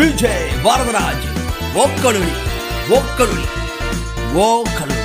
[0.00, 1.24] விஜய் வரதராஜ்
[1.76, 2.32] ஓக்கலுளி
[2.96, 3.44] ஓக்கலுளி
[4.42, 5.02] ஓக்கலுளி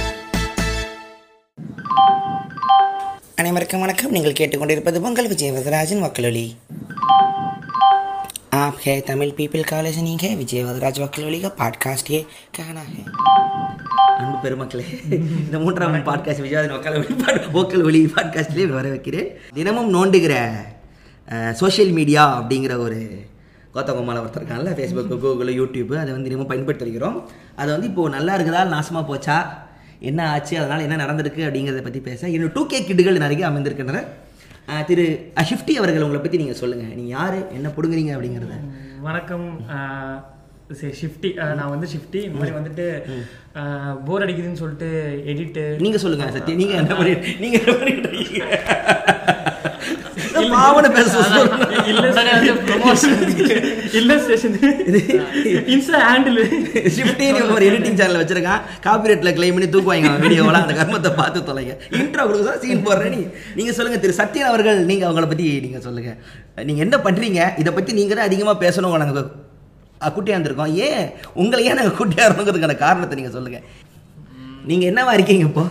[3.35, 6.45] அனைவருக்கும் வணக்கம் நீங்கள் கேட்டுக்கொண்டிருப்பது பொங்கல் விஜய் வரதராஜன் வக்கலொலி
[8.55, 12.19] आप है तमिल पीपल का लिसनिंग है विजय वदराज वकलोली का पॉडकास्ट ये
[12.53, 13.03] कहना है
[14.21, 14.83] அன்பு பெருமக்களே
[15.41, 17.13] இந்த மூன்றாம் பாட்காஸ்ட் விஜயாதன் மக்கள் ஒளி
[17.61, 20.33] ஓக்கல் ஒளி பாட்காஸ்ட்லேயே வர வைக்கிறேன் தினமும் நோண்டுகிற
[21.55, 22.99] சோஷியல் மீடியா அப்படிங்கிற ஒரு
[23.76, 27.16] கோத்தகோமால ஒருத்தர் இருக்காங்கல்ல ஃபேஸ்புக் கூகுள் யூடியூப் அதை வந்து தினமும் பயன்படுத்தி வருகிறோம்
[27.60, 29.38] அது வந்து இப்போது நல்லா இருக்குதா நாசமாக போச்சா?
[30.10, 34.00] என்ன ஆச்சு அதனால் என்ன நடந்திருக்கு அப்படிங்கிறத பற்றி பேச இன்னும் டூ கே கிட்டுகள் நிறைய அமைந்திருக்கின்றன.
[34.88, 35.04] திரு
[35.40, 38.56] அஷிஃப்டி அவர்கள் உங்களை பற்றி நீங்கள் சொல்லுங்கள் நீங்கள் யார் என்ன பிடுங்குறீங்க அப்படிங்கிறத?
[39.08, 39.46] வணக்கம்.
[40.78, 42.86] சரி ஷிஃப்டி நான் வந்து ஷிஃப்டி இந்த மாதிரி வந்துட்டு
[44.06, 44.88] போர் அடிக்குதுன்னு சொல்லிட்டு
[45.32, 46.56] எடிட்டு நீங்க சொல்லுங்க சத்யா.
[46.62, 48.12] நீங்க என்ன பண்ணி நீங்க என்ன பண்ணிட்டு
[50.52, 51.12] பாவனை பேச
[57.50, 58.62] ஒரு எடிட்டிங் சேனல் வச்சிருக்கான்.
[58.84, 61.74] காப்பிரைட்ல கிளைம் பண்ணி தூக்குவாங்க அவன் வீடியோவெல்லாம் அந்த கர்மத்தை பார்த்து தொலைங்க.
[62.00, 63.20] இன்ட்ரோ கொடுக்க சீன் போடுறேன் நீ.
[63.54, 66.12] நீங்க சொல்லுங்க திரு சத்யன் அவர்கள் நீங்க அவங்கள பத்தி நீங்க சொல்லுங்க.
[66.64, 67.40] நீங்க என்ன பண்றீங்க?
[67.58, 69.24] இதை பத்தி நீங்க தான் அதிகமா பேசணும் நாங்க
[70.00, 70.72] அஹ், குட்டியா இருந்திருக்கோம்.
[70.86, 71.04] ஏன்?
[71.34, 73.58] உங்களை ஏன் நாங்க குட்டியா இருந்ததுக்கான காரணத்தை நீங்க சொல்லுங்க.
[74.66, 75.64] நீங்க என்னவா இருக்கீங்க இப்போ?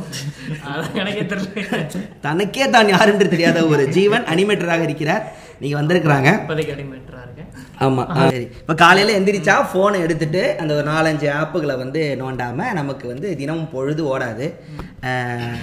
[2.26, 5.24] தனக்கே தான் யாருன்று தெரியாத ஒரு ஜீவன் அனிமேட்டராக இருக்கிறார்.
[5.62, 6.30] நீங்க வந்திருக்கிறாங்க.
[6.40, 7.50] இப்போதைக்கு அடிமேட்டரா இருக்கேன்.
[7.80, 8.46] ஆமா ஆ, சரி.
[8.60, 14.04] இப்போ காலையில எந்திரிச்சா ஃபோனை எடுத்துட்டு அந்த ஒரு நாலஞ்சு ஆப்புகளை வந்து நோண்டாம நமக்கு வந்து தினமும் பொழுது
[14.12, 14.48] ஓடாது.
[15.10, 15.60] அஹ்,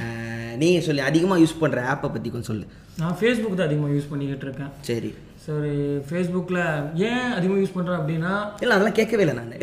[0.57, 2.67] நீ சொல்லி அதிகமா யூஸ் பண்ற ஆப்பை பத்தி கொஞ்சம் சொல்லு.
[2.99, 4.73] நான் ஃபேஸ்புக் தான் அதிகமாக யூஸ் பண்ணிக்கிட்டு இருக்கேன்.
[4.83, 5.11] சரி.
[5.47, 5.71] சரி
[6.09, 6.61] ஃபேஸ்புக்கில்
[7.07, 9.55] ஏன் அதிகமாக யூஸ் பண்ணுறேன் அப்படின்னா இல்ல அதெல்லாம் கேட்கவே இல்லை நான்.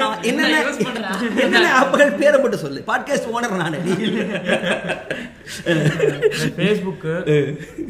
[0.00, 2.80] நான் என்னென்ன ஆப்புகள் பேரை மட்டும் சொல்லு.
[2.86, 3.76] பாட்காஸ்ட் ஓனர் நான்.
[6.58, 7.12] ஃபேஸ்புக்கு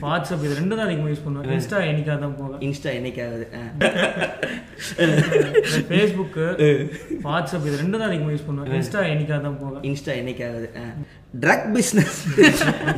[0.05, 1.51] வாட்ஸ்அப் இது ரெண்டும் தான் அதிகமாக யூஸ் பண்ணுவேன்.
[1.57, 2.61] இன்ஸ்டா என்னைக்காக தான் போவேன்.
[2.69, 3.47] இன்ஸ்டா என்னைக்காவது.
[5.91, 6.47] ஃபேஸ்புக்கு
[7.27, 8.77] வாட்ஸ்அப் இது ரெண்டும் தான் அதிகமாக யூஸ் பண்ணுவேன்.
[8.81, 9.83] இன்ஸ்டா என்னைக்காக தான் போவேன்.
[9.91, 10.69] இன்ஸ்டா என்னைக்காவது
[11.35, 12.17] ட்ரக் பிஸ்னஸ்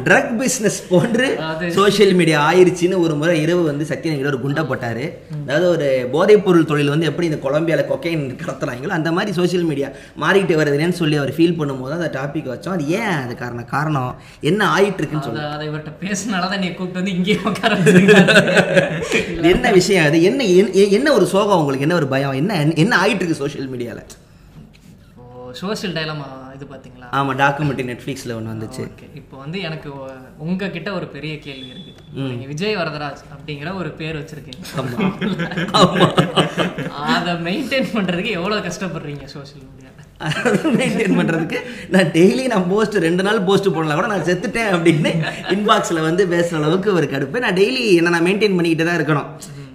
[0.05, 1.27] ட்ரக் பிஸ்னஸ் போன்று
[1.71, 5.05] சோஷியல் மீடியா ஆயிருச்சுன்னு ஒரு முறை இரவு வந்து சத்யநகர் ஒரு குண்டை போட்டாரு.
[5.43, 9.89] அதாவது ஒரு போதைப் பொருள் தொழில் வந்து எப்படி இந்த கொலம்பியால கொக்கைன் கடத்துறாங்களோ அந்த மாதிரி சோஷியல் மீடியா
[10.21, 12.69] மாறிக்கிட்டு வருதுன்னு சொல்லி அவர் ஃபீல் பண்ணும்போது அந்த டாபிக் வச்சோம்.
[12.69, 13.67] அது ஏன் அது காரணம்?
[13.67, 14.11] காரணம்
[14.41, 17.77] என்ன ஆயிட்டு இருக்குன்னு சொல்லி அதை இவர்கிட்ட பேசினாலதான் நீ கூப்பிட்டு வந்து இங்கேயே உட்கார.
[19.53, 20.23] என்ன விஷயம் அது?
[20.23, 20.45] என்ன
[20.91, 21.81] என்ன- ஒரு சோகம் உங்களுக்கு?
[21.81, 22.33] என்ன ஒரு பயம்?
[22.33, 24.32] என்ன என்ன ஆயிட்டு இருக்கு சோஷியல் மீடியால ஓ
[25.61, 28.87] சோஷியல் டைலமா இது பாத்தீங்களா ஆமா டாக்குமெண்ட்ரி நெட்ஃபிளிக்ஸ்ல ஒன்று வந்துச்சு.
[28.87, 30.09] ஓகே இப்போ வந்து எனக்கு ஒ-
[30.39, 34.63] உங்ககிட்ட ஒரு பெரிய கேள்வி இருக்கு நீங்க விஜய் வரதராஜ் அப்படிங்கிற ஒரு பேர் வச்சிருக்கீங்க.
[37.13, 39.69] அதை மெயின்டைன் பண்றதுக்கு எவ்வளவு கஷ்டப்படுறீங்க சோஷியல்
[40.23, 41.59] மீடியால மெயின்டைன் பண்றதுக்கு
[41.95, 45.11] நான் டெய்லி நான் போஸ்ட் ரெண்டு நாள் போஸ்ட் போடலாம் கூட நான் செத்துட்டேன் அப்படின்னு
[45.55, 47.43] இன்பாக்ஸ்ல வந்து பேசுற அளவுக்கு ஒரு கடுப்பு.
[47.45, 49.31] நான் டெய்லி என்ன நான் மெயின்டைன் பண்ணிக்கிட்டு தான் இருக்கணும்.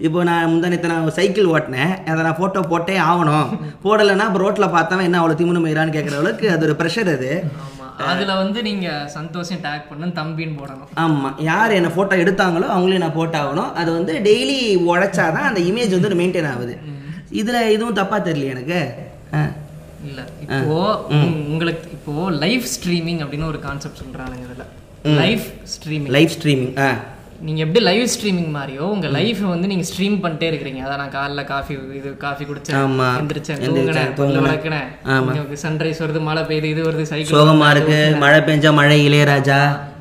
[0.07, 1.93] இப்போ நான் முந்தானத்தை நான் சைக்கிள் ஓட்டினேன்.
[2.11, 3.49] அதை நான் ஃபோட்டோ போட்டே ஆகணும்.
[3.85, 7.31] போடலைன்னா இப்போ ரோட்டில் பார்த்தவன் என்ன அவ்வளோ திமுனு மயிரான்னு கேட்குற அளவுக்கு அது ஒரு ப்ரெஷர் அது.
[7.65, 7.85] ஆமா.
[8.11, 8.87] அதுல வந்து நீங்க
[9.17, 10.89] சந்தோஷம் டேக் பண்ணு தம்பின்னு போடணும்.
[11.03, 13.71] ஆமாம் யார் என்னை ஃபோட்டோ எடுத்தாங்களோ அவங்களையும் நான் போட்டோ ஆகணும்.
[13.81, 14.57] அது வந்து டெய்லி
[14.89, 16.75] உழைச்சாதான் அந்த இமேஜ் வந்து மெயின்டைன் ஆகுது.
[17.41, 18.81] இதில் எதுவும் தப்பாக தெரியல எனக்கு?
[20.03, 20.21] இல்ல.
[20.41, 20.77] இப்போ
[21.09, 24.65] உங்க- உங்களுக்கு இப்போ லைவ் ஸ்ட்ரீமிங் அப்படின்னு ஒரு கான்செப்ட் சொல்றானுங்க இதுல.
[25.15, 25.43] லைவ்
[25.73, 26.89] ஸ்ட்ரீமிங் லைவ் ஸ்ட்ரீமிங் ஆ.
[27.41, 30.79] நீங்க எப்படி லைவ் ஸ்ட்ரீமிங் மாதிரியோ உங்க லைஃப் வந்து நீங்க ஸ்ட்ரீம் பண்ணிட்டே இருக்கிறீங்க.
[30.83, 32.95] அதான் நான் காலைல காஃபி இது காஃபி குடிச்சேன்.
[33.19, 33.59] எந்திரிச்சேன்
[34.17, 39.59] தூங்கினேன் சன்ரைஸ் வருது மழை பெய்யுது இது வருது சைக்கிள் சோகமா இருக்கு மழை பெஞ்சா மழை இளையராஜா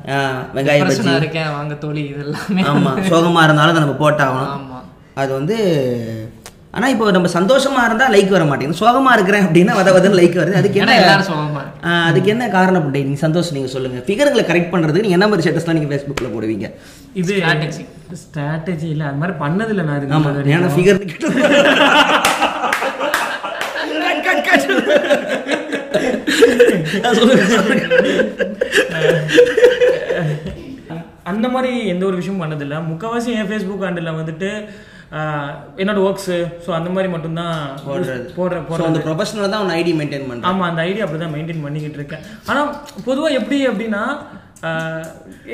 [0.09, 0.19] ஆ,
[0.55, 1.15] வெங்காய பஜ்ஜி.
[1.15, 4.51] இருக்கேன் வாங்க தோழி இது எல்லாமே ஆமா சோகமா இருந்தாலும் அதை நம்ம போட்டாகணும்.
[4.55, 4.79] ஆமா.
[5.15, 5.55] அது வந்து
[6.73, 10.59] ஆனா இப்போ நம்ம சந்தோஷமா இருந்தா லைக் வர மாட்டேங்குது சோகமா இருக்கிறேன் அப்படின்னா வத வதன்னு லைக் வருது
[10.59, 11.57] அதுக்கு ஏன்னா என்ன எல்லாரும்
[12.03, 15.77] அதுக்கு என்ன காரணம் அப்படி நீங்க சந்தோஷம் நீங்க சொல்லுங்க ஃபிகர்களை கரெக்ட் பண்றதுக்கு நீங்க என்ன மாதிரி ஸ்டேட்டஸ்லாம்
[15.79, 16.67] நீங்க ஃபேஸ்புக்ல போடுவீங்க
[17.15, 17.83] இது Strategy.
[18.21, 20.53] ஸ்ட்ராட்டஜி இல்ல அது மாதிரி பண்ணதில்லை நான் இதுக்கு ஆமா முன்னாடி.
[20.55, 21.01] ஏன்னா ஃபிகர்
[31.27, 34.49] அந்த மாதிரி எந்த ஒரு விஷயமும் பண்ணதில்ல முக்கால்வாசி என் ஃபேஸ்புக் ஹேண்டில் வந்துட்டு
[35.81, 37.87] என்னோட ஒர்க்ஸு ஸோ அந்த மாதிரி மட்டும்தான் ஸோ
[38.37, 42.23] போடுறேன் அந்த ப்ரொஃபஷனல் தான் ஐடி மெயின்டைன் பண்றேன் ஆமா அந்த ஐடியா அப்படிதான் மெயின்டைன் பண்ணிக்கிட்டு இருக்கேன்.
[42.49, 42.61] ஆனா
[43.07, 44.03] பொதுவா எப்படி அப்படின்னா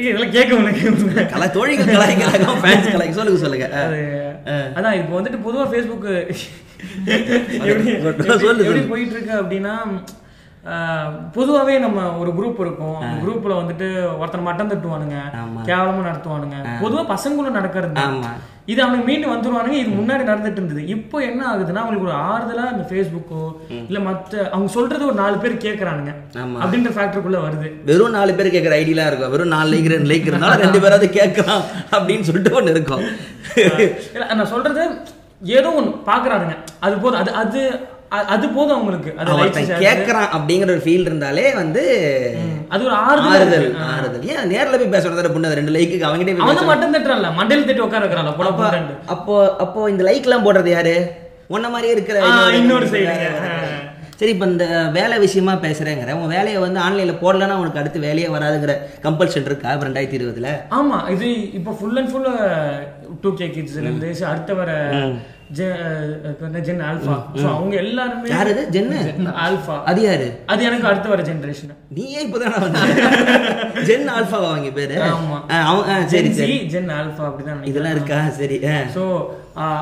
[0.02, 3.68] இதெல்லாம் கேட்க முடியல கலா தோழிகள் கலாய்க்கிறாங்க ஃபேன்ஸ் கலாய்க்க சொல்லுங்க சொல்லுங்க.
[4.78, 6.10] அதான் இப்போ வந்துட்டு பொதுவா ஃபேஸ்புக்
[7.68, 7.92] எப்படி
[8.22, 8.64] சொல்லு, சொல்லு.
[8.66, 9.74] எப்படி போயிட்டு இருக்கு அப்படின்னா
[11.36, 13.00] பொதுவாகவே நம்ம ஒரு குரூப் இருக்கும்.
[13.00, 13.88] அந்த குரூப்ல வந்துட்டு
[14.22, 15.18] ஒருத்தர் மட்டம் தட்டுவானுங்க.
[15.70, 16.58] கேவலமா நடத்துவானுங்க.
[16.84, 18.02] பொதுவா பசங்களும் நடக்கிறது.
[18.66, 20.88] இது அவனுக்கு மீண்டு வந்துருவானுங்க இது முன்னாடி நடந்துட்டு இருந்தது.
[20.88, 23.42] இப்போ என்ன ஆகுதுன்னா அவங்களுக்கு ஒரு ஆறுதலா இந்த ஃபேஸ்புக்கோ
[23.88, 26.12] இல்ல மத்த அவங்க சொல்றது ஒரு நாலு பேர் கேக்குறானுங்க.
[26.34, 26.60] ஆமா.
[26.64, 27.70] அப்படின்ற ஃபேக்டருக்குள்ள வருது.
[27.86, 29.34] வெறும் நாலு பேர் கேட்குற ஐடியெலாம் இருக்கும்.
[29.36, 33.04] வெறும் நாலு லைக் ரெண்டு லைக் இருந்தாலும் ரெண்டு பேராவது கேட்கலாம் அப்படின்னு சொல்லிட்டு ஒன்று இருக்கும்.
[34.38, 34.84] நான் சொல்றது
[35.60, 36.56] ஏதோ ஒண்ணு பாக்குறானுங்க.
[36.80, 37.20] அது போதும்.
[37.20, 37.62] அது அது
[38.34, 39.12] அது போதும் அவங்களுக்கு.
[39.18, 39.62] அது.
[39.84, 41.84] கேட்கறான் அப்படிங்கிற ஒரு ஃபீல் இருந்தாலே வந்து
[42.70, 43.68] அது ஒரு ஆறுதல்.
[43.88, 44.44] ஆறுதல் ஏன்?
[44.52, 47.32] நேர்ல போய் பேச வேண்டியது பொண்ணு ரெண்டு லைக்கு அவங்ககிட்ட அவன் மட்டும் தட்டுறான்ல.
[47.40, 48.78] மண்டையில தட்டி உட்கார போட
[49.10, 50.96] அப்போ அப்போ இந்த லைக்லாம் போடுறது யாரு?
[51.50, 52.18] உன்ன மாதிரியே இருக்கிற
[52.60, 52.92] இன்னொரு-.
[54.20, 58.74] சரி இப்போ இந்த வேலை விஷயமா பேசுறேங்கிற உன் வேலையை வந்து ஆன்லைன்ல போடலன்னா உனக்கு அடுத்து வேலையே வராதுங்கிற
[59.04, 60.50] கம்பல்ஷன் இருக்கா ரெண்டாயிரத்தி இருபதுல?
[60.78, 61.28] ஆமா இது
[61.58, 62.30] இப்போ full and full
[63.22, 64.72] two K கிட்ஸ்ல இருந்து so அடுத்த வர
[65.54, 68.64] ஜென் ஆல்பா ஸோ அவங்க எல்லாருமே யாரு இது?
[68.72, 69.00] ஜென்னு?
[69.44, 70.28] ஆல்பா அது யாரு?
[70.46, 72.82] அது எனக்கு அடுத்த வர ஜெனரேஷன் நீயே இப்போதான் வந்து?
[73.84, 74.98] ஜென் ஆல்ஃபாவா அவங்க பேரு?
[75.10, 75.38] ஆமா.
[75.66, 76.58] அவன் சரி ஜென் சரி.
[76.74, 77.64] ஜென் ஆல்பா அப்படிதான்.
[77.64, 78.20] இதெல்லாம் இருக்கா?
[78.32, 78.58] சரி.
[78.96, 79.04] சோ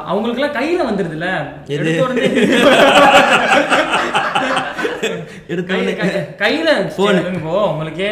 [0.08, 1.28] அவங்களுக்குலாம் கையில வந்துருதுல?
[1.68, 2.00] எடுத்த
[5.52, 7.18] உடனே எடுத்த கையில Phone.
[7.38, 8.10] இப்போ உங்களுக்கே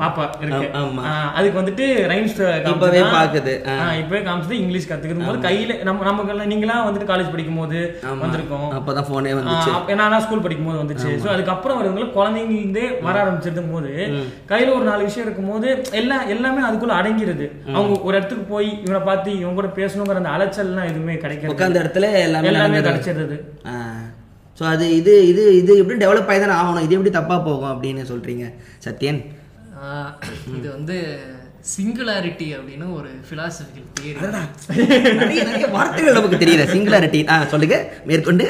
[0.00, 0.66] பாப்பா இருக்கு.
[1.38, 2.36] அதுக்கு வந்துட்டு ரைம்ஸ்
[2.72, 3.54] இப்பவே பாக்குது.
[4.00, 7.80] இப்பவே காமிச்சது இங்கிலீஷ் கத்துக்கும் போது கையில நம்ம நமக்கு நீங்களா வந்துட்டு காலேஜ் படிக்கும் போது.
[8.22, 8.68] வந்திருக்கோம்.
[8.78, 9.96] அப்பதான் போனே வந்துச்சு.
[10.02, 13.92] நான் ஸ்கூல் படிக்கும் போது வந்துச்சு சோ அதுக்கப்புறம் வரவங்க குழந்தைங்க இருந்தே வர ஆரம்பிச்சிருக்கும் போது
[14.52, 15.68] கையில ஒரு நாலு விஷயம் இருக்கும் போது
[16.00, 17.48] எல்லாம் எல்லாமே அதுக்குள்ள அடங்கிருது.
[17.76, 22.12] அவங்க ஒரு இடத்துக்கு போய் இவனை பார்த்து இவங்க கூட பேசணுங்கிற அந்த அலைச்சல்லாம் எதுவுமே கிடைக்காது உட்காந்த இடத்துல
[22.26, 22.80] எல்லாமே எல்லாமே.
[22.88, 23.38] கிடைச்சிருது.
[24.58, 26.84] ஸோ அது இது இது இது எப்படி டெவலப் ஆகி தானே ஆகணும்?
[26.86, 28.46] இது எப்படி தப்பா போகும் அப்படின்னு சொல்றீங்க
[28.86, 29.20] சத்யன்?
[30.58, 30.96] இது வந்து
[31.74, 33.10] சிங்குலாரிட்டி அப்படின்னு ஒரு.
[35.20, 37.76] நிறைய நிறைய வார்த்தைகள் நமக்கு தெரியல சிங்குலாரிட்டி ஆ சொல்லுங்க
[38.10, 38.46] மேற்கொண்டு.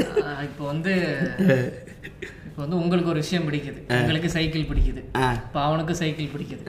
[0.49, 0.95] இப்போ வந்து
[2.49, 3.81] இப்போ வந்து உங்களுக்கு ஒரு விஷயம் பிடிக்குது.
[3.99, 5.03] உங்களுக்கு சைக்கிள் பிடிக்குது.
[5.45, 6.65] இப்போ அவனுக்கு சைக்கிள் பிடிக்குது.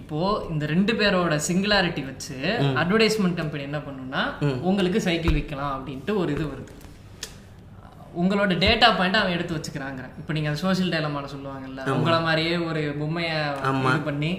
[0.00, 0.18] இப்போ
[0.54, 2.36] இந்த ரெண்டு பேரோட சிங்குலாரிட்டி வச்சு
[2.82, 4.22] அட்வர்டைஸ்மெண்ட் கம்பெனி என்ன பண்ணுன்னா
[4.70, 6.72] உங்களுக்கு சைக்கிள் விற்கலாம் அப்படின்ட்டு ஒரு இது வருது.
[8.20, 12.82] உங்களோட டேட்டா பாயிண்ட் அவன் எடுத்து வச்சுக்கிறாங்க இப்போ நீங்க அந்த சோஷியல் டேலமான சொல்லுவாங்கல்ல உங்கள மாதிரியே ஒரு
[13.02, 13.36] பொம்மையை
[13.90, 14.32] இது பண்ணி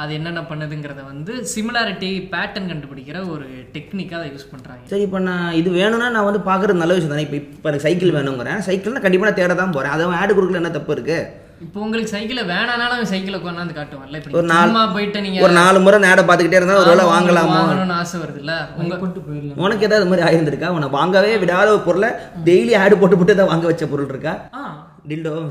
[0.00, 4.82] அது என்னென்ன பண்ணுதுங்கிறத வந்து சிமிலாரிட்டி பேட்டர்ன் கண்டுபிடிக்கிற ஒரு டெக்னிக்காக அதை யூஸ் பண்றாங்க.
[4.90, 8.16] சரி இப்போ நான் இது வேணும்னா நான் வந்து பார்க்குறது நல்ல விஷயம் தானே இப்போ இப்போ எனக்கு சைக்கிள்
[8.16, 8.60] வேணுங்கிறேன்.
[8.66, 11.18] சைக்கிள்னா கண்டிப்பாக நான் தேட தான் போகிறேன் அதை ஆடு கொடுக்கல என்ன தப்பு இருக்கு?
[11.64, 14.18] இப்போ உங்களுக்கு சைக்கிளை வேணானாலும் அவன் சைக்கிளை கொண்டாந்து காட்டுவான்ல.
[14.20, 17.54] இப்போ ஒரு நாலு போயிட்டு நீங்க ஒரு நாலு முறை நேட பார்த்துக்கிட்டே இருந்தால் ஒரு வாங்கலாமோ?
[17.56, 18.54] வாங்கணும்னு ஆசை வருதுல்ல?
[18.80, 19.62] உங்க கொண்டு போயிடலாம்.
[19.64, 20.70] உனக்கு ஏதாவது இது மாதிரி ஆயிருந்திருக்கா?
[20.76, 22.10] உன்னை வாங்கவே விடாத ஒரு பொருளை
[22.48, 24.34] டெய்லி ஆடு போட்டு போட்டு தான் வாங்க வச்ச பொருள் இருக்கா?
[24.54, 24.62] ஆ.
[25.08, 25.34] டில்டோ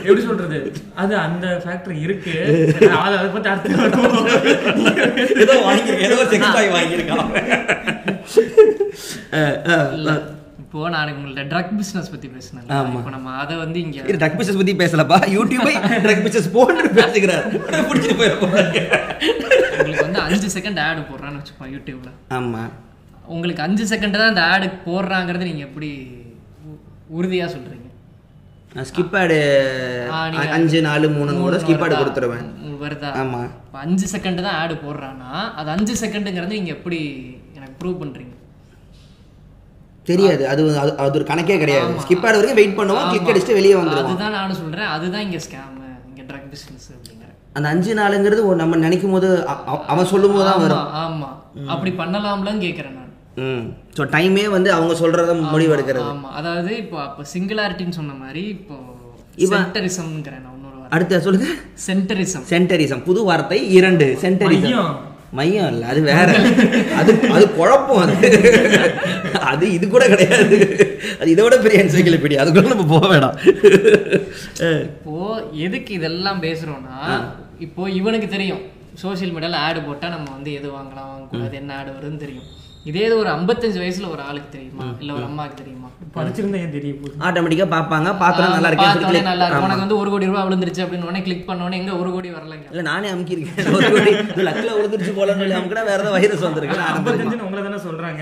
[0.00, 0.58] எப்படி சொல்றது?
[1.02, 2.34] அது அந்த ஃபேக்டரி இருக்கு.
[2.98, 3.70] அது அதை பத்தி அடுத்து
[5.44, 6.04] ஏதோ வாங்கியிருக்கேன்.
[6.08, 7.30] ஏதோ செக்ஸ் வாங்கியிருக்கான்.
[10.72, 14.74] இப்போ நான் உங்கள்ட்ட ட்ரக் பிசினஸ் பத்தி பேசினேன் இப்போ நம்ம அதை வந்து இங்க ட்ரக் பிசினஸ் பத்தி
[14.76, 15.16] பேசலப்பா.
[15.32, 15.72] யூடியூபை
[16.04, 17.46] ட்ரக் பிசினஸ் போட்டு பேசுகிறார்
[17.88, 18.54] பிடிச்சிட்டு போயிருப்போம்
[19.74, 22.62] உங்களுக்கு வந்து அஞ்சு செகண்ட் ஆடு போடுறான்னு வச்சுப்போம் யூடியூப்ல ஆமா.
[23.28, 25.90] உங்களுக்கு அஞ்சு செகண்ட் தான் அந்த ஆடு போடுறாங்கிறது நீங்க எப்படி
[26.66, 26.80] உ-
[27.16, 27.86] உறுதியா சொல்றீங்க?
[28.74, 29.36] நான் ஸ்கிப் ஆடு
[30.54, 31.94] அஞ்சு நாலு மூணு கூட ஸ்கிப் ஆடு?
[31.96, 32.46] கொடுத்துருவேன்.
[32.82, 33.10] வருதா?
[33.20, 33.40] ஆமா.
[33.60, 37.00] இப்ப அஞ்சு செகண்ட் தான் ஆடு போடுறான்னா அது அஞ்சு செகண்டுங்கிறது நீங்க எப்படி
[37.56, 38.34] எனக்கு ப்ரூவ் பண்றீங்க?
[40.06, 40.42] தெரியாது.
[40.52, 40.62] அது
[41.02, 41.90] அது ஒரு கணக்கே கிடையாது.
[42.04, 44.90] ஸ்கிப் ஆடு வரைக்கும் வெயிட் பண்ணுவோம் கிளிக் அடிச்சுட்டு வெளியே வந்துடுவோம் அதுதான் நானும் சொல்றேன்.
[44.96, 45.76] அதுதான் இங்க ஸ்கேம்
[46.10, 47.28] இங்க ட்ரக் பிசினஸ் அப்படிங்கிற.
[47.56, 49.28] அந்த அஞ்சு நாளுங்கிறது நம்ம நினைக்கும் போது
[49.92, 50.88] அவன் சொல்லும் போது தான் வரும்.
[51.02, 51.28] ஆமா
[51.74, 53.06] அப்படி பண்ணலாம்லன்னு கேக்குறேன் நான்.
[53.46, 53.64] ம்.
[53.96, 56.08] ஸோ டைமே வந்து அவங்க சொல்றத முடிவெடுக்கிறது.
[56.14, 56.30] ஆமா.
[56.40, 58.76] அதாவது இப்போ அப்போ சிங்குலாரிட்டின்னு சொன்ன மாதிரி இப்போ
[59.52, 61.48] சென்டரிசம்ங்கிறேன் நான் இன்னொரு அடுத்த சொல்லுங்க.
[61.86, 64.06] சென்டரிசம் சென்டரிசம் புது வார்த்தை இரண்டு.
[64.24, 64.90] சென்டரிசம்
[65.38, 65.68] மையம்.
[65.72, 66.28] இல்ல அது வேற.
[67.00, 68.14] அது அது குழப்பம் அது.
[69.50, 70.56] அது இது கூட கிடையாது.
[71.20, 73.36] அது இதை விட பெரிய என்சைக்கிளோபீடியா அதுக்குள்ள நம்ம போக வேண்டாம்
[74.94, 75.14] இப்போ
[75.66, 76.98] எதுக்கு இதெல்லாம் பேசுறோம்னா
[77.66, 78.62] இப்போ இவனுக்கு தெரியும்.
[79.02, 82.48] சோஷியல் மீடியால ஆடு போட்டா நம்ம வந்து எது வாங்கலாம் வாங்கக்கூடாது என்ன ஆடு வருதுன்னு தெரியும்.
[82.88, 84.84] இதே இது ஒரு ஐம்பத்தஞ்சு வயசுல ஒரு ஆளுக்கு தெரியுமா?
[85.02, 85.88] இல்ல ஒரு அம்மாவுக்கு தெரியுமா?
[86.14, 88.08] படிச்சிருந்தா ஏன் தெரிய போகுது ஆட்டோமேட்டிக்கா பார்ப்பாங்க.
[88.22, 91.66] பார்த்தோன்னா நல்லா இருக்கேன் நல்லா இருக்கு உனக்கு வந்து ஒரு கோடி ரூபாய் விழுந்துருச்சு அப்படின்னு உடனே கிளிக் பண்ண
[91.66, 92.66] உடனே எங்க ஒரு கோடி வரலங்க?
[92.72, 93.70] இல்ல நானே அமுக்கியிருக்கேன்.
[93.76, 94.12] ஒரு கோடி.
[94.32, 96.78] இது லக்கில் விழுந்துருச்சு போலன்னு சொல்லி அமுக்கினா வேற ஏதாவது வைரஸ் வந்திருக்கு.
[96.94, 98.20] ஐம்பத்தஞ்சுன்னு உங்களை தானே சொல்றாங்க.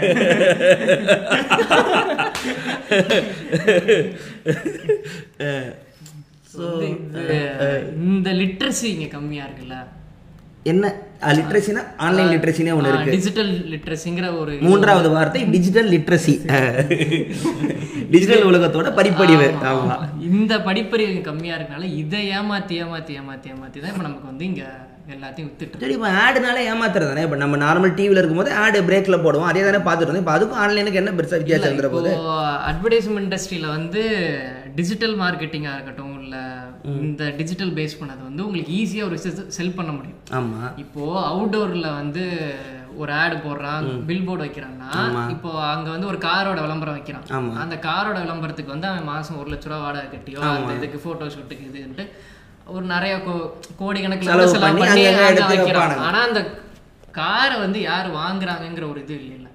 [8.09, 9.77] இந்த லிட்ரஸி இங்க கம்மியா இருக்குல்ல?
[10.73, 10.87] என்ன
[11.37, 13.15] லிட்ரஸினா ஆன்லைன் லிட்ரஸினே ஒன்று இருக்கு.
[13.17, 16.35] டிஜிட்டல் லிட்ரஸிங்கிற ஒரு மூன்றாவது வார்த்தை டிஜிட்டல் லிட்ரஸி
[18.13, 19.49] டிஜிட்டல் உலகத்தோட படிப்படிவு.
[19.71, 19.97] ஆமா.
[20.31, 24.65] இந்த படிப்பறிவு கம்மியா இருக்கனால இதை ஏமாத்தி ஏமாத்தி ஏமாத்தி ஏமாத்தி தான் இப்ப நமக்கு வந்து இங்க
[25.15, 27.23] எல்லாத்தையும் வித்துட்டு சரி இப்போ ஆடுனால ஏமாத்துறது தானே?
[27.27, 29.49] இப்போ நம்ம நார்மல் டிவியில் இருக்கும்போது ஆடு பிரேக்கில் போடுவோம்.
[29.51, 30.25] அதே தானே பார்த்துட்டு இருந்தோம்.
[30.25, 32.13] இப்போ அதுக்கும் ஆன்லைனுக்கு என்ன பெருசாக வித்தியாசம் இருந்துற இப்போ போது
[32.71, 34.03] அட்வர்டைஸ்மெண்ட் இண்டஸ்ட்ரியில வந்து
[34.79, 36.37] டிஜிட்டல் மார்க்கெட்டிங்கா இருக்கட்டும் இல்ல
[37.07, 39.19] இந்த டிஜிட்டல் பேஸ் பண்ணது வந்து உங்களுக்கு ஈஸியா ஒரு
[39.59, 40.21] செல் பண்ண முடியும்.
[40.39, 42.25] ஆமாம் இப்போ அவுட்டோர்ல வந்து
[43.03, 44.89] ஒரு ஆடு போடுறான் பில் போர்டு வைக்கிறான்னா
[45.35, 47.27] இப்போ அங்க வந்து ஒரு காரோட விளம்பரம் வைக்கிறான்.
[47.65, 51.69] அந்த காரோட விளம்பரத்துக்கு வந்து அவன் மாசம் ஒரு லட்ச ரூபா வாடகை கட்டியோ அந்த இதுக்கு போட்டோ ஷூட்டுக்கு
[51.71, 52.07] இதுன்ட்டு
[52.69, 53.15] ஒரு நிறைய
[53.79, 54.33] கோடி கணக்குல.
[56.07, 56.41] ஆனா அந்த
[57.13, 59.49] காரை வந்து யார் வாங்குறாங்கங்கிற ஒரு இது இல்ல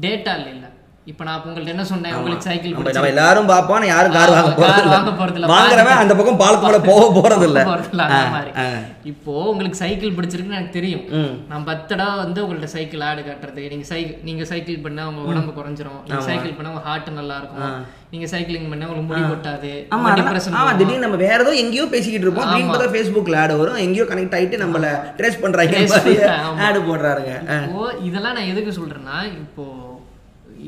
[0.00, 0.66] டேட்டா இல்ல
[1.10, 2.14] இப்ப நான் இப்ப உங்கள்ட்ட என்ன சொன்னேன்?
[2.18, 5.40] உங்களுக்கு சைக்கிள் நம்ம எல்லாரும் பார்ப்போம் யாரும் கார் வாங்க போறது வாங்க போறதில்ல.
[5.40, 7.60] இல்ல வாங்குறவன் அந்த பக்கம் பாலத்து மேல போக போறது இல்ல.
[9.10, 11.04] இப்போ உங்களுக்கு சைக்கிள் பிடிச்சிருக்குன்னு எனக்கு தெரியும்.
[11.50, 13.62] நான் பத்து தடவை வந்து உங்கள்ட்ட சைக்கிள் ஆடு காட்டுறது.
[13.74, 16.00] நீங்க சைக்கிள் நீங்க சைக்கிள் பண்ணா உங்க உடம்பு குறைஞ்சிரும்.
[16.08, 17.78] நீங்க சைக்கிள் பண்ணா உங்க ஹார்ட் நல்லா இருக்கும்
[18.12, 19.72] நீங்க சைக்கிளிங் பண்ணா உங்களுக்கு முடி கொட்டாது.
[19.94, 20.72] ஆமா depression ஆமா.
[20.80, 22.48] திடீர்னு நம்ம வேற ஏதோ எங்கேயோ பேசிக்கிட்டு இருப்போம்.
[22.50, 23.80] திடீர்னு பார்த்தா ஃபேஸ்புக்ல ஆடு வரும்.
[23.86, 24.86] எங்கேயோ கனெக்ட் ஆயிட்டு நம்மள
[25.18, 25.80] ட்ரேஸ் பண்றாங்க.
[26.66, 27.32] ஆடு போடுறாருங்க.
[27.48, 27.58] ஆ.
[27.64, 29.64] இப்போ இதெல்லாம் நான் எதுக்கு சொல்றேன்னா இப்போ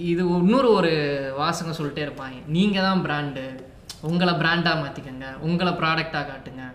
[0.05, 0.93] இது இன்னொரு ஒரு
[1.37, 2.43] வாசகம் சொல்லிட்டே இருப்பாங்க.
[2.47, 3.65] நீங்க தான் பிராண்டு
[4.01, 5.37] உங்களை பிராண்டா மாத்திக்கங்க.
[5.39, 6.73] உங்களை ப்ராடக்டா காட்டுங்க.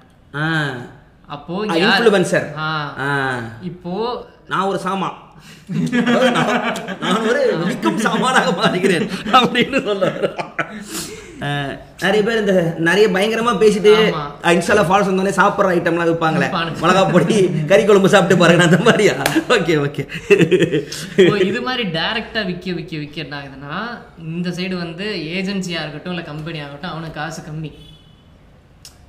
[1.27, 1.65] அப்போ.
[2.57, 2.93] ஆ.
[3.61, 5.05] இப்போ நான் ஒரு சாமா.
[5.05, 5.32] அதாவது
[7.03, 9.05] நான் ஒரு விற்கும் சாமானாக மாறுகிறேன்
[9.39, 10.11] அப்படின்னு சொல்ல
[12.03, 12.53] நிறைய பேர் இந்த
[12.87, 13.91] நிறைய பயங்கரமா பேசிட்டு.
[14.53, 16.47] இன்ஸ்டால ஃபால்ஸ் வந்தோடனே சாப்பிட்ற ஐட்டம்லாம் விற்பாங்களே.
[16.83, 17.37] மிளகா பொடி
[17.71, 19.13] கறி குழம்பு சாப்பிட்டு பாருங்க அந்த மாதிரியா?
[19.55, 20.03] Okay okay.
[21.49, 23.75] இது மாதிரி டைரக்டா விக்க விக்க விக்க என்ன ஆகுதுன்னா
[24.33, 25.07] இந்த சைடு வந்து
[25.37, 27.71] ஏஜென்சியா இருக்கட்டும் இல்ல கம்பெனி ஆகட்டும் அவனுக்கு காசு கம்மி.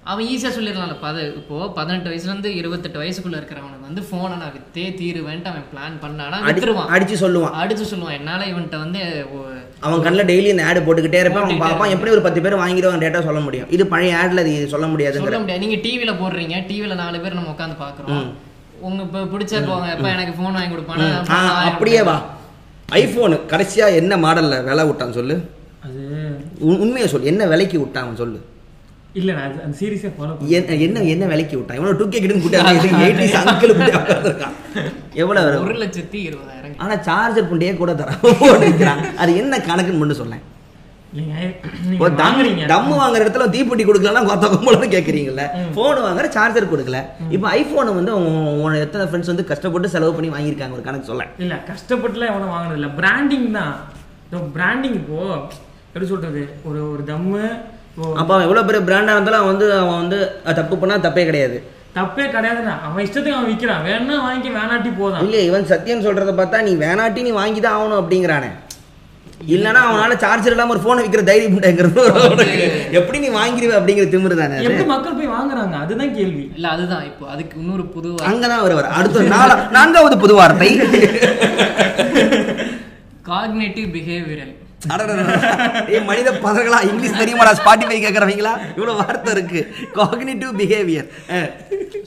[0.05, 4.85] அவன் ஈஸியா சொல்லிடலாம்ல பத இப்போ பதினெட்டு வயசுல இருந்து இருபத்தெட்டு வயசுக்குள்ள இருக்கிறவனுக்கு வந்து போனை நான் வித்தே
[5.01, 6.91] தீருவேன்ட்டு அவன் பிளான் பண்ணானா அடி- வித்துருவான்.
[6.95, 7.55] அடிச்சு சொல்லுவான்.
[7.63, 8.13] அடிச்சு சொல்லுவான்.
[8.13, 9.27] என்னால இவன்ட்ட வந்து
[9.81, 11.43] அவன் கண்ணில் டெய்லி இந்த ஆடு போட்டுக்கிட்டே இருப்பான்.
[11.43, 11.89] அவன் பார்ப்பான்.
[11.89, 13.71] எப்படி ஒரு பத்து பேர் வாங்கிடுவாங்க டேட்டா சொல்ல முடியும்.
[13.71, 15.67] இது பழைய ஆட்ல இது சொல்ல முடியாதுங்கிற சொல்ல முடியாது.
[15.67, 16.63] நீங்க டிவில போடுறீங்க.
[16.69, 18.33] டிவில நாலு பேர் நம்ம உட்காந்து பாக்குறோம்
[18.81, 21.25] உங்க இப்ப பிடிச்ச போவாங்க எப்ப எனக்கு போன் வாங்கி கொடுப்பானா?
[21.65, 22.23] அப்படியே வா.
[22.23, 22.95] கொடுப்பானா?
[22.95, 25.51] ஐபோனு கடைசியா என்ன மாடல்ல விலை விட்டான் சொல்லு.
[25.85, 26.01] அது
[26.61, 27.27] உண்- உண்மையை சொல்லு.
[27.27, 28.41] என்ன விலைக்கு விட்டான் அவன் சொல்லு.
[29.15, 32.37] இல்ல நான் அது- அந்த சீரியஸே ஃபாலோ என்ன என்ன என்ன விலைக்கு விட்டான் இவனோ டூ கே கிட்ட
[32.37, 32.71] கூட்டாங்க
[33.03, 34.55] எயிட்டிஸ் அங்கிள் இருக்கான்
[35.15, 35.65] எவ்வளவு வரும்?
[35.65, 36.75] ஒரு லட்சத்தி இருபதாயிரம்.
[36.79, 40.33] ஆனா சார்ஜர் புண்டையே கூட தர போட்டுக்கிறான் அது என்ன கணக்குன்னு மட்டும்
[42.21, 42.63] வாங்குறீங்க.
[42.71, 45.43] தம்மு வாங்குற இடத்துல தீப்பெட்டி கொடுக்கலாம் கொத்த கும்பலன்னு கேட்குறீங்கல்ல
[45.75, 47.01] ஃபோன் வாங்குற சார்ஜர் கொடுக்கல.
[47.31, 48.13] இப்போ ஐஃபோனை வந்து
[48.63, 50.77] உன் எத்தனை ஃப்ரெண்ட்ஸ் வந்து கஷ்டப்பட்டு செலவு பண்ணி வாங்கியிருக்காங்க?
[50.79, 53.75] ஒரு கணக்கு சொல்ல இல்ல கஷ்டப்பட்டுலாம் எவனும் வாங்கினது இல்ல பிராண்டிங் தான்
[54.55, 55.21] பிராண்டிங் இப்போ
[55.87, 56.43] எப்படி சொல்றது?
[56.65, 57.45] ஒரு ஒரு தம்மு
[58.15, 60.19] அப்போ அவன் எவ்வளோ பெரிய பிராண்டாக இருந்தாலும் அவன் வந்து அவன் வந்து
[60.59, 61.57] தப்பு பண்ணா தப்பே கிடையாது.
[61.97, 66.63] தப்பே கிடையாதுண்ணா அவன் இஷ்டத்துக்கு அவன் விற்கிறான் வேணா வாங்கி வேணாட்டி போதான் இல்ல இவன் சத்தியன் சொல்றத பார்த்தா
[66.67, 68.51] நீ வேணாட்டி நீ வாங்கி தான் ஆகணும் அப்படிங்கிறானே.
[69.53, 72.03] இல்லனா அவனால சார்ஜர் இல்லாம ஒரு போனை விற்கிற தைரியம் உண்டுங்கிறது
[72.99, 74.67] எப்படி நீ வாங்கிடுவ அப்படிங்கிற திமிரு தானே அது?
[74.69, 75.75] எப்படி மக்கள் போய் வாங்குறாங்க?
[75.85, 76.45] அதுதான் கேள்வி.
[76.57, 77.05] இல்ல அதுதான்.
[77.11, 80.71] இப்போ அதுக்கு இன்னொரு புது அங்கதான் அவர் வர அடுத்த நாலா நான்காவது புது வார்த்தை.
[83.29, 84.55] காக்னேட்டிவ் பிஹேவியரல்
[85.89, 89.61] ஏய் மனித பதர்களா இங்கிலீஷ் தெரியுமாடா ஸ்பாட்டிஃபை கேட்குறவங்களா இவ்வளவு வார்த்தை இருக்கு
[89.95, 91.09] காக்னிட்டிவ் பிஹேவியர்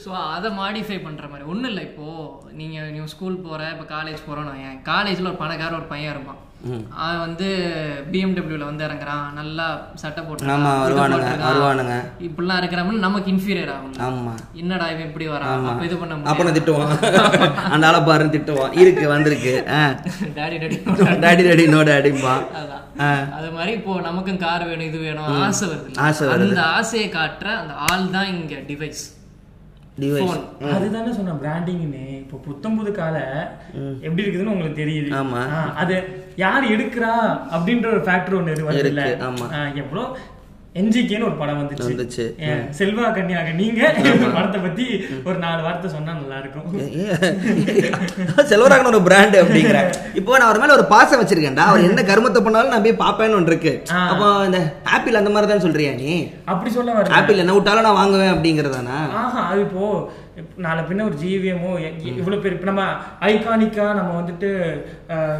[0.04, 1.44] ஸோ அதை மாடிஃபை பண்ற மாதிரி.
[1.48, 2.06] ஒண்ணும் இல்லை இப்போ.
[2.52, 6.38] நீங்க நீ ஸ்கூல் போற இப்போ காலேஜ் போறோன்னு ஏன் காலேஜ்ல ஒரு பணக்கார ஒரு பையன் இருப்பான்.
[6.98, 7.48] அவன் வந்து
[8.12, 9.26] பிஎம்டபிள்யூல வந்து இறங்குறான்.
[9.34, 11.94] நல்லா சட்டை போட்டு ஆமா, வருவானுங்க, வருவானுங்க.
[12.20, 14.32] இப்படிலாம் இருக்கிறவன் நமக்கு இன்ஃபீரியர் ஆகும் ஆமா.
[14.54, 15.66] என்னடா இவன் இப்படி வரான்?
[15.68, 16.92] அப்ப இது பண்ண அப்ப நான் திட்டுவான்.
[17.70, 18.74] அந்த ஆளை பாருன்னு திட்டுவான்.
[18.78, 19.54] இருக்கு வந்திருக்கு.
[20.36, 20.78] Daddy daddy
[21.22, 22.82] daddy daddy no டாடிம்பா அதான்.
[23.00, 23.10] ஆ.
[23.36, 26.48] அது மாதிரி இப்போ நமக்கும் கார் வேணும் இது வேணும் ஆசை வருது ஆசை வருது.
[26.48, 29.04] அந்த ஆசையை காட்டுற அந்த ஆள் தான் இங்க டிவைஸ்
[29.98, 30.34] டிவைஸ்.
[30.72, 33.16] அதுதானே சொன்ன பிராண்டிங்னு இப்போ புத்தம் புது கால
[34.02, 35.42] எப்படி இருக்குதுன்னு உங்களுக்கு தெரியுது ஆமா.
[35.76, 35.96] அது
[36.36, 37.12] யார் எடுக்கிறா
[37.54, 39.46] அப்படின்ற ஒரு ஃபேக்டர் ஒண்ணு இது வருது இல்ல ஆமா.
[39.82, 40.04] எவ்வளோ
[40.80, 42.24] என்ஜிகேன்னு ஒரு படம் வந்துச்சு.
[42.78, 43.80] செல்வா கன்னியாக நீங்க
[44.34, 44.84] படத்தை பத்தி
[45.28, 46.66] ஒரு நாலு வார்த்தை சொன்னா நல்லா இருக்கும்
[48.50, 49.78] செல்வராகன் ஒரு பிராண்ட் அப்படிங்கிற
[50.20, 51.64] இப்போ நான் அவர் மேல ஒரு பாசம் வச்சிருக்கேன்டா.
[51.70, 53.72] அவர் என்ன கருமத்தை பண்ணாலும் நான் போய் பாப்பேன்னு ஒன்று இருக்கு.
[54.12, 54.60] அப்போ இந்த
[54.96, 56.12] ஆப்பிள் அந்த மாதிரி தான் சொல்றியா நீ?
[56.52, 58.98] அப்படி சொல்ல வர ஆப்பிள் என்ன விட்டாலும் நான் வாங்குவேன் அப்படிங்கறதானா?
[59.22, 59.86] ஆஹா அது இப்போ
[60.64, 61.70] நாளை பின்ன ஒரு ஜிவிஎமோ
[62.20, 62.84] இவ்வளவு பேர் இப்ப நம்ம
[63.30, 64.50] ஐகானிக்கா நம்ம வந்துட்டு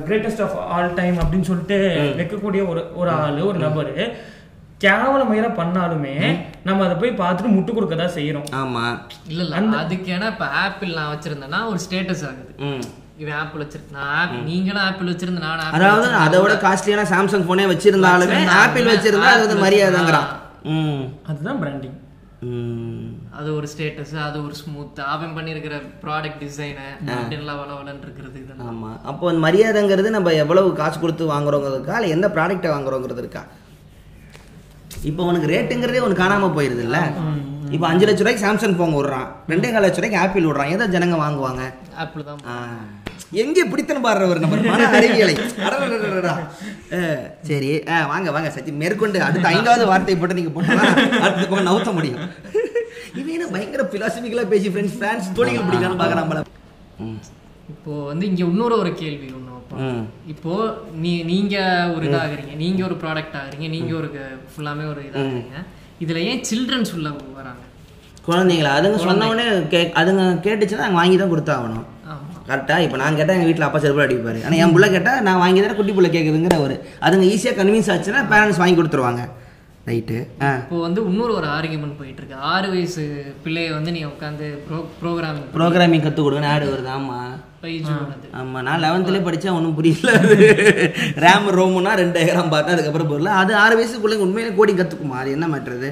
[0.09, 1.79] கிரேட்டஸ்ட் ஆஃப் ஆல் டைம் அப்படின்னு சொல்லிட்டு
[2.21, 3.95] வைக்கக்கூடிய ஒரு ஒரு ஆளு ஒரு நபரு.
[4.81, 6.15] கேவல மயிரா பண்ணாலுமே
[6.65, 8.49] நம்ம அதை போய் பார்த்துட்டு முட்டு கொடுக்க தான் செய்யறோம்.
[8.55, 8.85] ஆமா.
[9.27, 9.79] இல்ல இல்ல.
[9.79, 12.53] அதுக்கு ஏன்னா இப்ப ஆப்பிள் நான் வச்சிருந்தேன்னா ஒரு ஸ்டேட்டஸ் ஆகுது.
[13.19, 13.63] இவன் ஆப்பிள்
[14.17, 19.31] ஆப்பிள் நீங்களும் ஆப்பிள் வச்சிருந்த நானும் ஆப்பிள் அதாவது அதை விட காஸ்ட்லியான சாம்சங் போனே வச்சிருந்தாலுமே ஆப்பிள் வச்சிருந்தா
[19.31, 20.29] அது வந்து Apple மரியாதைங்கிறான்.
[20.75, 21.03] ம்.
[21.27, 21.97] அதுதான் பிராண்டிங்
[22.49, 23.09] ம்.
[23.39, 28.69] அது ஒரு ஸ்டேட்டஸ் அது ஒரு ஸ்மூத் அவன் பண்ணியிருக்கிற ப்ராடக்ட் டிசைனு அப்படின்லாம் வள வளன்னு இருக்கிறது இதெல்லாம்.
[28.73, 28.91] ஆமா.
[29.05, 31.97] அப்போ அந்த மரியாதைங்கிறது நம்ம எவ்வளவு காசு கொடுத்து வாங்குறோங்கிறதுக்கா?
[31.99, 33.43] இல்லை எந்த ப்ராடக்ட்டை வாங்குறோங்கிறது இருக்கா
[35.09, 36.99] இப்போ உனக்கு ரேட்டுங்கிறதே உனக்கு காணாம போயிருது இல்ல
[37.71, 41.17] இப்போ அஞ்சு லட்ச ரூபாய்க்கு சாம்சங் போன் விடுறான் ரெண்டே கால் லட்ச ரூபாய்க்கு ஆப்பிள் விடுறான் எதை ஜனங்க
[41.21, 41.63] வாங்குவாங்க
[41.97, 42.55] ஆப்பிள் தான் ஆ,
[43.35, 45.35] எங்கே பிடித்தன பாடுறவர் நம்ம மன அறிவியலை
[47.49, 50.79] சரி ஆ, வாங்க வாங்க சச்சி மேற்கொண்டு அடுத்த ஐந்தாவது வார்த்தை போட்டு நீங்க போட்டா
[51.21, 52.23] அடுத்த பக்கம் நவுத்த முடியும்
[53.21, 56.41] இவன் பயங்கர பிலாசபிக்கலா பேசி ஃப்ரெண்ட்ஸ் பிரான்ஸ் தோழிகள் பிடிக்கலாம்னு பார்க்க நம்மள
[57.05, 57.19] ம்
[57.73, 60.53] இப்போ வந்து இங்க இன்னொரு ஒரு கேள்வி ஒன்று வைப்போம் ம் இப்போ
[61.03, 61.57] நீ நீங்க
[61.95, 62.53] ஒரு இதாகிறீங்க.
[62.63, 63.69] நீங்க ஒரு ப்ராடக்ட் ஆகுறீங்க.
[63.77, 64.09] நீங்க ஒரு
[64.53, 65.59] ஃபுல்லாமே ஒரு இதாகிறீங்க.
[66.05, 67.09] இதுல ஏன் சில்ட்ரன்ஸ் உள்ள
[67.39, 67.65] வராங்க?
[68.29, 68.73] குழந்தைங்களா?
[68.79, 71.87] அதுங்க சொன்ன உடனே கே அதுங்க கேட்டுச்சுன்னா நாங்கள் வாங்கி தான் கொடுத்தாகணும்.
[72.49, 74.39] கரெக்டாக இப்போ நான் கேட்டால் எங்கள் வீட்டில் அப்பா செருப்பு அடிப்பார்.
[74.47, 78.23] ஆனால் என் புள்ள கேட்டால் நான் வாங்கி தரேன் குட்டி புள்ள கேட்குதுங்கிற ஒரு அதுங்க ஈஸியாக கன்வின்ஸ் ஆச்சுன்னா
[78.33, 79.23] பேரண்ட்ஸ் வாங்கி கொடுத்துருவாங்க.
[79.89, 80.19] ரைட்டு
[80.61, 83.05] இப்போ வந்து இன்னொரு ஒரு ஆர்குமெண்ட் போயிட்டு இருக்கு ஆறு வயசு
[83.45, 86.91] பிள்ளைய வந்து நீ உட்காந்து ப்ரோ ப்ரோக்ராமிங் ப்ரோக்ராமிங் கற்றுக் கொடுங்கன்னு ஆடு வருது.
[86.97, 88.27] ஆமாம் பண்ணது.
[88.41, 90.11] ஆமாம் நான் லெவன்த்துலேயே படித்தா ஒன்றும் புரியல
[91.25, 95.49] ரேம் ரோமுனா ரெண்டு ஏகரம் பார்த்தா அதுக்கப்புறம் போடல அது ஆறு வயசுக்குள்ளே உண்மையிலே கோடி கற்றுக்குமா அது என்ன
[95.55, 95.91] மேட்ருது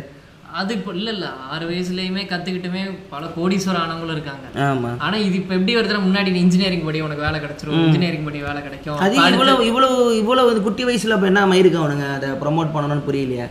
[0.58, 0.70] அது?
[0.78, 1.26] இப்போ இல்ல இல்ல.
[1.52, 4.46] ஆறு வயசுலயுமே கத்துக்கிட்டுமே பல கோடீஸ்வரம் ஆனவங்களும் இருக்காங்க.
[4.66, 7.82] ஆமாம் ஆனா இது இப்போ எப்படி வருதுன்னா முன்னாடி இன்ஜினியரிங் படி உனக்கு வேலை கிடைச்சிரும்.
[7.86, 9.00] இன்ஜினியரிங் படி வேலை கிடைக்கும்.
[9.06, 12.06] அது இவ்வளவு இவ்வளவு இவ்வளவு குட்டி வயசுல இப்போ என்ன மயிருக்கு அவனுங்க?
[12.18, 13.46] அதை ப்ரமோட் பண்ணணும்னு புரியலையே.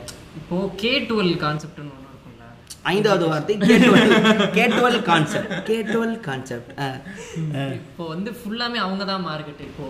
[0.46, 2.44] இப்போ கே டுவெல் கான்செப்ட்னு ஒன்று இருக்கும்ல.
[2.92, 4.12] ஐந்தாவது வார்த்தை கேட்டுவல்
[4.58, 6.72] கேட்டுவல் கான்செப்ட் கேட்டுவல் கான்செப்ட்
[7.80, 9.86] இப்போ வந்து ஃபுல்லாமே அவங்க தான் மார்க்கெட் இப்போ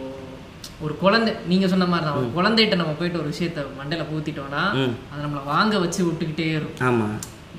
[0.85, 4.63] ஒரு குழந்தை நீங்க சொன்ன மாதிரி தான் ஒரு குழந்தைகிட்ட நம்ம போயிட்டு ஒரு விஷயத்த மண்டையில பூத்திட்டோம்னா
[5.09, 6.85] அதை நம்மளை வாங்க வச்சு விட்டுக்கிட்டே இருக்கும்.
[6.89, 7.07] ஆமா.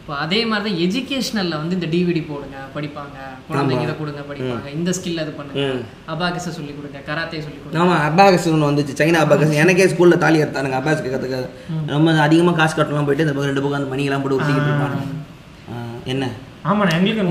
[0.07, 3.17] இப்போ அதே மாதிரி தான் எஜுகேஷனல்ல வந்து இந்த டிவிடி போடுங்க படிப்பாங்க.
[3.47, 4.67] குழந்தைங்க இதை கொடுங்க படிப்பாங்க.
[4.75, 5.63] இந்த ஸ்கில் அது பண்ணுங்க.
[6.09, 7.81] அபாகஸை சொல்லி கொடுங்க கராத்தே சொல்லி கொடுங்க.
[7.83, 8.95] ஆமா அபாகஸ் ஒன்று வந்துச்சு.
[9.01, 11.41] சைனா அபாகஸ் எனக்கே ஸ்கூல்ல தாலி எடுத்தானுங்க அபாகஸ் கற்றுக்க
[11.89, 15.01] ரொம்ப அதிகமா காசு கட்டலாம் போயிட்டு இந்த பக்கம் ரெண்டு பக்கம் அந்த மணியெல்லாம் போட்டு ஊற்றிக்கிட்டு இருப்பாங்க
[16.07, 16.25] என்ன?
[16.65, 17.25] ஆமாண்ணா எங்களுக்கு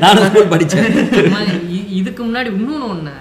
[0.00, 0.50] நானும் ஸ்கூல்
[1.76, 3.14] இ- இதுக்கு முன்னாடி இன்னொன்று ஒன்று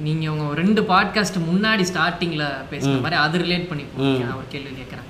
[0.00, 3.86] நீங்க உங்க ரெண்டு பாட்காஸ்ட் முன்னாடி ஸ்டார்டிங்ல பேசுன மாதிரி அது ரிலேட் பண்ணி
[4.34, 5.06] ஒரு கேள்வி கேட்குறேன்.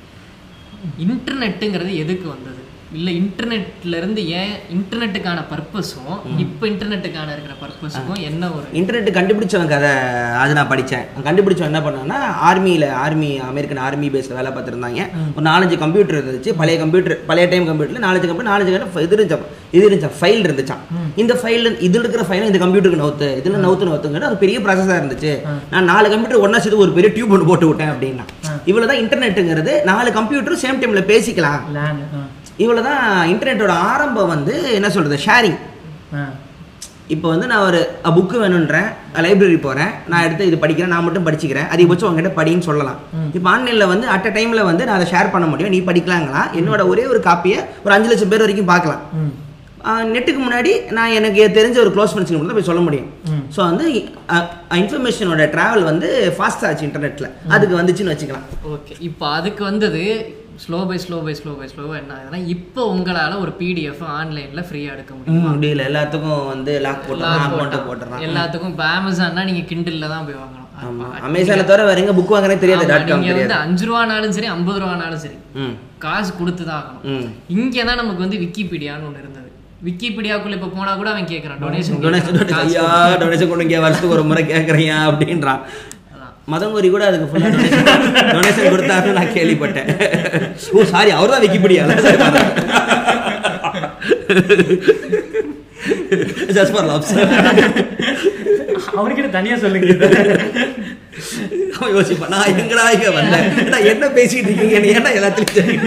[0.99, 2.58] இன்டர்நெட்டுங்கிறது எதுக்கு வந்தது?
[2.97, 6.15] இல்ல இன்டர்நெட்ல இருந்து ஏன் இன்டர்நெட்டுக்கான பர்பஸும்
[6.45, 9.91] இப்போ இன்டர்நெட்டுக்கான இருக்கிற பர்பஸுக்கும் என்ன ஒரு இன்டர்நெட் கண்டுபிடிச்சவன் கதை
[10.43, 12.19] அது நான் படித்தேன் கண்டுபிடிச்சவன் என்ன பண்ணான்னா
[12.51, 15.03] ஆர்மியில் ஆர்மி அமெரிக்கன் ஆர்மி பேஸில் வேலை பார்த்துருந்தாங்க.
[15.37, 19.45] ஒரு நாலஞ்சு கம்ப்யூட்டர் இருந்துச்சு பழைய கம்ப்யூட்டர் பழைய டைம் கம்ப்யூட்டரில் நாலஞ்சு கம்ப்யூட்டர் நாலஞ்சு கம்ப்யூட்டர் இது இருந்துச்சான்
[19.77, 20.83] இது இருந்துச்சான் ஃபைல் இருந்துச்சான்
[21.23, 25.33] இந்த ஃபைல் இதில் இருக்கிற ஃபைலை இந்த கம்ப்யூட்டருக்கு நவுத்து இதில் நவுத்து நவுத்துங்கிற அது பெரிய ப்ராசஸாக இருந்துச்சு.
[25.75, 28.27] நான் நாலு கம்ப்யூட்டர் ஒன்றா சேர்த்து ஒரு பெரிய டியூப் ஒன்று போட்டு விட்டேன் அப்படின்னா.
[28.71, 31.63] இவ்வளோ தான் இன்டர்நெட்டுங்கிறது நாலு கம்ப்யூட்டர் சேம் டைமில் பேசிக்கலாம்.
[32.65, 35.59] இவ்வளோ தான் இன்டர்நெட்டோட ஆரம்பம் வந்து என்ன சொல்கிறது ஷேரிங்
[37.15, 37.79] இப்போ வந்து நான் ஒரு
[38.17, 38.89] புக்கு வேணுன்றேன்
[39.25, 41.69] லைப்ரரி போகிறேன் நான் எடுத்து இது படிக்கிறேன் நான் மட்டும் படிச்சுக்கிறேன்.
[41.75, 42.99] அதிகபட்சம் உங்ககிட்ட படின்னு சொல்லலாம்.
[43.37, 45.73] இப்போ ஆன்லைனில் வந்து அட் அ டைமில் வந்து நான் அதை ஷேர் பண்ண முடியும்.
[45.75, 46.43] நீ படிக்கலாங்களா?
[46.61, 49.03] என்னோட ஒரே ஒரு காப்பியை ஒரு அஞ்சு லட்சம் பேர் வரைக்கும் பார்க்கலாம்.
[50.15, 53.09] நெட்டுக்கு முன்னாடி நான் எனக்கு தெரிஞ்ச ஒரு க்ளோஸ் ஃப்ரெண்ட்ஸ்க்கு மட்டும் தான் போய் சொல்ல முடியும்.
[53.55, 53.87] ஸோ வந்து
[54.83, 58.47] இன்ஃபர்மேஷனோட ட்ராவல் வந்து ஃபாஸ்ட் ஆச்சு இன்டர்நெட்டில் அதுக்கு வந்துச்சுன்னு வச்சுக்கலாம்.
[58.75, 58.97] ஓகே.
[59.09, 60.03] இப்போ அதுக்கு வந்தது
[60.63, 64.91] slow by slow by slow by slow என்ன ஆகுதுன்னா இப்போ உங்களால ஒரு பிடிஎஃப் ஆன்லைன்ல ஃப்ரீயா
[64.95, 65.45] எடுக்க முடியும்?
[65.49, 65.85] முடியல.
[65.89, 68.23] எல்லாத்துக்கும் வந்து லாக் போட்டா- போட்டுறான்.
[68.27, 70.65] எல்லாத்துக்கும் இப்போ அமேசான்னா நீங்க கிண்டில்ல தான் போய் வாங்கணும்.
[71.29, 72.85] அமேசானை தவிர வேற எங்க புக் வாங்குறே தெரியாது.
[72.85, 73.45] ஆமா, டாட் காம் நீங்க தெரியாது.
[73.45, 75.39] வந்து அஞ்சு ரூபானாலும் சரி ஐம்பது ரூபானாலும் சரி
[75.99, 77.25] காசு கொடுத்து தான் ஆகணும்.
[77.57, 79.47] இங்கே தான் நமக்கு வந்து விக்கிபீடியான்னு ஒன்று இருந்தது.
[79.85, 85.61] விக்கிபீடியாக்குள்ள இப்போ போனா கூட அவன் கேட்கறான் டொனேஷன் டொனேஷன் இங்கே வருஷத்துக்கு ஒரு முறை கேட்குறியா அப்படின்றான்.
[86.53, 87.53] மதங்கோரி கூட அதுக்கு ஃபுல்லாக
[88.35, 89.89] டொனேஷன் கொடுத்தாருன்னு நான் கேள்விப்பட்டேன்.
[90.75, 91.85] ஓ சாரி அவர் தான் விக்கிபீடியா
[96.57, 97.13] ஜஸ்ட் ஃபார் லாப்ஸ்
[98.99, 99.89] அவனுக்கிட்ட தனியா சொல்லுங்க
[101.77, 103.47] அவன் யோசிப்பான் நான் எங்கடா இங்க வந்தேன்?
[103.93, 104.79] என்ன பேசிட்டு இருக்கீங்க?
[104.95, 105.87] ஏன்னா எல்லாத்துலையும்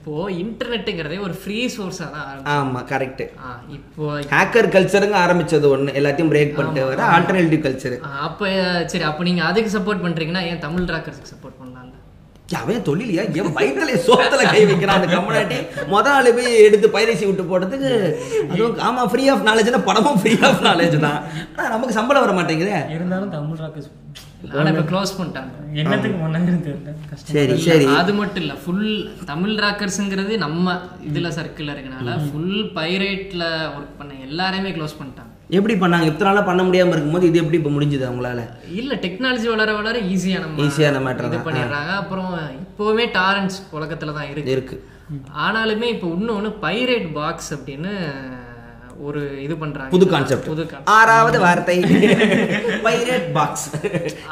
[0.00, 3.20] இப்போ இன்டர்நெட்டுங்கிறதே ஒரு ஃப்ரீ சோர்ஸாக தான் ஆரம்பிச்சு ஆமா கரெக்ட்
[3.76, 8.46] இப்போ ஹேக்கர் கல்ச்சருங்க ஆரம்பிச்சது ஒண்ணு எல்லாத்தையும் பிரேக் பண்ணிட்டு வர ஆல்டர்னேட்டிவ் கல்ச்சர் அப்போ
[8.92, 11.96] சரி அப்போ நீங்க அதுக்கு சப்போர்ட் பண்றீங்கன்னா ஏன் தமிழ் ராக்கர்ஸ்க்கு சப்போர்ட் பண்ணலாம்ல?
[12.58, 13.22] அவன் தொழிலியா?
[13.40, 15.58] என் வயிற்றுல சோத்துல கை வைக்கிறான் அந்த கம்யூனிட்டி
[15.92, 17.90] முத ஆளு போய் எடுத்து பைரசி விட்டு போட்டதுக்கு
[18.52, 21.20] அதுவும் ஆமா ஃப்ரீ ஆஃப் நாலேஜ்னா படமும் ஃப்ரீ ஆஃப் நாலேஜ் தான்.
[21.56, 22.78] ஆனா நமக்கு சம்பளம் வர மாட்டேங்குதே.
[22.96, 23.88] இருந்தாலும் தமிழ் ராக்கு
[24.90, 25.50] க்ளோஸ் பண்ணிட்டாங்க.
[25.80, 27.86] என்னத்துக்கு முன்னாடி சரி சரி.
[27.98, 28.54] அது மட்டும் இல்ல.
[28.62, 28.86] ஃபுல்
[29.24, 30.66] தமிழ் ராக்கர்ஸ்ங்கிறது நம்ம
[31.10, 33.44] இதுல சர்க்கிள் இருக்கனால ஃபுல் பைரேட்ல
[33.76, 35.32] ஒர்க் பண்ண எல்லாரையுமே க்ளோஸ் பண்ணிட்டாங்க.
[35.50, 36.04] எப்படி பண்ணாங்க?
[36.04, 38.40] இத்தனை நாளா பண்ண முடியாம இருக்கும்போது இது எப்படி இப்ப முடிஞ்சது அவங்களால?
[38.72, 41.38] இல்ல டெக்னாலஜி வளர வளர ஈஸியா நம்ம ஈஸியான matter இது.
[41.46, 41.92] பண்ணிடுறாங்க.
[41.94, 44.50] அப்புறம் இப்போவுமே டாரன்ஸ் உலகத்துல தான் இருக்கு.
[44.50, 44.76] இருக்கு.
[45.46, 47.92] ஆனாலுமே இப்போ இன்னொன்று பைரேட் பாக்ஸ் அப்படின்னு
[49.08, 49.90] ஒரு இது பண்றாங்க.
[49.90, 50.62] புது கான்செப்ட் புது
[50.94, 51.76] ஆறாவது வார்த்தை.
[52.86, 53.66] பைரட் பாக்ஸ்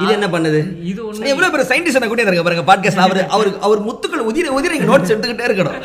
[0.03, 0.61] இது என்ன பண்ணுது?
[0.83, 4.81] இது ஒண்ணு எவ்வளவு பெரிய சயின்டிஸ்ட் கூட இருக்க பாருங்க பாட்காஸ்ட் அவர் அவர் அவர் முத்துக்கள் உதிர உதிர
[4.91, 5.79] நோட்ஸ் எடுத்துக்கிட்டே இருக்கணும்.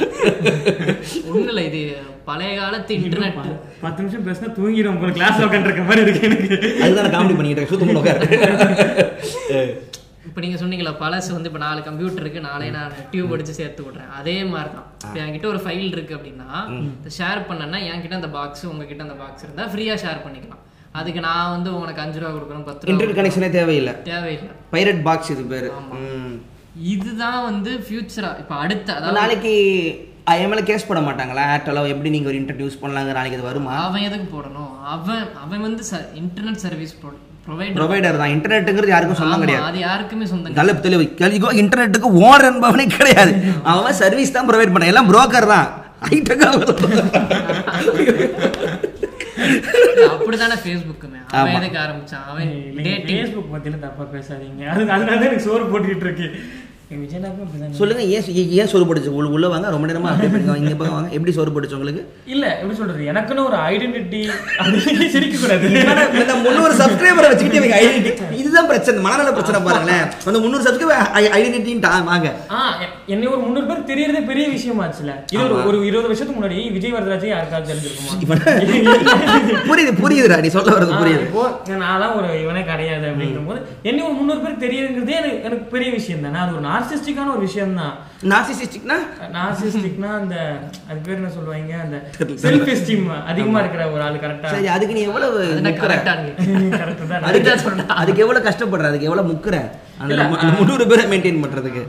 [1.50, 1.82] இல்ல இது
[2.26, 3.39] பழைய காலத்து இன்டர்நெட்
[3.82, 6.58] பத்து நிமிஷம் பேசினா தூங்கிடும் உங்களுக்கு கிளாஸ் உட்காந்துருக்க மாதிரி இருக்கு எனக்கு.
[6.84, 8.28] அதுதான் காமெடி பண்ணிட்டு இருக்கேன் சுத்தம் உட்காரு.
[10.34, 14.08] இப்போ நீங்க சொன்னீங்களா பழசு வந்து இப்போ நாலு கம்ப்யூட்டர் இருக்கு நாளே நான் டியூப் அடிச்சு சேர்த்து விடுறேன்.
[14.19, 16.48] அதே மாதிரி தான் இப்போ என்கிட்ட ஒரு ஃபைல் இருக்கு அப்படின்னா
[17.17, 20.63] ஷேர் பண்ணேன்னா என்கிட்ட அந்த பாக்ஸ் உங்ககிட்ட அந்த பாக்ஸ் இருந்தா ஃப்ரீயா ஷேர் பண்ணிக்கலாம்.
[21.00, 23.93] அதுக்கு நான் வந்து உனக்கு அஞ்சு ரூபா கொடுக்குறேன் பத்து இன்டர்நெட் கனெக்ஷனே தேவையில்லை.
[24.10, 24.50] தேவையில்லை.
[24.74, 25.69] பைரட் பாக்ஸ் இது பேரு.
[26.93, 29.54] இதுதான் வந்து ஃபியூச்சரா இப்போ அடுத்த அதாவது நாளைக்கு
[30.46, 31.43] எம்எல்ஏ கேஸ் போட மாட்டாங்களா?
[31.58, 33.76] ஏர்டெலோ எப்படி நீங்க ஒரு இன்ட்ரடியூஸ் பண்ணலாங்க நாளைக்கு அது வருமா?
[33.86, 34.74] அவன் எதுக்கு போடணும்?
[34.96, 35.86] அவன் அவன் வந்து
[36.24, 38.34] இன்டர்நெட் சர்வீஸ் ப்ரொவைடர் ப்ரொவைடர் தான்.
[38.36, 39.65] இன்டர்நெட்டுங்கிறது யாருக்கும் சொந்தம் கிடையாது.
[39.69, 41.06] அது யாருக்குமே சொந்தம் நல்ல தெளிவு.
[41.21, 43.34] கேள்விக்கோ இன்டர்நெட்டுக்கு ஓனர் என்பவனே கிடையாது.
[43.73, 44.91] அவன் சர்வீஸ் தான் ப்ரொவைட் பண்ண.
[44.91, 45.67] எல்லாம் புரோக்கர் தான்.
[50.13, 52.25] அப்படிதானே ஃபேஸ்புக்குமே அவன் எதுக்கு ஆரம்பிச்சான்?
[52.32, 52.51] அவன்
[53.10, 54.63] ஃபேஸ்புக் பத்தியில தப்பா பேசாதீங்க.
[54.73, 56.27] அது அதனால தான் எனக்கு சோறு போட்டுக்கிட்டு இருக்கு.
[57.74, 61.10] சொல்லுங்க ஏன் ஏன் சோறு போட்டுச்சு உள்ள வாங்க ரொம்ப நேரமா பண்ணுங்க இங்க பக்கம் வாங்க.
[61.15, 62.02] எப்படி சோறு போட்டுச்சு உங்களுக்கு?
[62.28, 63.08] இல்ல எப்படி சொல்றது?
[63.12, 64.19] எனக்குன்னு ஒரு ஐடென்டிட்டி
[65.13, 65.67] சிரிக்க கூடாது
[66.17, 70.06] இந்த முந்நூறு சப்ஸ்கிரைபரை வச்சுக்கிட்டு ஐடென்டிட்டி இதுதான் பிரச்சனை மனநல பிரச்சனை பாருங்களேன்.
[70.26, 71.02] அந்த முந்நூறு சப்ஸ்கிரைபர்
[71.38, 72.28] ஐடென்டிட்டின்னு வாங்க.
[73.10, 77.32] என்னை ஒரு முந்நூறு பேர் தெரியறதே பெரிய விஷயமாச்சுல இது ஒரு ஒரு இருபது வருஷத்துக்கு முன்னாடி விஜய் வரதராஜே
[77.32, 78.13] யாருக்காவது தெரிஞ்சிருக்குமா?
[79.67, 81.26] புரியுது புரியுதுடா நீ சொல்ல வர்றது ஆ, புரியுது
[81.84, 86.24] நான்லாம் ஒரு இவனே கிடையாது அப்படின்ற போது என்ன ஒரு முந்நூறு பேர் தெரியுதுங்கிறதே எனக்கு எனக்கு பெரிய விஷயம்
[86.26, 87.93] தானே அது ஒரு நார்சிஸ்டிக்கான ஒரு விஷயம் தான்
[88.32, 88.96] நார்சிசிஸ்டிக்னா
[89.36, 90.36] நார்சிஸ்டிக்னா அந்த
[90.88, 91.98] அது பேர் என்ன சொல்லுவாங்க அந்த
[92.43, 95.91] செல்ஃப் எஸ்டீம் அதிகமா இருக்கிற ஒரு ஆள் கரெக்டா சரி அதுக்கு நீ எவ்வளவு முக்குற?
[95.93, 96.13] கரெக்டா
[97.24, 97.52] அதுக்கு
[97.98, 98.89] அதுக்கு எவ்வளவு கஷ்டப்படுற?
[98.89, 99.56] அதுக்கு எவ்வளவு முக்குற?
[100.02, 100.22] அந்த
[100.54, 101.84] முந்நூறு பேரை மெயின்டைன் பண்றதுக்கு.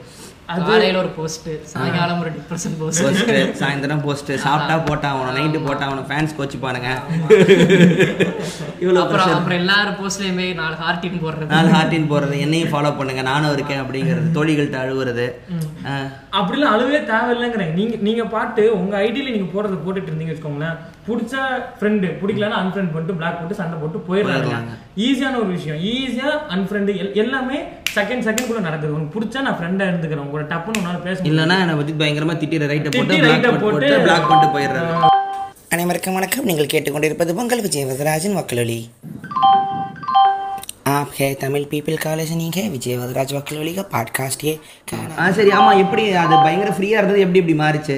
[0.48, 3.30] காலையில ஒரு போஸ்ட் சாயங்காலம் ஒரு டிப்ரெஷன் போஸ்ட் போஸ்ட்
[3.61, 6.90] சாயந்தரம் போஸ்ட் சாப்பிட்டா போட்டா அவன நைட்டு போட்டா அவன ஃபேன்ஸ் கோச்சு பாருங்க
[8.83, 11.50] இவ்வளவு அப்புறம் அப்புறம் எல்லாரும் போஸ்ட்லயுமே நாலு ஹார்டின் போடுறது.
[11.54, 15.26] நாலு ஹார்டின் போடுறது என்னையும் ஃபாலோ பண்ணுங்க நானும் இருக்கேன் அப்படிங்கிறது தோழிகள்கிட்ட அழுவுறது.
[16.40, 17.72] அப்படிலாம் அழுவே தேவையில்லைங்கிறேன்.
[17.78, 20.78] நீங்க நீங்க பாட்டு உங்க ஐடியில நீங்க போடுறத போட்டுட்டு இருந்தீங்க வச்சுக்கோங்களேன்.
[21.05, 21.41] பிடிச்சா
[21.77, 24.73] ஃப்ரெண்டு பிடிக்கலன்னா அன்ஃப்ரெண்ட் பண்ணிட்டு பிளாக் போட்டு சண்டை போட்டு போயிடுறாங்க போயிடுறாங்க.
[25.05, 26.91] ஈஸியான ஒரு விஷயம் ஈஸியா அன்ஃப்ரெண்டு
[27.23, 27.57] எல்லாமே
[27.93, 31.57] செகண்ட் செகண்ட் குள்ள நடக்குது உனக்கு பிடிச்சா நான் ஃப்ரெண்டா இருந்துக்கிறேன் உங்களோட டப்புன்னு உன்னால பேச முடியும் இல்லைன்னா
[31.63, 35.15] என்னை பத்தி பயங்கரமா திட்டிற ரைட்டை போட்டு திட்டி பிளாக் right-அ போட்டு போட்டு- பிளாக் பண்ணிட்டு போயிடுறாரு
[35.73, 38.79] அனைவருக்கும் வணக்கம் நீங்கள் கேட்டுக்கொண்டிருப்பது பொங்கல் விஜய் வரதராஜன் வக்கலொலி
[40.91, 44.53] आप है तमिल पीपल का लिसनिंग है विजय वरदराज वकलोली का पॉडकास्ट ये
[44.88, 47.95] कहना ஆ சரி ஆமா எப்படி அது பயங்கர ஃப்ரீயா இருந்தது எப்படி இப்படி மாறிச்சு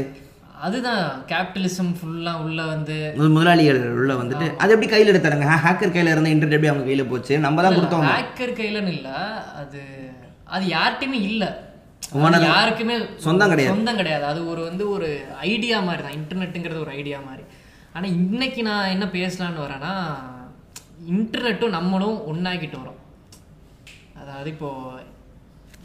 [0.56, 2.94] அதுதான் கேபிட்டலிசம் ஃபுல்லா உள்ள வந்து
[3.34, 7.34] முதலாளிகள் உள்ள வந்துட்டு அது எப்படி கையில எடுத்தாங்க ஹேக்கர் கையில இருந்த இன்டர்நெட் எப்படி அவங்க கையில போச்சு?
[7.38, 9.10] நம்ம தான் கொடுத்தோம் ஹேக்கர் கையிலன்னு இல்ல
[9.54, 9.80] அது
[10.48, 11.44] அது யார்கிட்டயுமே இல்ல.
[12.48, 13.72] யாருக்குமே சொந்தம் கிடையாது.
[13.72, 14.24] சொந்தம் கிடையாது.
[14.24, 15.08] அது ஒரு வந்து ஒரு
[15.46, 16.16] ஐடியா மாதிரி தான்.
[16.18, 17.44] இன்டர்நெட்டுங்கிறது ஒரு ஐடியா மாதிரி.
[17.94, 19.92] ஆனா இன்னைக்கு நான் என்ன பேசலாம்னு வரேன்னா
[21.14, 23.00] இன்டர்நெட்டும் நம்மளும் ஒன்னாக்கிட்டு வரோம்.
[24.22, 24.70] அதாவது இப்போ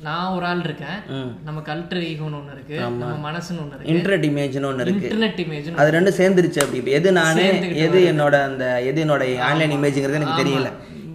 [0.05, 0.99] நான் ஒரு ஆள் இருக்கேன்.
[1.47, 2.77] நம்ம கல்ச்சர் ஈகோன்னு ஒண்ணு இருக்கு.
[2.83, 3.91] நம்ம மனசுன்னு ஒண்ணு இருக்கு.
[3.93, 5.09] இன்டர்நெட் இமேஜ்னு ஒன்று இருக்கு.
[5.09, 7.43] இன்டர்நெட் இமேஜ் அது ரெண்டும் சேர்ந்துருச்சு அப்படி எது நானு
[7.87, 10.71] எது என்னோட அந்த எது என்னோட ஆன்லைன் இமேஜ்ங்கிறது எனக்கு தெரியல.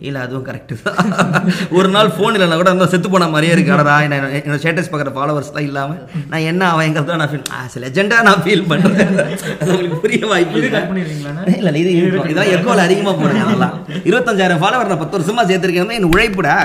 [0.09, 1.47] இல்ல அதுவும் கரெக்ட் தான்.
[1.79, 3.73] ஒரு நாள் ஃபோன் இல்லைனா கூட செத்து போன மாதிரியே இருக்கு.
[3.77, 5.95] அடடா என்ன என்னோட ஸ்டேட்டஸ் பார்க்குற ஃபாலோவர்ஸ்லாம் இல்லாம
[6.33, 9.15] நான் என்ன அவங்கிறது தான் நான் ஃபீல் ஆஸ் லெஜெண்டாக நான் ஃபீல் பண்றேன்.
[9.61, 10.63] அது உங்களுக்கு புரிய வாய்ப்பு
[11.57, 11.81] இல்லை.
[11.83, 12.31] இது இருக்கும்.
[12.35, 13.75] இதான் எக்கோல அதிகமா போடுங்க அதெல்லாம்.
[14.09, 15.95] இருபத்தஞ்சாயிரம் ஃபாலோவர் நான் பத்து வருஷமா சேர்த்திருக்கேன்.
[15.99, 16.57] என் உழைப்புடா.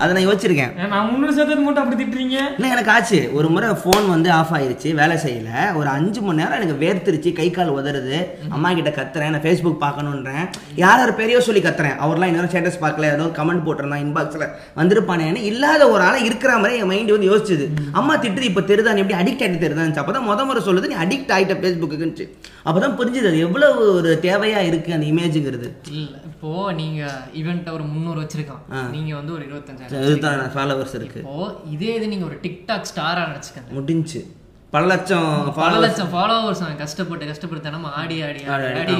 [0.00, 0.72] அதை நான் யோசிச்சிருக்கேன்.
[0.94, 2.38] நான் முன்னூறு சதவீதம் மட்டும் அப்படி திட்டுறீங்க?
[2.56, 3.20] இல்லை எனக்கு ஆச்சு.
[3.38, 5.50] ஒரு முறை ஃபோன் வந்து ஆஃப் ஆயிருச்சு வேலை செய்யல.
[5.78, 8.18] ஒரு அஞ்சு மணி நேரம் எனக்கு வேர்த்துருச்சு கை கால் உதறுது.
[8.56, 10.44] அம்மா கிட்ட கத்துறேன் நான் ஃபேஸ்புக் பார்க்கணுன்றேன்.
[10.84, 14.46] யார் யார் பெரிய சொல்லி கத்துறேன் அவர்லாம் இன்னொரு ஸ்டேட்டஸ் பார்க்கல ஏதோ கமெண்ட் போட்டிருந்தான் இன்பாக்ஸில்
[14.78, 17.66] வந்திருப்பானேன்னு இல்லாத ஒரு ஆளை இருக்கிற மாதிரி என் மைண்ட் வந்து யோசிச்சுது.
[17.98, 21.34] அம்மா திட்டுது இப்போ தெரிதான் எப்படி அடிக்ட் ஆகிட்டு தெரிதான் அப்போ தான் முத முறை சொல்லுது நீ அடிக்ட்
[21.36, 22.26] ஆகிட்ட ஃபேஸ்புக்குன்னுச்சு
[22.66, 27.00] அப்போ தான் புரிஞ்சுது அது எவ்வளவு ஒரு தேவையா இருக்கு அந்த இமேஜுங்கிறது இல்ல இப்போ நீங்க
[27.40, 28.62] ஈவெண்ட் ஒரு முந்நூறு வச்சிருக்கான்
[28.92, 31.20] நீங்க வந்து ஒரு இருபத்தஞ்சாயிரம் ஃபாலோவர்ஸ் இருக்கு.
[31.70, 33.70] இதே இது நீங்க ஒரு டிக்டாக் ஸ்டாரா நினைச்சுக்கங்க.
[33.78, 34.20] முடிஞ்சு
[34.72, 35.78] பல லட்சம் பல.
[35.84, 38.96] லட்சம் ஃபாலோவர்ஸ் அவன் கஷ்டப்பட்டு கஷ்டப்பட்டு தினமும் ஆடி ஆடி ஆடி ஆடி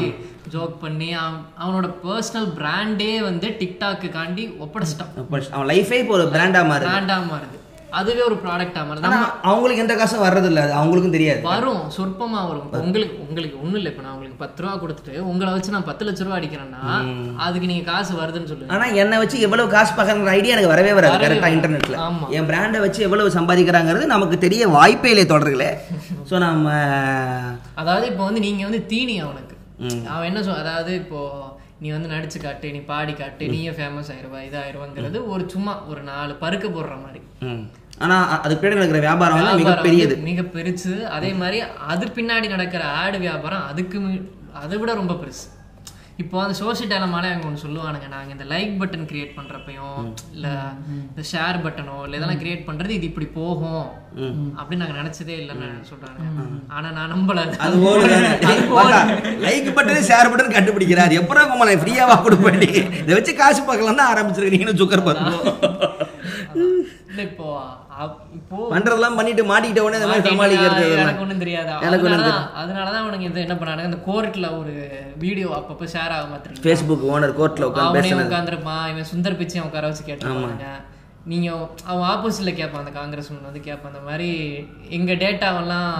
[0.55, 5.13] ஜோக் பண்ணி அவன் அவனோட பர்சனல் பிராண்டே வந்து டிக்டாக்கு காண்டி ஒப்படைச்சிட்டான்.
[5.57, 6.91] அவன் லைஃபே இப்போ ஒரு பிராண்டா மாறுது.
[6.91, 7.58] பிராண்டா மாறுது.
[7.99, 9.19] அதுவே ஒரு ப்ராடக்டா நம்ம
[9.51, 11.41] அவங்களுக்கு எந்த காசும் வர்றது இல்ல அது அவங்களுக்கும் தெரியாது.
[11.53, 12.67] வரும் சொற்பமா வரும்.
[12.87, 13.91] உங்களுக்கு உங்களுக்கு ஒண்ணும் இல்லை.
[13.93, 16.83] இப்ப நான் உங்களுக்கு பத்து ரூபா கொடுத்துட்டு உங்களை வச்சு நான் பத்து லட்ச ரூபா அடிக்கிறேன்னா
[17.47, 18.73] அதுக்கு நீங்க காசு வருதுன்னு சொல்லுங்க.
[18.77, 21.19] ஆனா என்னை வச்சு எவ்வளவு காசு பார்க்கறங்கிற ஐடியா எனக்கு வரவே வராது.
[21.25, 21.51] கரெக்டா.
[21.57, 21.97] இன்டர்நெட்ல.
[22.39, 25.71] என் பிராண்டை வச்சு எவ்வளவு சம்பாதிக்கிறாங்கிறது நமக்கு தெரிய வாய்ப்பே இல்லை தொடர்களே
[26.31, 26.67] ஸோ நம்ம
[27.83, 29.55] அதாவது இப்போ வந்து நீங்க வந்து தீனி அவனுக்கு.
[30.15, 31.21] அவன் என்ன சொல் அதாவது இப்போ
[31.81, 36.33] நீ வந்து நடிச்சு காட்டு நீ பாடி காட்டு நீயே ஃபேமஸ் ஆயிருவா இதாயிருவாங்கிறது ஒரு சும்மா ஒரு நாலு
[36.41, 37.21] பருக்க போடுற மாதிரி.
[37.41, 37.71] ம்.
[37.99, 41.03] ஆனா அ- அதுக்கு பின்னாடி நடக்கிற வியாபாரம் மிகப்பெரியது மிக பெருசு.
[41.03, 43.99] அதே மாதிரி அது பின்னாடி நடக்கிற ஆடு வியாபாரம் அதுக்கு
[44.53, 45.45] அதை விட ரொம்ப பெருசு.
[46.19, 50.01] இப்போ அந்த சோஷியல் டேலமாலே அவங்க ஒன்று சொல்லுவானுங்க நாங்கள் இந்த லைக் பட்டன் கிரியேட் பண்ணுறப்பையும்
[50.35, 50.55] இல்லை
[51.05, 53.85] இந்த ஷேர் பட்டனோ இல்லை இதெல்லாம் கிரியேட் பண்ணுறது இது இப்படி போகும்
[54.57, 56.25] அப்படின்னு நாங்கள் நினச்சதே இல்லைன்னு சொல்கிறாங்க
[56.71, 57.57] ஆனால் நான் நம்பல அது.
[59.45, 61.15] லைக் பட்டன் ஷேர் பட்டன் கண்டுபிடிக்கிறார்.
[61.21, 62.61] எப்பறம் உங்களை ஃப்ரீயாவா கொடுப்பேன்
[62.99, 65.07] இதை வச்சு காசு பார்க்கலாம் தான் ஆரம்பிச்சிருக்கீங்கன்னு சுக்கர்
[67.11, 67.47] இல்லை இப்போ
[68.39, 71.23] இப்போ பண்றதெல்லாம் பண்ணிட்டு மாட்டிக்கிட்ட உடனே இந்த மாதிரி சமாளிக்கிறது எனக்கு.
[71.25, 71.71] ஒண்ணும் தெரியாது.
[71.89, 72.09] எனக்கு
[72.63, 73.91] அதனாலதான் அவனுங்க இது என்ன பண்ணானுங்க?
[73.91, 74.75] இந்த கோர்ட்ல ஒரு
[75.25, 78.29] வீடியோ அப்பப்ப ஷேர் ஆக மாத்திரம் ஃபேஸ்புக் ஓனர் கோர்ட்ல உட்காந்து பேசுனது.
[78.29, 80.69] உட்காந்துருப்பான் இவன் சுந்தர் பிச்சை உட்கார வச்சு கேட்டுருப்பாங்க
[81.33, 81.49] நீங்க
[81.93, 83.93] அவன் ஆப்போசிட்ல கேட்பான் அந்த காங்கிரஸ் வந்து கேட்பான்.
[83.93, 84.29] அந்த மாதிரி
[84.99, 85.93] எங்க டேட்டாவெல்லாம்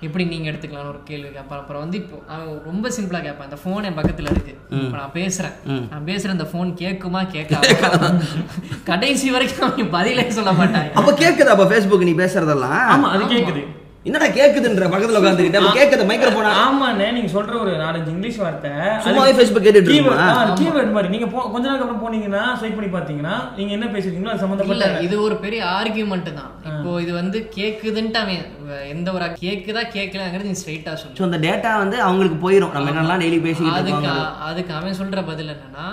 [0.00, 1.58] எப்படி நீங்க எடுத்துக்கலாம்னு ஒரு கேள்வி கேட்பான்.
[1.58, 3.48] அப்புறம் வந்து இப்போ அவன் ரொம்ப சிம்பிளா கேட்பான்.
[3.50, 4.52] இந்த ஃபோன் என் பக்கத்துல இருக்கு.
[4.82, 5.54] இப்போ நான் பேசுறேன்.
[5.92, 8.12] நான் பேசுற இந்த ஃபோன் கேட்குமா கேட்காத?
[8.90, 12.80] கடைசி வரைக்கும் அவன் பதிலே சொல்ல மாட்டாங்க அப்ப கேக்குதா அப்ப ஃபேஸ்புக் நீ பேசுறதெல்லாம்?
[12.94, 13.62] ஆமா அது கேக்குது.
[14.08, 18.72] என்னடா கேக்குதுன்ற பக்கத்துல உட்காந்துக்கிட்ட அப்ப கேக்குது மைக்ரோஃபோனா ஆமாண்ணே நீங்க சொல்ற ஒரு நாலஞ்சு இங்கிலீஷ் வார்த்தை.
[19.04, 20.28] சும்மாவே Facebook கேட்டுட்டு இருக்குமா?
[20.60, 21.10] கீவேர்ட் மாதிரி.
[21.14, 24.88] நீங்க போ- கொஞ்ச நாளுக்கு அப்புறம் போனீங்கன்னா ஸ்வைப் பண்ணி பாத்தீங்கன்னா நீங்க என்ன பேசுறீங்களோ அது இல்ல சம்பந்தப்பட்ட
[25.06, 26.52] இது ஒரு பெரிய ஆர்கியூமெண்ட் தான்.
[26.68, 28.44] இப்போ இது வந்து கேக்குதுன்ட்டு அவன்
[28.90, 31.26] எந்த ஒரு கேக்குதா கேட்கலாங்கிறது நீ ஸ்ட்ரைட்டா சொல்லு.
[31.28, 35.52] அந்த டேட்டா வந்து அவங்களுக்கு போயிடும் நம்ம என்னெல்லாம் டெய்லி பேசிக்கிட்டு அதுக்கு இருக்கோம் அதுக்கு அவன் சொல்ற பதில்
[35.54, 35.88] என்னன்னா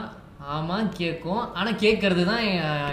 [0.53, 2.43] ஆமா கேட்கும் ஆனா கேட்கறது தான்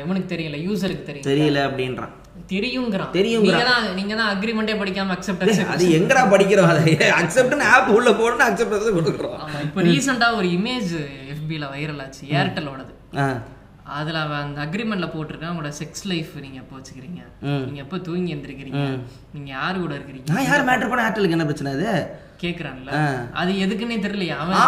[0.02, 2.12] இவனுக்கு தெரியல யூசருக்கு தெரியும் தெரியல அப்படின்றான்.
[2.52, 3.12] தெரியுங்கிறான்.
[3.12, 3.58] தெரியுங்கிறான்.
[3.58, 6.70] நீங்க தான் நீங்க தான் அக்ரிமெண்டே படிக்காம அக்செப்ட் அது எங்கடா படிக்கிறோம்?
[6.72, 6.84] அதை
[7.18, 9.36] அக்செப்ட்னு ஆப் உள்ள போடணும் அக்செப்ட் கொடுக்குறோம்.
[9.42, 10.92] ஆமா இப்போ ரீசெண்டா ஒரு இமேஜ்
[11.34, 12.94] எஃபில வைரல் ஆச்சு ஏர்டெலோடது
[13.94, 17.22] அதுல அவன் அந்த அக்ரிமெண்ட்ல போட்டிருக்கான் உங்களோட செக்ஸ் லைஃப் நீங்க எப்போ வச்சுக்கிறீங்க.
[17.64, 18.82] நீங்க எப்போ தூங்கி எந்திரிக்கிறீங்க?
[19.32, 20.28] நீங்க யாரு கூட இருக்கிறீங்க?
[20.30, 21.90] நான் யார் மேட்டர் பண்ண ஏர்டெலுக்கு என்ன பிரச்சனை அது?
[22.42, 22.90] கேக்குறான்ல.
[22.96, 23.02] ஆ.
[23.40, 24.62] அது எதுக்குன்னே தெரியலையா ஆ,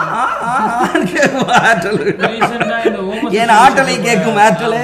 [0.48, 1.48] அவன் கேட்கும்
[3.60, 4.76] ஆட்டலை கேட்கும் ஏர்டெல்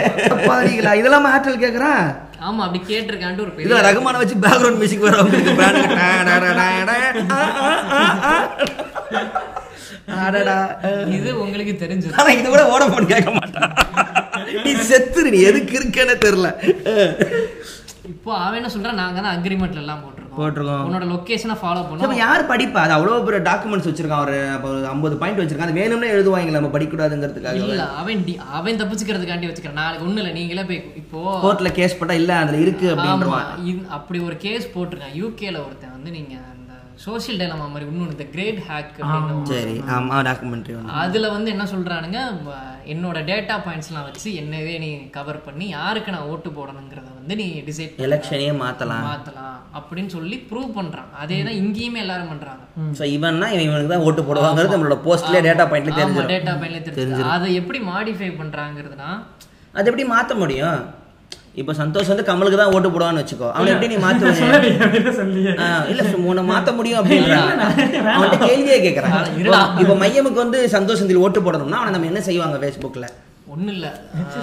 [0.48, 2.02] பாருங்களா இதெல்லாம் ஏர்டெல் கேட்குறான்
[2.48, 5.16] ஆமா அப்படி கேட்டிருக்கான்ட்டு ஒரு இதுல பெரிய ரகுமான வச்சு பேக்ரவுண்ட் மியூசிக் வர
[11.16, 12.14] இது உங்களுக்கு தெரிஞ்சது.
[12.20, 13.70] ஆனா இது கூட ஓடஃபோன் கேட்க மாட்டான்
[14.64, 16.48] நீ செத்துரு நீ எதுக்கு இருக்கேன்னு தெரியல.
[18.12, 19.00] இப்போ அவன் என்ன சொல்றான்?
[19.02, 20.29] நாங்க தான் அக்ரிமெண்ட்ல எல்லாம் போட்டிருக்கோம்.
[20.38, 20.84] போட்டிருக்கோம்.
[20.86, 22.74] உன்னோட லொகேஷனை ஃபாலோ பண்ணோம் யார் படிப்பா?
[22.74, 25.68] அது அவ்வளவு பெரிய டாக்குமெண்ட்ஸ் வச்சிருக்கான் ஒரு ஐம்பது பாயிண்ட் வச்சிருக்கான்.
[25.68, 29.72] அது வேணும்னே எழுதுவாங்க நம்ம படிக்கூடாதுங்கிறதுக்காக இல்ல அவன் டி- அவன் தப்பிச்சுக்கிறதுக்காண்டி வச்சுக்கிறான்.
[29.72, 32.94] நாளைக்கு ஒண்ணு இல்ல நீங்களே போய் இப்போ கோர்ட்ல கேஸ் போட்டா இல்ல அதுல இருக்கு
[33.64, 35.16] இது- அப்படி ஒரு கேஸ் போட்டிருக்கான்.
[35.16, 36.59] யூகேல ஒருத்தன் வந்து நீங்க அந்த
[37.00, 38.96] சோஷியல் டேலமா மாதிரி இன்னொன்று இந்த கிரேட் ஹேக்
[39.50, 42.58] சரி ஆமா டாக்குமெண்ட்ரி அதுல வந்து என்ன சொல்றானுங்க வ-
[42.92, 48.02] என்னோட டேட்டா பாயிண்ட்ஸ்லாம் வச்சு என்னவே நீ கவர் பண்ணி யாருக்கு நான் ஓட்டு போடணுங்கிறத வந்து நீ டிசைட்
[48.06, 49.04] எலெக்ஷனையே மாத்தலாம்.
[49.06, 52.62] மாத்தலாம் அப்படின்னு சொல்லி ப்ரூவ் பண்றான் அதே தான் இங்கேயுமே எல்லாரும் பண்றாங்க.
[52.98, 56.82] ஸோ இவன்னா இவன் இவனுக்கு தான் ஓட்டு போடுவாங்கிறது நம்மளோட போஸ்ட்லேயே டேட்டா பாயிண்ட்ல ஆமா தெரிஞ்சிடும் டேட்டா பாயிண்ட்ல
[56.92, 59.10] தெரிஞ்சு அதை எப்படி மாடிஃபை பண்றாங்கிறதுனா
[59.74, 60.78] அது எப்படி மாத்த முடியும்?
[61.54, 63.48] இப்போ சந்தோஷ் வந்து கமலுக்கு தான் ஓட்டு போடுவான்னு வச்சுக்கோ.
[63.52, 63.96] அவனை எப்படி நீ.
[65.62, 67.48] ஆ, இல்ல உன்னை மாத்த முடியும் அப்படின்றான்
[68.12, 69.16] அவன்கிட்ட கேள்வியே கேட்கறான்.
[69.82, 73.08] இப்போ மையமுக்கு வந்து சந்தோஷ் செந்தில் ஓட்டு போடணும்னா அவனை நம்ம என்ன செய்வாங்க ஃபேஸ்புக்ல
[73.52, 73.86] ஒண்ணும் இல்ல.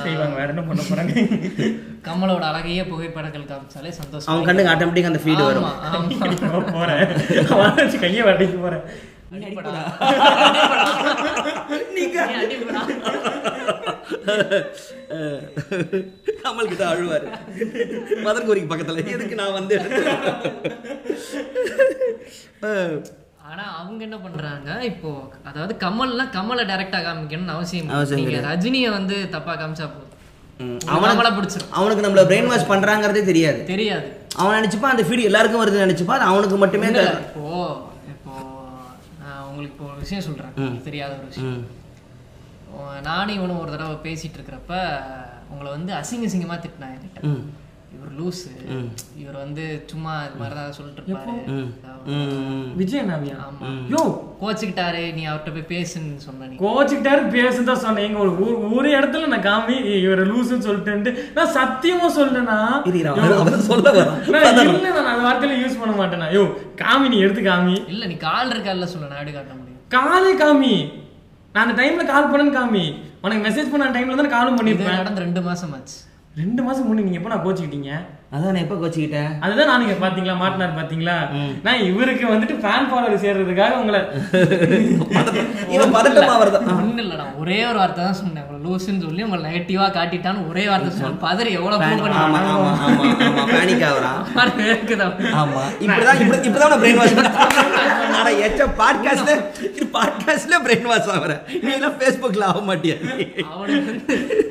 [0.03, 0.33] செய்வாங்க?
[0.37, 1.11] வேற என்ன பண்ண போறாங்க?
[2.07, 5.67] கமலோட அழகையே புகைப்படங்கள் காமிச்சாலே சந்தோஷம் அவன் கண்ணுக்கு ஆட்டோமேட்டிக் அந்த ஃபீடு வரும்.
[6.73, 7.03] போறேன்.
[7.53, 8.83] அவன் கையை வட்டிக்கு போறேன்.
[16.43, 17.27] கமல் கிட்ட அழுவாரு.
[18.25, 19.03] மதர்கோரிக்கு பக்கத்துல.
[19.15, 19.75] எதுக்கு நான் வந்து?
[23.49, 24.69] ஆனா அவங்க என்ன பண்றாங்க?
[24.91, 25.09] இப்போ
[25.49, 27.95] அதாவது கமல்னா கமலை டைரக்டா காமிக்கணும்னு அவசியம் இல்லை.
[27.97, 30.13] அவசியம் நீங்க ரஜினியை வந்து தப்பா காமிச்சா போதும்.
[30.93, 31.73] அவனை அவனுக்கு பிடிச்சிரும்.
[31.79, 33.59] அவனுக்கு நம்மள பிரெயின் வாஷ் பண்றாங்கிறதே தெரியாது.
[33.73, 34.07] தெரியாது.
[34.41, 37.25] அவன் நினைச்சுப்பா அந்த ஃபீடு எல்லாருக்கும் வருதுன்னு நினைச்சுப்பா அது அவனுக்கு மட்டுமே இல்ல, தரும்.
[37.27, 37.45] இப்போ
[38.13, 38.33] இப்போ
[39.23, 40.81] நான் உங்களுக்கு இப்போ ஒரு விஷயம் சொல்றேன்.
[40.87, 41.61] தெரியாத ஒரு விஷயம்.
[43.03, 44.73] நானும் இவனும் ஒரு தடவை பேசிட்டு இருக்கிறப்ப
[45.51, 47.21] உங்களை வந்து அசிங்க அசிங்கமா திட்டினா என்கிட்ட.
[47.95, 48.49] இவர் லூசு.
[49.21, 51.43] இவர் வந்து சும்மா இது மாதிரி தான் சொல்லிட்டு இருப்பாரு.
[52.09, 52.65] ம்.
[52.79, 53.69] விஜய் நாவியா ஆமா.
[53.93, 54.01] யோ!
[54.41, 56.55] கோச்சுக்கிட்டாரு நீ அவர்கிட்ட போய் பேசுன்னு சொன்ன நீ.
[56.63, 58.05] கோச்சுக்கிட்டாரு பேசுன்னு தான் சொன்னேன்.
[58.07, 62.43] எங்க ஒரு ஊர் ஒரு இடத்துல நான் காமி இவரை லூசுன்னு சொல்லிட்டேன்ட்டு நான் சத்தியமா சொல்ல.
[62.43, 63.13] நான் இல்ல
[64.97, 66.29] நான் அந்த வார்த்தையில யூஸ் பண்ண மாட்டேனா?
[66.31, 66.43] யோ
[66.83, 67.75] காமி நீ எடுத்து காமி.
[67.87, 69.81] இல்ல நீ கால் இருக்கல்ல சொல்ல நாடு காட்ட முடியும்?
[69.89, 70.75] காலே காமி.
[71.55, 72.85] நான் அந்த டைம்ல கால் பண்ணேன்னு காமி.
[73.23, 74.99] உனக்கு மெசேஜ் பண்ண டைம்ல தான் காலும் பண்ணிருப்பேன்.
[74.99, 75.97] நடந்து ரெண்டு மாசம் ஆச்சு.
[76.39, 77.91] ரெண்டு மாதம் முன்னாடி நீங்கள் எப்போ நான் கோச்சிக்கிட்டீங்க?
[78.31, 81.13] அதான் நான் எப்ப கோச்சிக்கிட்டேன் அதுதான் நானுங்க பாத்தீங்களா மாட்டினார் பாத்தீங்களா?
[81.63, 83.99] நான் இவருக்கு வந்துட்டு ஃபேன் ஃபாலோவர் சேர்றதுக்காக உங்களை
[85.75, 88.43] இவன் பதட்டமா வருது ஒண்ணு இல்ல நான் ஒரே ஒரு வார்த்தை தான் சொன்னேன்.
[88.45, 91.21] உங்களை லூசுன்னு சொல்லி உங்களை நெகட்டிவா காட்டிட்டான்னு ஒரே வார்த்தை சொன்னேன்.
[91.23, 93.85] பதறி எவ்வளவு prove பண்ணி ஆமா ஆமா ஆமா பேனிக்
[94.67, 95.07] இருக்குதா?
[95.37, 97.15] ஆமா இப்படிதான் இப்படி இப்படிதான் நான் பிரெயின் வாஷ்
[98.17, 99.31] ஆனா எச்ச பாட்காஸ்ட்ல
[99.93, 101.41] பாட்காஸ்ட்ல பிரெயின் வாஷ் ஆகுறேன்.
[101.61, 102.95] நீ எல்லாம் ஃபேஸ்புக்ல ஆக மாட்டியா?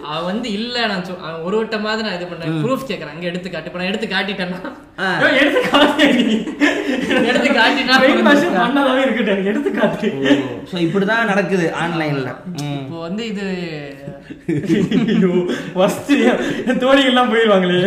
[0.09, 2.59] அவன் வந்து இல்ல நான் சொ- அவன் ஒரு வட்டமாவது நான் இது பண்ணேன்.
[2.62, 4.59] ப்ரூஃப் கேக்குறேன் அங்க எடுத்து காட்டு இப்ப நான் எடுத்து காட்டிட்டேன்னா.
[5.40, 6.05] எடுத்து காட்டு.
[7.31, 7.48] எடுத்து
[8.59, 9.46] பண்ணாதாவே இருக்கட்டும்.
[9.52, 10.09] எடுத்து காட்டு.
[10.70, 10.74] ஸோ
[11.33, 12.33] நடக்குது ஆன்லைன்ல.
[12.83, 13.46] இப்போ வந்து இது
[15.14, 15.33] ஐயோ.
[16.68, 17.81] என் தோழிகள்லாம் போயிடுவாங்களே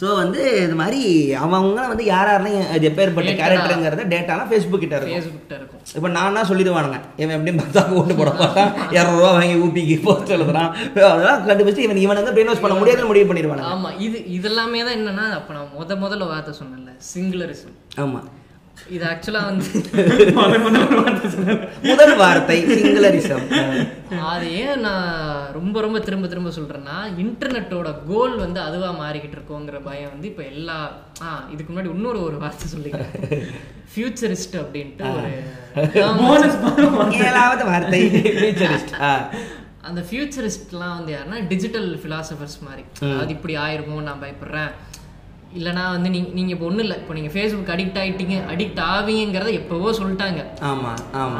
[0.00, 1.00] ஸோ வந்து இது மாதிரி
[1.44, 3.32] அவங்க வந்து யார் யாரெல்லாம் இது எப்பேற்பட்ட.
[3.40, 5.16] கேரக்டருங்கிறத டேட்டாலாம் ஃபேஸ்புக் கிட்ட இருக்கும்.
[5.16, 5.80] ஃபேஸ்புக்கிட்ட இருக்கும்.
[5.96, 6.98] இப்போ நான்னா சொல்லிடுவானுங்க?
[7.22, 8.70] இவன் எப்படியும் பத்தாக்கு ஓட்டு போட மாட்டான்.
[8.96, 10.70] இரநூறுவா வாங்கி ஊப்பிக்கு போஸ்ட் எழுதுறான்.
[11.10, 13.72] அதெல்லாம் கண்டுபிடிச்சு இவன் இவன் வந்து பிரெயின் வாஷ் பண்ண முடியாதுன்னு முடிவு பண்ணிடுவானுங்க.
[13.74, 18.20] ஆமா இது இதெல்லாமே தான் என்னன்னா அப்ப நான் முத முதல்ல வார்த்தை சொன்னேன்ல சிங்குலரிசம் ஆமா.
[18.88, 19.70] இது ஆக்சுவலா வந்து.
[21.88, 23.42] முதல் வார்த்தை சிங்குலரிசம்
[24.30, 25.08] அது ஏன் நான்
[25.56, 30.78] ரொம்ப ரொம்ப திரும்ப திரும்ப சொல்றேன்னா இன்டர்நெட்டோட கோல் வந்து அதுவா மாறிக்கிட்டு இருக்கோங்கிற பயம் வந்து இப்ப எல்லா
[31.22, 33.12] ஆ இதுக்கு முன்னாடி இன்னொரு ஒரு வார்த்தை சொல்லிக்கிறேன்.
[33.92, 35.30] ஃபியூச்சரிஸ்ட் அப்படின்ட்டு ஒரு
[37.24, 38.02] ஏழாவது வார்த்தை
[38.40, 38.90] futurist.
[39.90, 42.84] அந்த ஃபியூச்சரிஸ்ட்லாம் வந்து யாருன்னா டிஜிட்டல் ஃபிலாசபர்ஸ் மாதிரி.
[43.12, 44.72] அதாவது இப்படி ஆயிருமோ நான் பயப்படுறேன்.
[45.58, 46.96] இல்லைனா வந்து நீங்க நீங்க இப்போ ஒன்றும் இல்லை.
[47.02, 48.36] இப்போ நீங்க ஃபேஸ்புக் அடிக்ட் ஆயிட்டீங்க.
[48.52, 50.40] அடிக்ட் ஆவீங்கிறத எப்பவோ சொல்லிட்டாங்க.
[50.70, 50.92] ஆமா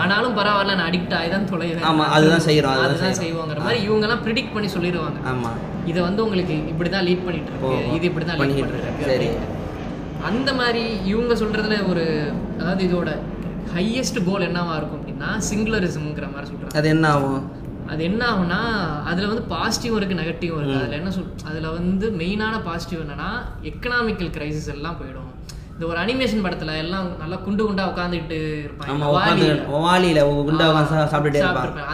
[0.04, 1.86] ஆனாலும் பரவாயில்ல நான் அடிக்ட் ஆகி தான் தொலைவேன்.
[1.90, 5.20] ஆமா, அதுதான் செய்றோம், அதுதான் செய்வோங்கிற மாதிரி இவங்க எல்லாம் ப்ரிடிக்ட் பண்ணி சொல்லிடுவாங்க.
[5.32, 5.52] ஆமா.
[5.90, 7.94] இதை வந்து உங்களுக்கு இப்படிதான் லீட் பண்ணிட்டு இருக்கு.
[7.98, 9.30] இது இப்படிதான் லீட் பண்ணிக்கிட்டு பண்ணிட்டு சரி.
[10.30, 10.82] அந்த மாதிரி
[11.12, 12.06] இவங்க சொல்றதுல ஒரு
[12.60, 13.10] அதாவது இதோட
[13.76, 16.76] ஹையஸ்ட் கோல் என்னவா இருக்கும் அப்படின்னா சிங்குலரிசம்ங்கிற மாதிரி சொல்றாங்க.
[16.80, 17.42] அது என்ன ஆகும்?
[17.92, 18.60] அது என்ன ஆகும்னா
[19.10, 23.30] அதுல வந்து பாசிட்டிவ் இருக்கு நெகட்டிவ் இருக்கு அதுல என்ன சொல் அதுல வந்து மெயினான பாசிட்டிவ் என்னன்னா
[23.70, 25.26] எக்கனாமிக்கல் கிரைசிஸ் எல்லாம் போயிடும்.
[25.74, 28.90] இந்த ஒரு அனிமேஷன் படத்துல எல்லாம் நல்லா குண்டு குண்டா உட்காந்துட்டு இருப்பாங்க.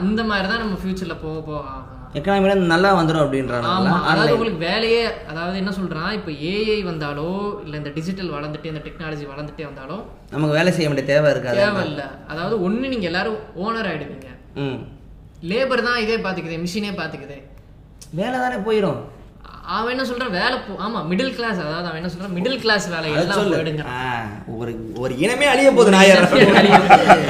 [0.01, 1.93] அந்த மாதிரி தான் நம்ம ஃபியூச்சர்ல போக போக ஆகும்.
[2.19, 3.71] எக்கனாமில நல்லா வந்துடும் அப்படின்றாங்க
[4.11, 7.31] அதாவது உங்களுக்கு வேலையே அதாவது என்ன சொல்றான் இப்போ ஏஐ வந்தாலோ
[7.65, 10.03] இல்ல இந்த டிஜிட்டல் வளர்ந்துட்டே இந்த டெக்னாலஜி வளர்ந்துட்டே வந்தாலும்
[10.35, 11.61] நமக்கு வேலை செய்ய வேண்டிய தேவை இருக்காது.
[11.65, 12.05] தேவையில்ல.
[12.33, 14.29] அதாவது ஒண்ணு நீங்க எல்லாரும் ஓனர் ஆயிடுவீங்க.
[15.43, 17.37] லேபர் தான் இதே பாத்துக்குது மிஷினே பாத்துக்குது.
[18.13, 19.01] வேலை தானே போயிடும்
[19.77, 20.31] அவன் என்ன சொல்றான்?
[20.31, 22.35] வேலை போ ஆமா மிடில் கிளாஸ் அதாவது அவன் என்ன சொல்றான்?
[22.37, 26.27] மிடில் கிளாஸ் வேலை எல்லாம் ஒரு ஒரு இனமே அழிய போகுது நாயர்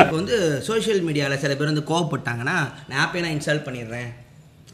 [0.03, 0.37] இப்போ வந்து
[0.69, 2.57] சோஷியல் மீடியாவில் சில பேர் வந்து கோவப்பட்டாங்கன்னா
[2.89, 4.11] நான் ஆப்பே நான் இன்ஸ்டால் பண்ணிடுறேன்.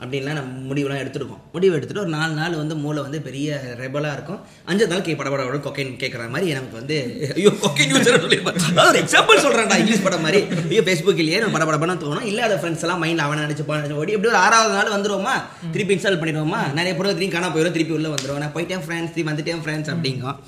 [0.03, 1.43] அப்படின்லாம் நம்ம முடிவுலாம் எடுத்துருக்கோம்.
[1.55, 4.41] முடிவு எடுத்துட்டு ஒரு நாலு நாள் வந்து மூளை வந்து பெரிய ரெபலாக இருக்கும்.
[4.71, 6.97] அஞ்சு நாள் கே படபட கொக்கைன் கேட்குற மாதிரி எனக்கு வந்து
[7.39, 10.43] ஐயோ கொக்கைன் யூஸ் சொல்லியிருப்பேன் அதாவது ஒரு எக்ஸாம்பிள் சொல்கிறேன்டா இங்கிலீஷ் படம் மாதிரி.
[10.71, 12.27] ஐயோ ஃபேஸ்புக் இல்லையே நம்ம படபடப்பட தோணும்.
[12.31, 15.35] இல்லாத ஃப்ரெண்ட்ஸ் எல்லாம் மைண்ட் அவனை நினச்சி நினச்சி ஓடி எப்படி ஒரு ஆறாவது நாள் வந்துருவோமா?
[15.75, 16.61] திருப்பி இன்ஸ்டால் பண்ணிடுவோமா?
[16.79, 20.39] நிறைய பொருள் திரும்பி காணா போயிடும் திருப்பி உள்ள வந்துடும் நான் போயிட்டேன் ஃப்ரெண்ட்ஸ் திரும்பி வந்துட்டேன் ஃப்ரெண்ட்ஸ் அப்படிங்கும்.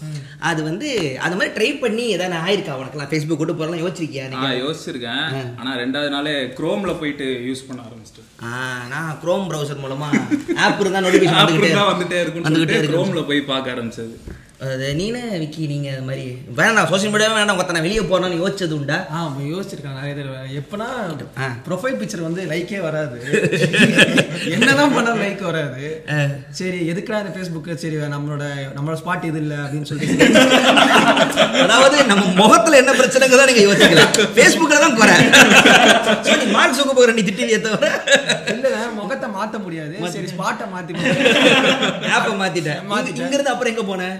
[0.50, 0.88] அது வந்து
[1.26, 5.24] அது மாதிரி ட்ரை பண்ணி எதாவது ஆயிருக்கா உனக்குலாம் ஃபேஸ்புக் கொண்டு போகிறலாம் யோசிச்சிருக்கியா நான் யோசிச்சிருக்கேன்.
[5.60, 8.28] ஆனா ரெண்டாவது நாளே குரோம்ல போயிட்டு யூஸ் பண்ண ஆரம்பிச்சிட்டேன்.
[8.33, 8.33] ஆ
[8.92, 10.08] நான் குரோம் ப்ரௌசர் மூலமா
[10.64, 14.14] ஆப் இருந்தா நோட்டிஃபிகேஷன் வந்துகிட்டே வந்துட்டே இருக்கும்னு வந்துகிட்டே இருக்கும் குரோம்ல போய் பார்க்க ஆரம்பிச்சது.
[14.60, 16.24] அது நீனே விக்கி நீங்க அது மாதிரி
[16.58, 20.86] வேணாம் சோஷியல் மீடியாவே வேணாம் ஒருத்த நான் வெளியே போறேன்னு யோசிச்சது உண்டா ஆ யோசிச்சிருக்காங்க நிறைய தடவை எப்பனா.
[21.66, 23.16] ப்ரொஃபைல் பிக்சர் வந்து லைக்கே வராது.
[24.54, 25.82] என்னதான் பண்ண லைக் வராது.
[26.58, 28.44] சரி எதுக்குடா இந்த ஃபேஸ்புக் சரி நம்மளோட
[28.76, 30.26] நம்மளோட ஸ்பாட் இது இல்ல அப்படின்னு சொல்லிட்டு.
[31.64, 35.16] அதாவது நம்ம முகத்துல என்ன பிரச்சனைங்க நீங்க யோசிக்கலாம் ஃபேஸ்புக்ல தான் குறை
[36.26, 37.90] So, நீ மார்க் சுக்க போகிற நீ திட்டிவியே தவிர.
[38.54, 38.68] இல்ல
[39.00, 39.94] முகத்தை மாத்த முடியாது.
[40.14, 40.92] சரி ஸ்பாட்டை மாத்தி
[42.16, 42.80] ஆப்பை மாத்திட்டேன்.
[43.20, 44.16] இங்க இருந்து அப்புறம் எங்க போனேன்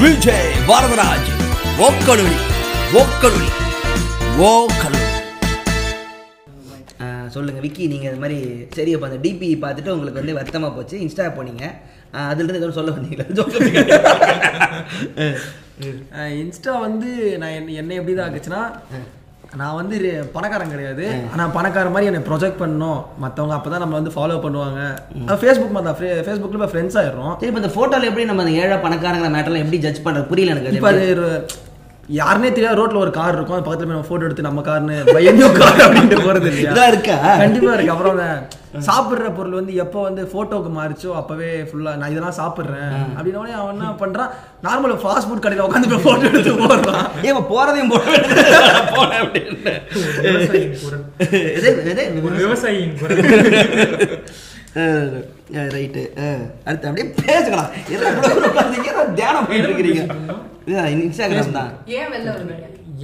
[0.00, 1.28] விஜய் வரதராஜ்.
[1.78, 2.36] ஓக்கலுளி
[3.00, 3.48] ஓக்கலுளி
[4.48, 5.02] ஓக்கலுளி.
[7.00, 8.38] ஆ, சொல்லுங்க விக்கி நீங்க இது மாதிரி
[8.74, 10.96] சரி அப்ப அந்த டிபி பார்த்துட்டு உங்களுக்கு வந்து வருத்தமா போச்சு.
[10.98, 11.64] இன்ஸ்டா போனீங்க.
[12.14, 13.26] ஆ, அதுல இருந்து எதுவும் சொல்ல வந்தீங்களா?
[13.40, 13.82] சொல்லுங்க.
[16.42, 18.62] இன்ஸ்டா வந்து நான் என்ன என்ன எப்படி தான் ஆக்குச்சுன்னா
[19.60, 19.96] நான் வந்து
[20.36, 21.04] பணக்காரன் கிடையாது.
[21.32, 23.00] ஆனா பணக்கார மாதிரி என்னை ப்ரொஜெக்ட் பண்ணணும்.
[23.24, 24.80] மத்தவங்க அப்பதான் நம்ம வந்து ஃபாலோ பண்ணுவாங்க.
[25.42, 25.98] ஃபேஸ்புக் மாதிரி தான்.
[26.26, 27.34] ஃபேஸ்புக்கில் இப்போ ஃப்ரெண்ட்ஸ் ஆயிடுறோம்.
[27.40, 30.30] சரி இப்ப இந்த போட்டோல எப்படி நம்ம அந்த ஏழை பணக்காரங்கிற மேட்டர்லாம் எப்படி ஜட்ஜ் பண்றது?
[30.32, 30.90] புரியல எனக்கு இப்போ.
[30.94, 31.04] அது
[32.20, 33.56] யாருனே தெரியாது ரோட்ல ஒரு கார் இருக்கும்.
[33.56, 36.72] அது பக்கத்துல போய் நம்ம போட்டோ எடுத்து நம்ம கார்னு பயந்தோ கார் அப்படின்ட்டு போறது இல்லையா?
[36.74, 37.16] இதா இருக்கா?
[37.42, 37.94] கண்டிப்பா இருக்கு.
[37.94, 38.20] அப்புறம்
[38.88, 43.74] சாப்பிடுற பொருள் வந்து எப்போ வந்து போட்டோக்கு மாறிச்சோ அப்பவே ஃபுல்லா நான் இதெல்லாம் சாப்பிடுறேன் அப்படின்ன உடனே அவன்
[43.74, 44.32] என்ன பண்றான்?
[44.66, 47.06] நார்மல் ஃபாஸ்ட் ஃபுட் கடையில உட்காந்து போட்டோ எடுத்து போடுறான்.
[47.28, 48.02] ஏன் போறதையும் போட
[48.96, 49.60] போனேன் அப்படின்னு
[52.42, 52.98] விவசாயியின்
[55.74, 56.02] ரைட்டு
[56.66, 60.02] அடுத்து அப்படியே பேசுக்கலாம் எல்லாம் தியானம் பண்ணிட்டு இருக்கிறீங்க.
[60.98, 61.72] இன்ஸ்டாகிராம் தான்.
[61.94, 62.34] ஏன் வெளில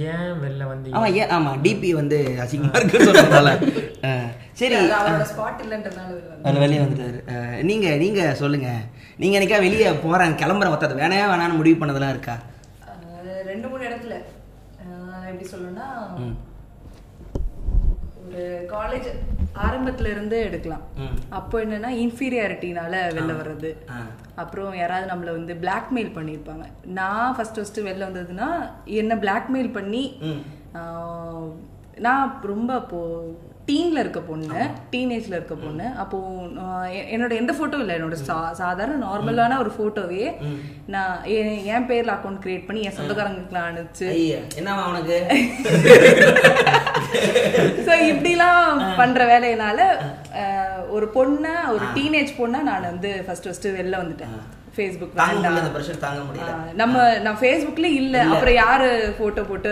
[0.07, 3.49] ஏன் வெளில வந்து ஆமா ஏன் ஆமா டிபி வந்து அசிங்கமா இருக்குன்னு சொல்றதால
[4.59, 4.75] சரி
[6.41, 7.19] அதில் வெளியே வந்துட்டாரு.
[7.31, 8.69] அஹ், நீங்க நீங்க சொல்லுங்க.
[9.19, 12.35] நீங்க என்னைக்கா வெளியே போறேன் கிளம்புறேன் ஒருத்தர் வேணவே வேணான்னு முடிவு பண்ணதெல்லாம் இருக்கா?
[13.45, 14.15] ரெண்டு மூணு இடத்துல.
[15.29, 15.87] எப்படி சொல்லணும்னா
[18.73, 19.07] காலேஜ்
[19.65, 20.83] ஆரம்பத்துல இருந்தே எடுக்கலாம்.
[21.39, 23.71] அப்போ என்னன்னா இன்ஃபீரியாரிட்டினால வெளில வர்றது.
[24.41, 26.65] அப்புறம் யாராவது நம்மள வந்து பிளாக்மெயில் பண்ணியிருப்பாங்க.
[26.99, 28.49] நான் ஃபர்ஸ்ட் ஃபர்ஸ்ட் வெளில வந்ததுன்னா
[29.01, 30.03] என்ன பிளாக்மெயில் பண்ணி
[32.05, 32.99] நான் ரொம்ப அப்போ
[33.69, 34.61] டீன்ல இருக்க பொண்ணு
[34.93, 35.87] டீனேஜ்ல இருக்க பொண்ணு.
[36.03, 36.17] அப்போ
[37.13, 37.95] என்னோட எந்த போட்டோ இல்லை.
[37.97, 38.17] என்னோட
[38.61, 40.25] சாதாரண நார்மலான ஒரு போட்டோவே
[40.93, 41.13] நான்
[41.73, 44.07] என் பேர்ல அக்கௌண்ட் கிரியேட் பண்ணி என் சொந்தக்காரங்களுக்குலாம் அனுப்பிச்சு.
[44.17, 45.19] ஐயா என்னவா உனக்கு?
[47.87, 49.79] ஸோ இப்படிலாம் பண்ற வேலையினால
[50.95, 54.33] ஒரு பொண்ணை ஒரு டீனேஜ் பொண்ணை நான் வந்து ஃபர்ஸ்ட் ஃபர்ஸ்ட் வெளில வந்துட்டேன்.
[54.75, 55.15] ஃபேஸ்புக்
[56.03, 56.51] தாங்க முடியல
[56.81, 58.17] நம்ம நான் ஃபேஸ்புக்ல இல்ல.
[58.33, 59.71] அப்புறம் யாரு போட்டோ போட்டு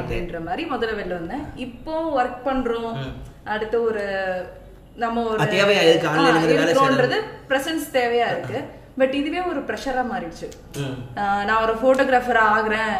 [0.00, 1.44] அப்படின்ற மாதிரி முதல்ல வெளில வந்தேன்.
[1.66, 2.92] இப்போ ஒர்க் பண்றோம்.
[3.54, 4.04] அடுத்து ஒரு
[5.02, 5.82] நம்ம ஒரு தேவையா?
[7.00, 7.20] இருக்கு,
[7.50, 8.58] பிரசன்ஸ் தேவையா இருக்கு.
[9.00, 10.48] பட் இதுவே ஒரு ப்ரெஷரா மாறிடுச்சு.
[11.48, 12.92] நான் ஒரு போட்டோகிராஃபரா ஆகுறேன்.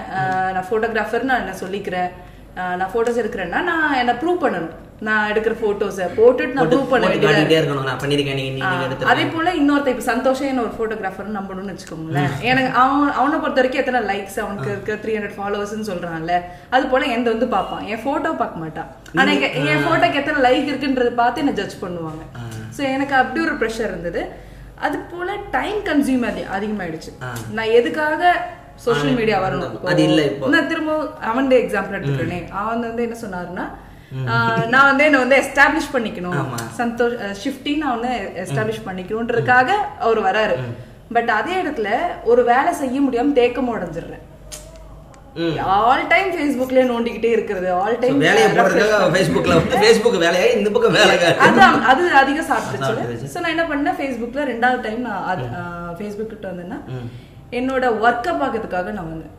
[0.54, 2.10] நான் போட்டோகிராஃபர் நான் என்ன சொல்லிக்கிறேன்?
[2.54, 4.72] நான் போட்டோஸ் எடுக்கிறேன்னா நான் என்ன ப்ரூவ் பண்ணணும்.
[5.06, 7.30] நான் எடுக்கிற போட்டோஸை போட்டுட்டு நான் ப்ரூவ் பண்ண வேண்டியதா.
[7.30, 7.56] காட்டிட்டே இருக்கு.
[7.60, 7.88] இருக்கணும்.
[7.90, 12.28] நான் பண்ணிருக்கேன் நீங்க நீங்க ஆஹ் எடுத்து அதே போல இன்னொருத்த இப்ப சந்தோஷம் ஒரு போட்டோகிராஃபர் நம்பணும்னு வச்சுக்கோங்களேன்.
[12.50, 14.98] எனக்கு அவன் அவனை பொறுத்த வரைக்கும் எத்தனை லைக்ஸ் அவனுக்கு இருக்க?
[15.04, 16.36] த்ரீ ஹண்ட்ரட் ஃபாலோவர்ஸ் சொல்றான்ல.
[16.70, 17.84] அது போல எந்த வந்து பார்ப்பான்.
[17.86, 18.88] என் போட்டோ பார்க்க மாட்டான்.
[19.14, 19.30] ஆனா
[19.72, 22.24] என் போட்டோக்கு எத்தனை லைக் இருக்குன்றத பார்த்து என்ன ஜட்ஜ் பண்ணுவாங்க.
[22.78, 24.22] சோ எனக்கு அப்படி ஒரு ப்ரெஷர் இருந்தது.
[24.86, 26.26] அது போல டைம் கன்சியூம்
[26.58, 27.10] அதிகமாயிடுச்சு.
[27.56, 28.32] நான் எதுக்காக
[28.84, 29.74] சோஷியல் மீடியா வரணும்.
[29.92, 30.50] அது இல்ல இப்போ.
[30.54, 30.92] நான் திரும்ப
[31.30, 33.66] அவன் எக்ஸாம்பிள் எடுத்துக்கிறேனே அவன் வந்து என்ன சொன்னாருன்னா
[34.72, 36.40] நான் வந்து என்ன வந்து எஸ்டாப்ளிஷ் பண்ணிக்கணும்.
[36.80, 38.10] சந்தோஷ் ஷிஃப்டி நான் வந்து
[38.42, 39.70] எஸ்டாப்ளிஷ் பண்ணிக்கணுன்றதுக்காக
[40.06, 40.56] அவர் வராரு.
[41.16, 41.88] பட் அதே இடத்துல
[42.32, 44.26] ஒரு வேலை செய்ய முடியாம தேக்கம் உடஞ்சிடுறேன்
[45.74, 47.68] ஆல் டைம் ஃபேஸ்புக்லயே நோண்டிக்கிட்டே இருக்கிறது.
[47.82, 50.46] ஆல் டைம் வேலையை போடுறதுக்காக ஃபேஸ்புக்ல ஃபேஸ்புக் வேலையா?
[50.56, 51.14] இந்த பக்கம் வேலை
[51.46, 51.62] அது
[51.92, 53.28] அது அதிகம் சாப்பிட்டுச்சு.
[53.34, 53.96] ஸோ நான் என்ன பண்ணேன்?
[54.00, 55.46] ஃபேஸ்புக்ல ரெண்டாவது டைம் நான்
[56.00, 56.80] ஃபேஸ்புக் கிட்ட வந்தேன்னா
[57.58, 59.32] என்னோட ஒர்க்கை பார்க்கறதுக்காக நான் வந்தேன்.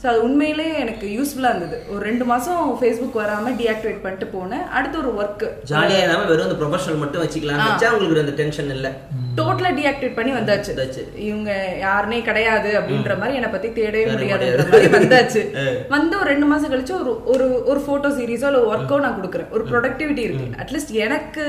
[0.00, 1.76] ஸோ அது உண்மையிலேயே எனக்கு யூஸ்ஃபுல்லாக இருந்தது.
[1.92, 4.62] ஒரு ரெண்டு மாசம் ஃபேஸ்புக் வராம டீஆக்டிவேட் பண்ணிட்டு போனேன்.
[4.76, 8.90] அடுத்து ஒரு ஒர்க்கு ஜாலியா இல்லாம வெறும் அந்த ப்ரொஃபஷனல் மட்டும் வச்சுக்கலாம் வச்சா உங்களுக்கு அந்த டென்ஷன் இல்ல.
[9.38, 11.02] டோட்டலா டீஆக்டிவேட் பண்ணி வந்தாச்சு.
[11.28, 11.50] இவங்க
[11.86, 15.42] யாருனே கிடையாது அப்படின்ற மாதிரி என்னை பத்தி தேடவே முடியாதுன்ற மாதிரி வந்தாச்சு.
[15.96, 19.50] வந்து ஒரு ரெண்டு மாசம் கழிச்சு ஒரு ஒரு ஒரு போட்டோ சீரீஸோ இல்ல ஒர்க்கோ நான் கொடுக்குறேன்.
[19.56, 20.48] ஒரு ப்ரொடக்டிவிட்டி இருக்கு.
[20.64, 21.44] அட்லீஸ்ட் எனக்கு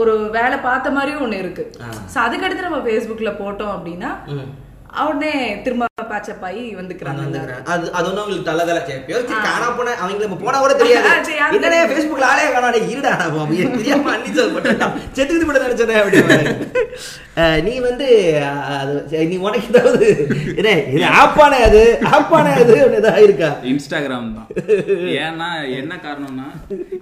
[0.00, 1.64] ஒரு வேலை பார்த்த மாதிரியும் ஒண்ணு இருக்கு.
[2.12, 4.10] சோ அதுக்கடுத்து நம்ம ஃபேஸ்புக்ல போட்டோம் அப்படின்னா
[5.02, 5.30] உடனே
[5.64, 7.22] திரும்ப பேச்சப் ஆகி வந்துக்கிறாங்க.
[7.66, 8.80] அது அது ஒன்றும் உங்களுக்கு தள்ளதல
[9.10, 11.08] யோசிச்சு காணா போன அவங்கள இப்ப போனா கூட தெரியாது.
[11.56, 13.36] என்னடே ஃபேஸ்புக்ல ஆளே காணாடே இருடா நான்
[13.74, 16.20] தெரியாம அன்னி சொல் போட்டான் செத்துக்கிட்டு மட்டும் நினைச்சேன் அப்படி
[17.62, 18.08] நீ வந்து
[19.24, 20.08] நீ உனக்கு ஏதாவது
[20.56, 21.82] என்ன இது ஆப்பானே அது
[22.12, 23.50] ஆப்பானே அது ஏதாவது இருக்கா?
[23.70, 24.48] இன்ஸ்டாகிராம் தான்.
[25.20, 26.48] ஏன்னா என்ன காரணம்னா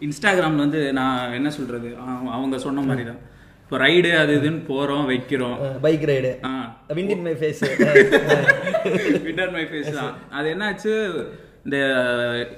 [0.06, 1.90] இன்ஸ்டாகிராம்ல வந்து நான் என்ன சொல்றது?
[2.04, 3.20] அவ- அவங்க சொன்ன மாதிரி தான்
[3.70, 5.58] இப்போ ரைடு அது இதுன்னு போறோம் வைக்கிறோம்.
[5.82, 6.50] Bike ride ah.
[6.96, 7.60] Wind in my face
[9.26, 10.94] winter my face தான் அது என்னாச்சு?
[11.66, 11.78] இந்த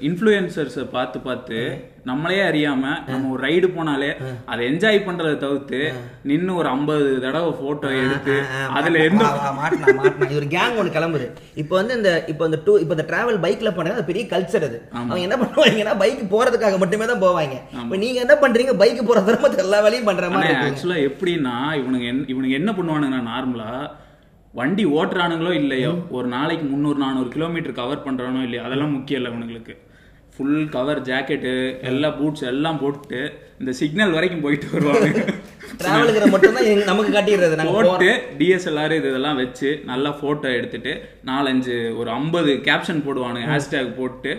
[0.09, 1.59] இன்ஃப்ளூயன்சர்ஸை பார்த்து பார்த்து
[2.11, 4.09] நம்மளே அறியாம நம்ம ஒரு ரைடு போனாலே
[4.51, 5.81] அதை என்ஜாய் பண்றதை தவிர்த்து
[6.31, 8.37] நின்னு ஒரு ஐம்பது தடவை போட்டோ எடுத்து
[8.79, 9.25] அதுல எந்த
[10.39, 11.27] ஒரு கேங் ஒன்று கிளம்புது.
[11.63, 14.79] இப்போ வந்து இந்த இப்போ இந்த டூ இப்போ இந்த டிராவல் பைக்ல போனாங்க அது பெரிய கல்ச்சர் அது.
[14.99, 17.57] அவங்க என்ன பண்ணுவாங்கன்னா பைக் போறதுக்காக மட்டுமே தான் போவாங்க.
[17.85, 18.75] இப்போ நீங்க என்ன பண்றீங்க?
[18.83, 20.55] பைக் போற தர்மத்தை எல்லா வேலையும் பண்ற மாதிரி.
[20.69, 23.73] ஆக்சுவலா எப்படின்னா இவனுங்க இவனுங்க என்ன பண்ணுவானுங்கன்னா நார்மலா
[24.55, 29.75] வண்டி ஓட்டுறானுங்களோ இல்லையோ ஒரு நாளைக்கு முந்நூறு நானூறு கிலோமீட்டர் கவர் பண்றானோ இல்லையோ அதெல்லாம் முக்கியம் இல்லை இவனுங்களுக்கு
[30.35, 31.53] ஃபுல் கவர் ஜாக்கெட்டு
[31.89, 33.19] எல்லா பூட்ஸ் எல்லாம் போட்டு
[33.61, 35.09] இந்த சிக்னல் வரைக்கும் போயிட்டு வருவாங்க.
[35.81, 37.57] டிராவலுங்கிற மட்டும் தான் எங்க- நமக்கு காட்டிடுறது.
[37.91, 38.09] போட்டு.
[38.39, 40.93] டிஎஸ்எல்ஆர் இது இதெல்லாம் வச்சு நல்லா போட்டோ எடுத்துட்டு
[41.27, 44.33] நாலஞ்சு ஒரு ஐம்பது கேப்ஷன் போடுவானுங்க ஹேஷ்டேக் போட்டு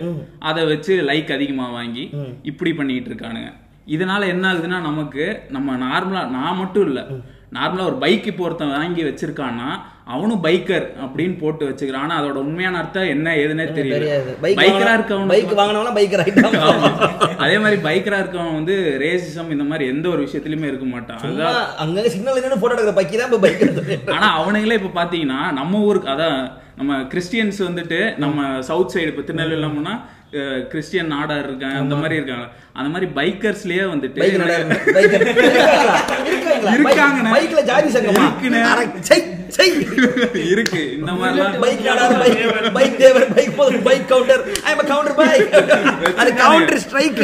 [0.43, 2.05] அதை வச்சு லைக் அதிகமா வாங்கி
[2.51, 3.51] இப்படி பண்ணிட்டு இருக்கானுங்க.
[3.88, 6.99] இதனால என்ன ஆகுதுன்னா நமக்கு நம்ம நார்மலா நான் மட்டும் இல்ல.
[7.51, 9.70] நார்மலா ஒரு பைக் இப்போ ஒருத்தன் வாங்கி வச்சிருக்கான்னா
[10.08, 12.06] அவனும் பைக்கர் அப்படின்னு போட்டு வச்சுக்கிறான்.
[12.06, 14.08] ஆனா அதோட உண்மையான அர்த்தம் என்ன ஏதுன்னே தெரியல.
[14.43, 14.93] பைக்கரா
[15.60, 16.39] வாங்கினவங்க பைக் ரைட்
[16.70, 16.89] ஆமா.
[17.43, 21.22] அதே மாதிரி பைக்கரா இருக்கவன் வந்து ரேசிசம் இந்த மாதிரி எந்த ஒரு விஷயத்திலயுமே இருக்க மாட்டான்.
[21.84, 26.14] அங்க சிக்னல் நின்று போட்டோ எடுக்கிற பைக் தான் இப்போ பைக் ஆனா அவனுங்களே இப்ப பாத்தீங்கன்னா நம்ம ஊருக்கு
[26.16, 26.38] அதான்
[26.82, 29.95] நம்ம கிறிஸ்டியன்ஸ் வந்துட்டு நம்ம சவுத் சைடு இப்ப திருநெல்வேலினா
[30.70, 32.48] கிறிஸ்டியன் நாடார் இருக்காங்க அந்த மாதிரி இருக்காங்க.
[32.74, 34.24] அந்த மாதிரி பைக்கர்ஸ்லயே வந்துட்டு.
[37.36, 38.40] பைக்ல ஜாதி சங்கமா.
[40.52, 40.98] இருக்கு.
[40.98, 43.34] இந்த மாதிரிலாம் bike Nadar bike bike Thevar.
[43.34, 44.46] Bike bike Gounder.
[44.64, 45.54] ஐ கவுண்டர் பைக்
[46.18, 47.16] அது கவுண்டர் ஸ்ட்ரைக்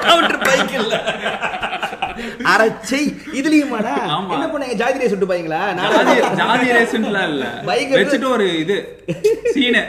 [0.00, 1.02] கவுண்டர் பைக் இல்ல.
[3.40, 3.92] இதுலயுமாடா?
[4.16, 4.32] ஆமா.
[4.36, 7.44] என்ன பண்ணீங்க ஜாதிரே சுட்டு பாய்ங்களா ஜாதி ஜாதி ரேசன்ட்லாம் இல்ல.
[7.68, 8.78] Bike வச்சுட்டு ஒரு இது.
[9.54, 9.82] சீனு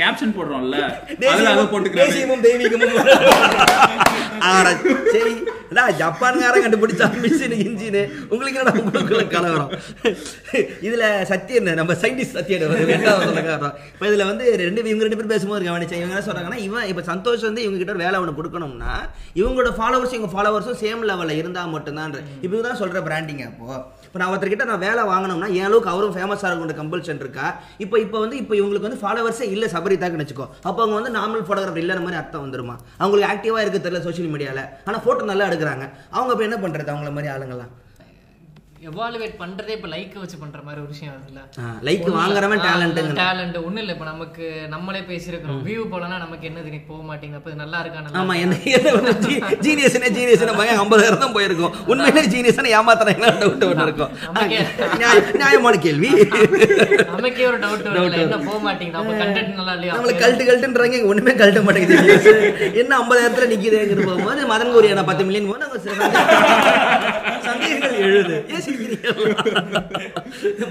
[0.00, 0.78] கேப்ஷன் போடுறோம்ல.
[1.32, 2.08] அதுல அதை போட்டுக்கிறேன்.
[2.12, 2.96] தேசியமும் தெய்வீகமும்.
[5.12, 5.36] செய்
[5.70, 7.96] அதான் ஜப்பான்காரன் கண்டுபிடிச்சா மிஷின் இன்ஜின்.
[8.32, 9.70] உங்களுக்கு என்னடா கலவரம்?
[10.88, 12.62] இதுல சத்யன் நம்ம சயின்டிஸ்ட் சத்யன்
[13.92, 17.46] இப்போ இதுல வந்து ரெண்டு இவங்க ரெண்டு பேரும் பேசும்போது கவனிச்சேன் இவங்க என்ன சொல்றாங்கன்னா இவன் இப்போ சந்தோஷ்
[17.48, 18.94] வந்து இவங்க கிட்ட ஒரு வேலை ஒன்று கொடுக்கணும்னா
[19.40, 22.16] இவங்களோட ஃபாலோவர்ஸ் இவங்க ஃபாலோவர்ஸும் சேம் லெவலில் இருந்தா மட்டும்தான்
[22.46, 23.68] இப்போ தான் சொல்ற பிராண்டிங் அப்போ.
[24.06, 27.46] இப்போ நான் ஒருத்தர்கிட்ட நான் வேலை வாங்கினோம்னா என் அளவுக்கு அவரும் ஃபேமஸாக இருக்க கம்பல்ஷன் இருக்கா?
[27.84, 30.46] இப்போ இப்போ வந்து இப்போ இவங்களுக்கு வந்து ஃபாலோவர்ஸே இல்லை சபரிதாக்குன்னு வச்சுக்கோ.
[30.68, 32.76] அப்போ அவங்க வந்து நார்மல் ஃபோட்டோகிராஃபர் இல்லைன மாதிரி அர்த்தம் வந்துருமா?
[33.02, 35.86] அவங்களுக்கு ஆக்டிவாக இருக்க தெரியல சோஷியல் மீடியாவில் ஆனால் ஃபோட்டோ நல்லா எடுக்கிறாங்க.
[36.16, 37.74] அவங்க இப்போ என்ன பண்ணுறது அவங்கள மாதிரி ஆளுங்கெல்லாம்
[38.80, 41.42] எவாலுவேட் பண்றதே இப்ப லைக் வச்சு பண்ற மாதிரி ஒரு விஷயம் இருக்குல்ல
[41.86, 45.60] லைக் வாங்குறவன் டேலண்ட்டுங்க டேலண்ட் ஒண்ணும் இல்ல இப்ப நமக்கு நம்மளே பேசியிருக்கிறோம்.
[45.66, 47.38] வியூ போலனா நமக்கு என்னது இன்னைக்கு போக மாட்டேங்குது.
[47.40, 48.54] அப்ப நல்லா இருக்கா நல்லா ஆமா என்ன
[49.66, 51.72] ஜீனியஸ்னே ஜீனியஸ்னே பையன் ஐம்பதாயிரம் தான் போயிருக்கும்.
[51.90, 54.12] உண்மையிலே ஜீனியஸ்னே ஏமாத்துறாங்களா டவுட் ஒன்று இருக்கும்?
[55.42, 56.10] நியாயமான கேள்வி.
[57.12, 59.00] நமக்கே ஒரு டவுட் வருது என்ன போக மாட்டேங்குது?
[59.02, 59.94] அப்ப கண்டென்ட் நல்லா இல்லையா?
[59.96, 61.96] நம்மளுக்கு கல்ட்டு கல்ட்டுன்றாங்க ஒண்ணுமே கழட்ட மாட்டேங்குது.
[62.82, 65.64] என்ன ஐம்பதாயிரத்துல நிக்குதுங்கிற போகும்போது மதன் கோரியான பத்து மில்லியன் போது
[67.56, 68.36] சந்தேகங்கள் எழுது.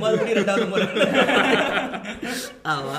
[0.01, 0.87] மறுபடியும் ரெண்டாவது முறை.
[2.73, 2.95] ஆமா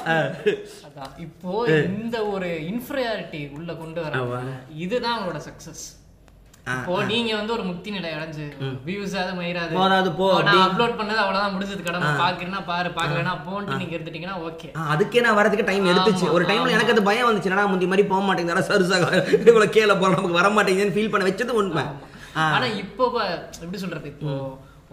[1.27, 1.53] இப்போ
[1.91, 4.25] இந்த ஒரு இன்ஃபீரியாரிட்டி உள்ள கொண்டு வர
[4.85, 5.85] இதுதான் அவங்களோட சக்சஸ்
[6.75, 8.45] இப்போ நீங்க வந்து ஒரு முக்தி நிலை அடைஞ்சு
[8.87, 9.73] வியூஸ் அது மயிராது.
[9.77, 10.63] போதாது போ, நான்.
[10.65, 12.09] அப்லோட் பண்ணது அவ்வளவுதான் முடிஞ்சது கடமை.
[12.23, 14.69] பாக்குறேன்னா பாரு பாக்கலனா போன்ட்டு நீங்க எடுத்துட்டீங்கன்னா ஓகே.
[14.95, 16.27] அதுக்கே நான் வரதுக்கு டைம் எடுத்துச்சு.
[16.37, 17.51] ஒரு டைம்ல எனக்கு அது பயம் வந்துச்சு.
[17.51, 18.67] என்னடா முந்தி மாதிரி போக மாட்டேங்குது.
[18.71, 19.13] சருசாக
[19.47, 21.85] இவ்வளவு கீழே போறோம் நமக்கு வர மாட்டேங்குதுன்னு ஃபீல் பண்ண வச்சது உண்மை.
[22.55, 23.05] ஆனா இப்போ
[23.63, 24.31] எப்படி சொல்றது இப்போ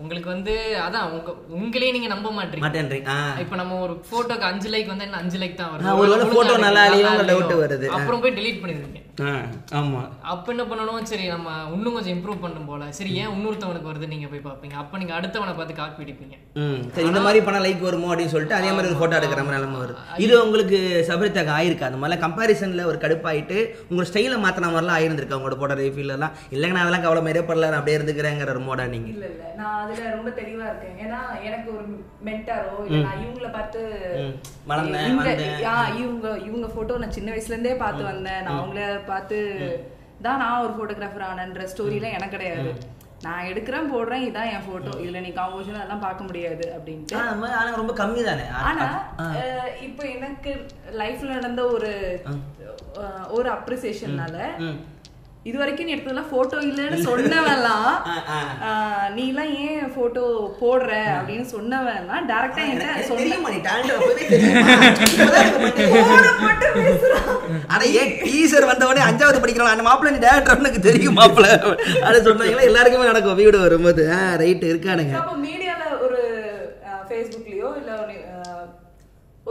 [0.02, 0.54] உங்களுக்கு வந்து
[0.86, 2.64] அதான் உங்க உங்களே நீங்க நம்ப மாட்டீங்க.
[3.42, 6.84] இப்ப நம்ம ஒரு போட்டோக்கு அஞ்சு லைக் வந்தா என்ன அஞ்சு லைக் தான் ஒருவேளை photo இருக்கு, நல்லா
[6.90, 7.12] இல்லையோ.
[7.64, 7.88] வருது.
[7.98, 9.32] அப்புறம் போய் delete பண்ணிருக்கீங்க ஆ,
[9.80, 10.00] ஆமா.
[10.32, 11.04] அப்ப என்ன பண்ணணும்?
[11.10, 12.84] சரி நம்ம இன்னும் கொஞ்சம் இம்ப்ரூவ் பண்ணும் போல.
[12.98, 16.36] சரி ஏன் இன்னொருத்தவனுக்கு வருது நீங்க போய் பாப்பீங்க அப்ப நீங்க அடுத்தவனை பார்த்து காப்பி அடிப்பீங்க.
[16.96, 19.80] சரி இந்த மாதிரி பண்ண லைக் வருமோ அப்படின்னு சொல்லிட்டு அதே மாதிரி ஒரு போட்டோ எடுக்கிற மாதிரி நிலைமை
[19.84, 20.00] வருது.
[20.26, 21.88] இது உங்களுக்கு சபரித்தாக ஆயிருக்கு?
[21.90, 23.60] அந்த மாதிரிலாம் கம்பாரிசன்ல ஒரு கடுப்பாயிட்டு
[23.92, 26.34] உங்க ஸ்டைல மாத்தின மாதிரிலாம் ஆயிருந்திருக்கு உங்களோட போட்டோ ரிஃபீல் எல்லாம்?
[26.56, 29.10] இல்லைங்க நான் அதெல்லாம் கவலை மாதிரியே படல நான் அப்படியே இருந்துக்கிறேங்கிற ஒரு மோடா நீங்க?
[29.16, 29.44] இல்ல இல்ல.
[29.62, 30.98] நான் அதுல ரொம்ப தெளிவா இருக்கேன்.
[31.06, 31.86] ஏன்னா எனக்கு ஒரு
[32.30, 33.80] மென்டாரோ இல்ல நான் இவங்கள பார்த்து.
[34.72, 35.08] வளர்ந்தேன்,
[36.02, 38.44] இவங்க இவங்க போட்டோ நான் சின்ன வயசுல இருந்தே பார்த்து வந்தேன்.
[38.46, 38.82] நான் அவங்கள
[39.12, 39.38] பார்த்து
[40.26, 42.72] தான் நான் ஒரு போட்டோகிராஃபர் ஆனன்ற ஸ்டோரிலாம் எனக்கு கிடையாது.
[43.26, 46.66] நான் எடுக்கிறேன் போடுறேன் இதான் என் போட்டோ இதுல நீ காம்போசிஷன் அதெல்லாம் பார்க்க முடியாது.
[46.78, 47.16] அப்படின்ட்டு.
[47.60, 48.46] ஆனா ரொம்ப கம்மி தானே?
[48.70, 48.88] ஆனா
[49.88, 50.52] இப்போ எனக்கு
[51.02, 51.92] லைஃப்ல நடந்த ஒரு
[53.38, 54.38] ஒரு அப்ரிசியேஷன்னால
[55.46, 57.88] இது வரைக்கும் நீ எடுத்ததெல்லாம் போட்டோ இல்லைன்னு சொன்னவன்லாம்
[58.66, 60.22] அஹ், நீ எல்லாம் ஏன் போட்டோ
[60.60, 64.76] போடுற அப்படின்னு சொன்னவன்லாம் டேரக்டா என்கிட்ட சொன்ன தெரியுமா நீ talent அப்பவே தெரியுமா?
[65.08, 65.82] இப்பதான் இப்ப பண்ணி-
[67.70, 71.50] அட ஏன் டீசர் வந்தவொடனே அஞ்சாவது படிக்கிறான் அந்த மாப்பிள்ள நீ டேரக்டர் எனக்கு தெரியும் மாப்பிள்ள.
[72.04, 73.40] அது சொன்னீங்களா எல்லாருக்குமே நடக்கும்.
[73.42, 74.06] வீடு வரும்போது.
[74.42, 76.22] ரைட் இருக்கானுங்க அப்போ மீடியால ஒரு
[77.08, 78.66] ஃபேஸ்புக்லயோ இல்ல ஒரு அஹ்,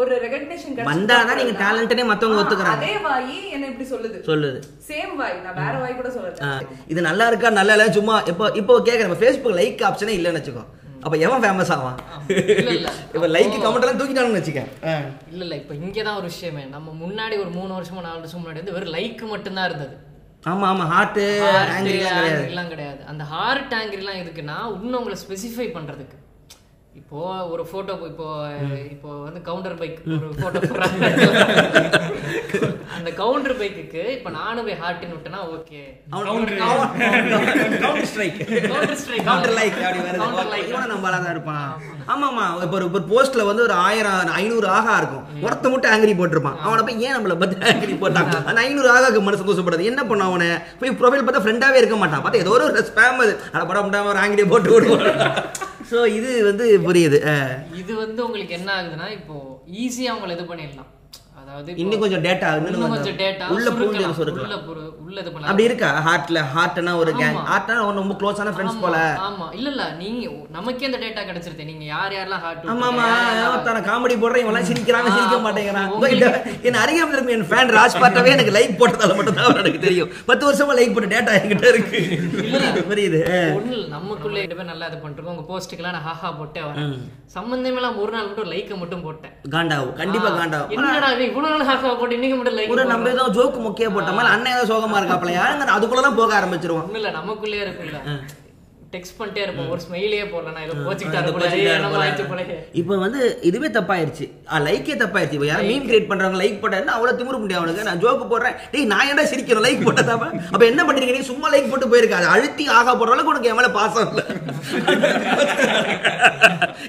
[0.00, 2.82] ஒரு ரெகக்னிஷன் வந்தாதான் நீங்க டேலண்ட்னே மத்தவங்க ஒத்துக்கிறாங்க.
[2.82, 4.18] அதே வாயி என்ன இப்படி சொல்லுது.
[4.28, 4.58] சொல்லுது.
[4.88, 6.68] சேம் வாய் நான் வேற வாய் கூட சொல்லல.
[6.92, 10.64] இது நல்லா இருக்கா நல்லா இல்ல சும்மா இப்போ இப்போ கேக்குறேன் ஃபேஸ்புக் லைக் ஆப்ஷனே இல்லைன்னு வச்சுக்கோ.
[11.04, 11.98] அப்ப எவன் ஃபேமஸ் ஆவான்?
[12.28, 12.90] இல்ல, இல்ல.
[13.14, 14.62] இப்போ லைக் கமெண்ட் எல்லாம் தூக்கிட்டானுன்னு வச்சுக்க.
[15.32, 16.64] இல்ல இல்ல இப்ப இங்கதான் ஒரு விஷயமே.
[16.76, 19.94] நம்ம முன்னாடி ஒரு மூணு வருஷமோ நாலு வருஷம் முன்னாடி வந்து வெறும் லைக் மட்டும்தான் இருந்தது.
[20.50, 21.22] ஆமா ஆமா ஹார்ட்
[21.76, 22.46] ஆங்கிரிலாம் கிடையாது.
[22.52, 23.00] எல்லாம் கிடையாது.
[23.12, 26.16] அந்த ஹார்ட் எல்லாம் எதுக்குன்னா இன்னும் உங்களை ஸ்பெசிஃபை பண்றதுக்கு.
[27.00, 27.18] இப்போ
[27.52, 28.26] ஒரு போட்டோ இப்போ
[28.94, 30.60] இப்போ வந்து கவுண்டர் பைக் ஒரு போட்டோ
[32.96, 35.80] அந்த கவுண்டர் பைக்குக்கு இப்ப நானும் போய் ஹார்ட்னு விட்டேன்னா okay
[37.84, 38.36] counter strike
[38.72, 40.20] counter strike counter like அப்படி வருது.
[40.24, 41.66] கவுண்டர் லைக் இவனும் நம்மளா தான் இருப்பான்.
[42.14, 42.44] ஆமாமா.
[42.66, 45.24] இப்போ ஒரு ஒரு போஸ்ட்ல வந்து ஒரு ஆயிரம் ஐநூறு ஆகா இருக்கும்.
[45.46, 46.60] ஒருத்த மட்டும் ஆங்கிரி போட்டிருப்பான்.
[46.66, 48.30] அவனை போய் ஏன் நம்மள பத்தி ஆங்கிரி போட்டான்?
[48.50, 49.90] அந்த ஐநூறு ஆகாக்கு மனசு சந்தோஷப்படுது.
[49.92, 50.50] என்ன பண்ண அவனை?
[50.82, 52.24] போய் ப்ரொஃபைல் பார்த்தா ஃப்ரெண்டாவே இருக்க மாட்டான்.
[52.24, 53.34] பார்த்தா ஏதோ ஒரு ஸ்பேம் அது.
[53.54, 55.06] அட படம் ஒரு ஆங்கிரியை போட்டு விடுவான்.
[55.92, 57.18] ஸோ இது வந்து புரியுது
[57.80, 59.36] இது வந்து உங்களுக்கு என்ன ஆகுதுன்னா இப்போ
[59.84, 60.90] ஈஸியாக அவங்களை இது பண்ணிடலாம்.
[61.42, 64.66] அதாவது இன்னும் கொஞ்சம் டேட்டா இன்னும் கொஞ்சம் டேட்டா உள்ள பூந்து சொருக்கலாம்
[65.04, 65.88] உள்ள இது பண்ணலாம் அப்படி இருக்கா?
[66.06, 67.38] ஹார்ட்ல ஹார்ட்னா ஒரு கேங்.
[67.48, 68.96] ஹார்ட்னா ரொம்ப க்ளோஸான ஃப்ரெண்ட்ஸ் போல.
[69.26, 69.46] ஆமா.
[69.56, 69.84] இல்ல இல்ல.
[69.98, 70.22] நீங்க
[70.56, 71.66] நமக்கே அந்த டேட்டா கிடைச்சிருது.
[71.70, 73.06] நீங்க யார் யாரெல்லாம் ஹார்ட் ஆமா ஆமா.
[73.48, 75.90] ஒருத்தன காமெடி போடுறேன் இவன் சிரிக்கிறாங்க சிரிக்க மாட்டேங்கிறான்.
[76.68, 80.10] என் அருகாமல் இருக்கும் என் ஃபேன் ராஜ் பார்த்தாவே எனக்கு லைக் போட்டதால மட்டும் தான் எனக்கு தெரியும்.
[80.30, 82.00] பத்து வருஷமா லைக் போட்ட டேட்டா என்கிட்ட இருக்கு.
[82.90, 83.20] புரியுது.
[83.58, 85.34] ஒண்ணு நமக்குள்ள ரெண்டு பேர் நல்லா இது பண்ணிருக்கோம்.
[85.36, 86.96] உங்க போஸ்ட்டுக்கெல்லாம் நான் ஹாஹா போட்டே வரேன்.
[87.36, 87.70] சம்பந்தமே
[88.02, 89.34] ஒரு நாள் மட்டும் லைக்க மட்டும் போட்டேன்.
[89.56, 93.88] காண்டாவும் கண்டிப்பா காண்டாவும் என்னடா இவ்வளவு நாள் போட்டு இன்னைக்கு மட்டும் லைக் ஒரு நம்ம ஏதோ ஜோக்கு முக்கிய
[93.90, 96.88] போட்ட மாதிரி அண்ணன் ஏதோ சோகமா இருக்காப்ல யாருங்க அதுக்குள்ளதான் போக ஆரம்பிச்சிருவோம்.
[96.94, 97.98] இல்ல நமக்குள்ளே இருக்குல்ல
[98.94, 99.68] டெக்ஸ்ட் பண்ணிட்டே இருப்போம்.
[99.74, 104.24] ஒரு ஸ்மைலியே போடல நான் அது கோச்சிக்கிட்டாரு இப்போ வந்து இதுவே தப்பாயிருச்சு.
[104.66, 105.36] லைக்கே தப்பாயிருச்சு.
[105.38, 108.56] இப்போ யாரும் மீன் கிரியேட் பண்றவங்க லைக் போட்டா அவ்வளவு திமிரு முடியும் அவனுக்கு நான் ஜோக்கு போடுறேன்.
[108.72, 112.20] டேய் நான் ஏன்டா சிரிக்கிறேன் லைக் போட்டதாப்ப அப்ப என்ன பண்றீங்க நீ சும்மா லைக் போட்டு போயிருக்க.
[112.20, 114.22] அது அழுத்தி ஆகா போடுற அளவுக்கு உனக்கு என் மேல பாசம் இல்ல.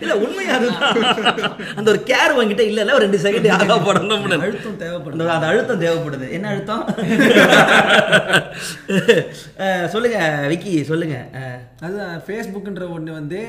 [0.03, 0.95] இல்ல உண்மை அதுதான்.
[1.77, 5.47] அந்த ஒரு கேர் உங்ககிட்ட இல்ல இல்ல ஒரு ரெண்டு செகண்ட் ஆகா போடணும் அழுத்தம் தேவைப்படும் அந்த அந்த
[5.51, 6.27] அழுத்தம் தேவைப்படுது.
[6.37, 6.83] என்ன அழுத்தம்?
[9.93, 10.17] சொல்லுங்க
[10.51, 11.17] விக்கி சொல்லுங்க.
[11.83, 13.39] அஹ், அதுதான் ஃபேஸ்புக்ன்ற ஒண்ணு வந்து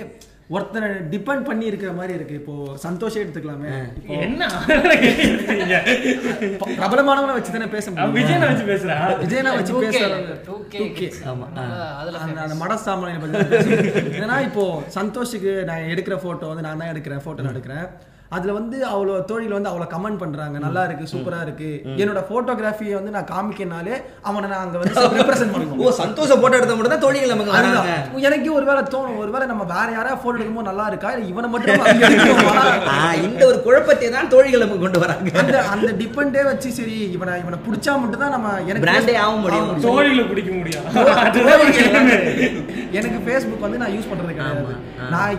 [0.50, 2.34] ஒருத்தனை டிபெண்ட் பண்ணி இருக்கிற மாதிரி இருக்கு.
[2.40, 3.70] இப்போ சந்தோஷம் எடுத்துக்கலாமே.
[4.00, 4.42] இப்போ என்ன?
[6.74, 8.16] பிரபலமானவனை வச்சு தானே பேச முடியும்.
[8.18, 8.96] விஜயனை வச்சு பேசுறா?
[9.22, 11.08] விஜயனா வச்சு 2K, பேசுறாங்க 2K 2K.
[11.30, 11.46] ஆமா
[12.00, 13.72] அதுல அந்த மட சாமானியை பத்தி.
[14.20, 14.64] ஏன்னா இப்போ
[14.94, 17.86] சந்தோஷுக்கு நான் எடுக்கிற போட்டோ வந்து நான் தான் எடுக்கிறேன் போட்டோ நான் எடுக்கிறேன்.
[18.36, 20.56] அதுல வந்து அவ்வளோ தோழிகள் வந்து அவ்வளோ கமெண்ட் பண்றாங்க.
[20.64, 21.68] நல்லா இருக்கு சூப்பரா இருக்கு.
[22.02, 23.94] என்னோட போட்டோகிராஃபியை வந்து நான் காமிக்கனாலே
[24.28, 27.52] அவனை நான் அங்க வந்து ரெப்ரசென்ட் பண்ணணும் ஓ சந்தோஷ போட்டோ எடுத்த மட்டும் தான் தோழிகள் நமக்கு.
[28.28, 29.18] எனக்கு ஒருவேளை தோணும்.
[29.24, 31.10] ஒருவேளை நம்ம வேற யாராவது போட்டோ எடுக்கும்போது நல்லா இருக்கா?
[31.16, 31.72] இல்ல இவனை மட்டும்
[33.26, 35.30] இந்த ஒரு குழப்பத்தை தான் தோழிகள் நமக்கு கொண்டு வராங்க.
[35.42, 39.70] அந்த அந்த டிபெண்டே வச்சு சரி இவனை இவனை பிடிச்சா மட்டும் தான் நம்ம எனக்கு ஏ ஆக முடியும்.
[39.86, 40.84] தோழிகளை பிடிக்க முடியும்
[42.98, 44.74] எனக்கு ஃபேஸ்புக் வந்து நான் யூஸ் பண்றது கிடையாது.
[45.14, 45.30] நான்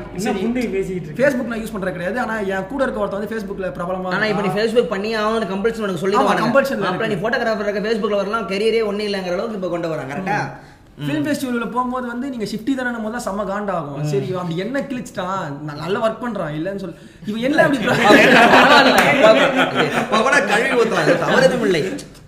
[0.73, 2.17] பேசிக்கிட்டு ஃபேஸ்புக் நான் யூஸ் பண்றது கிடையாது.
[2.23, 4.51] ஆனா என் கூட இருக்க ஒருத்தன் வந்து ஃபேஸ்புக்ல பிரபலமா ஆனா இப்ப நீ.
[4.55, 9.07] ஃபேஸ்புக் பண்ணி அவனுக்கு கம்பல்சன் உனக்கு சொல்லி ல அப்புறம் நீ போட்டோகிராஃபர் இருக்க ஃபேஸ்புக்ல வரலாம் கெரியரே ஒண்ணு
[9.07, 10.39] இல்லங்கிற அளவுக்கு இப்ப கொண்டு வராங்க கரெக்டா
[10.99, 15.34] ஃபிலிம் ஃபெஸ்டிவல்ல போகும்போது வந்து நீங்க ஷிஃப்டி தானே தான் செம்ம காண்டாகும் சரி அப்படி என்ன கிழிச்சிட்டான்
[15.65, 17.80] நான் நல்லா ஒர்க் பண்றான் இல்லைன்னு சொல்லி இவன் என்ன அப்படி
[20.13, 21.82] பவன கழுவி அது தவறுதும் இல்லை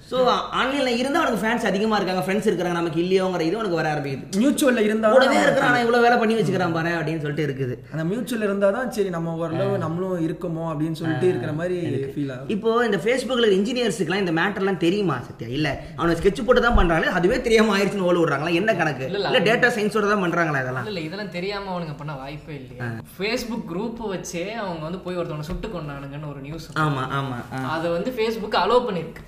[0.08, 0.18] ஸோ
[0.60, 4.38] ஆன்லைன்ல இருந்தா அவனுக்கு ஃபேன்ஸ் அதிகமா இருக்காங்க ஃப்ரெண்ட்ஸ் இருக்காங்க நமக்கு இல்லையோங்கிற இது உனக்கு வர ஆரம்பிக்குது.
[4.42, 7.74] மியூச்சுவல்ல இருந்தா கூடவே இருக்கிறான் ஆனா இவ்வளவு வேலை பண்ணி வச்சுக்கிறான் பாரு அப்படின்னு சொல்லிட்டு இருக்குது.
[7.94, 11.78] அந்த மியூச்சுவல் இருந்தா தான் சரி நம்ம ஓரளவு நம்மளும் இருக்கோமோ அப்படின்னு சொல்லிட்டு இருக்கிற மாதிரி
[12.14, 15.50] ஃபீல் ஆகும் இப்போ இந்த ஃபேஸ்புக்கில் இன்ஜினியர்ஸுக்குலாம் இந்த மேட்டர்லாம் தெரியுமா சத்யா?
[15.58, 15.68] இல்ல
[16.00, 18.54] அவனுக்கு ஸ்கெட்ச் போட்டு தான் பண்றாங்க அதுவே தெரியாம ஆயிடுச்சுன்னு ஓல விடுறாங்களா?
[18.62, 19.06] என்ன கணக்கு?
[19.06, 19.30] இல்ல, இல்ல.
[19.32, 20.88] இல்ல டேட்டா சயின்ஸோட தான் பண்றாங்களா இதெல்லாம்?
[20.92, 22.90] இல்ல இதெல்லாம் தெரியாம அவனுங்க பண்ண வாய்ப்பே இல்லையா.
[23.18, 27.40] ஃபேஸ்புக் குரூப் வச்சே அவங்க வந்து போய் ஒருத்தவனை சுட்டு கொண்டானுங்கன்னு ஒரு நியூஸ் ஆமா ஆமா.
[27.76, 29.24] அதை வந்து ஃபேஸ்புக் அலோவ் பண்ணிருக்கு.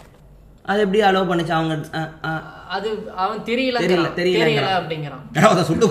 [0.72, 1.54] அது எப்படி அலோவ் பண்ணுச்சு?
[1.58, 1.76] அவங்க.
[2.76, 2.88] அது
[3.24, 4.64] அவன் தெரியல தெரியல, தெரியல.
[4.80, 5.24] அப்படிங்கிறான்.
[5.52, 5.86] அதை சுட்டு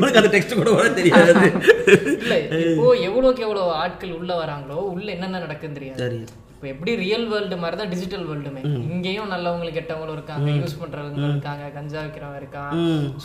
[0.00, 1.32] உனக்கு அந்த டெக்ஸ்ட் கூட கூட தெரியாது.
[2.22, 6.08] இல்ல இப்போ எவ்வளவுக்கு எவ்வளவு ஆட்கள் உள்ள வராங்களோ உள்ள என்னென்ன நடக்குன்னு தெரியாது.
[6.52, 8.60] இப்போ எப்படி ரியல் வேர்ல்டு மாதிரி தான் டிஜிட்டல் வேர்ல்டுமே
[8.92, 12.72] இங்கேயும் நல்லவங்களும் கெட்டவங்களும் இருக்காங்க யூஸ் பண்றவங்க இருக்காங்க கஞ்சா விற்கிறவன் இருக்கான்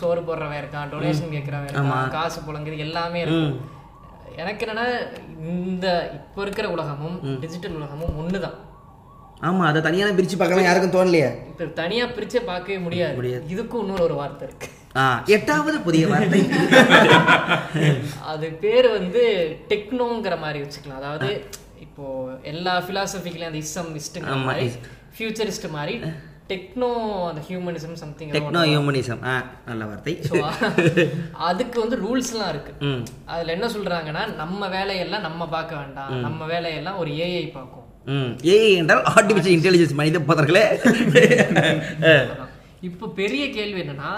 [0.00, 3.46] சோறு போடுறவன் இருக்கான் டொனேஷன் கேட்கறவன் இருக்கான் காசு புழங்குது எல்லாமே இருக்கு
[4.42, 4.84] எனக்கு என்னன்னா
[5.54, 5.86] இந்த
[6.18, 8.58] இப்போ இருக்கிற உலகமும் டிஜிட்டல் உலகமும் ஒண்ணுதான்.
[9.48, 11.28] ஆமா அதை தனியா பிரிச்சு பார்க்கலாம் யாருக்கும் தோணலையே.
[11.50, 13.16] இப்போ தனியா பிரிச்சே பார்க்கவே முடியாது.
[13.54, 14.68] இதுக்கும் இன்னொரு ஒரு வார்த்தை இருக்கு.
[15.00, 15.04] ஆ
[15.36, 16.40] எட்டாவது புதிய வார்த்தை.
[18.32, 19.22] அது பேர் வந்து
[19.70, 21.00] டெக்னோங்கிற மாதிரி வச்சுக்கலாம்.
[21.02, 21.30] அதாவது
[21.86, 22.04] இப்போ
[22.52, 24.68] எல்லா பிலாசபிக்கலையும் அந்த இசம் இஸ்ட்டுங்கிற மாதிரி
[25.16, 25.96] ஃபியூச்சரிஸ்ட் மாதிரி
[26.50, 26.88] டெக்னோ
[27.30, 29.34] அந்த ஹியூமனிசம் சம்திங் டெக்னோ ஹியூமனிசம் ஆ
[29.68, 30.14] நல்ல வார்த்தை.
[30.30, 30.34] ஸோ
[31.50, 32.72] அதுக்கு வந்து ரூல்ஸ்லாம் இருக்கு.
[33.32, 36.12] அதுல என்ன சொல்றாங்கன்னா நம்ம வேலையெல்லாம் நம்ம பார்க்க வேண்டாம்.
[36.26, 37.81] நம்ம வேலையெல்லாம் ஒரு ஏஐ பார்க்கும்.
[38.52, 40.64] ஏஐ என்றால் ஆர்டிஃபிஷியல் இன்டெலிஜென்ஸ் மனித புதர்களே.
[42.82, 44.12] இப்போ பெரிய கேள்வி என்னன்னா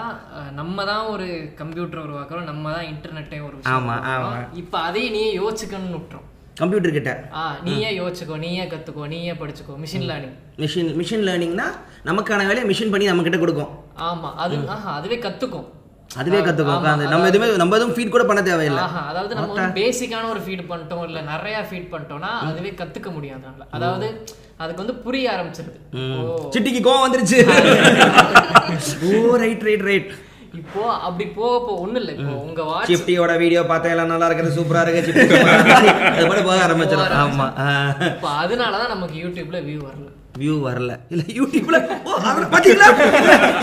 [0.51, 1.25] நம்ம தான் ஒரு
[1.59, 4.47] கம்ப்யூட்டர் உருவாக்குறோம் நம்ம தான் இன்டர்நெட்டை ஒரு விஷயம் ஆமா, உருவாக்குறோம்.
[4.61, 6.25] இப்போ அதையே நீயே யோசிச்சுக்கணும்னு விட்டுரும்?
[6.57, 7.11] கம்ப்யூட்டர் கிட்ட.
[7.33, 9.73] ஆ நீயே யோசிச்சுக்கோ நீயே கத்துக்கோ நீயே படிச்சுக்கோ?
[9.83, 11.67] மிஷின் லேர்னிங் மிஷின் மிஷின் லேர்னிங்னா
[12.09, 13.71] நமக்கான வேலையை மிஷின் பண்ணி நம்ம கிட்ட கொடுக்கும்.
[14.09, 15.67] ஆமா அது ஆஹா அதுவே கத்துக்கும்.
[16.21, 18.83] அதுவே கத்துக்கும் ஆமா, உட்காந்து நம்ம எதுவுமே நம்ம எதுவும் ஃபீட் கூட பண்ண தேவையில்லை.
[19.09, 24.07] அதாவது நம்ம பேசிக்கான ஒரு ஃபீட் பண்ணிட்டோம் இல்ல நிறைய ஃபீட் பண்ணிட்டோம்னா அதுவே கத்துக்க முடியாது அதனால அதாவது
[24.63, 25.77] அதுக்கு வந்து புரிய ஆரம்பிச்சிருது.
[26.53, 27.39] சிட்டிக்கு கோவம் வந்துருச்சு.
[29.07, 30.11] ஓ ரைட் ரைட் ரைட்
[30.59, 32.11] இப்போ அப்படி போக போ ஒண்ணும் இல்ல.
[32.17, 35.25] இப்போ உங்க வாட்ச் சிப்டியோட வீடியோ பார்த்தா எல்லாம் நல்லா இருக்குது சூப்பரா இருக்கு சிப்டி.
[36.13, 37.47] அது கூட போக ஆரம்பிச்சிடும் ஆமா.
[38.11, 40.07] இப்போ அதனாலதான் நமக்கு யூடியூப்ல வியூ வரல.
[40.35, 40.93] வியூ வரல.
[41.09, 42.13] இல்ல யூடியூப்ல ஓ,
[42.53, 42.87] பாத்தீங்களா?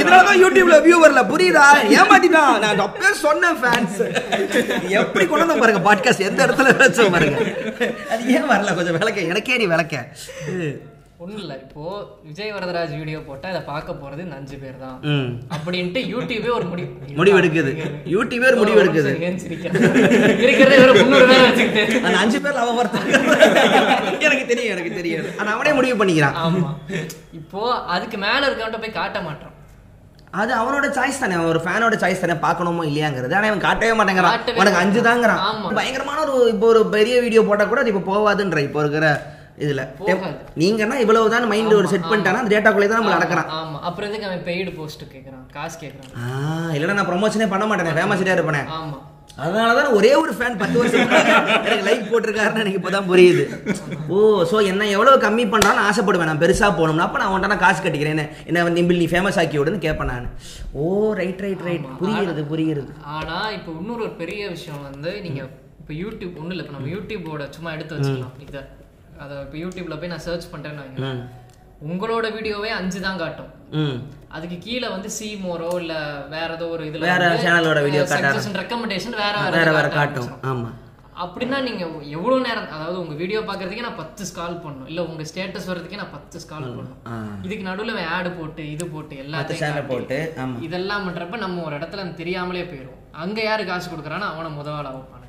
[0.00, 1.22] இதனால தான் யூடியூப்ல வியூ வரல.
[1.32, 1.64] புரியுதா?
[1.98, 3.98] ஏமாத்திட்டான் நான் அப்பவே சொன்னேன் ஃபேன்ஸ்
[5.00, 7.38] எப்படி கொண்டு வந்தோம் பாருங்க பாட்காஸ்ட் எந்த இடத்துல வச்சோம் பாருங்க.
[8.12, 8.74] அது ஏன் வரல?
[8.74, 9.96] கொஞ்சம் விளக்க எனக்கே நீ விளக்க.
[11.22, 11.82] ஒண்ணும் இல்ல இப்போ
[12.26, 14.96] விஜய் வரதராஜ் வீடியோ போட்டா இதை பார்க்க போறது இந்த அஞ்சு பேர் தான்.
[15.54, 16.88] அப்படின்ட்டு யூடியூபே ஒரு முடிவு.
[17.18, 17.72] முடிவு எடுக்குது
[18.14, 19.10] யூடியூபே ஒரு முடிவு எடுக்குது?
[20.44, 21.82] இருக்கிறதே ஒரு முந்நூறு பேர் வச்சுக்கிட்டு.
[22.06, 23.08] அந்த அஞ்சு பேர்ல அவன் ஒருத்தன்.
[24.26, 25.26] எனக்கு தெரியும் எனக்கு தெரியும்.
[25.40, 26.38] ஆனா அவனே முடிவு பண்ணிக்கிறான்.
[26.46, 26.70] ஆமா.
[27.40, 27.62] இப்போ
[27.96, 29.48] அதுக்கு மேல இருக்கவன்ட்ட போய் காட்ட மாட்டோம்.
[30.40, 31.38] அது அவனோட சாய்ஸ் தானே.
[31.50, 32.36] ஒரு ஃபேனோட சாய்ஸ் தானே.
[32.46, 33.36] பார்க்கணுமோ இல்லையாங்கிறது.
[33.38, 34.36] ஆனா அவன் காட்டவே மாட்டேங்கிறான்.
[34.62, 35.40] உனக்கு அஞ்சு தாங்கிறான்.
[35.78, 39.06] பயங்கரமான ஒரு இப்போ ஒரு பெரிய வீடியோ போட்டா கூட அது இப்போ போவாதுன்ற இப்போ இருக்கிற
[39.64, 39.82] இதுல.
[40.60, 43.78] நீங்கன்னா இவ்வளவுதான் மைண்ட் ஒரு செட் பண்ணிட்டானா அந்த டேட்டாக்குள்ளே தான் நம்ம நடக்கிறான் ஆமா.
[43.88, 45.44] அப்புறம் எதுக்கு அவன் பெய்டு போஸ்ட் கேக்குறான்?
[45.56, 46.12] காசு கேக்குறான்.
[46.20, 48.62] ஆ இல்லைன்னா நான் ப்ரொமோஷனே பண்ண மாட்டேனே ஃபேமஸிட்டே இருப்பேனே.
[48.78, 48.98] ஆமா.
[49.42, 51.12] அதனால தான் ஒரே ஒரு ஃபேன் பத்து வருஷம்
[51.66, 53.44] எனக்கு லைக் போட்டிருக்காருன்னு எனக்கு இப்போதான் புரியுது.
[54.14, 54.16] ஓ
[54.50, 56.30] ஸோ என்ன எவ்வளவு கம்மி பண்றான்னு ஆசைப்படுவேன்.
[56.30, 59.58] நான் பெருசா போகணும்னா அப்போ நான் அவன்கிட்ட நான் காசு கட்டிக்கிறேன் என்ன வந்து இம்பிள் நீ ஃபேமஸ் ஆக்கி
[59.60, 60.28] விடுன்னு கேட்பேன் நான்.
[60.80, 60.84] ஓ
[61.20, 65.40] ரைட் ரைட் ரைட் புரியுறது புரியுறது ஆனா இப்போ இன்னொரு ஒரு பெரிய விஷயம் வந்து நீங்க
[65.82, 68.36] இப்போ யூடியூப் ஒண்ணும் இல்ல இப்போ நம்ம யூடியூபோட சும்மா எடுத்து வச்சுக்கலாம்.
[68.48, 68.62] இதை.
[69.20, 71.22] அதை இப்போ யூடியூப்ல போய் நான் சர்ச் பண்றேன்னு வைங்களேன்.
[71.86, 73.50] உங்களோட வீடியோவே அஞ்சு தான் காட்டும்
[74.30, 75.94] அதுக்கு கீழே வந்து சி மோரோ இல்ல
[76.28, 78.58] வேற ஏதோ ஒரு இதுல வேற channel-ஓட video காட்டாது.
[78.62, 80.30] ரெக்கமெண்டேஷன் வேற வேற வேற காட்ட காட்டும்.
[80.50, 80.70] ஆமா
[81.22, 81.82] அப்படின்னா நீங்க
[82.14, 86.14] எவ்வளவு நேரம் அதாவது உங்க வீடியோ பாக்குறதுக்கே நான் பத்து ஸ்கால் பண்ணணும் இல்ல உங்க ஸ்டேட்டஸ் வர்றதுக்கே நான்
[86.14, 87.16] பத்து ஸ்கால் பண்ணணும் ஆ.
[87.46, 90.18] இதுக்கு நடுவுல ஆடு போட்டு இது போட்டு எல்லாத்தையும் போட்டு.
[90.68, 95.21] இதெல்லாம் பண்றப்ப நம்ம ஒரு இடத்துல தெரியாமலே போயிடும் அங்க யாரு காசு கொடுக்குறானோ அவனை முதவாள வைப்பானு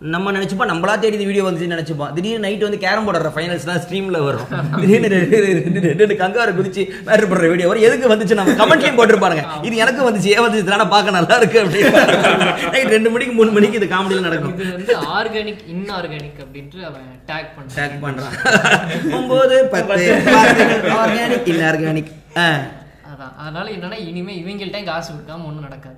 [0.00, 4.24] நம்ம நினைச்சுப்போம் நம்மளா தேடி இந்த வீடியோ வந்துச்சு நினைச்சுப்போம் திடீர்னு நைட் வந்து கேரம் போடுற ஃபைனல்ஸ்லாம் ஸ்ட்ரீம்ல
[4.24, 4.40] வரும்.
[4.80, 7.82] திடீர்னு ரெண்டு- ரெண்டு- கங்காரு குதிச்சு மேட்ரு பண்ற வீடியோ வரும்.
[7.82, 8.34] எதுக்கு வந்துச்சு?
[8.34, 10.56] நம்ம கமெண்ட்லயும் போட்டிருப்பாருங்க இது எனக்கு வந்துச்சு ஏன் வந்துச்சு?
[10.56, 12.70] இதெல்லாம் பார்க்க நல்லா இருக்கு அப்படின்னு.
[12.70, 14.78] நைட் ரெண்டு மணிக்கு மூணு மணிக்கு இது காமெடியில் நடக்கும்.
[14.78, 17.78] இது ஆர்கானிக் இன்ஆர்கானிக் அப்படின்ட்டு அவன் டேக் பண்றான்.
[17.78, 19.12] டேக் பண்றான்.
[19.12, 23.36] ஒன்பது பத்து ஆர்கானிக் இன்ஆர்கானிக் அதான்.
[23.38, 25.96] அதனால என்னன்னா இனிமே இவங்கள்ட்ட காசு கொடுக்காம ஒண்ணும் நடக்காது.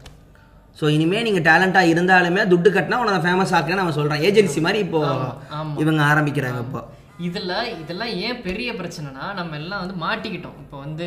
[0.80, 4.24] ஸோ இனிமே நீங்க டேலண்டா இருந்தாலுமே துட்டு கட்டினா உன ஃபேமஸ் ஆக்குன்னு அவன் சொல்றான்.
[4.28, 5.00] ஏஜென்சி மாதிரி இப்போ
[5.58, 5.74] ஆமா.
[5.82, 6.80] இவங்க ஆரம்பிக்கிறாங்க இப்போ.
[7.28, 7.52] இதுல
[7.82, 10.58] இதெல்லாம் ஏன் பெரிய பிரச்சனைனா நம்ம எல்லாம் வந்து மாட்டிக்கிட்டோம்.
[10.64, 11.06] இப்போ வந்து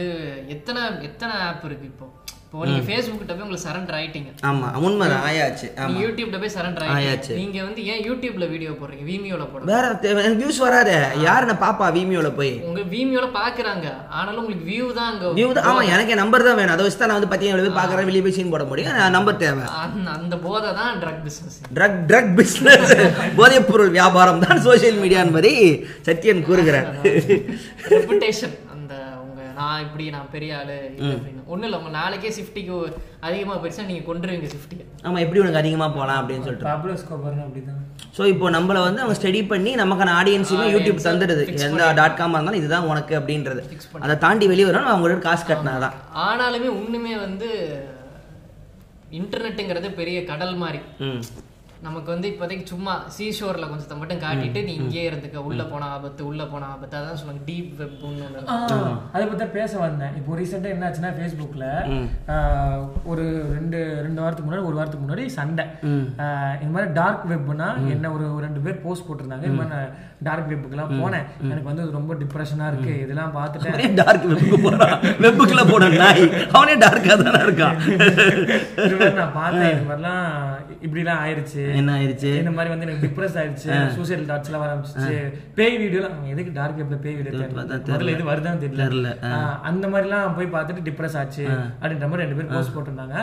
[0.55, 2.07] எத்தனை எத்தனை ஆப் இருக்கு இப்போ?
[2.51, 4.29] இப்போ நீங்க ஃபேஸ்புக் கிட்ட போய் உங்களுக்கு சரண்டர் ஆயிட்டீங்க.
[4.47, 5.99] ஆமா உண்மைதான் ஆயாச்சு ஆமா.
[6.03, 7.33] யூடியூப்ல போய் சரண்டர் ஆயாச்சு.
[7.41, 9.03] நீங்க வந்து ஏன் யூடியூப்ல வீடியோ போடுறீங்க?
[9.11, 9.69] வீமியோல போடுறீங்க.
[9.71, 10.95] வேற வியூஸ் வராது.
[11.27, 12.51] யாரு நான் பாப்பா வீமியோல போய்?
[12.69, 13.87] உங்க வீமியோல பாக்குறாங்க.
[14.17, 15.69] ஆனாலும் உங்களுக்கு வியூ தான் அங்க வியூ தான்.
[15.69, 16.73] ஆமா எனக்கு என் நம்பர் தான் வேணும்.
[16.75, 18.99] அதை வச்சு தான் நான் வந்து பத்தி எவ்வளவு பாக்குறேன் வெளியே போய் சீன் போட முடியும்.
[19.17, 19.63] நம்பர் தேவை.
[20.17, 22.93] அந்த போதை தான் drug business drug drug business
[23.39, 25.53] போதைப் பொருள் வியாபாரம் தான் சோஷியல் மீடியா என்பதை
[26.09, 26.89] சத்யன் கூறுகிறார்.
[28.11, 28.19] உங்க
[29.61, 31.43] நான் இப்படி நான் பெரிய ஆளு அப்படின்னு.
[31.45, 32.75] ஒண்ணும் இல்ல உங்க நாளைக்கே சிஃப்டிக்கு
[33.19, 37.01] அதிகமா போயிடுச்சா நீங்க கொண்டுருவீங்க சிஃப்டிக்கு ஆமா எப்படி உனக்கு அதிகமா போலாம் அப்படின்னு சொல்லிட்டு.
[37.03, 37.79] ஸ்கோபர்னு அப்படிதான்.
[38.17, 41.43] ஸோ இப்போ நம்மள வந்து அவங்க ஸ்டடி பண்ணி நமக்கான ஆடியன்ஸுமே யூடியூப் தந்துடுது.
[41.67, 43.61] எந்த டாட் காமாக இருந்தாலும் இதுதான் உனக்கு அப்படின்றது.
[43.99, 45.95] அதை தாண்டி வெளியே வரணும் அவங்களோட காசு கட்டினாதான்.
[46.27, 47.49] ஆனாலுமே ஒண்ணுமே வந்து
[49.11, 50.81] இன்டர்நெட்டுங்கிறது பெரிய கடல் மாதிரி.
[50.99, 51.21] ம்.
[51.85, 56.43] நமக்கு வந்து இப்போதைக்கு சும்மா சீஷோர்ல கொஞ்சத்தை மட்டும் காட்டிட்டு நீ இங்கே இருந்துக்க உள்ள போன ஆபத்து உள்ள
[56.51, 58.25] போன ஆபத்து அதான் சொல்லுவாங்க டீப் வெப் ஒன்று
[59.13, 60.13] அதை பத்தி தான் பேச வந்தேன்.
[60.19, 61.65] இப்போ ரீசெண்டாக என்ன ஆச்சுன்னா ஃபேஸ்புக்கில்
[63.11, 63.25] ஒரு
[63.55, 65.65] ரெண்டு ரெண்டு வாரத்துக்கு முன்னாடி ஒரு வாரத்துக்கு முன்னாடி சண்டை.
[66.61, 69.47] இந்த மாதிரி டார்க் வெப்னா என்ன ஒரு ரெண்டு பேர் போஸ்ட் போட்டிருந்தாங்க.
[69.49, 69.91] இந்த மாதிரி நான்
[70.27, 71.25] டார்க் வெப்புக்கெல்லாம் போனேன்.
[71.51, 72.93] எனக்கு வந்து ரொம்ப டிப்ரெஷனா இருக்கு.
[73.05, 74.95] இதெல்லாம் பார்த்துட்டேன் அவனே டார்க் வெப்புக்கு போறான்.
[75.25, 76.23] வெப்புக்குள்ள போன நாய்.
[76.57, 77.77] அவனே டார்க்கா தானே இருக்கான்.
[79.19, 79.73] நான் பார்த்தேன்.
[79.75, 80.25] இது மாதிரிலாம்
[80.85, 81.65] இப்படிலாம் ஆயிருச்சு.
[81.79, 85.17] என்ன ஆயிருச்சு இந்த மாதிரி வந்து எனக்கு டிப்ரெஸ் ஆயிடுச்சு சூசைடல் தாட்ஸ் எல்லாம் வர ஆரம்பிச்சிச்சு.
[85.59, 87.47] பேய் அவன் எதுக்கு டார்க் வெப்ல பேய் வீடியோ
[87.91, 89.11] முதல்ல இது வருதான்னு தெரியல.
[89.69, 91.45] அந்த மாதிரிலாம் போய் பார்த்துட்டு டிப்ரெஸ் ஆச்சு
[91.81, 93.17] அப்படின்ற மாதிரி ரெண்டு பேர் போஸ்ட் போட்டிருந்தாங்க.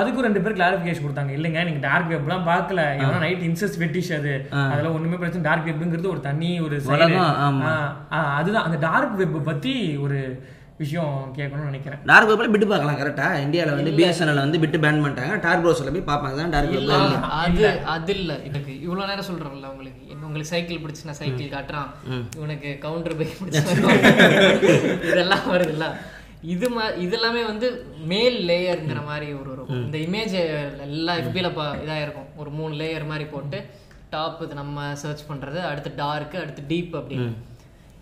[0.00, 1.32] அதுக்கும் ரெண்டு பேர் கிளாரிஃபிகேஷன் கொடுத்தாங்க.
[1.38, 2.80] இல்லைங்க நீங்க டார்க் வெப்லாம் பார்க்கல.
[3.02, 4.32] ஏன்னா நைட் இன்சஸ் வெட்டிஷ் அது.
[4.70, 6.76] அதெல்லாம் ஒண்ணுமே பிரச்சனை டார்க் வெப்ங்கிறது ஒரு தனி ஒரு
[8.38, 8.66] அதுதான்.
[8.68, 9.74] அந்த டார்க் வெப் பத்தி
[10.06, 10.20] ஒரு
[10.80, 12.00] விஷயம் கேட்கணும்னு நினைக்கிறேன்.
[12.10, 15.34] டார்க் வெப்ல பிட்டு பார்க்கலாம் கரெக்டா இந்தியாவில் வந்து பிஎஸ்என்எல் வந்து பிட்டு பேன் பண்ணிட்டாங்க.
[15.44, 18.32] டார்க் ப்ரோஸில் போய் பார்ப்பாங்க தான் டார்க் இல்ல வெப் அது அது இல்ல.
[18.48, 20.02] எனக்கு இவ்வளவு நேரம் சொல்றேன்ல உங்களுக்கு.
[20.12, 21.90] என்ன உங்களுக்கு சைக்கிள் பிடிச்சு நான் சைக்கிள் காட்டுறான்.
[22.38, 23.62] இவனுக்கு கவுண்டர் பைக் பிடிச்சு
[25.10, 25.88] இதெல்லாம் வருதுல்ல.
[26.54, 27.66] இது மா இதெல்லாமே வந்து
[28.12, 30.34] மேல் லேயர்ங்கிற மாதிரி ஒரு இருக்கும் இந்த இமேஜ்
[30.86, 31.50] எல்லா எஃபில
[31.84, 33.58] இதா இருக்கும் ஒரு மூணு லேயர் மாதிரி போட்டு
[34.10, 37.30] டாப் இது நம்ம சர்ச் பண்றது அடுத்து டார்க் அடுத்து டீப் அப்படின்னு.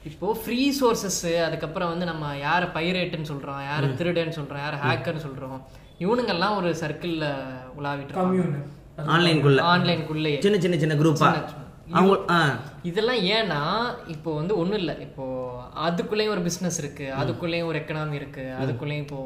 [0.00, 5.58] இப்போ ஃப்ரீ சோர்சஸ் அதுக்கப்புறம் வந்து நம்ம யாரை பைரேட்டுன்னு சொல்றோம் யாரை திருடன்னு சொல்றோம் யாரை ஹேக்கர்னு சொல்றோம்
[6.04, 7.26] இவனுங்கெல்லாம் ஒரு சர்க்கிள்ல
[7.78, 8.60] உலாவிட்டு இருக்காங்க.
[9.14, 11.28] ஆன்லைனுக்குள்ள ஆன்லைனுக்குள்ளேயே சின்ன சின்ன சின்ன குரூப்பா
[11.98, 12.16] அவங்க
[12.88, 13.60] இதெல்லாம் ஏன்னா
[14.14, 14.94] இப்போ வந்து ஒண்ணும் இல்லை.
[15.06, 15.24] இப்போ
[15.86, 19.20] அதுக்குள்ளேயும் ஒரு பிசினஸ் இருக்கு அதுக்குள்ளேயும் ஒரு எக்கனாமி இருக்கு அதுக்குள்ளேயும் இப்போ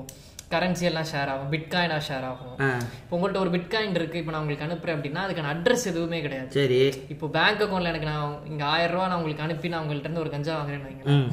[0.53, 1.49] கரன்சி எல்லாம் ஷேர் ஆகும்.
[1.53, 2.57] பிட்காயினா ஷேர் ஆகும்.
[3.03, 6.51] இப்போ உங்கள்ட்ட ஒரு பிட்காயின் இருக்கு இப்போ நான் உங்களுக்கு அனுப்புறேன் அப்படின்னா அதுக்கான அட்ரஸ் எதுவுமே கிடையாது.
[6.59, 6.79] சரி.
[7.15, 10.33] இப்போ பேங்க் அக்கௌண்ட்ல எனக்கு நான் இங்க ஆயிரம் ரூபா நான் உங்களுக்கு அனுப்பி நான் உங்கள்ட்ட இருந்து ஒரு
[10.35, 11.29] கஞ்சா வாங்குறேன்னு வைங்களேன்.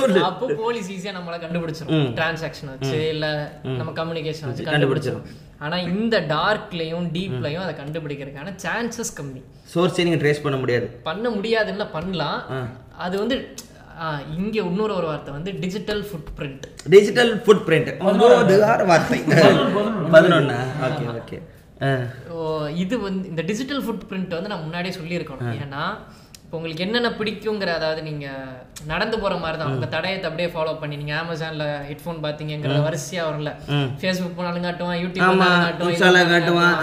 [0.00, 0.20] சொல்லு.
[0.30, 2.06] அப்போ போலீஸ் ஈஸியா நம்மள கண்டுபிடிச்சிரும்.
[2.20, 3.26] டிரான்சாக்ஷன் வச்சு இல்ல
[3.80, 4.70] நம்ம கம்யூனிகேஷன் வச்சு.
[4.70, 5.26] கண்டுபிடிச்சிரும்.
[5.64, 9.42] ஆனா இந்த டார்க்லயும் டீப்லயும் அதை கண்டுபிடிக்கிறதுக்கான சான்சஸ் கம்மி.
[9.74, 10.88] சோர்ஸே நீங்க ட்ரேஸ் பண்ண முடியாது.
[11.10, 12.40] பண்ண முடியாதுன்னு பண்ணலாம்.
[13.04, 13.36] அது வந்து
[14.36, 16.64] இங்க இன்னொரு ஒரு வார்த்தை வந்து digital footprint
[16.94, 17.90] digital footprint
[18.90, 19.18] வார்த்தை.
[20.88, 21.38] ஓகே ஓகே
[22.82, 25.56] இது வந்து இந்த டிஜிட்டல் ஃபுட் பிரிண்ட் வந்து நான் முன்னாடியே சொல்லியிருக்கணும்.
[25.64, 25.84] ஏன்னா
[26.44, 28.26] இப்போ உங்களுக்கு என்னென்ன பிடிக்குங்கிற அதாவது நீங்க
[28.90, 33.52] நடந்து போற மாதிரி தான் உங்க தடயத்தை அப்படியே ஃபாலோ பண்ணி நீங்க அமேசான்ல ஹெட்ஃபோன் பாத்தீங்கிற வரிசையா வரும்ல.
[34.00, 35.44] ஃபேஸ்புக் போனாலும் காட்டுவான் யூடியூப்
[36.40, 36.76] காட்டுவான்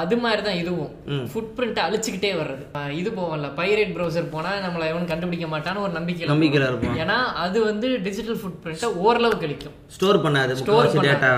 [0.00, 0.90] அது மாதிரி தான் இதுவும்.
[1.30, 2.64] ஃபுட் பிரிண்ட் அழிச்சுக்கிட்டே வர்றது.
[3.00, 6.98] இது போவோம்ல பைரேட் ப்ரௌசர் போனா நம்மள எவனும் கண்டுபிடிக்க மாட்டான்னு ஒரு நம்பிக்கை நம்பிக்கையில இருப்போம்.
[7.04, 9.76] ஏன்னா அது வந்து டிஜிட்டல் ஃபுட் பிரிண்ட்டை ஓரளவு கழிக்கும்.
[9.96, 11.32] ஸ்டோர் பண்ணாது ஸ்டோர் டேட்டா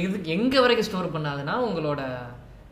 [0.00, 2.02] எது எங்க வரைக்கும் ஸ்டோர் பண்ணாதுன்னா உங்களோட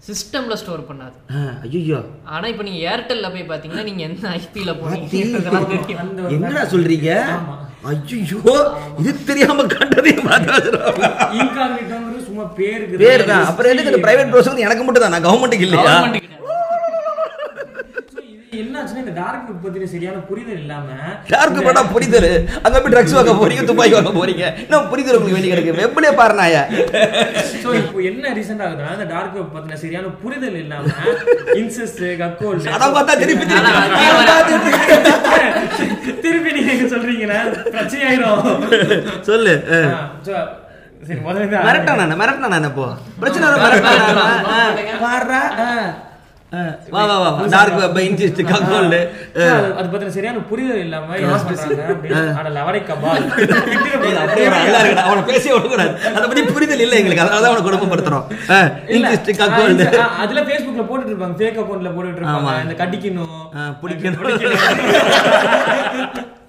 [0.07, 1.17] சிஸ்டம்ல ஸ்டோர் பண்ணாது.
[1.65, 1.99] ஐயோ
[2.35, 5.21] ஆனா இப்போ நீங்க ஏர்டெல்ல போய் பாத்தீங்கன்னா நீங்க எந்த ஐபில போனீங்க?
[6.37, 7.11] என்னடா சொல்றீங்க?
[7.91, 8.41] ஐயோ
[9.03, 10.83] இது தெரியாம கண்டதே மாட்டாதுடா.
[12.33, 15.97] சும்மா பேருக்கு பேர் தான் அப்புறம் எதுக்கு இந்த பிரைவேட் ப்ரோசர் எனக்கு மட்டும் தான் நான் கவர்மெண்ட்டுக்கு இல்லையா?
[18.63, 20.87] என்னாச்சுன்னா இந்த டார்க் வெப் பத்தின சரியான புரிதல் இல்லாம
[21.33, 22.27] யாருக்கு படா புரிதல்.
[22.65, 24.45] அங்க போய் ட்ரக்ஸ் வாங்க போறீங்க துப்பாக்கி வாங்க போறீங்க.
[24.65, 25.73] இன்னும் புரிதல் உங்களுக்கு வேண்டி கிடக்கு?
[25.81, 26.13] வெப்லயே
[27.63, 30.85] சோ இப்போ என்ன ரீசெண்ட் ஆகுதுன்னா இந்த டார்க் வெப் பத்தின சரியான புரிதல் இல்லாம
[31.63, 33.47] இன்செஸ்ட் கக்கோல் படம் பார்த்தா திருப்பி
[36.25, 36.51] திருப்பி.
[36.59, 37.39] நீங்க சொல்றீங்கன்னா
[37.75, 38.43] பிரச்சனை ஆயிரும்.
[39.31, 39.55] சொல்லு
[41.03, 42.87] சரி முதல்ல இருந்து மிரட்டா நான் மிரட்டா நான் இப்போ?
[43.21, 43.93] பிரச்சனை வர மிரட்டா
[45.05, 45.43] வாடுறா
[46.95, 47.15] வா வா.
[47.19, 48.99] வா டார்க் வெப் இன்சிஸ்ட் கக்கோல்டு
[49.75, 51.87] அது பத்தின சரியான புரிதல் இல்லாம என்ன பண்றாங்க
[54.25, 55.95] அப்படியே நல்லா இருக்குடா அவனை பேசி விடக்கூடாது.
[56.11, 57.25] அதை பத்தி புரிதல் இல்லை எங்களுக்கு.
[57.25, 58.27] அதனால தான் அவனை குடும்பப்படுத்துறோம்
[58.97, 59.87] இன்சிஸ்ட் கக்கோல்டு
[60.23, 61.37] அதுல Facebookல போட்டுட்டு இருப்பாங்க.
[61.41, 62.21] ஃபேக் அக்கவுண்ட்ல போட்டுட்டு.
[62.23, 62.53] இருப்பாங்க.
[62.65, 63.35] இந்த கடிக்கணும்
[63.83, 64.23] பிடிக்கணும்.
[64.25, 64.39] ஆ,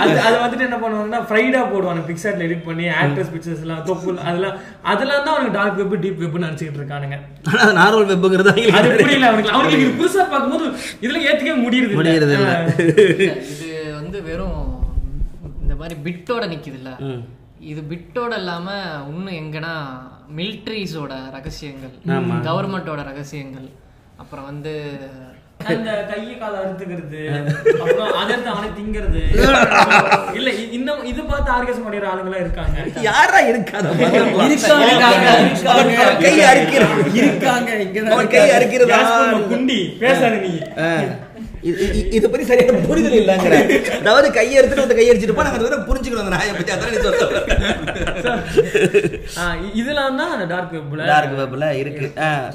[0.00, 4.56] அது அது வந்துட்டு என்ன பண்ணுவாங்கன்னா ஃப்ரைடா போடுவாங்க பிக்சர்ல எடிட் பண்ணி ஆக்டர்ஸ் பிக்சர்ஸ் எல்லாம் தொப்பு அதெல்லாம்
[4.92, 7.16] அதெல்லாம் தான் அவனுக்கு டார்க் வெப் டீப் வெப்னு நினைச்சிட்டு இருக்கானுங்க.
[7.48, 9.54] ஆனா அது நார்மல் வெப்புங்கிறது அது புரியல அவனுக்கு.
[9.56, 10.66] அவனுக்கு இது புதுசா பார்க்கும்போது
[11.04, 11.92] இதுல ஏத்துக்கவே முடியுது.
[12.36, 12.54] இல்ல,
[13.54, 13.68] இது
[14.00, 14.60] வந்து வெறும்
[15.64, 16.92] இந்த மாதிரி பிட்டோட நிக்குதுல்ல.
[17.72, 18.68] இது பிட்டோட இல்லாம
[19.12, 19.74] இன்னும் எங்கன்னா
[20.38, 21.94] மிலிட்ரிஸோட ரகசியங்கள்
[22.48, 23.68] கவர்மெண்டோட ரகசியங்கள்
[24.22, 24.72] அப்புறம் வந்து
[25.60, 27.20] அந்த கையை கால அறுத்துக்கிறது
[27.82, 29.22] அப்புறம் அதை எடுத்து அவனை திங்கிறது.
[30.38, 32.76] இல்ல இ- இன்னும் இது பார்த்து ஆர்கஸ் பண்ணிடுற ஆளுங்களா இருக்காங்க.
[33.02, 33.86] யாரா இருக்காத
[34.44, 34.86] இருக்காங்க,
[36.22, 37.70] கை அறுக்கிறது இருக்காங்க
[38.34, 38.92] கை அறுக்கிறது?
[39.48, 40.52] குண்டி பேசாத நீ.
[42.16, 43.54] இது பத்தி சரியான புரிதல் இல்லங்கிற.
[44.00, 46.72] அதாவது கையை எடுத்துட்டு வந்து கையை அடிச்சிட்டு நாங்க அதை புரிஞ்சுக்கணும் அந்த நாயை பத்தி.
[46.74, 47.42] அதான் சொல்ல
[49.80, 52.08] இதெல்லாம் தான் அந்த டார்க் வெப்ல டார்க் வெப்ல இருக்கு.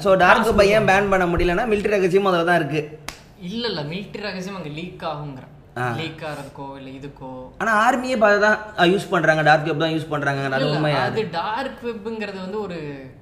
[0.04, 2.82] சோ டார்க் வெப் ஏன் பேன் பண்ண முடியலன்னா மிலிட்டரி ரகசியம் அதுல தான் இருக்கு.
[3.50, 5.46] இல்ல இல்ல மிலிட்ரி ரகசியம் அங்க லீக் ஆகுங்கிற.
[5.98, 7.30] லீக் ஆகிறதுக்கோ இல்ல இதுக்கோ.
[7.60, 8.58] ஆனா ஆர்மியே தான்
[8.92, 9.42] யூஸ் பண்றாங்க.
[9.48, 11.00] டார்க் வெப் தான் யூஸ் பண்றாங்க அது இல்ல, உண்மையா?
[11.08, 12.76] அது டார்க் வெப்ங்கிறது வந்து ஒரு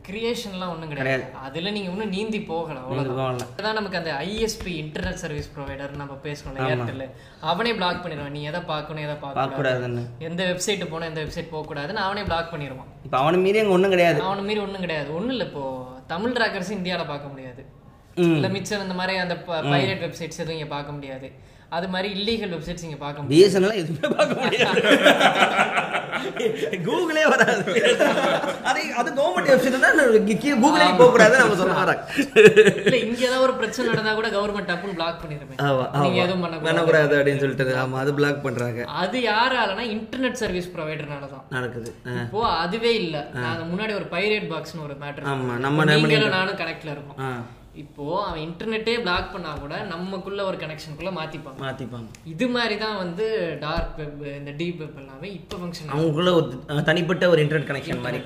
[0.08, 1.24] கிரியேஷன்லாம் ஒண்ணும் கிடையாது.
[1.46, 3.20] அதுல நீங்க இன்னும் நீந்தி போகல அவ்வளவுதான்.
[3.20, 3.46] போகல.
[3.58, 7.06] அதான் நமக்கு அந்த ஐஎஸ்பி இன்டர்நெட் சர்வீஸ் ப்ரொவைடர் நம்ம பேசணும் ஏர்டெல்
[7.52, 8.34] அவனே பிளாக் பண்ணிடுவான்.
[8.38, 10.04] நீ எதை பார்க்கணும் எதை பார்க்க பார்க்கக்கூடாதுன்னு.
[10.28, 12.90] எந்த வெப்சைட் போனா எந்த வெப்சைட் போக கூடாதுன்னு அவனே பிளாக் பண்ணிடுவான்.
[13.08, 14.20] இப்ப அவனை மீறி அங்க ஒண்ணும் கிடையாது.
[14.28, 15.08] அவனை மீறி ஒண்ணும் கிடையாது.
[15.18, 15.64] ஒண்ணும் இல்ல இப்போ
[16.12, 17.64] தமிழ் டிராக்கர்ஸ் இந்தியால பார்க்க முடியாது.
[18.36, 19.34] இல்ல மிச்சம் இந்த மாதிரி அந்த
[19.72, 21.30] பைரேட் வெப்சைட்ஸ் எதுவும் இங்க பார்க்க முடியாது.
[21.72, 23.36] அது மாதிரி இல்லீகல் வெப்சைட்ஸ் இங்க பார்க்க முடியாது.
[23.36, 24.80] பிஎஸ்என்எல் எதுவுமே பார்க்க முடியாது.
[26.86, 27.62] கூகுளே வராது.
[28.70, 29.76] அது அது கவர்மெண்ட் வெப்சைட்
[30.62, 32.02] கூகுளே போக கூடாது நம்ம சொல்ல வரோம்
[32.82, 35.24] இல்ல இங்க ஏதாவது ஒரு பிரச்சனை நடந்தா கூட கவர்மெண்ட் டப்புன்னு பிளாக்
[35.62, 38.84] ஆமா நீங்க எதுவும் பண்ண பண்ணக்கூடாது அப்படின்னு சொல்லிட்டு ஆமா அது பிளாக் பண்றாங்க.
[39.02, 41.44] அது யாராலனா இன்டர்நெட் சர்வீஸ் ப்ரொவைடர்னால தான்.
[41.50, 41.90] நடக்குது.
[42.18, 43.16] இப்போ அதுவே இல்ல.
[43.38, 45.86] நாங்க முன்னாடி ஒரு பைரேட் பாக்ஸ்னு ஒரு மேட்டர் ஆமா, நம்ம
[46.32, 47.18] நானும் கனெக்ட்ல இருக்கோம்.
[47.72, 51.58] ஆ இப்போ அவன் இன்டர்நெட்டே பிளாக் பண்ணா கூட நமக்குள்ள ஒரு கனெக்ஷனுக்குள்ள மாத்திப்பாங்க.
[51.66, 52.08] மாத்திப்பாங்க.
[52.32, 53.26] இது மாதிரி தான் வந்து
[53.64, 58.20] டார்க் வெப் இந்த டீப் வெப் எல்லாமே இப்போ ஃபங்க்ஷன் அவங்களுக்குள்ள ஒரு தனிப்பட்ட ஒரு இன்டர்நெட் கனெக்ஷன் மாதிரி.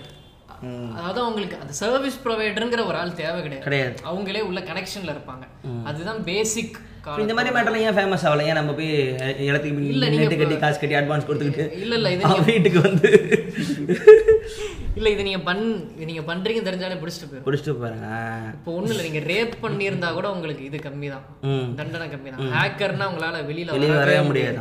[0.99, 3.64] அதாவது அவங்களுக்கு அந்த சர்வீஸ் ப்ரொவைடருங்கிற ஒரு ஆள் தேவை கிடையாது.
[3.66, 3.97] கிடையாது.
[4.11, 5.44] அவங்களே உள்ள கனெக்ஷன்ல இருப்பாங்க.
[5.90, 6.76] அதுதான் பேசிக்
[7.22, 8.44] இந்த மாதிரி மேட்டர்ல ஏன் ஃபேமஸ் ஆகல?
[8.51, 8.88] ஏன் நம்ம போய்
[9.49, 13.11] இடத்துக்கு இல்ல, நீங்க நெட்டு கட்டி காசு கட்டி அட்வான்ஸ் கொடுத்துக்கிட்டு இல்ல இல்ல இது வீட்டுக்கு வந்து
[14.99, 15.63] இல்ல இது நீங்க பண்
[16.09, 18.09] நீங்க பண்றீங்க தெரிஞ்சாலே பிடிச்சிட்டு போயிடும் குடிச்சிட்டு பாருங்க
[18.57, 21.27] இப்போ ஒண்ணு இல்ல நீங்க ரேப் பண்ணியிருந்தா கூட உங்களுக்கு இது கம்மி தான்
[21.81, 24.59] தண்டனை கம்மி தான் ஹேக்கர்னா உங்களால வெளியில வெளியே வரவே முடியாது.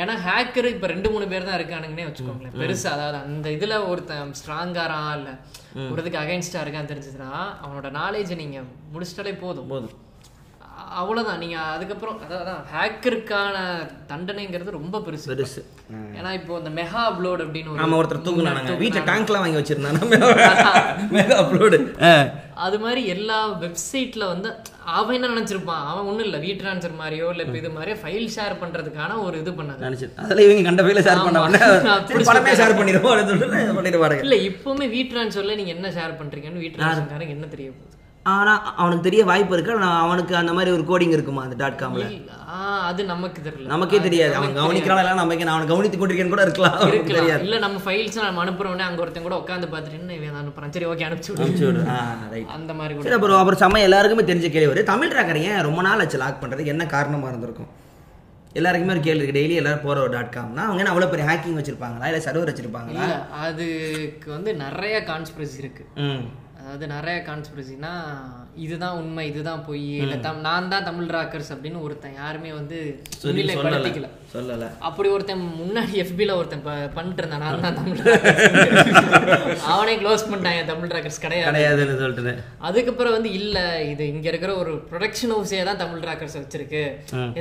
[0.00, 2.56] ஏன்னா ஹேக்கர் இப்ப ரெண்டு மூணு பேர் தான் இருக்கானுங்கன்னே வச்சுக்கோங்களேன்.
[2.62, 5.30] பெருசா அதாவது அந்த இதுல ஒருத்தன் ஸ்ட்ராங்காரா இல்ல
[5.92, 7.32] ஒரு இதுக்கு அகைன்ஸ்டா இருக்கான்னு தெரிஞ்சதுன்னா
[7.64, 8.60] அவனோட நாலேஜை நீங்க
[8.94, 9.68] முடிச்சிட்டாலே போதும்.
[9.74, 9.94] போதும்.
[10.94, 11.40] அ- அவ்வளவுதான்.
[11.40, 13.56] நீங்க அதுக்கப்புறம் அதான் ஹேக்கருக்கான
[14.10, 15.26] தண்டனைங்கிறது ரொம்ப பெருசு.
[15.32, 15.60] பெருசு.
[16.16, 20.20] ஏன்னா இப்போ இந்த மெகா அப்லோட் அப்படின்னு ஒரு நாம ஒருத்தர் தூக்குனாங்க வீட்டுல டேங்க்லாம் வாங்கி வச்சிருந்தாங்க.
[21.16, 21.78] Mega upload.
[22.64, 24.48] அது மாதிரி எல்லா வெப்சைட்ல வந்து
[24.92, 25.84] அவன் என்ன நினைச்சிருப்பான்?
[25.86, 26.38] அவன் ஒண்ணும் இல்ல.
[26.38, 30.44] வீ ட்ரான்ஸ்ஃபர் மாதிரியோ இல்ல இப்ப இது மாதிரியோ ஃபைல் ஷேர் பண்றதுக்கான ஒரு இது பண்ணது நினைச்சு அதுல
[30.44, 31.60] இவங்க கண்ட ஃபைல ஷேர் பண்ண உடனே
[32.08, 37.36] சரி, படமே ஷேர் பண்ணிடுவோம் பண்ணிடுவாருங்க இல்ல இப்பவுமே வீ ட்ரான்ஸ்ஃபர்ல நீங்க என்ன ஷேர் பண்றீங்கன்னு வீ ட்ரான்ஸ்ஃபர்காரங்க
[37.36, 37.70] என்ன தெரிய
[38.26, 39.72] போகுது ஆனா அவனுக்கு தெரிய வாய்ப்பு இருக்கு.
[39.72, 42.32] ஆனா அவனுக்கு அந்த மாதிரி ஒரு கோடிங் இருக்குமா அந்த டாட் காம்ல இல்ல,
[42.88, 43.66] அது நமக்கு தெரியல.
[43.72, 44.34] நமக்கே தெரியாது.
[44.34, 46.78] அவன் கவனிக்கிறான் நமக்கு நான் அவனை கவனித்து கொண்டிருக்கேன்னு கூட இருக்கலாம்.
[47.10, 47.44] தெரியாது.
[47.46, 50.74] இல்ல நம்ம ஃபைல்ஸ் நம்ம அனுப்புறோன்னே அங்க ஒருத்தன் கூட உட்காந்து பார்த்துட்டு இவன் அனுப்புறான்?
[50.76, 52.46] சரி ஓகே அனுப்பிச்சு அனுப்பிச்சு.
[52.58, 56.02] அந்த மாதிரி கூட அப்புறம் அப்புறம் செம்ம எல்லாருக்குமே தெரிஞ்ச கேள்வி வரும் தமிழ் ட்ராக்கர் ஏன் ரொம்ப நாள்
[56.04, 56.74] ஆச்சு லாக் பண்றதுக்கு?
[56.74, 57.70] என்ன காரணமா இருந்திருக்கும்?
[58.52, 59.38] எல்லாருக்குமே ஒரு கேள்வி இருக்கு.
[59.40, 62.08] டெய்லி எல்லாரும் போற ஒரு டாட் காம்னா அவங்க என்ன அவ்வளவு பெரிய ஹேக்கிங் வச்சிருப்பாங்களா?
[62.10, 63.04] இல்ல சர்வர் வச்சிருப்பாங்களா?
[63.06, 65.84] இல்ல அதுக்கு வந்து நிறைய கான்ஸ்பிரசி இருக்கு.
[66.06, 66.24] ம்.
[66.64, 67.90] அதாவது நிறைய கான்ஸ்பிரசினா
[68.54, 72.78] இதுதான் உண்மை இதுதான் பொய் இல்ல நான் தான் தமிழ் ராக்கர்ஸ் அப்படின்னு ஒருத்தன் யாருமே வந்து
[73.18, 73.42] சொல்லி
[74.34, 74.66] சொல்லல.
[74.88, 76.64] அப்படி ஒருத்தன் முன்னாடி FB-ல ஒருத்தன்
[76.96, 78.00] பண்ணிட்டு இருந்தான் நான் தான் தமிழ்
[79.72, 81.48] அவனே க்ளோஸ் பண்ணிட்டான் என் தமிழ் ராக்கர்ஸ் கிடையாது.
[81.50, 82.34] கிடையாதுன்னு சொல்லிட்டு
[82.68, 83.58] அதுக்கப்புறம் வந்து இல்ல
[83.92, 86.82] இது இங்க இருக்கிற ஒரு ப்ரொடக்ஷன் ஹவுஸே தான் தமிழ் ராக்கர்ஸ் வச்சிருக்கு.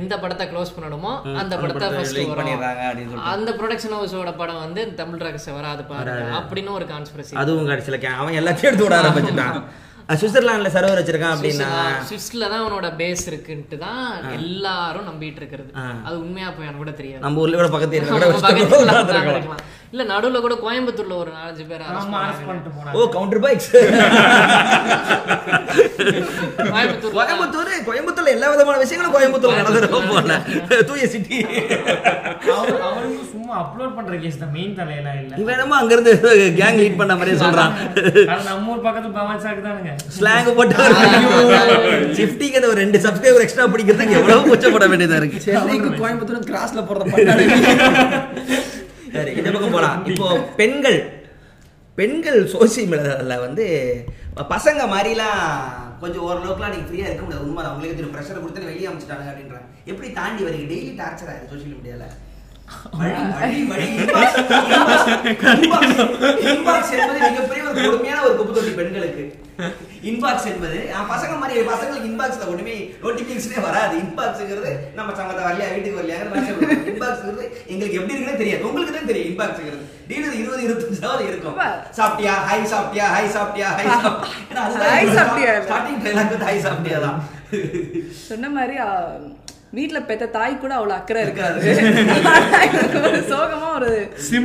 [0.01, 1.13] எந்த படத்தை க்ளோஸ் பண்ணணுமோ
[1.43, 2.21] அந்த படத்தை ஃபர்ஸ்ட்
[3.35, 6.27] அந்த ப்ரொடக்ஷன் ஹவுஸோட படம் வந்து தமிழ் ராக்கர்ஸ் வராது பாருங்க.
[6.41, 9.57] அப்படின்னு ஒரு கான்ஸ்பிரசி அதுவும் கடைசியில அவன் எல்லாத்தையும் எடுத்து விட ஆரம்பிச்சுட்டான்.
[10.19, 11.67] சுவிட்சர்லாந்துல சர்வர் வச்சிருக்கான் அப்படின்னா.
[12.09, 14.05] சுவிஸ்ல தான் அவனோட பேஸ் இருக்குன்ட்டு தான்
[14.37, 15.71] எல்லாரும் நம்பிட்டு இருக்கிறது.
[16.07, 17.23] அது உண்மையா போய் எனக்கு கூட தெரியாது.
[17.25, 17.99] நம்ம ஊர்ல கூட பக்கத்து
[19.93, 22.47] இல்ல நடுவுல கூட கோயம்புத்தூர்ல ஒரு நாலஞ்சு பேர் arrest ஆமா அரஸ்ட் பண்ணாங்க.
[22.49, 22.95] பண்ணிட்டு போனாங்க.
[22.99, 23.67] ஓ கவுண்டர் பைக்ஸ்
[26.71, 27.13] கோயம்புத்தூர்ல.
[27.17, 30.07] கோயம்புத்தூர் கோயம்புத்தூர்ல எல்லா விதமான விஷயங்களும் கோயம்புத்தூர்ல நடந்துரும்.
[30.13, 30.37] போல
[30.89, 31.37] தூய சிட்டி
[32.87, 35.33] அவனுக்கு சும்மா அப்லோட் பண்ற கேஸ் தான் மெயின் தலையெல்லாம் இல்ல.
[35.43, 36.13] இவன் என்னமோ அங்க இருந்து
[36.59, 37.71] கேங் லீட் பண்ண மாதிரியே சொல்றான்.
[38.49, 39.93] நம்ம ஊர் பக்கத்து பவான் சாக்கு தானுங்க.
[40.17, 40.75] ஸ்லாங் போட்டு
[42.19, 45.43] சிப்டிக்கு அந்த ஒரு ரெண்டு சப்ஸ்கிரைபர் எக்ஸ்ட்ரா பிடிக்கிறதுக்கு எவ்வளவு கூச்சப்பட வேண்டியதா இருக்கு.
[45.47, 47.45] சென்னைக்கு கோயம்புத்தூர் கிராஸ்ல போறத பண்ணாரு
[49.15, 49.97] சரி இந்த பக்கம் போலாம்.
[50.11, 50.27] இப்போ
[50.59, 50.99] பெண்கள்
[51.97, 53.65] பெண்கள் சோசியல் மீடியால வந்து
[54.53, 55.41] பசங்க மாதிரிலாம்
[56.03, 57.45] கொஞ்சம் ஓரளவுக்குலாம் நீங்கள் ஃப்ரீயா இருக்க முடியாது.
[57.47, 59.67] உண்மை அவங்களுக்கு தெரியும் ப்ரெஷர் கொடுத்து வெளியே அமைச்சிட்டாங்க அப்படின்றாங்க.
[59.91, 62.07] எப்படி தாண்டி வரீங்க டெய்லி டார்ச்சர் ஆகுது சோசியல் மீடியால
[68.79, 69.23] பெண்களுக்கு.
[70.09, 70.77] இன்பாக்ஸ் என்பது
[71.11, 73.93] பசங்க மாதிரி பசங்களுக்கு இன்பாக்ஸ்ல ஒண்ணுமே நோட்டிபிகேஷனே வராது.
[74.03, 76.17] இன்பாக்ஸ்ங்கிறது நம்ம சங்கத்தை வரலையா வீட்டுக்கு வரலையா
[76.91, 78.67] இன்பாக்ஸ்ங்கிறது எங்களுக்கு எப்படி இருக்குன்னு தெரியாது.
[78.69, 79.85] உங்களுக்கு தான் தெரியும் இன்பாக்ஸ்ங்கிறது.
[80.09, 81.59] டீலர் இருபது இருபத்தஞ்சாவது இருக்கும்.
[81.99, 82.33] சாப்பிட்டியா?
[82.49, 83.07] ஹை சாப்பிட்டியா?
[83.17, 83.69] ஹை சாப்பிட்டியா?
[83.77, 83.85] ஹை
[85.19, 85.53] சாப்பிட்டியா?
[85.69, 87.19] ஸ்டார்டிங் டைலாக் வந்து ஹை சாப்பிட்டியா தான்.
[88.27, 88.77] சொன்ன மாதிரி
[89.73, 91.59] ஆ, வீட்ல பெத்த தாய் கூட அவ்வளவு அக்கறை இருக்காது.
[93.05, 93.89] ஒரு சோகமா ஒரு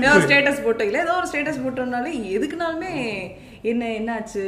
[0.05, 2.93] ஏதோ ஸ்டேட்டஸ் போட்டோ இல்ல ஏதோ ஒரு ஸ்டேட்டஸ் போட்டோம்னாலே எதுக்குனாலுமே
[3.63, 4.45] என்ன என்னாச்சு?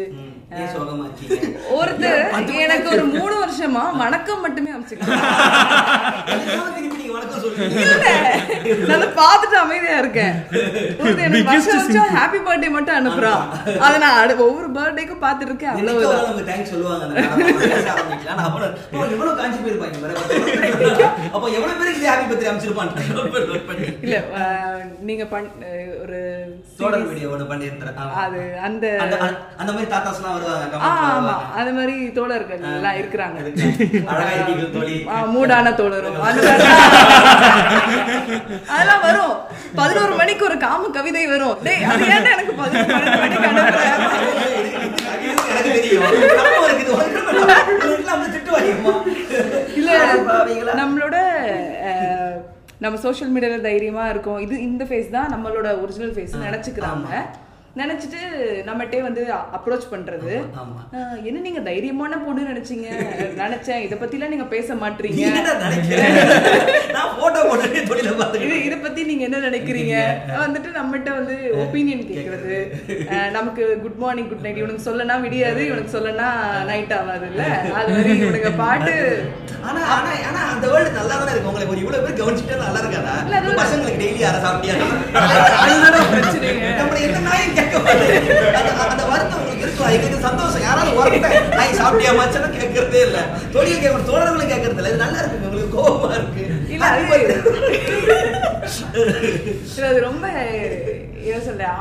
[1.77, 2.21] ஒருத்தர்
[2.61, 5.25] எனக்கு ஒரு மூணு வருஷமா வணக்கம் மட்டுமே அமைச்சுக்கலாம்
[7.21, 10.35] வணக்கம் நான் பார்த்துட்டு அமைதியா இருக்கேன்.
[11.19, 15.69] எனக்கு ஹாப்பி பர்த்டே மட்டும் அனுப்புறான் அதை நான் ஒவ்வொரு பர்த்டேக்கும் பார்த்துட்டு இருக்கேன்.
[15.71, 16.25] அவ்வளவுதான்.
[16.25, 17.21] அவங்க thanks சொல்லுவாங்க.
[18.27, 19.97] நான் அப்புறம், இவ்வளவு காஞ்சி போயிருப்பாங்க.
[21.33, 21.79] அப்போ எவ்வளவு
[23.31, 23.99] பேருக்கு.
[24.03, 24.17] இல்ல
[25.01, 25.25] நீங்க
[26.01, 27.95] ஒரு பண்ணியிருந்தேன்.
[27.99, 28.13] ஆமா.
[28.13, 28.87] அது அந்த
[29.57, 31.35] அந்த மாதிரி தாத்தாஸ்லாம் வருவாங்க ஆமா.
[31.57, 33.39] அது மாதிரி தோழர்கள் எல்லாம் இருக்கிறாங்க.
[34.07, 34.97] அழகா இருக்கீங்க தோழி.
[35.35, 36.19] மூடான தோழரும்.
[36.31, 36.49] அந்த
[38.73, 39.35] அதெல்லாம் வரும்.
[39.81, 41.57] பதினோரு மணிக்கு ஒரு காம கவிதை வரும்.
[41.67, 43.39] டேய் அது ஏன்டா எனக்கு பதினோரு மணிக்கு
[49.79, 49.93] இல்ல
[50.81, 51.17] நம்மளோட
[52.85, 54.39] நம்ம சோஷியல் மீடியால தைரியமா இருக்கோம்.
[54.45, 57.09] இது இந்த ஃபேஸ் தான் நம்மளோட ஒரிஜினல் ஃபேஸ் நினைச்சுக்கிறாங்க.
[57.79, 58.21] நினைச்சிட்டு
[58.69, 59.23] நம்மகிட்டே வந்து
[59.57, 60.33] அப்ரோச் பண்றது.
[61.29, 62.89] என்ன நீங்க தைரியமான பொண்ணு நினைச்சீங்க?
[63.43, 63.83] நினைச்சேன்.
[63.87, 65.21] இத பத்திலாம் நீங்க பேச மாட்டீங்க.
[68.69, 69.95] இது பத்தி நீங்க என்ன நினைக்கிறீங்க?
[70.45, 72.57] வந்துட்டு நம்மகிட்ட வந்து ஒப்பீனியன் கேக்குறது.
[73.37, 76.29] நமக்கு குட் மார்னிங் குட் நைட் இவனுக்கு சொல்லனா விடியாது இவனுக்கு சொல்லனா
[76.73, 77.45] நைட் ஆகாது இல்ல
[77.79, 78.97] அது மாதிரி இவனுங்க பாட்டு.
[79.69, 81.51] ஆனா ஆனா ஆனா அந்த வேர்ல்டு நல்லா தானே இருக்கு.
[81.53, 83.15] உங்களுக்கு ஒரு இவ்வளவு பேர் கவனிச்சுட்டா நல்லா இருக்காதா?
[83.63, 84.77] பசங்களுக்கு டெய்லி யாரை சாப்பிட்டியா?
[85.63, 86.69] அதுதான் பிரச்சனைங்க.
[86.81, 86.93] நம்ம
[87.31, 89.89] நாயும் மாட்டேன் அந்த வருத்தம் உங்களுக்கு இருக்கும்?
[89.89, 90.63] எங்களுக்கு சந்தோஷம்.
[90.63, 93.19] யாராவது ஒருத்தன் நாய் சாப்பிட்டியா மச்சனும் கேட்கறதே இல்ல.
[93.53, 96.45] தொழில் கேட்கற தோழர்களும் கேட்கறது இல்ல இது நல்லா இருக்கு உங்களுக்கு கோபமா இருக்கு.
[96.69, 97.07] இல்ல, அது-
[100.01, 100.27] ரொம்ப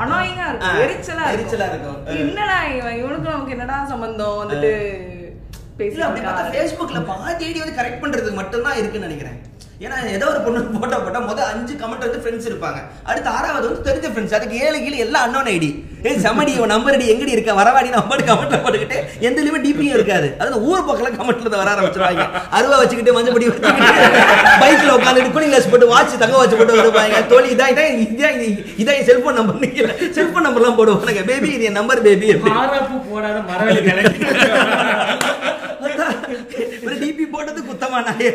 [0.00, 0.78] அனாயிங்கா இருக்கும்.
[0.80, 2.06] எரிச்சலா எரிச்சலா இருக்கும்.
[2.06, 2.96] என்னடா இவன்?
[2.96, 4.36] இவனுக்கு நமக்கு என்னடா சம்பந்தம்?
[4.40, 4.72] வந்துட்டு
[5.78, 9.38] இல்ல அப்படி பார்த்தா ஃபேஸ்புக்ல பாதி ஐடி வந்து கரெக்ட் பண்றதுக்கு மட்டும் தான் இருக்குன்னு நினைக்கிறேன்.
[9.84, 12.78] ஏன்னா ஏதோ ஒரு பொண்ணு போட்டோ போட்டா மொதல் அஞ்சு கமெண்ட் வந்து ஃப்ரெண்ட்ஸ் இருப்பாங்க.
[13.10, 15.70] அடுத்து ஆறாவது வந்து தெரிஞ்ச ஃப்ரெண்ட்ஸ் அதுக்கு ஏழு கீழே எல்லாம் அன்னோன் ஐடி
[16.06, 17.52] ஏ சமடி உன் நம்பர் ஐடி எங்கடி இருக்க?
[17.60, 20.28] வரவாடி நம்பர் கமெண்ட்ல போட்டுக்கிட்டு எந்தலையுமே டிபியும் இருக்காது.
[20.42, 22.26] அது ஊர் பக்கம் கமெண்ட்ல வர ஆரம்பிச்சிருவாங்க.
[22.58, 24.20] அருவா வச்சுக்கிட்டு மஞ்சப்படி வச்சுக்கிட்டு
[24.64, 27.22] பைக்ல உட்காந்துட்டு கூலிங் கிளாஸ் போட்டு வாட்ச் தங்க வாட்ச் போட்டு வருவாங்க.
[27.32, 28.38] தோழி இதான் இதான் இதான்
[28.82, 32.28] இதான் என் செல்போன் நம்பர் நிக்கல செல்போன் நம்பர்லாம் போடுவாங்க பேபி இது என் நம்பர் பேபி
[33.10, 33.82] போடாத மரவள்ளி
[37.82, 38.30] போட்டது குத்தமா நாயே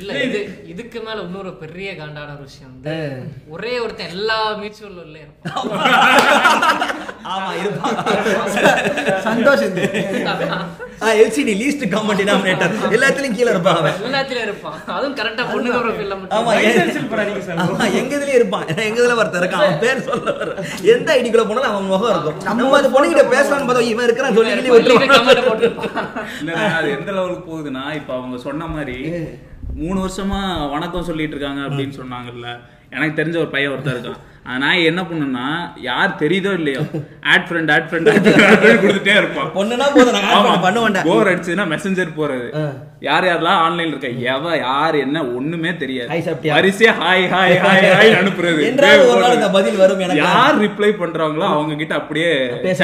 [0.00, 2.94] இல்ல இது இதுக்கு மேல இன்னொரு பெரிய காண்டான ஒரு விஷயம் வந்து
[3.54, 5.14] ஒரே ஒருத்தன் எல்லா மியூச்சுவல் உள்ள
[7.34, 7.52] ஆமா.
[7.60, 7.96] இருப்பான்.
[9.26, 9.78] சந்தோஷம்
[11.22, 13.96] எல்சிடி லீஸ்ட் காமன் டினாமினேட்டர் எல்லாத்துலயும் கீழ இருப்பான் அவன்.
[14.08, 14.76] எல்லாத்துலயும் இருப்பான்.
[14.96, 16.36] அதுவும் கரெக்டா பொண்ணுங்க ப்ரொஃபைல்ல ஆமா மட்டும்.
[16.36, 18.66] ஆமா எங்க இதுலயும் இருப்பான்.
[18.88, 19.64] எங்க இதுல ஒருத்தர் இருக்கான்.
[19.64, 20.54] அவன் பேர் சொல்ல வர
[20.94, 22.38] எந்த ஐடிக்குள்ள போனாலும் அவன் முகம் இருக்கும்.
[22.50, 25.48] நம்ம அது பொண்ணுகிட்ட பேசலாம்னு பார்த்தா இவன் இருக்கிறான் சொல்லி கிள்ளி கமெண்ட் விட்டுருவான்.
[25.50, 26.08] போட்டுருப்பான்.
[26.40, 29.12] இல்ல அது எந்த லெவலுக்கு போகுதுன்னா இப்ப அவங்க சொன்ன மாதிரி
[29.74, 32.58] மூணு வருஷமா வணக்கம் சொல்லிட்டு இருக்காங்க அப்படின்னு சொன்னாங்கல்ல.
[32.90, 34.58] எனக்கு தெரிஞ்ச ஒரு பையன் ஒருத்தர் இருக்கான்.
[34.58, 36.80] நாய் என்ன பண்ணுன்னா யார் தெரியுதோ இல்லையோ
[37.22, 38.08] ஆட் ஃப்ரெண்ட் ஆட் ஃப்ரெண்ட்
[38.82, 39.46] கொடுத்துட்டே இருப்பான்.
[39.46, 40.10] பொண்ணுனா போதும்.
[40.10, 41.04] நான் add பண்ண- பண்ண வேண்டாம்.
[41.04, 42.50] போர் அடிச்சுன்னா மெசஞ்சர் போறது.
[43.06, 46.54] யார் யாரெல்லாம் ஆன்லைன்ல இருக்க எவ யார் என்ன ஒண்ணுமே தெரியாது சாப்பிட்டியா?
[46.56, 48.62] வரிசையா ஹாய் ஹாய் ஹாய் ஹாய் அனுப்புறது
[49.06, 49.24] ஒரு
[49.56, 50.22] பதில் வரும் எனக்கு.
[50.24, 52.30] யார் ரிப்ளை பண்றாங்களோ அவங்க கிட்ட அப்படியே
[52.64, 52.80] பேச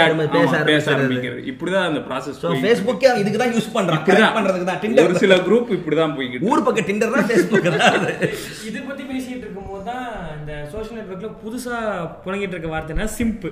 [0.69, 0.87] பேச.
[0.95, 3.69] ஆரம்பிக்கிறது இப்படிதான் அந்த ப்ராசஸ் சோ ஃபேஸ்புக்கே இதுக்கு தான் யூஸ்.
[3.75, 8.07] கரெக்ட் பண்றதுக்கு தான் ஒரு டிண்டர் சில குரூப் இப்படிதான் போய்கிட்டு ஊர் பக்கம் டிண்டர் தான் ஃபேஸ்புக் தான்.
[8.69, 10.07] இது பத்தி பேசிட்டு இருக்கும்போது தான்
[10.39, 11.77] இந்த சோஷியல் நெட்வொர்க்ல புதுசா
[12.25, 13.51] புழங்கிட்டு இருக்க வார்த்தைனா சிம்பு.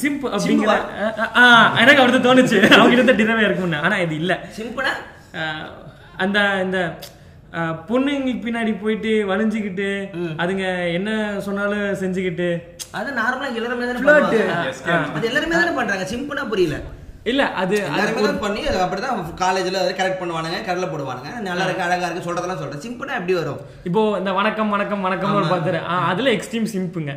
[0.00, 0.74] சிம்ப் அப்படிங்கிற
[1.80, 2.58] எனக்கு அடுத்து தோணுச்சு.
[2.74, 4.32] அவங்க கிட்ட டிரவே இருக்கும்னு ஆனா இது இல்ல.
[4.58, 4.92] சிம்பிளா
[6.18, 6.78] அந்த இந்த
[7.52, 9.86] அஹ், பொண்ணுங்களுக்கு பின்னாடி போயிட்டு வலிஞ்சுக்கிட்டு
[10.40, 10.64] அதுங்க
[10.96, 11.10] என்ன
[11.46, 12.48] சொன்னாலும் செஞ்சுக்கிட்டு.
[12.92, 13.86] அது நார்மலா எல்லாருமே.
[15.10, 16.06] அது எல்லாருமே தானே பண்றாங்க.
[16.12, 16.78] சிம்பிளா புரியல.
[17.26, 17.76] இல்ல அது
[18.42, 21.30] பண்ணி அப்படிதான் காலேஜ்ல கரெக்ட் பண்ணுவானுங்க கடலை போடுவானுங்க.
[21.48, 22.84] நல்லா இருக்கு அழகா இருக்கு சொல்றதெல்லாம் சொல்றேன்.
[22.84, 23.60] சிம்பிளா எப்படி வரும்?
[23.84, 27.14] இப்போ இந்த வணக்கம் வணக்கம் வணக்கம்னு ஒரு பார்த்துரு அதுல எக்ஸ்ட்ரீம் சிம்புங்க.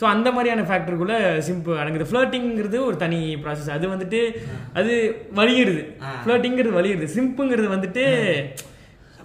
[0.00, 1.14] ஸோ அந்த மாதிரியான ஃபேக்டருக்குள்ள
[1.46, 4.20] சிம்பு அடங்குது ஃப்ளர்ட்டிங்கிறது ஒரு தனி ப்ராசஸ் அது வந்துட்டு
[4.74, 4.92] அது
[5.34, 5.82] வலியுறுது.
[6.22, 7.08] ஃப்ளர்ட்டிங்கிறது வலியுறுது.
[7.14, 8.04] சிம்புங்கிறது வந்துட்டு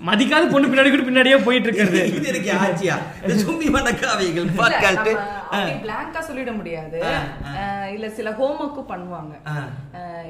[0.02, 2.96] மதிக்காத பொண்ணு பின்னாடி கூட பின்னாடியே போயிட்டு இருக்கிறது இது இருக்கு ஆச்சியா?
[3.42, 5.10] சும்மி வணக்காவைகள் பாட்காஸ்ட்
[5.54, 5.60] ஆ.
[6.28, 6.98] சொல்லிட முடியாது.
[7.94, 9.34] இல்ல சில ஹோம்ஒர்க்கும் பண்ணுவாங்க.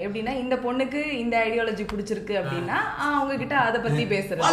[0.05, 2.77] எப்படின்னா இந்த பொண்ணுக்கு இந்த ஐடியாலஜி பிடிச்சிருக்கு அப்படின்னா
[3.09, 4.43] அவங்க கிட்ட அத பத்தி பேசுறது?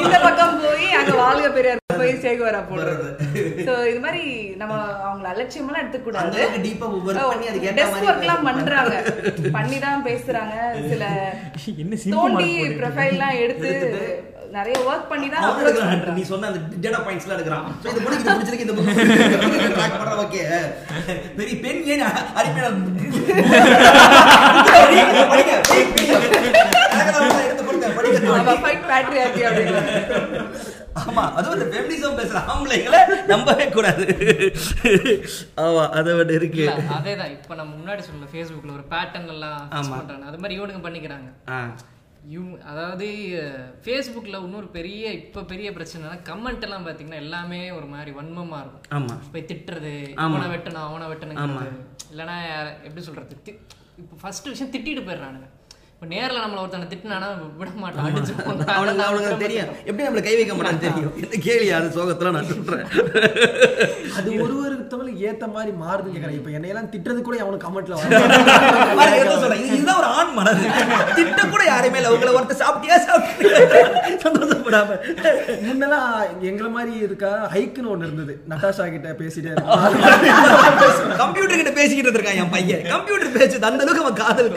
[0.00, 3.08] இந்த பக்கம் போய் அங்க வாழ்க பெரியார் போய் சேகுவரா போடுறது
[3.66, 4.22] சோ இது மாதிரி
[4.62, 4.74] நம்ம
[5.06, 8.94] அவங்கள அலட்சியமெல்லாம் எடுத்துக்க கூடாது deep ஆ work பண்ணி அதுக்கு ஏத்த டெஸ்க் மாதிரி ஒர்க்லாம் பண்றாங்க
[9.58, 9.78] பண்ணி.
[9.86, 10.56] தான் பேசுறாங்க.
[10.90, 11.04] சில
[11.84, 13.70] என்ன தோண்டி மார்க் போட்டு ப்ரொஃபைல் எல்லாம் எடுத்து
[14.54, 15.44] நிறைய ஒர்க் பண்ணி தான்.
[16.16, 17.66] நீ சொன்ன அந்த டேட்டா பாயிண்ட்ஸ்லாம் எடுக்கிறான்.
[17.82, 18.24] So, இந்த பொண்ணுக்கு
[18.54, 20.42] இது இந்த பொண்ணுக்கு track பண்றான், okay.
[21.38, 22.02] பெரிய பெண் ஏன்
[22.38, 22.70] அடிமையான
[24.66, 26.58] படிங்க, படிங்க, படிங்க.
[26.96, 28.18] அழகா எடுத்து கொடுங்க, படிங்க.
[28.40, 29.94] அவ fight patriarchy அப்படிங்கிறாங்க.
[30.94, 34.04] ஆமா அதுவும் இந்த ஃபெமினிசம் பேசுற ஆம்பளைங்களை நம்பவே கூடாது.
[35.56, 36.68] ஆமா அது ஒன்று இருக்கு.
[36.78, 37.30] அதேதான்.
[37.30, 40.26] இப்ப நம்ம முன்னாடி சொல்ல ஃபேஸ்புக்ல ஒரு பேட்டர்ன் எல்லாம் பண்றாங்க.
[40.26, 41.52] அது மாதிரி இவனுங்க பண்ணிக்கிறாங்க.
[42.28, 43.06] இவங்க அதாவது
[43.84, 49.06] ஃபேஸ்புக்கில் இன்னொரு பெரிய இப்போ பெரிய பிரச்சனைனா கமெண்ட் எல்லாம் பார்த்தீங்கன்னா எல்லாமே ஒரு மாதிரி வன்மமா இருக்கும்.
[49.06, 49.10] ஆமா.
[49.32, 50.12] போய் திட்டுறது.
[50.14, 51.70] அவனை வெட்டணும் அவனை வெட்டணுங்கிறது.
[52.12, 53.36] இல்லைன்னா எப்படி சொல்றது?
[53.44, 53.58] தி-
[53.98, 55.48] இப்போ ஃபர்ஸ்ட் விஷயம் திட்டிட்டு போயிடுறானுங்க.
[56.00, 57.26] இப்போ நேரில் நம்மள ஒருத்தனை திட்டினானா
[57.60, 58.04] விட மாட்டான்.
[58.08, 58.34] அடிச்சு
[58.74, 59.72] அவனுக்கு அவனுக்கு தெரியும்.
[59.88, 61.10] எப்படி நம்மள கை வைக்க மாட்டான்னு தெரியும்.
[61.22, 62.86] என்ன கேள்வி அது சோகத்துல நான் சொல்றேன்.
[64.18, 67.98] அது ஒரு ஒருத்தவங்களுக்கு ஏத்த மாதிரி மாறுதுன்னு கேக்குறேன் இப்ப என்னையெல்லாம் திட்டுறது கூட அவனுக்கு கமெண்ட்ல
[69.74, 70.64] இதுதான் ஒரு ஆண் மனது
[71.18, 72.96] திட்ட கூட யாருமே இல்ல உங்களை ஒருத்தர் சாப்பிட்டியா?
[73.10, 73.60] சாப்பிட்டியா?
[74.24, 74.96] சந்தோஷப்படாம.
[75.66, 76.08] முன்னெல்லாம்
[76.52, 78.36] எங்களை மாதிரி இருக்கா ஹைக்குன்னு ஒண்ணு இருந்தது.
[78.54, 79.54] நட்டாஷா கிட்ட பேசிட்டே
[81.22, 82.82] கம்ப்யூட்டர் கிட்ட பேசிக்கிட்டு இருக்கான் என் பையன்.
[82.94, 84.50] கம்ப்யூட்டர் பேசுது அந்த அளவுக்கு அவன் காதல்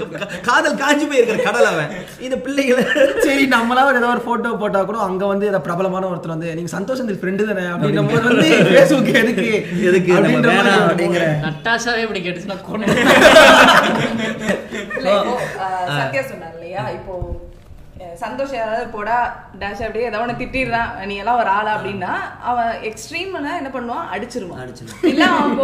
[0.50, 1.92] காதல் காஞ்சி போயிருக்கிற கடல் அவன்.
[2.22, 2.84] இந்த பிள்ளைகளை.
[3.26, 6.72] சரி நம்மளா ஒரு ஏதோ ஒரு போட்டோ போட்டா கூட அங்க வந்து ஏதோ பிரபலமான ஒருத்தர் வந்து நீங்க
[6.72, 7.66] சந்தோஷம் இந்த ஃப்ரெண்டு தானே?
[7.74, 9.50] அப்படின்னும் போது வந்து ஃபேஸ்புக் எதுக்கு?
[9.88, 10.12] எதுக்கு?
[10.84, 11.26] அப்படிங்கிற.
[11.46, 12.88] நட்டாஷாவே இப்படி கேட்டுச்சுன்னா கொண்டு
[15.94, 16.84] சத்யா இல்லையா?
[16.92, 17.14] இப்போ
[17.98, 19.18] அஹ், சந்தோஷ் யாராவது போடா
[19.60, 21.72] டேஷ் அப்படியே ஏதாவது ஒண்ணு திட்டிடுறான் நீ எல்லாம் ஒரு ஆளா?
[21.76, 22.14] அப்படின்னா
[22.44, 24.06] அவன் எக்ஸ்ட்ரீம்னா என்ன பண்ணுவான்?
[24.14, 24.62] அடிச்சிருவான்.
[24.64, 25.04] அடிச்சிருவான்.
[25.06, 25.60] இல்ல அவன்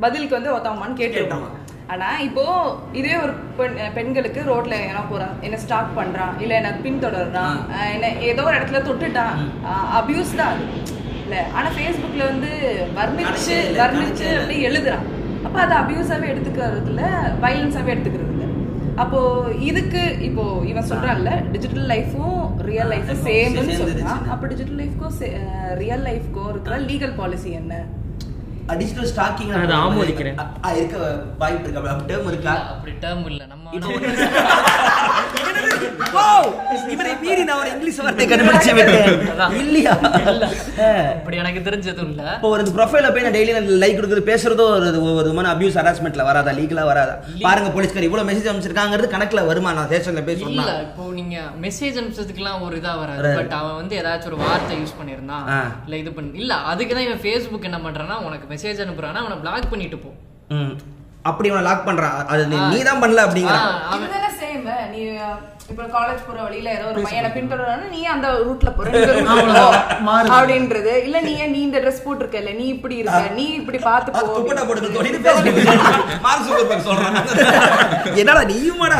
[0.00, 1.52] பதிலுக்கு வந்து ஒருத்தவன் கேட்டுருவான்.
[1.88, 2.44] ஆனா இப்போ
[2.92, 7.58] இதே ஒரு பெண் பெண்களுக்கு ரோட்ல என்ன போறான் என்ன ஸ்டாக் பண்றான் இல்ல என்ன பின்தொடர்றான்
[7.92, 9.36] என்ன ஏதோ ஒரு இடத்துல தொட்டுட்டான்
[9.98, 10.64] அபியூஸ் தான் அது.
[11.20, 12.50] இல்ல ஆனா ஃபேஸ்புக்ல வந்து
[12.96, 14.26] வர்ணிச்சு வர்ணிச்சு.
[14.34, 15.06] அப்படி எழுதுறான்
[15.44, 17.02] அப்ப அது அபியூஸாவே எடுத்துக்கிறது இல்ல
[17.42, 18.44] வயலன்ஸாவே எடுத்துக்கிறது இல்ல
[18.96, 19.18] அப்போ
[19.62, 22.36] இதுக்கு இப்போ இவன் சொல்றான்ல டிஜிட்டல் லைஃபும்
[22.68, 23.76] ரியல் லைஃபும் சேம்னு.
[23.80, 24.22] சொல்றான்.
[24.34, 25.16] அப்ப டிஜிட்டல் லைஃப்க்கும்
[25.78, 27.74] ரியல் லைஃப்க்கும் இருக்கிற லீகல் பாலிசி என்ன?
[28.74, 30.36] டிஜிட்டல் ஸ்டாக்கிங் நான் அதை ஆமோதிக்கிறேன்.
[30.76, 31.88] இருக்க வாய்ப்பு இருக்கு.
[31.88, 32.52] அப்படி டேர்ம் இருக்கா?
[32.54, 33.46] அப்படி டேர்ம் இல்ல.
[33.46, 33.65] நம்ம
[36.90, 38.70] இவரை மீறி நான் ஒரு இங்கிலீஷ் வார்த்தை கண்டுபிடிச்சு.
[39.62, 39.92] இல்லையா?
[41.12, 42.22] அப்படி எனக்கு தெரிஞ்சதும் இல்ல.
[42.36, 43.52] இப்போ ஒரு ப்ரொஃபைல போய் நான் டெய்லி
[43.82, 46.52] லைக் கொடுக்குறது பேசுறதோ ஒரு ஒரு விதமான அபியூஸ் ஹராஸ்மெண்ட்ல வராதா?
[46.58, 47.14] லீகலா வராதா?
[47.46, 49.72] பாருங்க போலீஸ்கார் இவ்வளவு மெசேஜ் அனுப்பிச்சிருக்காங்கிறது கணக்குல வருமா?
[49.72, 53.32] நான் ஸ்டேஷன்ல போய் இல்ல சொன்னா இப்போ நீங்க மெசேஜ் அனுப்பிச்சதுக்குலாம் ஒரு இதா வராது.
[53.40, 55.46] பட் அவன் வந்து ஏதாச்சும் ஒரு வார்த்தை யூஸ் பண்ணிருந்தான்.
[55.86, 59.72] இல்ல இது பண்ணி இல்ல அதுக்கு தான் இவன் ஃபேஸ்புக் என்ன பண்றான்னா உனக்கு மெசேஜ் அனுப்புறானா அவனை பிளாக்
[59.72, 60.12] பண்ணிட்டு போ.
[60.56, 60.74] ம்.
[61.26, 63.58] அப்படி அவன் லாக் பண்றான் அது நீ தான் பண்ணல அப்படிங்கிற.
[64.92, 65.00] நீ
[65.72, 68.90] இப்ப காலேஜ் போற வழியில ஏதோ ஒரு பையனை பின்தொடர்றானா நீ அந்த ரூட்ல போற.
[70.36, 70.92] அப்படின்றது.
[71.06, 74.62] இல்ல நீ நீ இந்த ட்ரெஸ் போட்டிருக்க இல்ல நீ இப்படி இருக்க நீ இப்படி பார்த்து போ துப்பட்டா.
[74.68, 74.90] போட்டு
[78.22, 78.98] என்னடா நீயுமாடா?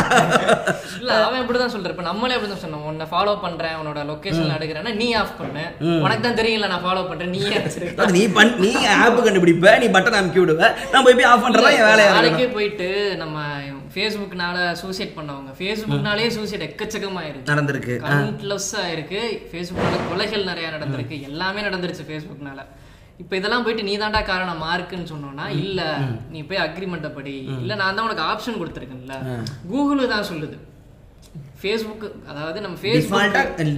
[1.00, 1.94] இல்ல அவன் இப்படிதான் சொல்றான்.
[1.94, 2.84] இப்ப நம்மளே அப்படிதான் சொன்னோம்.
[2.90, 5.64] உன்னை ஃபாலோ பண்றேன் உன்னோட லொகேஷன்ல எடுக்கிறேன்னா நீ ஆஃப் பண்ணு.
[6.04, 7.42] உனக்கு தான் தெரியல நான் ஃபாலோ பண்றேன் நீ
[8.18, 8.72] நீ பண் நீ
[9.04, 10.62] ஆப் கண்டுபிடிப்ப நீ பட்டன் அமுக்கி விடுவ.
[10.92, 12.90] நான் போய் போய் ஆஃப் பண்றதா என் வேலையா நாளைக்கே போயிட்டு
[13.24, 13.36] நம்ம
[13.96, 15.50] ஃபேஸ்புக்னால சூசைட் பண்ணவங்க.
[15.58, 17.50] ஃபேஸ்புக்னாலே சூசைட் எக்கச்சக்கமாயிருக்கு.
[17.52, 17.94] நடந்திருக்கு.
[17.98, 18.08] ஆ.
[18.08, 19.20] கவுண்ட்லெஸ் ஆயிருக்கு
[19.50, 21.18] ஃபேஸ்புக்னால கொலைகள் நிறைய நடந்திருக்கு.
[21.30, 22.60] எல்லாமே நடந்துருச்சு ஃபேஸ்புக்னால
[23.22, 25.80] இப்போ இதெல்லாம் போயிட்டு நீ தாண்டா காரணம் மார்க்குன்னு சொன்னோம்னா இல்ல
[26.32, 27.34] நீ போய் அக்ரிமெண்ட்டை படி.
[27.62, 29.14] இல்ல நான் தான் உனக்கு ஆப்ஷன் கொடுத்துருக்கேன்ல.
[29.70, 30.56] கூகுள் தான் சொல்லுது.
[31.60, 33.06] ஃபேஸ்புக் அதாவது நம்ம ஃபேஸ்புக்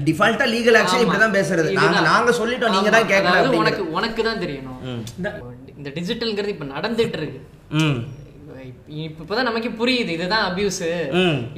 [0.09, 1.71] டிஃபால்ட்டா லீகல் ஆக்ஷன் இப்படி தான் பேசுறது.
[1.81, 2.75] நாங்க நாங்க சொல்லிட்டோம்.
[2.77, 3.85] நீங்க தான் அதாவது உனக்கு.
[3.99, 4.81] உனக்கு தான் தெரியணும்.
[5.79, 7.41] இந்த டிஜிட்டல்ங்கிறது இப்ப நடந்துட்டு இருக்கு.
[9.05, 10.11] இப்ப இப்பதான் நமக்கு புரியுது.
[10.19, 10.83] இதுதான் அபியூஸ்.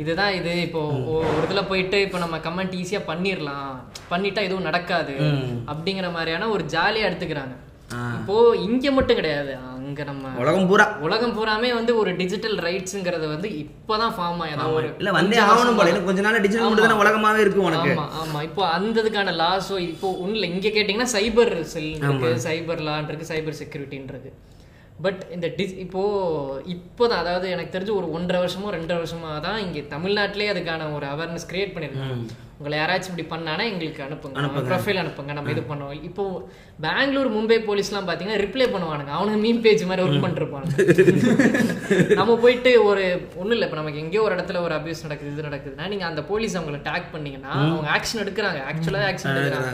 [0.02, 0.52] இதுதான் இது.
[0.66, 0.82] இப்போ
[1.14, 3.72] ஒரு இதுல போயிட்டு இப்போ நம்ம கமெண்ட் ஈஸியா பண்ணிரலாம்.
[4.12, 5.16] பண்ணிட்டா எதுவும் நடக்காது.
[5.72, 7.56] அப்படிங்கிற மாதிரியான ஒரு ஜாலியா எடுத்துக்கிறாங்க.
[8.16, 8.34] இப்போ
[8.66, 9.52] இங்க மட்டும் கிடையாது.
[9.76, 10.84] அங்க நம்ம உலகம் பூரா.
[11.06, 15.96] உலகம் பூராமே வந்து ஒரு டிஜிட்டல் ரைட்ஸ்ங்கிறது வந்து இப்பதான் ஃபார்ம் ஆகுது ஒரு இல்ல வந்தே ஆகணும் போல.
[16.08, 17.94] கொஞ்ச நாள் டிஜிட்டல் மட்டும் தானே உலகமாவே இருக்கும் உனக்கு.
[17.96, 18.40] ஆமா ஆமா.
[18.48, 23.58] இப்போ அந்த இதுக்கான லாஸோ இப்போ ஒண்ணுல இங்க கேட்டீங்கன்னா சைபர் செல் இருக்கு சைபர் லான் இருக்கு சைபர்
[23.62, 24.32] செக்யூரிட்டின்னு இருக்கு.
[25.04, 26.02] பட் இந்த டிஸ் இப்போ
[26.74, 31.50] இப்போதான் அதாவது எனக்கு தெரிஞ்சு ஒரு ஒன்றரை வருஷமோ ரெண்டரை வருஷமா தான் இங்க தமிழ்நாட்டிலே அதுக்கான ஒரு அவேர்னஸ்
[31.50, 34.40] கிரியேட் பண்ணிருக்காங்க உங்களை யாராச்சும் இப்படி பண்ணானா எங்களுக்கு அனுப்புங்க.
[34.70, 35.32] ப்ரொஃபைல் அனுப்புங்க.
[35.36, 36.00] நம்ம இது பண்ணுவோம்.
[36.08, 36.24] இப்போ
[36.84, 39.12] பெங்களூர் மும்பை போலீஸ்லாம் பாத்தீங்கன்னா ரிப்ளை பண்ணுவானுங்க.
[39.18, 40.68] அவனுங்க மீம் பேஜ் மாதிரி ஒர்க் பண்ணிருப்பாங்க
[42.20, 43.04] நம்ம போயிட்டு ஒரு
[43.40, 43.68] ஒண்ணும் இல்லை.
[43.68, 47.08] இப்போ நமக்கு எங்கேயோ ஒரு இடத்துல ஒரு அபியூஸ் நடக்குது இது நடக்குதுன்னா நீங்க அந்த போலீஸ் அவங்கள டேக்
[47.14, 48.60] பண்ணீங்கன்னா அவங்க ஆக்ஷன் எடுக்கிறாங்க.
[48.72, 49.72] ஆக்சுவலா ஆக்ஷன் எடுக்கிறாங்க.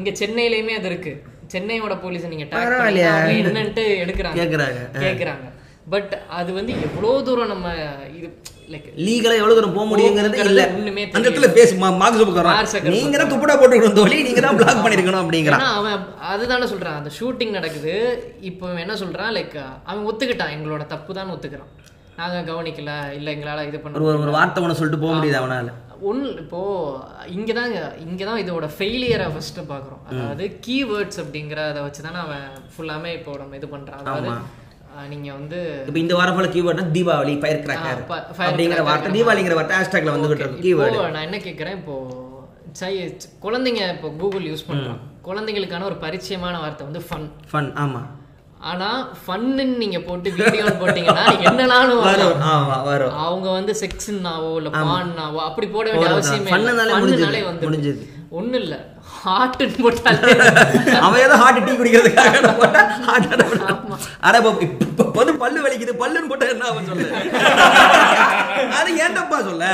[0.00, 1.14] இங்க சென்னையிலயுமே அது இருக்கு.
[1.52, 4.38] சென்னையோட போலீஸை நீங்க என்னன்ட்டு எடுக்கிறாங்க.
[4.40, 4.80] கேக்குறாங்க.
[4.98, 5.46] கேக்குறாங்க.
[5.90, 7.72] பட் அது வந்து எவ்வளவு தூரம் நம்ம
[8.16, 8.28] இது
[8.72, 10.68] லைக் லீகலா எவ்வளவு தூரம் போக முடியுங்கிறது இல்ல.
[10.68, 11.30] ஒண்ணுமே அந்த.
[11.30, 12.80] இடத்துல பேசு மார்க்.
[12.82, 14.22] நீங்க தான் துப்படா போட்டுக்கணும் தோழி.
[14.22, 15.64] நீங்க தான் பிளாக் பண்ணிருக்கணும் அப்படிங்கிறான்.
[15.78, 16.98] அவன் அதுதானே சொல்றான்.
[17.00, 17.94] அந்த ஷூட்டிங் நடக்குது.
[18.40, 19.34] இப்போ என்ன சொல்றான்?
[19.38, 20.54] லைக் அவன் ஒத்துக்கிட்டான்.
[20.56, 21.72] எங்களோட தப்பு தான் ஒத்துக்கிறான்.
[22.16, 23.12] நாங்க கவனிக்கல.
[23.14, 25.70] இல்ல எங்களால இது பண்ண ஒரு வார்த்தை ஒண்ணு சொல்லிட்டு போக முடியுது அவனால.
[26.04, 26.60] ஒன்று இப்போ
[27.34, 27.72] இங்கதான்
[28.04, 30.02] இங்கதான் இதோட ஃபெயிலியரை ஃபர்ஸ்ட் பாக்குறோம்.
[30.12, 34.00] அதாவது கீவேர்ட்ஸ் அப்படிங்கிற அதை வச்சு தானே அவன் ஃபுல்லாமே இப்போ நம்ம இது பண்றான்.
[34.04, 34.30] அதாவது
[34.94, 38.02] அஹ், நீங்க வந்து இப்ப இந்த வாரம் போல கீவேர்ட்னா தீபாவளி ஃபயர் கிராக்கர்
[38.44, 41.96] அப்படிங்கிற வார்த்தை தீபாவளிங்கிற வார்த்தை ஹேஷ்டாக்ல வந்துகிட்டு இருக்கு கீவேர்டு நான் என்ன கேட்குறேன் இப்போ
[42.74, 42.92] சை-
[43.42, 48.02] குழந்தைங்க இப்போ கூகுள் யூஸ் பண்றான் குழந்தைங்களுக்கான ஒரு பரிச்சயமான வார்த்தை வந்து ஃபன் ஃபன் ஆமா.
[48.64, 48.88] ஆனா
[49.22, 52.36] ஃபன்னு நீங்க போட்டு வீடியோ போட்டீங்கன்னா என்னனாலும் வரும்.
[52.84, 53.14] வரும்.
[53.24, 56.12] அவங்க வந்து செக்ஸ்னாவோ இல்ல பான்னாவோ அப்படி போட வேண்டிய.
[56.14, 56.94] அவசியமே ஃபன்னுனாலே
[57.44, 58.04] வந்து முடிஞ்சுது.
[58.30, 58.76] ஒண்ணும் இல்ல
[59.24, 60.32] ஹார்ட்னு போட்டாலே.
[61.04, 62.82] அவன் ஏதோ ஹார்ட் டீ குடிக்கிறதுக்காக நான் போட்டா?
[63.06, 63.28] ஹார்ட்
[64.20, 64.36] அட
[64.66, 65.92] இப்ப- வந்து பல்லு வலிக்குது.
[65.94, 67.08] பல்லுன்னு போட்டா என்ன அவன் சொல்லு.
[68.78, 69.64] அது ஏன்டப்பா சொல்ல?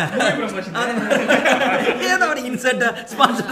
[2.11, 3.49] ஏதோ ஒரு இன்சர்ட் ஸ்பான்சர்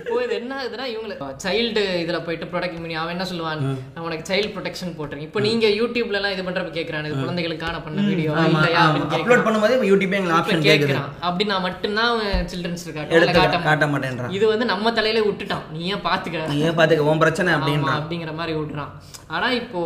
[0.00, 1.14] இப்போ இது என்ன ஆகுதுன்னா இவங்க
[1.44, 3.60] சைல்டு இதுல போயிட்டு ப்ரொடக்ட் பண்ணி அவன் என்ன சொல்லுவான்?
[3.94, 5.24] நான் உனக்கு சைல்டு ப்ரொடெக்ஷன் போட்டுறேன்.
[5.26, 9.46] இப்போ நீங்க யூடியூப்ல எல்லாம் இது பண்றப்ப கேக்குறான் இது குழந்தைகளுக்கான பண்ண வீடியோ இல்லையா அப்படின்னு.
[9.46, 9.74] பண்ணும்போது
[10.14, 10.86] எங்களுக்கு ஆப்ஷன் கேக்குது.
[10.86, 11.10] கேக்குறான்.
[11.22, 14.30] அப்படின்னா மட்டும்தான் அவன் காட்ட எடுத்து காட்ட மாட்டேன்றான்.
[14.30, 15.64] இது வந்து நம்ம தலையில விட்டுட்டான்.
[15.72, 16.48] நீ ஏன் பாத்துக்க.
[16.48, 17.98] நீ ஏன் பாத்துக்க உன் பிரச்சனை அப்படின்றான்.
[18.00, 18.92] அப்படிங்கிற மாதிரி விடுறான்
[19.26, 19.80] ஆனா இப்போ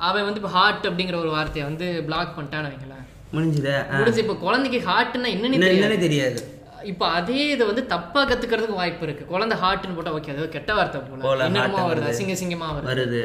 [0.00, 3.04] அவன் வந்து இப்போ ஹார்ட் அப்படிங்கிற ஒரு வார்த்தையை வந்து பிளாக் பண்ணிட்டான்னு வைங்களேன்.
[3.32, 3.96] முடிஞ்சுதே.
[3.96, 6.54] முடிஞ்சு இப்போ குழந்தைக்கு ஹார்ட்னா என்னன்னு என்ன- தெரியாது.
[6.82, 9.24] இப்போ அதே இதை வந்து தப்பா கத்துக்கிறதுக்கு வாய்ப்பு இருக்கு.
[9.24, 12.10] குழந்தை ஹார்ட்னு போட்டா ஓகே அது கெட்ட வார்த்தை போல, என்னமோ வருது.
[12.10, 13.22] அசிங்க அசிங்கமா வருது.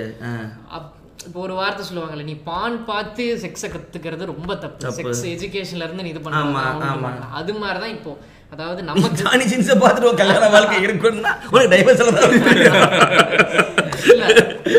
[1.25, 4.87] இப்போ ஒரு வார்த்தை சொல்லுவாங்கல்ல நீ பான் பார்த்து செக்ஸை கத்துக்கிறது ரொம்ப தப்பு.
[4.89, 7.11] செக்ஸ் எஜுகேஷன்ல இருந்து நீ இது ஆமா, பண்ண ஆமா.
[7.31, 8.11] அது மாதிரிதான் இப்போ
[8.51, 12.33] அதாவது நமக்கு ஜானி சின்ஸை பார்த்துட்டு கல்யாண வாழ்க்கை இருக்குன்னா உனக்கு டைவர்ஸ்ல தான்
[14.11, 14.25] இல்ல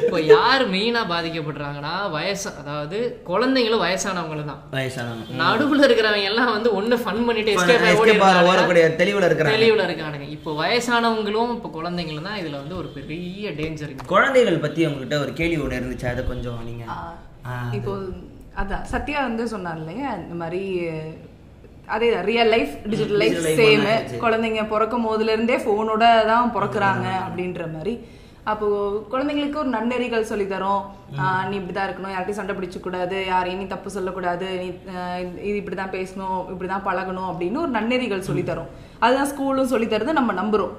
[0.01, 4.61] இப்போ யார் மெயினா பாதிக்கப்படுறாங்கன்னா வயசு அதாவது குழந்தைங்களும் வயசானவங்களும் தான்.
[4.75, 5.37] வயசானவங்க.
[5.41, 7.53] நடுவுல இருக்கிறவங்க எல்லாம் வந்து ஒண்ணு ஃபன் பண்ணிட்டு.
[8.49, 9.55] ஓடக்கூடிய தெளிவுல இருக்கிறாங்க.
[9.57, 10.27] தெளிவுல இருக்கானுங்க.
[10.37, 15.61] இப்போ வயசானவங்களும் இப்போ குழந்தைங்களும் தான் இதுல வந்து ஒரு பெரிய டேஞ்சர் குழந்தைகள் பத்தி உங்ககிட்ட ஒரு கேள்வி
[15.65, 16.09] ஒண்ணு இருந்துச்சு.
[16.13, 16.85] அதை கொஞ்சம் நீங்க
[17.79, 17.95] இப்போ
[18.63, 20.09] அதான் சத்யா வந்து சொன்னார் இல்லையா?
[20.23, 20.63] இந்த மாதிரி
[21.95, 24.21] அதே real life digital life digital life same.
[24.25, 27.95] குழந்தைங்க பிறக்கும் போதுல இருந்தே போனோட தான் பிறக்குறாங்க அப்படின்ற மாதிரி.
[28.53, 28.69] அப்போ
[29.11, 30.85] குழந்தைங்களுக்கு ஒரு நன்னெறிகள் சொல்லி தரோம்
[31.49, 34.69] நீ இப்படிதான் இருக்கணும் யார்ட்டையும் சண்டை பிடிச்சு கூடாது யாரையும் நீ தப்பு சொல்லக்கூடாது நீ
[35.49, 38.73] இது இப்படிதான் பேசணும் இப்படிதான் பழகணும் அப்படின்னு ஒரு நன்னெறிகள் சொல்லி தரோம்
[39.05, 40.75] அதுதான் ஸ்கூலும் சொல்லி தருது நம்ம நம்புறோம்.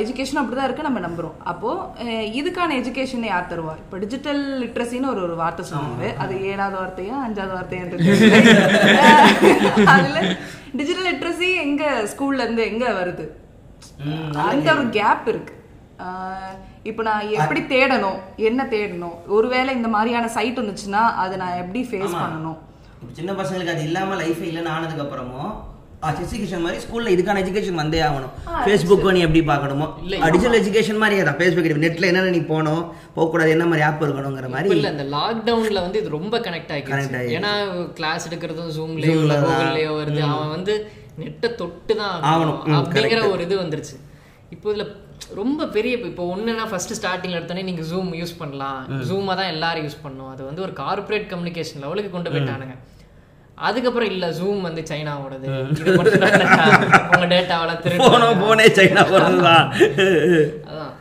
[0.00, 1.34] எஜுகேஷன் அப்படிதான் இருக்கு நம்ம நம்புறோம்.
[1.44, 1.94] அப்போ
[2.38, 3.74] இதுக்கான எஜுகேஷன் யார் தருவா?
[3.82, 7.84] இப்போ டிஜிட்டல் லிட்ரஸின்னு ஒரு ஒரு வார்த்தை சொன்னாங்க அது ஏழாவது வார்த்தையா அஞ்சாவது வார்த்தையா
[9.94, 10.20] அதுல
[10.78, 13.24] டிஜிட்டல் லிட்ரஸி எங்க ஸ்கூல்ல இருந்து எங்க வருது?
[14.46, 15.54] அந்த ஒரு கேப் இருக்கு.
[16.04, 16.54] ஆஹ்
[16.90, 18.18] இப்போ நான் எப்படி தேடணும்?
[18.48, 19.16] என்ன தேடணும்?
[19.36, 22.58] ஒருவேளை இந்த மாதிரியான சைட் வந்துச்சுன்னா அதை நான் எப்படி ஃபேஸ் பண்ணணும்?
[23.18, 25.73] சின்ன பசங்களுக்கு அது இல்லாம லைஃப் இல்லைன்னு ஆனதுக்கு அப்புறமும்
[26.10, 28.32] எஜுகேஷன் மாதிரி ஸ்கூல்ல இதுக்கான எஜுகேஷன் வந்தே ஆகணும்.
[28.64, 29.86] ஃபேஸ்புக் நீ எப்படி பார்க்கணுமோ?
[30.34, 31.38] டிஜிட்டல் எஜுகேஷன் மாதிரியே தான்.
[31.40, 32.82] ஃபேஸ்புக் நெட்ல என்னென்ன நீ போகணும்
[33.16, 37.22] போகக்கூடாது என்ன மாதிரி ஆப் இருக்கணுங்கிற மாதிரி இல்ல இந்த லாக்டவுன்ல வந்து இது ரொம்ப கனெக்ட் ஆகிடுச்சு.
[37.38, 37.52] ஏன்னா
[38.00, 39.16] கிளாஸ் எடுக்கிறதும் ஜூம்லயோ.
[39.46, 40.22] கூகுள்லயோ வருது.
[40.34, 40.74] அவன் வந்து
[41.22, 42.60] நெட்டை தொட்டு தான் ஆகணும்.
[42.80, 43.22] அப்படிங்கிற.
[43.34, 43.96] ஒரு இது வந்துருச்சு.
[44.54, 44.86] இப்போ இதுல
[45.40, 48.80] ரொம்ப பெரிய இப்போ ஒண்ணுனா ஃபர்ஸ்ட் ஸ்டார்டிங்ல எடுத்தோடனே நீங்க ஜூம் யூஸ் பண்ணலாம்.
[49.10, 50.32] ஜூமா தான் எல்லாரும் யூஸ் பண்ணணும்.
[50.34, 52.76] அது வந்து ஒரு கார்ப்பரேட் கம்யூனிகேஷன் லெவலுக்கு கொண்டு போயிட்டானுங்க.
[53.58, 55.46] அதுக்கப்புறம் இல்ல ஜூம் வந்து சைனாவோடது.
[55.80, 56.72] இது மட்டும் தான்
[57.12, 59.66] உங்க டேட்டாவெல்லாம் போனோம் திருட்டு போனே சைனா போறதுதான்
[60.70, 60.92] அதான்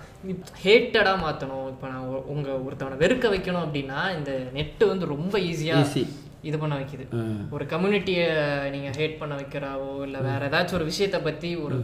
[0.65, 1.65] ஹேட்டடா மாத்தணும்.
[1.71, 5.77] இப்போ நான் உங்க ஒருத்தவனை வெறுக்க வைக்கணும் அப்படின்னா இந்த நெட் வந்து ரொம்ப ஈஸியா.
[6.49, 7.05] இது பண்ண வைக்குது.
[7.55, 8.25] ஒரு கம்யூனிட்டியை
[8.73, 11.77] நீங்க ஹேட் பண்ண வைக்கிறாவோ இல்ல வேற ஏதாச்சும் ஒரு விஷயத்த பத்தி ஒரு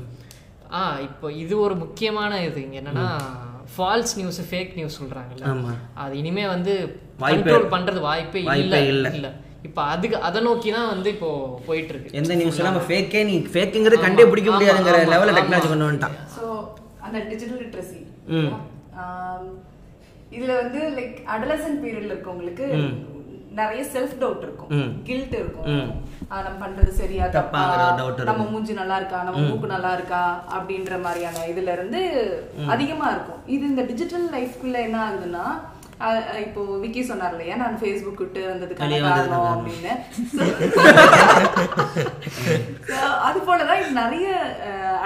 [0.79, 2.59] ஆ இப்போ இது ஒரு முக்கியமான இது.
[2.65, 3.05] இங்க என்னன்னா
[3.75, 5.45] ஃபால்ஸ் நியூஸ் ஃபேக் நியூஸ் சொல்றாங்கல்ல.
[5.53, 5.71] ஆமா.
[6.03, 6.73] அது இனிமே வந்து
[7.23, 8.79] கண்ட்ரோல் பண்றது வாய்ப்பே இல்ல.
[9.15, 9.29] இல்ல.
[9.67, 11.29] இப்போ அதுக்கு அதை நோக்கி தான் வந்து இப்போ
[11.67, 15.37] போயிட்டு இருக்கு எந்த நியூஸ் நம்ம ஃபேக்கே நீ ஃபேக்குங்கிறது கண்டே பிடிக்க முடியாதுங்கிற லெவலில்.
[15.39, 16.45] டெக்னாலஜி கொண்டு வந்துட்டான் ஸோ
[17.05, 17.99] அந்த டிஜிட்டல் லிட்ரஸி
[20.37, 22.65] இதுல வந்து லைக் அடலசன் பீரியட்ல இருக்கவங்களுக்கு
[23.59, 24.71] நிறைய செல்ஃப் டவுட் இருக்கும்.
[25.07, 25.69] கில்ட் இருக்கும்
[26.31, 27.37] நம்ம பண்றது சரியா தப்பா?
[27.37, 28.29] தப்பாங்கிற doubt இருக்கும்.
[28.29, 29.19] நம்ம மூஞ்சி நல்லா இருக்கா?
[29.27, 30.21] நம்ம மூக்கு நல்லா இருக்கா?
[30.57, 32.01] அப்படின்ற மாதிரியான இதுல இருந்து
[32.73, 33.41] அதிகமா இருக்கும்.
[33.55, 35.45] இது இந்த டிஜிட்டல் லைஃப்குள்ள என்ன ஆகுதுன்னா
[36.43, 37.55] இப்போ விக்கி சொன்னார் இல்லையா?
[37.61, 39.93] நான் ஃபேஸ்புக் விட்டு வந்ததுக்கான காரணம் அப்படின்னு.
[43.27, 44.27] அது போலதான் இது நிறைய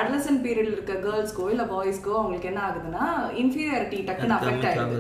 [0.02, 3.06] அட்லசன் பீரியட்ல இருக்க கேர்ள்ஸ்க்கோ இல்ல பாய்ஸ்க்கோ அவங்களுக்கு என்ன ஆகுதுன்னா
[3.44, 5.00] இன்ஃபீரியாரிட்டி டக்குன்னு அஃபெக்ட் ஆயிடுது.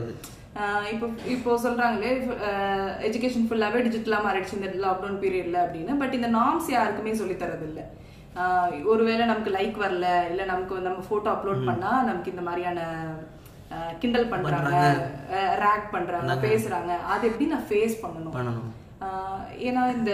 [0.61, 1.05] ஆஹ் இப்போ
[1.35, 2.11] இப்போ சொல்றாங்களே
[3.07, 5.93] எஜுகேஷன் ஃபுல்லாவே டிஜிட்டலா மாறிடுச்சு இந்த லாக்டவுன் பீரியட்ல அப்படின்னு.
[6.01, 7.81] பட் இந்த நார்ம்ஸ் யாருக்குமே சொல்லி தரது இல்ல
[8.41, 12.79] ஆஹ் ஒருவேளை நமக்கு லைக் வரல இல்ல நமக்கு நம்ம போட்டோ அப்லோட் பண்ணா நமக்கு இந்த மாதிரியான
[14.01, 14.77] கிண்டல் பண்றாங்க
[15.65, 16.91] ரேக் பண்றாங்க பேசுறாங்க.
[17.13, 18.71] அதை எப்படி நான் ஃபேஸ் பண்ணணும்?
[19.67, 20.11] ஏன்னா இந்த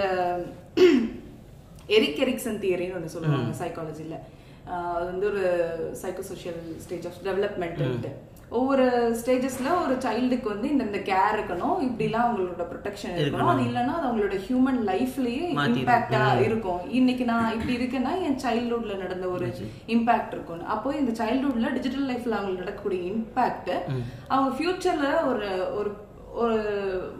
[1.97, 4.17] எரிக் எரிக்சன் தியரின்னு ஒன்று சொல்லுவாங்க சைக்காலஜியில்
[4.95, 5.43] அது வந்து ஒரு
[6.01, 8.07] சைக்கோசோஷியல் ஸ்டேஜ் ஆஃப் டெவலப்மெண்ட்
[8.57, 8.85] ஒவ்வொரு
[9.19, 13.51] ஸ்டேஜஸ்ல ஒரு சைல்டுக்கு வந்து இந்த கேர் இருக்கணும் இப்படிலாம் அவங்களோட ப்ரொடெக்ஷன் இருக்கணும்.
[13.53, 16.81] அது இல்லைன்னா அது அவங்களோட ஹியூமன் லைஃப்லயே இம்பாக்டா இருக்கும்.
[16.99, 19.49] இன்னைக்கு நான் இப்படி இருக்கேன்னா என் சைல்ட்ஹுட்ல நடந்த ஒரு
[19.95, 23.71] இம்பாக்ட் இருக்கும் அப்போ இந்த சைல்ட்ஹுட்ல டிஜிட்டல் லைஃப்ல அவங்களுக்கு நடக்கக்கூடிய இம்பாக்ட்
[24.33, 25.49] அவங்க ஃபியூச்சர்ல ஒரு
[25.79, 25.91] ஒரு
[26.43, 26.57] ஒரு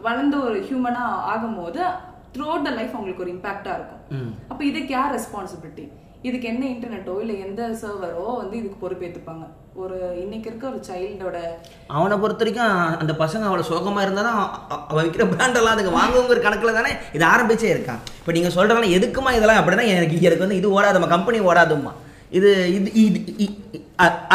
[0.02, 1.80] வளர்ந்த ஒரு ஹியூமனா ஆகும்போது
[2.34, 4.34] த்ரூ அவுட் த லைஃப் அவங்களுக்கு ஒரு இம்பாக்டா இருக்கும்.
[4.50, 5.86] அப்ப இதுக்கு யார் ரெஸ்பான்சிபிலிட்டி
[6.22, 9.44] இதுக்கு என்ன இன்டர்நெட்டோ இல்ல எந்த சர்வரோ வந்து இதுக்கு பொறுப்பேத்துப்பாங்க.
[9.74, 11.36] ஒரு இன்னைக்கு இருக்க ஒரு சைல்டோட
[11.90, 16.40] அவனை பொறுத்த வரைக்கும் அந்த பசங்க அவ்வளோ சோகமாக இருந்தால் தான் அவ- அவன் விற்கிற பிராண்டெல்லாம் அதுக்கு வாங்குங்கிற
[16.40, 18.00] கணக்கில் தானே இது ஆரம்பிச்சே இருக்கான்.
[18.18, 21.92] இப்போ நீங்கள் சொல்கிறதெல்லாம் எதுக்குமா இதெல்லாம் அப்படின்னா எனக்கு எனக்கு வந்து இது ஓடாதம்மா கம்பெனி ஓடாதும்மா.
[22.30, 22.90] இது இது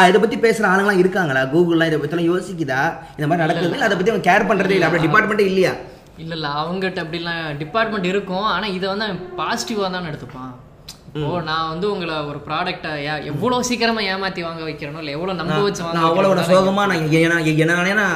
[0.08, 1.42] இது பற்றி பேசுகிற ஆளுங்களாம் இருக்காங்களா?
[1.46, 2.80] கூகுள்லாம் இதை பற்றிலாம் யோசிக்குதா?
[3.16, 3.86] இந்த மாதிரி நடக்குது இல்லை?
[3.86, 4.88] அதை பற்றி அவன் கேர் பண்ணுறதே இல்லை.
[4.88, 5.72] அப்படி டிபார்ட்மெண்ட்டே இல்லையா?
[6.18, 8.46] இல்ல இல்ல அவங்ககிட்ட அப்படிலாம் டிபார்ட்மெண்ட் இருக்கும்.
[8.50, 10.52] ஆனா இதை வந்து அவன் பாசிட்டிவா தான் எடுத்துப்பான்.
[11.16, 12.92] இப்போ நான் வந்து உங்களை ஒரு ப்ராடக்டை
[13.30, 17.04] எவ்வளவு சீக்கிரமா ஏமாத்தி வாங்க வைக்கிறனோ இல்ல எவ்வளவு நம்ப வச்சு வாங்க நான் அவ்வளோ சோகமாக நான்
[17.90, 18.06] என்ன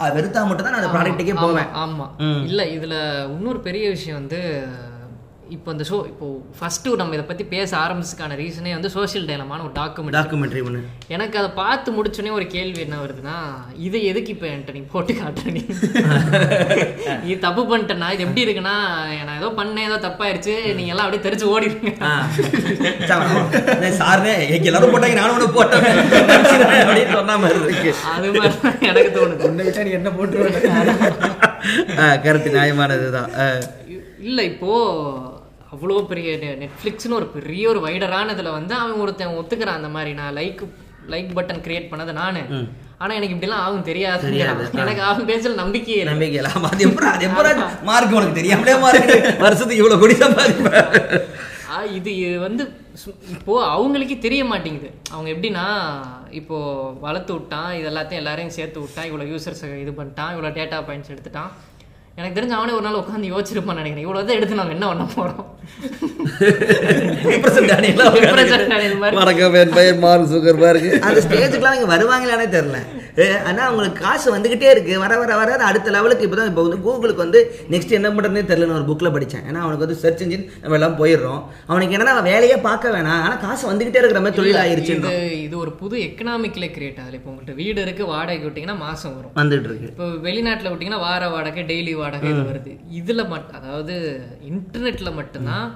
[0.00, 1.70] அது வெறுத்தா மட்டும் தான் நான் அந்த ப்ராடக்ட்டுக்கே போவேன்.
[1.80, 2.04] ஆமா.
[2.24, 2.42] ம்.
[2.48, 2.96] இல்ல இதுல
[3.32, 4.40] இன்னொரு பெரிய விஷயம் வந்து
[5.48, 6.26] இப்போ இந்த ஷோ இப்போ
[6.56, 11.36] ஃபர்ஸ்ட் நம்ம இதை பத்தி பேச ஆரம்பிச்சதுக்கான ரீசனே வந்து சோஷியல் டைலமான ஒரு டாக்குமெண்ட் டாக்குமெண்ட்ரி ஒன்று எனக்கு
[11.38, 13.36] அதை பார்த்து முடிச்சோடனே ஒரு கேள்வி என்ன வருதுன்னா
[13.86, 15.62] இதை எதுக்கு இப்போ என்கிட்ட நீ போட்டு காட்டுற நீ
[17.22, 18.76] நீ தப்பு பண்ணிட்டேன்னா இது எப்படி இருக்குன்னா
[19.22, 21.92] நான் ஏதோ பண்ணேன் ஏதோ தப்பாயிருச்சு நீங்க எல்லாம் அப்படியே தெரிச்சு ஓடிடுங்க.
[24.00, 25.86] சார்னே எங்க எல்லாரும் போட்டாங்க நானும் ஒன்று போட்டேன்.
[26.80, 27.92] அப்படின்னு சொன்ன மாதிரி இருக்கு.
[28.12, 29.48] அது மாதிரி தான் எனக்கு தோணுது.
[29.48, 30.56] உன்னை விட்டா நீ என்ன போட்டுருவேன்
[32.22, 33.30] கருத்து நியாயமானதுதான்.
[33.38, 33.48] ஆ.
[34.28, 34.70] இல்ல இப்போ
[35.68, 36.28] அவ்வளோ பெரிய
[36.60, 40.12] நெட்ஃப்ளிக்ஸ்னு ஒரு பெரிய ஒரு வைடரான இதுல வந்து அவன் ஒருத்தன் ஒத்துக்கிறான் அந்த மாதிரி.
[40.20, 40.62] நான் லைக்
[41.12, 42.42] லைக் பட்டன் கிரியேட் பண்ணது நானு.
[43.00, 44.22] ஆனா எனக்கு இப்படிலாம் ஆகும் தெரியாது.
[44.82, 46.12] எனக்கு அவன் பேசல நம்பிக்கையே இல்லை.
[46.12, 49.12] நம்பிக்கை இல்லாம அது எப்பறம் அது எப்பறம் மார்க் உனக்கு தெரியாமலே மார்க்
[49.44, 50.88] வருஷத்துக்கு இவ்வளவு கோடி சம்பாதிப்பேன்
[51.70, 52.12] ஆ, இது
[52.44, 52.62] வந்து
[53.34, 54.90] இப்போ அவங்களுக்கே தெரிய மாட்டேங்குது.
[55.10, 55.66] அவங்க எப்படின்னா
[56.38, 56.56] இப்போ
[57.02, 61.50] வளர்த்து விட்டான் இது எல்லாத்தையும் எல்லாரையும் சேர்த்து விட்டான் இவ்வளோ யூசர்ஸ் இது பண்ணிட்டான் இவ்வளோ டேட்டா பாயிண்ட்ஸ் எடுத்துட்டான்.
[62.18, 64.06] எனக்கு தெரிஞ்ச அவனே ஒரு நாள் உட்காந்து யோசிச்சிருப்பான்னு நினைக்கிறேன்.
[64.06, 65.04] இவ்வளோ தான் எடுத்து நம்ம என்ன பண்ண
[70.32, 72.78] சுகர்பர்க் அந்த ஸ்டேஜுக்குலாம் இங்கே வருவாங்களானே தெரில
[73.48, 74.92] ஆனால் அவங்களுக்கு காசு வந்துக்கிட்டே இருக்கு.
[75.04, 77.40] வர வர வர அடுத்த லெவலுக்கு இப்போ தான் இப்போ வந்து கூகுளுக்கு வந்து
[77.72, 81.40] நெக்ஸ்ட் என்ன பண்ணுறதுனே தெரிலன்னு ஒரு புக்கில் படித்தேன் ஏன்னா அவனுக்கு வந்து சர்ச் இன்ஜின் நம்ம எல்லாம் போயிடுறோம்.
[81.70, 83.22] அவனுக்கு என்னன்னா வேலையே பார்க்க வேணாம்.
[83.24, 85.16] ஆனால் காசு வந்துக்கிட்டே இருக்கிற மாதிரி தொழில் இது ஆயிருச்சுன்றோம்
[85.46, 89.34] இது ஒரு புது எக்கனாமிக்ல கிரியேட் ஆகுது இப்போ உங்கள்கிட்ட வீடு இருக்கு வாடகை விட்டீங்கன்னா மாசம் வரும்.
[89.40, 89.90] வந்துட்டு இருக்கு.
[89.94, 92.06] இப்போ வெளிநாட்டுல விட்டீங்கன்னா வார வாடகை டெய்லி வாடகை.
[92.16, 92.72] இது வருது.
[92.90, 93.94] இதுல மட்டும் அதாவது
[94.50, 95.66] இன்டர்நெட்ல மட்டும்தான்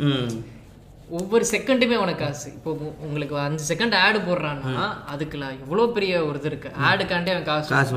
[1.11, 2.53] ஒவ்வொரு செகண்டுமே உனக்கு காசு.
[2.53, 2.71] இப்போ
[3.01, 4.85] உங்களுக்கு அஞ்சு செகண்ட் ஆடு போடுறான்னா
[5.15, 6.69] அதுக்குல எவ்வளோ பெரிய ஒரு இது இருக்கு.
[6.89, 7.95] ஆடுக்காண்டே அவன் காசு காசு.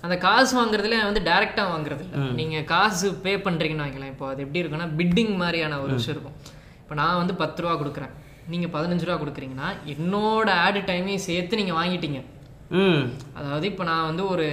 [0.00, 2.16] அந்த காசு வாங்குறதுல வந்து டைரக்டா வாங்குறது இல்ல.
[2.34, 6.36] நீங்க காசு பே பண்றீங்கன்னு வைக்கலாம் இப்போ அது எப்படி இருக்குன்னா பிட்டிங் மாதிரியான ஒரு விஷயம் இருக்கும்.
[6.80, 8.12] இப்போ நான் வந்து பத்து ரூபா கொடுக்குறேன்.
[8.46, 12.20] நீங்க பதினஞ்சு ரூபா கொடுக்குறீங்கன்னா என்னோட ஆடு டைமையும் சேர்த்து நீங்க வாங்கிட்டீங்க.
[13.34, 14.44] அதாவது இப்போ நான் வந்து ஒரு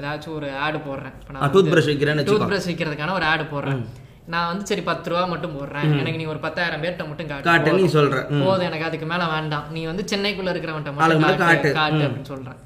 [0.00, 1.12] ஏதாச்சும் ஒரு ஆடு போடுறேன்.
[1.20, 2.50] இப்போ ஆ, toothbrush வைக்கிறேன்னு டூத்.
[2.50, 3.84] பிரஷ் வைக்கிறதுக்கான ஒரு ஆடு போடுறேன்.
[4.26, 5.98] நான் வந்து சரி பத்து ரூபா மட்டும் போடுறேன்.
[5.98, 7.72] எனக்கு நீ ஒரு பத்தாயிரம் பேர்ட்ட மட்டும் காட்டு.
[7.72, 7.82] நீ.
[7.82, 8.44] சொல்ற.
[8.44, 9.64] போதும் எனக்கு அதுக்கு மேல வேண்டாம்.
[9.70, 12.08] நீ வந்து சென்னைக்குள்ள இருக்கிறவன்ட்ட மட்டும் காட்டு காட்டு.
[12.08, 12.56] அப்படின்னு சொல்றேன்.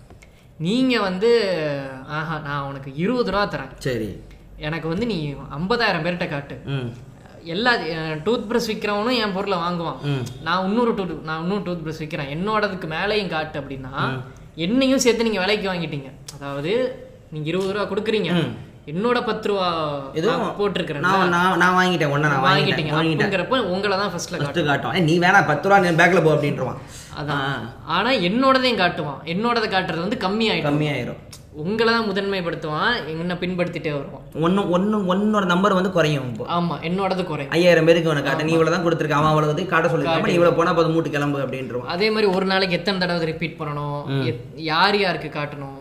[0.59, 1.31] நீங்க வந்து
[2.07, 3.79] ஆஹா நான் உனக்கு இருபது ரூபா தரேன்.
[3.79, 4.21] சரி.
[4.57, 6.63] எனக்கு வந்து நீ ஐம்பதாயிரம் பேர்ட்ட காட்டு.
[7.43, 7.77] எல்லா
[8.25, 9.97] டூத் பிரஷ் விற்கிறவனும் என் பொருளை வாங்குவான்.
[10.43, 14.21] நான் இன்னொரு டூத் நான் இன்னொரு டூத் பிரஷ் விற்கிறேன் என்னோடதுக்கு மேலேயும் காட்டு அப்படின்னா
[14.65, 16.09] என்னையும் சேர்த்து நீங்க விலைக்கு வாங்கிட்டீங்க.
[16.37, 16.73] அதாவது
[17.35, 18.31] நீங்க இருபது ரூபா கொடுக்குறீங்க.
[18.91, 19.67] என்னோட பத்து ரூபா
[20.19, 22.93] எதுவும் நான் போட்டிருக்கிறேன் நான் நான் நான் வாங்கிட்டேன் ஒன்றை நான் வாங்கிட்டேன் வாங்கிட்டீங்க.
[22.97, 23.25] வாங்கிட்டேன்.
[23.27, 26.79] அப்படிங்கிறப்ப உங்களை தான் ஃபர்ஸ்ட்ல ஃபஸ்ட்டு காட்டும் நீ வேணா பத்து ரூபா நீ பேக்கில் போ அப்படின்ட்டுருவான்
[27.21, 27.57] அதான்.
[27.97, 29.21] ஆனா என்னோடதையும் காட்டுவான்.
[29.35, 31.21] என்னோடதை காட்டுறது வந்து கம்மி ஆயிடும் கம்மியாயிரும்.
[31.63, 32.97] உங்களை தான் முதன்மைப்படுத்துவான்.
[33.11, 34.25] என்ன பின்படுத்திட்டே வருவான்.
[34.47, 36.27] ஒன்று ஒன்று ஒன்னோட நம்பர் வந்து குறையும்
[36.57, 37.53] ஆமா என்னோடது குறையும்.
[37.57, 40.77] ஐயாயிரம் பேருக்கு உனக்கு காட்ட நீ இவ்வளோ தான் கொடுத்துருக்க அவன் அவ்வளோ காட்ட சொல்லியிருக்காம நீ இவ்வளோ போனால்
[40.79, 41.91] போதும் மூட்டு கிளம்பு அப்படின்றவான்.
[41.95, 44.03] அதே மாதிரி ஒரு நாளைக்கு எத்தனை தடவை ரிப்பீட் பண்ணணும்?
[44.71, 45.81] யார் யாருக்கு காட்டணும்?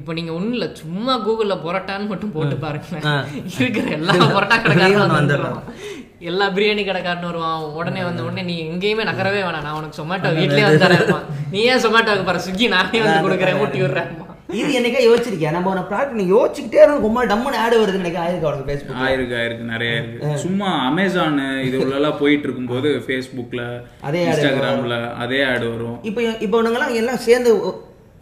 [0.00, 3.16] இப்போ நீங்க இல்ல சும்மா கூகுள்ல பொரோட்டான்னு மட்டும் போட்டு பாருங்க
[3.64, 5.66] இருக்கிற எல்லா பொரோட்டா கடைக்காரனும் வந்துடுவான்
[6.30, 7.64] எல்லா பிரியாணி கடைக்காரனும் வருவான்.
[7.78, 9.66] உடனே வந்த உடனே நீ எங்கேயுமே நகரவே வேணாம்.
[9.66, 11.24] நான் உனக்கு சொமேட்டோ வீட்லயே வந்து தரேன்
[11.54, 13.60] நீ ஏன் சொமேட்டோக்கு பாரு ஸ்விக்கி நானே வந்து கொடுக்குறேன்.
[13.64, 14.12] ஊட்டி விடுறேன்
[14.60, 15.52] இது என்னைக்கா யோசிச்சிருக்கியா?
[15.54, 19.34] நம்ம ஒரு ப்ராடக்ட் நீ யோசிச்சுக்கிட்டே இருக்கும் ரொம்ப டம்முன்னு ஆடு வருது நினைக்க ஆயிருக்கு அவனுக்கு ஃபேஸ்புக் ஆயிருக்கு
[19.38, 20.34] ஆயிருக்கு நிறைய இருக்கு.
[20.44, 21.38] சும்மா அமேசான்
[21.68, 23.64] இது உள்ளலாம் போயிட்டு இருக்கும்போது ஃபேஸ்புக்ல
[24.08, 25.98] அதே இன்ஸ்டாகிராம்ல அதே ஆடு வரும்.
[26.10, 27.52] இப்போ இப்போ இவனுங்கெல்லாம் எல்லாம் சேர்ந்து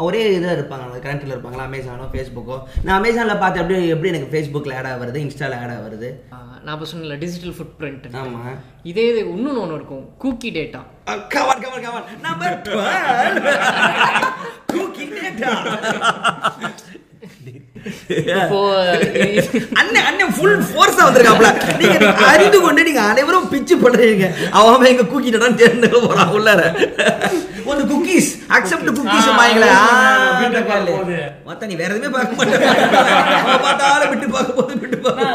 [0.02, 5.00] ஒரே இதாக இருப்பாங்க கரண்ட்டில் இருப்பாங்களா அமேசானோ ஃபேஸ்புக்கோ நான் அமேசானில் பார்த்து அப்படியே எப்படி எனக்கு ஃபேஸ்புக்கில் ஆடாக
[5.02, 6.10] வருது இன்ஸ்டாவில் ஆடாக வருது
[6.64, 10.82] நான் இப்போ சொன்னல டிஜிட்டல் ஃபுட் பிரிண்ட் ஆமாம் இதே இது இன்னொன்று ஒன்று இருக்கும் cookie data
[11.28, 12.58] cover cover cover number
[14.72, 15.52] cooking data
[19.80, 21.48] அண்ணன் அண்ணன் ஃபுல் ஃபோர்ஸா வந்திருக்காப்ல.
[21.80, 21.96] நீங்க
[22.32, 24.26] அறிந்து கொண்டு நீங்க அனைவரும் பிச்சு பண்றீங்க.
[24.58, 26.60] அவன் எங்க குக்கி டடான்னு தேர்ந்து போறான் உள்ளார.
[27.70, 29.28] ஒரு குக்கீஸ் அக்செப்ட் குக்கீஸ்
[31.48, 32.64] மத்த நீ வேற எதுவுமே பார்க்க மாட்டேன்.
[33.64, 35.26] பார்த்தாலும் விட்டு பார்க்க போது விட்டு பார்க்க.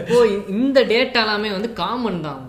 [0.00, 0.20] இப்போ
[0.56, 2.40] இந்த டேட்டா எல்லாமே வந்து காமன் தான்.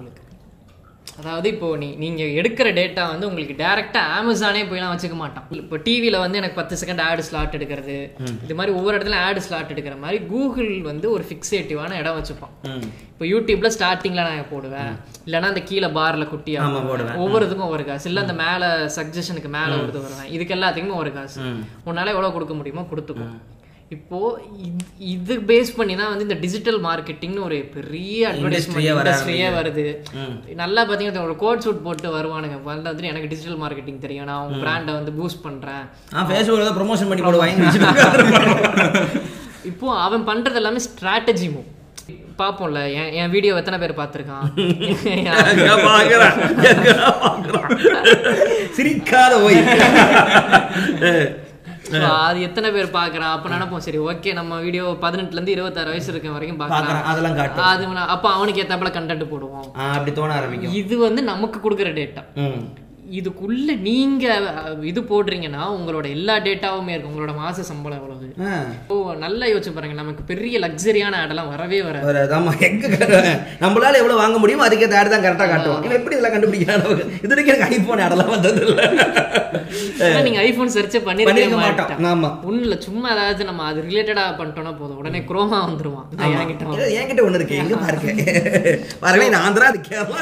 [1.19, 5.45] அதாவது இப்போ நீ நீங்க எடுக்கிற டேட்டா வந்து உங்களுக்கு டைரக்டா அமேசானே போய்லாம் வச்சுக்க மாட்டான்.
[5.63, 7.97] இப்போ டிவில வந்து எனக்கு பத்து செகண்ட் ஆடு ஸ்லாட் எடுக்கிறது.
[8.45, 12.55] இது மாதிரி ஒவ்வொரு இடத்துல ஆடு ஸ்லாட் எடுக்கிற மாதிரி கூகுள் வந்து ஒரு ஃபிக்ஸேட்டிவான இடம் வச்சுப்பான்.
[13.13, 14.91] இப்போ யூடியூப்ல ஸ்டார்டிங்ல நான் போடுவேன்.
[15.27, 17.21] இல்லைன்னா அந்த கீழே பார்ல குட்டியா ஆமா, போடுவேன்.
[17.25, 18.09] ஒவ்வொரு இதுக்கும் ஒரு காசு.
[18.11, 20.29] இல்ல அந்த மேல சஜஷனுக்கு மேல வருது வருவேன்.
[20.37, 21.39] இதுக்கு எல்லாத்துக்குமே ஒரு காசு.
[21.89, 23.27] உன்னால எவ்வளவு கொடுக்க முடியுமோ கொடுத்துக்கோ.
[23.90, 24.40] இப்போ
[25.03, 29.98] இது- பேஸ் பண்ணி தான் வந்து இந்த டிஜிட்டல் மார்க்கெட்டிங்னு ஒரு பெரிய அட்வர்டைஸ்மெண்ட் இண்டஸ்ட்ரியே வருது.
[30.53, 32.60] நல்லா பாத்தீங்கன்னா ஒரு கோட் சூட் போட்டு வருவானுங்க.
[32.68, 34.26] வந்துட்டு எனக்கு டிஜிட்டல் மார்க்கெட்டிங் தெரியும்.
[34.26, 35.90] நான் உங்க பிராண்டை வந்து பூஸ்ட் பண்றேன்.
[36.11, 37.72] நான் ஃபேஸ்புக்கில் ப்ரொமோஷன் பண்ணி போடுவாங்க.
[39.64, 41.64] இப்போ அவன் பண்றது எல்லாமே ஸ்ட்ராட்டஜி மூவ்
[42.38, 44.56] பாப்போம்ல என் என் வீடியோ எத்தனை பேர் பார்த்திருக்கான்?
[48.78, 49.48] சிரிக்காத So,
[52.28, 56.36] அது எத்தனை பேர் பாக்குறான் அப்ப நினைப்போம் சரி ஓகே நம்ம வீடியோ பதினெட்டுல இருந்து இருபத்தாறு வயசு இருக்க
[56.36, 57.70] வரைக்கும் பார்க்கறான், அதெல்லாம் காட்டும்.
[57.72, 57.86] அது
[58.16, 59.68] அப்ப அவனுக்கு ஏத்தாப்புல கண்டென்ட் போடுவோம்.
[59.95, 60.78] அப்படி தோண ஆரம்பிக்கும்.
[60.82, 62.24] இது வந்து நமக்கு கொடுக்குற டேட்டா
[63.18, 64.26] இதுக்குள்ள நீங்க
[64.90, 68.27] இது போடுறீங்கன்னா உங்களோட எல்லா டேட்டாவுமே இருக்கு உங்களோட மாச சம்பளம் எவ்வளவு?
[68.90, 69.98] ஓ நல்லா யோசிச்சு பாருங்க.
[69.99, 72.07] நமக்கு பெரிய லக்ஸரியான ஆடெல்லாம் வரவே வராது.
[72.10, 72.31] வராது.
[72.38, 73.31] ஆமா எங்க கட்டுறாங்க
[73.64, 75.81] நம்மளால எவ்வளவு வாங்க முடியுமோ அதுக்கேற்ற ஆடு தான் கரெக்டா காட்டுவோம்.
[75.86, 76.84] இவன் எப்படி இதெல்லாம் கண்டுபிடிக்கிறான்
[77.19, 78.61] இது வரைக்கும் எனக்கு ஐபோன் ஆடெல்லாம் வந்தது
[80.02, 81.90] இல்ல நீங்க ஐபோன் சர்ச் பண்ணிருக்க பண்ணிருக்க மாட்டோம்.
[81.90, 82.10] மாட்டோம்.
[82.11, 82.30] ஆமா.
[82.48, 84.99] ஒண்ணுல இல்ல சும்மா ஏதாவது நம்ம அது ரிலேட்டடா பண்ணிட்டோம்னா போதும்.
[85.02, 86.07] உடனே குரோமா வந்துருவான்.
[86.36, 86.90] என்கிட்ட.
[86.99, 87.61] என்கிட்ட ஒண்ணு இருக்கு.
[87.64, 88.14] எங்க பாருங்க.
[89.03, 90.22] பாருங்க நான் ஆந்திரா அது கேரளா?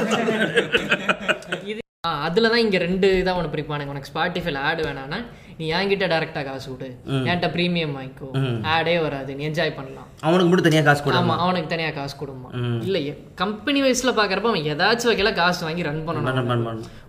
[1.72, 3.94] இது ஆ, அதுலதான் இங்க ரெண்டு இதா உனக்கு பிரிப்பானுங்க.
[3.94, 5.20] உனக்கு ஸ்பாட்டிஃபைல ஆட் வேணாம்னா
[5.60, 6.88] நீ என்கிட்ட டைரக்டா காசு விடு
[7.20, 8.28] என்கிட்ட ப்ரீமியம் வாங்கிக்கோ.
[8.74, 9.32] ஆடே வராது.
[9.38, 10.10] நீ என்ஜாய் பண்ணலாம்.
[10.28, 12.50] அவனுக்கு மட்டும் தனியா காசு கொடு ஆமா அவனுக்கு தனியா காசு கொடுமா.
[12.86, 13.00] இல்ல
[13.42, 16.28] கம்பெனி வைஸ்ல பாக்குறப்ப அவன் ஏதாச்சும் வகையில காசு வாங்கி ரன் பண்ணணும்.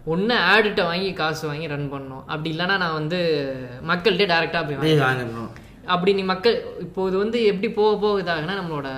[0.07, 2.25] ஒண்ணு ஆடிட்ட வாங்கி காசு வாங்கி ரன் பண்ணணும்.
[2.27, 3.21] அப்படி இல்லைன்னா நான் வந்து
[3.91, 5.51] மக்கள்கிட்ட டைரக்டா போய் வாங்கி வாங்கணும்
[5.87, 8.89] அப்படி நீ மக்கள் இப்போ இது வந்து எப்படி போக போக இதாகுனா நம்மளோட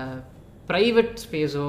[0.71, 1.67] பிரைவேட் ஸ்பேஸோ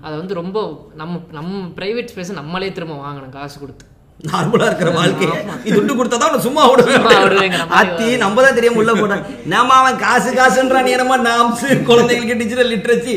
[0.00, 0.58] அதை வந்து ரொம்ப
[0.94, 3.84] நம்ம நம்ம பிரைவேட் ஸ்பேஸை நம்மளே திரும்ப வாங்கணும் காசு கொடுத்து.
[4.20, 5.32] நார்மலா இருக்கிற வாழ்க்கைய.
[5.58, 9.22] நீ துட்டு கொடுத்தா சும்மா விடுவேன் அத்தி நம்ம தான் தெரியாம உள்ள போட்டான்.
[9.46, 10.88] நாம அவன் காசு காசுன்றான்.
[10.94, 13.14] என்னமா நாம்ஸ் குழந்தைகளுக்கு டிஜிட்டல் லிட்ரஸி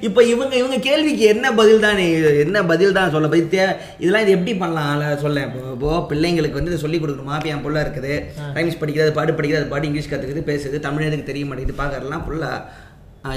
[0.00, 2.00] இப்ப இவங்க இவங்க கேள்விக்கு என்ன பதில் தான்
[2.44, 5.18] என்ன பதில் தான் சொல்ல பதில் தே- இதெல்லாம் இது எப்படி பண்ணலாம்?
[5.18, 7.30] சொல்ல இப்போ இப்போ பிள்ளைங்களுக்கு வந்து இதை சொல்லி கொடுக்கணும்.
[7.30, 8.14] மாப்பி என் புள்ள இருக்குது.
[8.54, 12.52] ரைம்ஸ் படிக்கிறது பாட்டு படிக்கிறது பாட்டு இங்கிலீஷ் கத்துக்குது பேசுது தமிழ் எதுக்கு தெரிய மாட்டேங்குது பார்க்கறதுலாம் ஃபுல்லா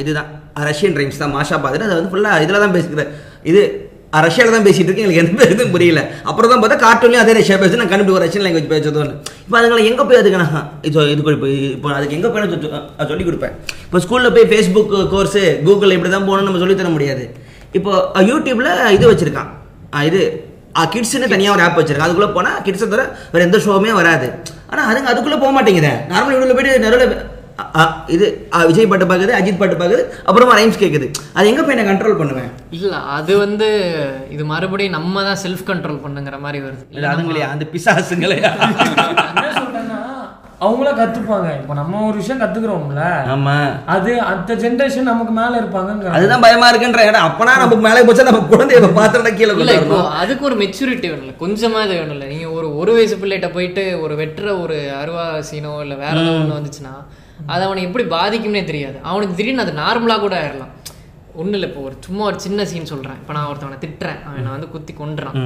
[0.03, 0.29] இதுதான்.
[0.69, 1.33] ரஷ்யன் ரைம்ஸ் தான்.
[1.37, 3.11] மாஷா பார்த்துட்டு அதை வந்து ஃபுல்லாக இதில் தான் பேசிக்கிறேன்
[3.51, 3.63] இது
[4.25, 5.07] ரஷ்யாவில் தான் பேசிகிட்டு இருக்கேன்.
[5.07, 6.01] எனக்கு எந்த பேருக்கும் புரியல.
[6.29, 10.03] அப்புறம் தான் பார்த்தா கார்ட்டூன்லேயும் அதே ரஷ்யா பேசு நான் கண்டுபிடிக்க ரஷ்யன் லாங்குவேஜ் பேசுறதுன்னு இப்போ அதுங்களை எங்கே
[10.09, 11.21] போய் அதுக்கு நான் இது இது
[11.75, 13.53] இப்போ அதுக்கு எங்கே போய் நான் சொல்லி கொடுப்பேன்.
[13.87, 17.25] இப்போ ஸ்கூலில் போய் ஃபேஸ்புக் கோர்ஸு கூகுள் இப்படி தான் போகணும்னு நம்ம சொல்லித் தர முடியாது.
[17.79, 17.91] இப்போ
[18.31, 19.51] யூடியூப்பில் இது வச்சுருக்கான்.
[20.09, 20.21] இது
[20.93, 22.07] கிட்ஸ்னு தனியாக ஒரு ஆப் வச்சிருக்கேன்.
[22.07, 23.03] அதுக்குள்ளே போனால் கிட்ஸை தவிர
[23.33, 24.27] வேறு எந்த ஷோவுமே வராது.
[24.71, 25.93] ஆனால் அதுங்க அதுக்குள்ளே போக மாட்டேங்குது.
[26.13, 27.05] நார்மல் இவ்வளோ போயிட்டு நிறைய
[28.15, 28.25] இது
[28.69, 31.07] விஜய் பாட்டு பார்க்குது அஜித் பாட்டு பார்க்குது அப்புறமா ரைம்ஸ் கேட்குது
[31.37, 32.49] அது எங்கே போய் நான் கண்ட்ரோல் பண்ணுவேன்?
[32.77, 33.67] இல்ல அது வந்து
[34.35, 36.83] இது மறுபடியும் நம்ம தான் செல்ஃப் கண்ட்ரோல் பண்ணுங்கிற மாதிரி வருது.
[36.95, 38.37] இல்லை அதுங்களையா அந்த பிசாசுங்களே.
[39.31, 39.99] என்ன சொல்றேன்னா
[40.65, 41.47] அவங்களா கத்துப்பாங்க.
[41.59, 43.01] இப்போ நம்ம ஒரு விஷயம் கத்துக்கிறோம்ல
[43.33, 47.27] ஆமாம் அது அந்த ஜெனரேஷன் நமக்கு மேல இருப்பாங்க அதுதான் பயமா இருக்குன்ற இடம்.
[47.29, 49.99] அப்பனா நம்ம மேலே போச்சா நம்ம குழந்தைய பாத்திரம்னா கீழே இல்ல இப்போ.
[50.21, 51.35] அதுக்கு ஒரு மெச்சூரிட்டி வேணும்ல.
[51.43, 52.27] கொஞ்சமா இது வேணும்ல.
[52.33, 56.57] நீங்க ஒரு ஒரு வயசு பிள்ளைகிட்ட போயிட்டு ஒரு வெட்டுற ஒரு அருவா சீனோ இல்ல வேற ஏதோ ஒண்ணு
[56.59, 56.95] வந்துச்சுன்னா
[57.53, 58.97] அது அவனை எப்படி பாதிக்கும்னே தெரியாது.
[59.09, 60.73] அவனுக்கு திடீர்னு அது நார்மலா கூட ஆயிடலாம்
[61.41, 63.17] ஒண்ணு இல்ல இப்போ ஒரு சும்மா ஒரு சின்ன சீன் சொல்றேன்.
[63.21, 64.19] இப்போ நான் ஒருத்தவனை திட்டுறேன்.
[64.25, 65.37] அவன் என்னை வந்து குத்தி கொன்றான்.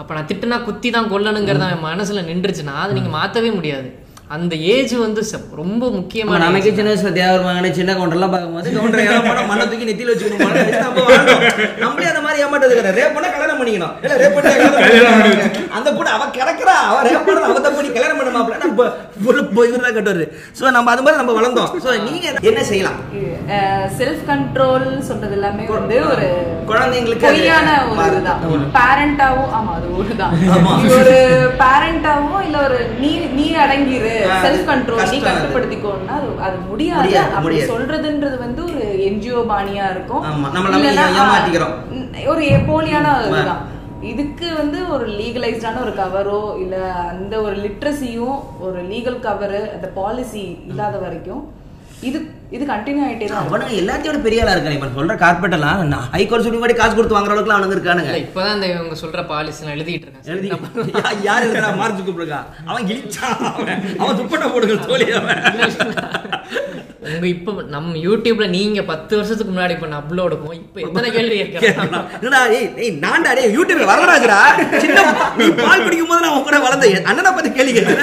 [0.00, 3.88] அப்ப நான் திட்டுனா குத்தி தான் கொல்லணுங்கிறது அவன் மனசுல நின்றுச்சுன்னா அதை நீங்க மாத்தவே முடியாது.
[4.28, 5.20] அந்த ஏஜ் வந்து
[5.56, 6.76] ரொம்ப முக்கியமான நமக்கே age.
[6.76, 11.78] சின்ன வயசுல தேவர் மகனே சின்ன கவுண்டர்லாம் பார்க்கும்போது கவுண்டர் போனா மண்ணை தூக்கி நெத்தியில வச்சுக்கணும்.
[11.78, 13.00] நம்மளே அந்த மாதிரி ஏமாட்டது கிடையாது.
[13.00, 13.92] ரேப் பண்ணா கல்யாணம் பண்ணிக்கணும்.
[14.02, 15.70] இல்ல ரேப் பண்ணா கல்யாணம் பண்ணிக்கணும்.
[15.70, 16.76] அந்த பொண்ணு அவ கிடக்குறா.
[16.88, 18.90] அவ ரேப் பண்ண அவ தப்பு பண்ணி கல்யாணம் பண்ண மாப்பிள்ள நம்ம
[19.66, 20.26] இவர் தான் கட்டுவாரு.
[20.60, 21.70] சோ நம்ம அது மாதிரி நம்ம வளர்ந்தோம்.
[21.84, 22.98] சோ நீங்க என்ன செய்யலாம்?
[23.98, 26.26] செல்ஃப் கண்ட்ரோல் சொல்றது எல்லாமே வந்து ஒரு
[26.68, 28.40] குழந்தைங்களுக்கு பொய்யான ஒரு மாறு- இதுதான்.
[28.74, 30.72] பேரண்டாவும் ஆமா அது ஒருதான் ஆமா.
[30.78, 31.14] நீ ஒரு
[31.58, 34.14] பேரண்டாவும் இல்ல ஒரு நீ நீ அடங்கிரு.
[34.26, 35.20] செல்ஃப் கண்ட்ரோல் நீ.
[35.20, 37.18] கட்டுப்படுத்திக்கோன்னா அது முடியாது.
[37.18, 37.60] அப்படி.
[37.60, 40.22] சொல்றதுன்றது வந்து ஒரு என்ஜிஓ பாணியா இருக்கும்.
[42.26, 43.76] ஒரு போலியான இதுதான்.
[44.00, 50.58] இதுக்கு வந்து ஒரு லீகலைஸ்டான ஒரு கவரோ இல்ல அந்த ஒரு லிட்ரஸியும் ஒரு லீகல் கவரு அந்த பாலிசி
[50.68, 51.52] இல்லாத வரைக்கும்
[52.08, 52.18] இது
[52.56, 53.46] இது கண்டினியூ ஆயிட்டே தான்.
[53.48, 54.78] அவனுங்க எல்லாத்தையோட பெரிய ஆளா இருக்காங்க.
[54.78, 58.10] இப்ப சொல்ற கார்பெட் எல்லாம் ஹை கோர்ட் சுப்ரீம் கோர்ட் காசு கொடுத்து வாங்குற அளவுக்கு அவனுங்க இருக்கானுங்க.
[58.12, 60.28] இல்ல இப்பதான் இந்த இவங்க சொல்ற பாலிசி நான் எழுதிட்டு இருக்கேன்.
[60.34, 60.48] எழுதி.
[61.28, 61.72] யார் எழுதுறா?
[61.80, 62.40] மார்க் கூப்பிடுறா.
[62.70, 63.82] அவன் கிழிச்சான் அவன்.
[64.20, 65.42] துப்பட்டா போடுங்க தோழி அவன்.
[67.08, 72.66] உங்க இப்ப நம்ம யூடியூப்ல நீங்க பத்து வருஷத்துக்கு முன்னாடி பண்ண அப்லோடுக்கும் இப்ப எத்தனை கேள்வி என்னடா ஏய்
[72.82, 74.40] ஏய் நான்டா டேய் யூடியூப்ல வரராஜரா
[74.84, 75.04] சின்ன
[75.38, 77.06] நீ பால் குடிக்கும் போது நான் உன் கூட வளர்ந்தேன்.
[77.12, 78.02] அண்ணனை பத்தி கேள்வி கேட்டேன்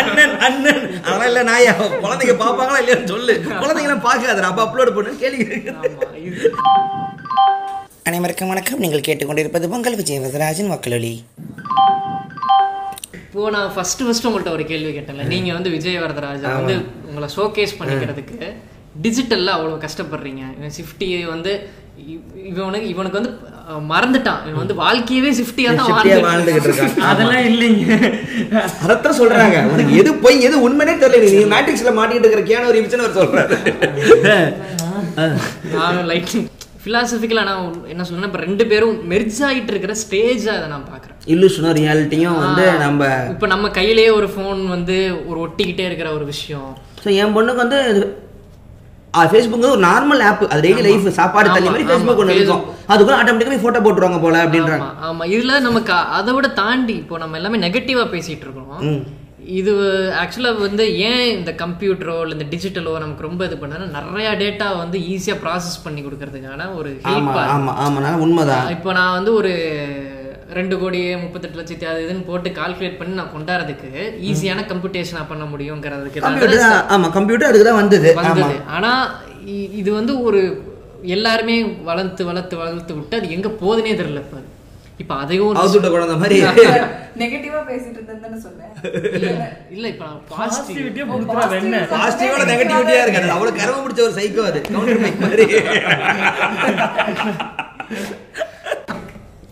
[0.00, 0.85] அண்ணன் அண்ணன்.
[1.36, 3.32] இல்ல நாயா குழந்தைங்க பாப்பாங்களா இல்லையான்னு சொல்லு.
[3.54, 5.44] குழந்தைங்களாம் பார்க்காதடா அப்ப அப்லோட் பண்ணு கேள்வி
[8.04, 8.78] அனைவருக்கும் வணக்கம்.
[8.78, 11.12] நீங்கள் கேட்டுக்கொண்டிருப்பது பொங்கல் விஜய் வரதராஜன் வக்கலொலி
[13.26, 15.24] இப்போ நான் ஃபர்ஸ்ட் ஃபர்ஸ்ட் உங்கள்ட்ட ஒரு கேள்வி கேட்டேன்ல.
[15.26, 16.76] நீங்க வந்து விஜய் வரதராஜா வந்து
[17.06, 18.38] உங்களை ஷோகேஸ் பண்ணிக்கிறதுக்கு
[19.02, 20.42] டிஜிட்டல்ல அவ்வளவு கஷ்டப்படுறீங்க.
[20.56, 21.52] இவன் சிஃப்டி வந்து
[22.06, 23.32] இவ- இவனுக்கு இவனுக்கு வந்து
[23.92, 24.42] மறந்துட்டான்.
[24.48, 25.88] இவன் வந்து வாழ்க்கையவே சிஃப்டியா தான்
[26.26, 26.92] வாழ்ந்துகிட்டு இருக்கான்.
[27.10, 27.86] அதெல்லாம் இல்லைங்க.
[28.84, 29.56] அதத்தான் சொல்றாங்க.
[29.72, 33.56] உனக்கு எது போய் எது உண்மைனே தெரியல நீ மேட்ரிக்ஸ்ல மாட்டிட்டு இருக்கிற கேன ஒரு இமிச்சன் அவர் சொல்றாரு.
[35.78, 36.30] நான் லைக்
[36.82, 37.62] ஃபிலாசபிக்கலாக நான்
[37.92, 41.16] என்ன சொல்றேன்னா இப்போ ரெண்டு பேரும் மெர்ஜ் ஆகிட்டு இருக்கிற ஸ்டேஜாக அதை நான் பார்க்குறேன்.
[41.34, 44.98] இல்லுஷனும் ரியாலிட்டியும் வந்து நம்ம இப்போ நம்ம கையிலேயே ஒரு ஃபோன் வந்து
[45.30, 46.70] ஒரு ஒட்டிக்கிட்டே இருக்கிற ஒரு விஷயம்.
[47.02, 47.80] ஸோ என் பொண்ணுக்கு வந்து
[49.26, 52.62] ஃபேஸ்புக் ஒரு நார்மல் ஆப் அது டெய்லி லைஃப் சாப்பாடு தள்ளி மாதிரி ஃபேஸ்புக் ஒன்று இருக்கும்.
[52.92, 54.88] அதுக்குள்ள ஆட்டோமேட்டிக்காக போட்டோ போட்டுருவாங்க போல அப்படின்றாங்க.
[55.08, 58.98] ஆமா இதுல நமக்கு அதை விட தாண்டி இப்போ நம்ம எல்லாமே நெகட்டிவா பேசிட்டு இருக்கோம்
[59.58, 59.72] இது
[60.20, 64.98] ஆக்சுவலா வந்து ஏன் இந்த கம்ப்யூட்டரோ இல்ல இந்த டிஜிட்டலோ நமக்கு ரொம்ப இது பண்ணா நிறைய டேட்டா வந்து
[65.12, 68.66] ஈஸியா ப்ராசஸ் பண்ணி கொடுக்கறதுக்கான ஒரு ஆமா ஹெல்ப்பா ஆமா ஆமாண்ணா உண்மைதான்.
[68.76, 69.52] இப்போ நான் வந்து ஒரு
[70.50, 76.20] ரெண்டு கோடி முப்பத்தெட்டு லட்சத்தி அது இதுன்னு போட்டு கால்குலேட் பண்ணி நான் கொண்டாடுறதுக்கு ஈஸியான கம்ப்யூட்டேஷனா பண்ண முடியுங்கிறதுக்கு
[76.20, 78.14] கம்ப்யூட்டர் ஆமா கம்ப்யூட்டர் அதுக்கு தான் வந்தது.
[78.20, 78.54] வந்தது.
[78.70, 79.18] ஆனா
[79.54, 80.66] இ- இது வந்து ஒரு
[81.12, 84.36] எல்லாருமே வளர்த்து வளர்த்து வளர்த்து விட்டு அது எங்க போகுதுனே தெரியல இப்ப.
[84.98, 86.42] இப்ப அதையும் குழந்தை மாதிரி.
[87.20, 89.50] நெகட்டிவா பேசிட்டு இருந்தேன்னு சொன்னேன்.
[89.70, 93.30] இல்ல இப்ப பாசிட்டிவிட்டியா புடுத்துறா வெண்ண பாசிட்டிவோட நெகட்டிவிட்டியா இருக்காது.
[93.30, 94.60] அவ்வளவு கரவ பிடிச்ச ஒரு சைக்கோ அது.
[94.68, 95.46] கவுண்டர் மைக் மாதிரி.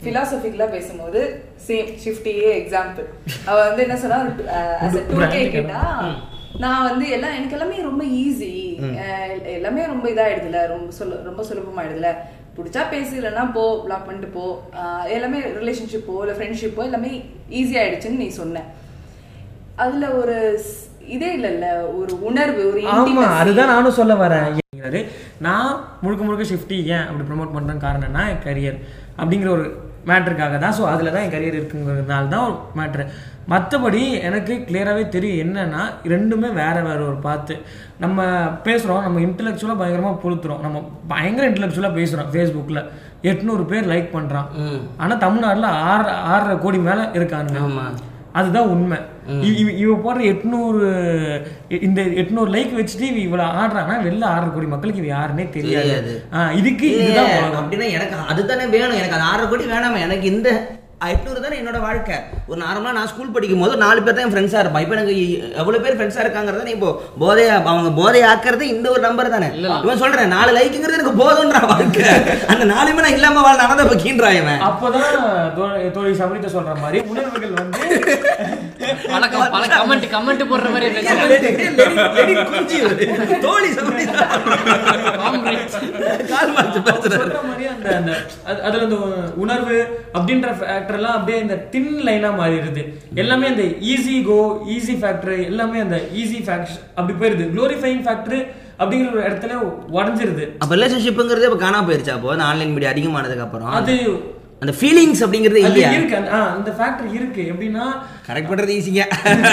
[0.04, 1.20] பிலாசபிக்கலா பேசும்போது
[1.66, 3.06] சேம் ஷிஃப்டியே எக்ஸாம்பிள்
[3.50, 4.18] அவ வந்து என்ன சொன்னா
[5.34, 5.82] கே கேட்டா?
[6.62, 8.50] நான் வந்து எல்லாம் எனக்கு எல்லாமே ரொம்ப ஈஸி
[9.58, 12.10] எல்லாமே ரொம்ப இதாயிடுதுல ரொம்ப சொல்ல ரொம்ப சுலபமாயிடுதுல.
[12.56, 14.44] பிடிச்சா பேசு இல்லைன்னா போ பிளாக் பண்ணிட்டு போ.
[15.16, 17.10] எல்லாமே ரிலேஷன்ஷிப்போ இல்லை ஃப்ரெண்ட்ஷிப்போ எல்லாமே
[17.60, 18.62] ஈஸி ஆயிடுச்சுன்னு நீ சொன்ன.
[19.84, 20.36] அதுல ஒரு
[21.14, 21.68] இதே இல்லைல்ல
[22.00, 23.24] ஒரு உணர்வு ஒரு ஆமா.
[23.40, 24.52] அதுதான் நானும் சொல்ல வரேன்.
[25.46, 25.72] நான்
[26.04, 28.78] முழுக்க முழுக்க ஷிஃப்டி ஏன் அப்படி ப்ரோமோட் பண்றேன் காரணம்னா என் கரியர்
[29.18, 29.66] அப்படிங்கிற ஒரு
[30.08, 30.74] மேட்ருக்காக தான்.
[30.78, 33.04] ஸோ அதில் தான் என் கரியர் இருக்குங்கிறதுனால தான் ஒரு மேட்ரு
[33.52, 35.82] மற்றபடி எனக்கு கிளியராகவே தெரியும் என்னன்னா
[36.12, 37.54] ரெண்டுமே வேற வேற ஒரு பார்த்து
[38.04, 38.26] நம்ம
[38.66, 40.62] பேசுகிறோம் நம்ம இன்டெலெக்சுவலாக பயங்கரமாக புழுத்துறோம்.
[40.66, 40.78] நம்ம
[41.12, 42.82] பயங்கர இன்டெலெக்சுவலாக பேசுகிறோம் ஃபேஸ்புக்கில்
[43.32, 44.48] எட்நூறு பேர் லைக் பண்ணுறான்
[45.02, 47.58] ஆனால் தமிழ்நாட்டில் ஆறு ஆறரை கோடி மேலே இருக்காங்க
[48.38, 48.98] அதுதான் உண்மை.
[49.28, 50.82] இவ- போடுற எட்நூறு
[51.82, 56.22] இந்த எட்நூறு லைக் வச்சுட்டு இவ இவ்வளவு ஆடுறாங்கன்னா வெளில ஆறரை கோடி மக்களுக்கு இவ யாருன்னே தெரியாது.
[56.52, 56.96] இதுக்கு.
[57.58, 58.96] அப்படின்னா எனக்கு அதுதானே வேணும்.
[58.96, 60.00] எனக்கு அது ஆறரை கோடி வேணாமே.
[60.00, 60.66] எனக்கு இந்த
[61.12, 62.16] எட்நூறு தானே என்னோட வாழ்க்கை.
[62.50, 64.84] ஒரு நார்மலாக நான் ஸ்கூல் படிக்கும் போது நாலு பேர் தான் என் ஃப்ரெண்ட்ஸாக இருப்பான்.
[64.84, 65.14] இப்போ எனக்கு
[65.62, 66.90] எவ்வளோ பேர் ஃப்ரெண்ட்ஸாக இருக்காங்கிறத இப்போ
[67.22, 69.48] போதைய அவங்க போதை ஆக்குறது இந்த ஒரு நம்பர் தானே.
[69.84, 72.06] இவன் சொல்றேன் நாலு லைக்குங்கிறது எனக்கு போதுன்ற வாழ்க்கை.
[72.52, 74.60] அந்த நாலுமே நான் இல்லாம வாழ் நடந்த பக்கீன்றா இவன்.
[74.68, 75.10] அப்போதான்
[75.96, 77.82] தோழி சமரித்த சொல்ற மாதிரி உணர்வுகள் வந்து
[79.54, 80.88] பல கமெண்ட் கமெண்ட் போடுற மாதிரி.
[83.46, 84.02] தோழி சமரி
[85.16, 85.43] Comrades.
[86.28, 87.20] கால் மாச்சு பேசுறாரு.
[87.20, 88.12] சொல்ற மாதிரி அந்த அந்த
[88.46, 88.96] அது- அதுல அந்த
[89.36, 92.82] உணர்வு அப்படின்ற ஃபேக்டர் எல்லாம் அப்படியே இந்த தின் லைனா மாறிடுது.
[93.14, 98.46] எல்லாமே அந்த ஈஸி கோ ஈஸி ஃபேக்டர் எல்லாமே அந்த ஈஸி ஃபேக்டர் அப்படி போயிருது குளோரிஃபைங் ஃபேக்டர்
[98.78, 99.52] அப்படிங்கிற ஒரு இடத்துல
[99.92, 100.48] உடஞ்சிருது.
[100.58, 102.36] அப்ப ரிலேஷன்ஷிப்புங்கிறதே இப்போ காணாம போயிருச்சா அப்போ.
[102.42, 103.68] ஆன்லைன் மீடியா அதிகமானதுக்கு அப்புறம்.
[103.68, 103.94] அது
[104.64, 105.88] அந்த ஃபீலிங்ஸ் அப்படிங்கிறது இல்லையா?
[105.90, 107.42] இருக்கு அந்த- ஃபேக்டர் இருக்கு.
[107.50, 107.84] எப்படின்னா
[108.28, 109.02] கரெக்ட் பண்றது ஈஸிங்க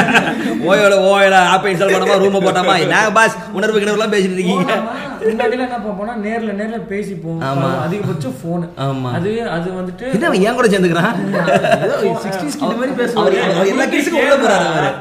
[0.67, 2.75] ஓயோல ஓயோல ஆப் இன்ஸ்டால் பண்ணாமா ரூம் போட்டாமா?
[2.79, 4.75] என்ன பாஸ் உணர்வு கிணறுலாம் பேசிட்டு இருக்கீங்க.
[5.23, 7.41] முன்னாடிலாம் என்ன பார்ப்போம்னா நேர்ல நேர்ல பேசிப்போம்.
[7.49, 7.67] ஆமா.
[7.83, 9.09] அதிகபட்சம் போன் ஆமா.
[9.11, 11.17] அது அது வந்துட்டு என்ன அவன் ஏன் கூட சேர்ந்துக்கிறான்?
[11.21, 14.91] இந்த மாதிரி அவர் எல்லா கிட்ஸுக்கும் உள்ள போறாரு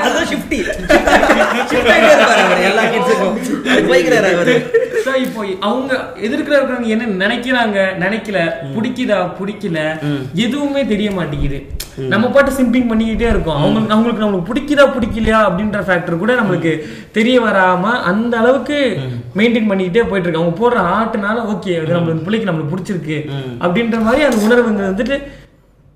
[0.00, 0.58] அதுதான் ஷிஃப்டி
[2.64, 3.36] எல்லா கிட்ஸுக்கும்
[3.88, 4.56] போய்க்கிறாரு அவரு.
[5.04, 5.92] So, இப்போ அவங்க
[6.26, 8.38] எதிர்க்கிற இருக்கிறவங்க என்ன நினைக்கிறாங்க நினைக்கல
[8.74, 9.78] பிடிக்குதா பிடிக்கல
[10.44, 11.58] எதுவுமே தெரிய மாட்டேங்குது.
[12.12, 13.58] நம்ம பாட்டு சிம்பிங் பண்ணிக்கிட்டே இருக்கோம்.
[13.58, 16.72] அவங்க அவங்களுக்கு நம்மளுக்கு பிடிக்குதா பிடிக்கலையா அப்படின்ற ஃபேக்டர் கூட நம்மளுக்கு
[17.18, 18.78] தெரிய வராம அந்த அளவுக்கு
[19.38, 23.18] மெயின்டைன் பண்ணிக்கிட்டே போயிட்டு இருக்கு அவங்க போடுற ஆட்டுனால ஓகே அது நம்மளுக்கு பிள்ளைக்கு நம்மளுக்கு பிடிச்சிருக்கு.
[23.64, 25.18] அப்படின்ற மாதிரி அந்த உணர்வுங்க வந்துட்டு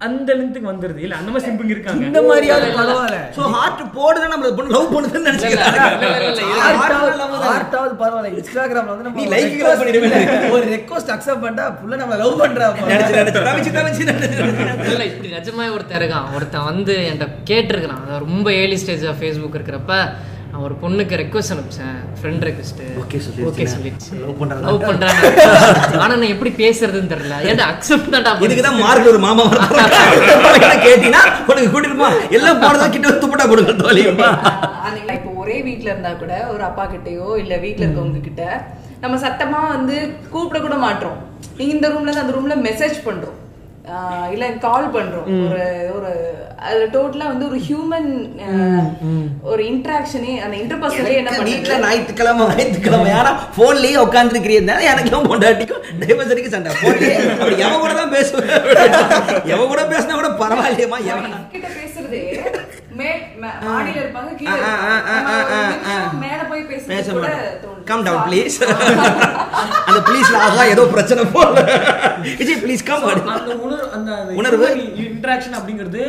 [0.00, 1.00] அந்த லென்த்துக்கு வந்துருது.
[1.04, 2.02] இல்ல அந்த மாதிரி சிம்பிங் இருக்காங்க.
[2.08, 3.16] இந்த மாதிரியாவது பரவாயில்ல.
[3.36, 5.64] சோ ஹார்ட் போடுதான் நம்ம லவ் பண்ணுதுன்னு இல்ல, இல்ல,
[5.94, 6.42] இல்ல, இல்ல, இல்ல.
[6.58, 8.30] நினைச்சுக்கிறாங்க ஆர்ட்டாவது பரவாயில்ல.
[8.34, 10.10] இன்ஸ்டாகிராம்ல வந்து நம்ம நீ like கூட பண்ணிடுவே.
[10.56, 15.34] ஒரு ரெக்வஸ்ட் அக்செப்ட் பண்ணிட்டா புள்ள நம்ம லவ் பண்றா நினைச்சு நினைச்சு தவிச்சு தவிச்சு நினைச்சு இல்ல இப்படி
[15.36, 16.28] நிஜமாவே ஒருத்தன் இருக்கான்.
[16.38, 18.02] ஒருத்தன் வந்து என்கிட்ட கேட்டிருக்கிறான்.
[18.04, 19.92] அதாவது ரொம்ப ஏர்லி ஸ்டேஜ் ஆஃப் ஃபேஸ்புக் இருக்கிறப்ப
[20.58, 21.98] நான் ஒரு பொண்ணுக்கு ரெக்வஸ்ட் அனுப்பிச்சேன்.
[22.18, 23.50] ஃப்ரெண்ட் ரெக்வஸ்ட் Okay சொல்லிருச்சு.
[23.50, 24.64] ஓகே சொல்லிடுச்சு Love பண்றாங்க.
[24.68, 25.20] லவ் பண்றாங்க.
[26.02, 27.36] ஆனா நான் எப்படி பேசுறதுன்னு தெரியல.
[27.50, 29.60] ஏன்டா அக்செப்ட் தான்டா இதுக்கு தான் மார்க் ஒரு மாமா வர
[30.86, 32.08] கேட்டீங்கன்னா உனக்கு கூட்டிட்டு
[32.38, 34.30] எல்லாம் போனதா கிட்ட வந்து துப்பட்டா கொடுங்க தோழியம்மா
[34.86, 38.42] அன்னைக்கு இப்போ ஒரே வீட்ல இருந்தா கூட ஒரு அப்பா கிட்டயோ இல்ல வீட்ல இருக்கவங்க கிட்ட
[39.04, 39.96] நம்ம சத்தமா வந்து
[40.34, 41.18] கூப்பிட கூட மாட்டோம்.
[41.58, 43.38] நீங்க இந்த ரூம்ல இருந்து அந்த ரூம்ல மெசேஜ் பண்றோம்.
[44.34, 45.28] இல்ல கால் பண்றோம்.
[45.46, 45.62] ஒரு
[45.96, 46.10] ஒரு
[46.68, 48.08] அது டோட்டலா வந்து ஒரு ஹியூமன்
[49.50, 53.08] ஒரு இன்டராக்ஷனே அந்த இன்டர்பர்சனலே என்ன எனக்கு பண்ணுது ஞாயிற்றுக்கிழமை ஞாயிற்றுக்கிழமை.
[53.14, 56.72] யாரா போன்லயே உட்காந்துருக்கிறீங்க எனக்கும் பொண்டாட்டிக்கும் டைவர்சரிக்கு சண்டை.
[56.84, 58.52] போன்லயே அப்படி எவன் கூட தான் பேசுவேன்
[59.54, 61.00] எவன் கூட பேசினா கூட பரவாயில்லையம்மா.
[61.12, 61.36] எவன்?
[61.54, 62.22] கிட்ட பேசுறதே.
[67.84, 68.56] கம் டவுன் ப்ளீஸ்
[69.86, 71.54] அந்த ப்ளீஸ்ல ஆகா ஏதோ பிரச்சனை போல.
[72.38, 74.66] விஜய் ப்ளீஸ் கம் அந்த உணர்வு அந்த உணர்வு?
[75.04, 76.02] இன்டராக்ஷன் அப்படிங்கிறது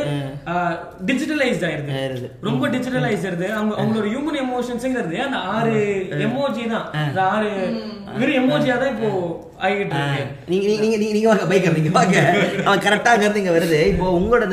[1.06, 2.28] டிஜிட்டலைஸ்ட் ஆயிருது.
[2.42, 3.48] ரொம்ப டிஜிட்டலைஸ் ஆயிருது.
[3.52, 5.76] அவங்க அவங்களோட ஹியூமன் எமோஷன்ஸ்ங்கிறது அந்த ஆறு
[6.28, 6.88] எமோஜி தான்.
[7.04, 7.52] அந்த ஆறு
[8.18, 9.10] வெறும் எமோஜியா தான் இப்போ
[9.62, 10.26] ஆகிட்டு இருக்கு.
[10.48, 12.18] நீங்க நீங்க நீங்க நீங்க- வாங்க பைக்கர் நீங்க வாங்க.
[12.68, 13.80] அவன் கரெக்டா அங்க இருந்து இங்க வருது.
[13.94, 14.46] இப்போ உங்களோட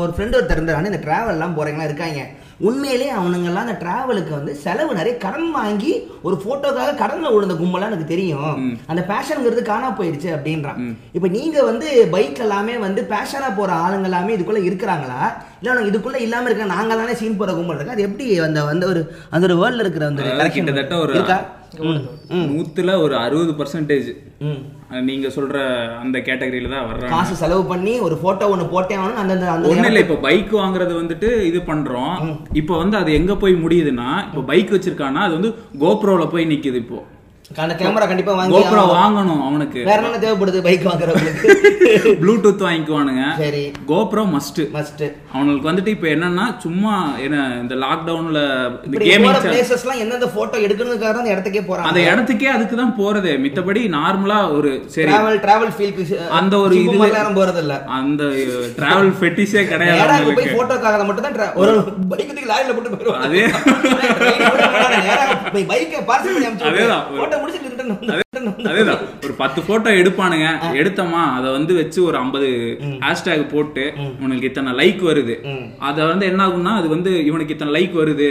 [0.00, 0.86] ஒரு ஃப்ரெண்ட் ஒருத்தர் இருந்தாரு.
[0.86, 2.20] இந்த டிராவல் எல்லாம் போறவங்களா இருக்காங்க.
[2.68, 5.92] உண்மையிலே அவனுங்கெல்லாம் அந்த டிராவலுக்கு வந்து செலவு நிறைய கடன் வாங்கி
[6.26, 8.52] ஒரு போட்டோக்காக கடன்ல விழுந்த கும்பலா எனக்கு தெரியும்.
[8.90, 10.78] அந்த பேஷனுங்கிறது காணா போயிடுச்சு அப்படின்றான்.
[11.16, 15.20] இப்போ நீங்க வந்து பைக் எல்லாமே வந்து பேஷனா போற ஆளுங்க எல்லாமே இதுக்குள்ள இருக்கிறாங்களா?
[15.60, 17.96] இல்ல அவனுங்க இதுக்குள்ள இல்லாம இருக்க நாங்க தானே சீன் போற கும்பல் இருக்கு?
[17.96, 19.02] அது எப்படி அந்த அந்த ஒரு
[19.34, 21.40] அந்த ஒரு வேர்ல்ட்ல இருக்கிற அந்த கிட்டத்தட்ட ஒரு இருக்கா?
[22.50, 24.10] நூத்துல ஒரு அறுபது பர்சன்டேஜ்.
[25.08, 25.56] நீங்க சொல்ற
[26.02, 27.12] அந்த கேட்டகரியில தான் வர்றாங்க.
[27.14, 30.94] காசு செலவு பண்ணி ஒரு போட்டோ ஒண்ணு போட்டே ஆகணும் அந்த அந்த ஒண்ணு இல்ல இப்ப பைக் வாங்குறது
[31.00, 32.14] வந்துட்டு இது பண்றோம்.
[32.60, 35.52] இப்ப வந்து அது எங்க போய் முடியுதுன்னா இப்ப பைக் வச்சிருக்கானா அது வந்து
[35.84, 37.00] கோப்ரோல போய் நிக்குது இப்போ.
[37.56, 38.82] அந்த கேமரா கண்டிப்பா வாங்கி கோப்ரோ.
[38.92, 41.48] வாங்கணும் அவனுக்கு வேற என்ன தேவைப்படுது பைக் வாங்குறவங்களுக்கு
[42.20, 45.02] ப்ளூடூத் வாங்கிக்குவானுங்க சரி கோப்ரோ மஸ்ட் மஸ்ட்
[45.32, 46.92] அவனுக்கு வந்துட்டு இப்ப என்னன்னா சும்மா
[47.24, 48.40] என்ன இந்த லாக்டவுன்ல
[48.78, 52.94] இந்த இப்படி போற கேமிங் பிளேசஸ்லாம் எந்தெந்த போட்டோ எடுக்கணுக்காக அந்த இடத்துக்கே போறாங்க அந்த இடத்துக்கே அதுக்கு தான்
[53.00, 58.22] போறது மித்தபடி நார்மலா ஒரு சரி டிராவல் டிராவல் ஃபீல்க்கு அந்த ஒரு இது நேரம் போறது இல்ல அந்த
[58.78, 61.74] டிராவல் ஃபெட்டிஸே கிடையாது போய் போட்டோக்காக மட்டும் தான் ஒரு
[62.12, 63.44] பைக்கு லாரில போட்டு போயிடுவாங்க அதே.
[65.68, 66.70] பைக்கை பார்சல் பண்ணி அனுப்பிச்சு.
[67.32, 68.20] போட்டோ முடிச்சு ரிட்டர்ன் வந்து
[68.70, 69.02] அதேதான்.
[69.24, 70.46] ஒரு பத்து போட்டோ எடுப்பானுங்க.
[70.80, 72.48] எடுத்தோமா அதை வந்து வச்சு ஒரு ஐம்பது
[73.04, 73.84] ஹேஷ்டேக் போட்டு
[74.24, 75.34] உனக்கு இத்தனை லைக் வருது.
[75.88, 78.30] அத வந்து என்ன ஆகும்னா அது வந்து இவனுக்கு இத்தனை லைக் வருது.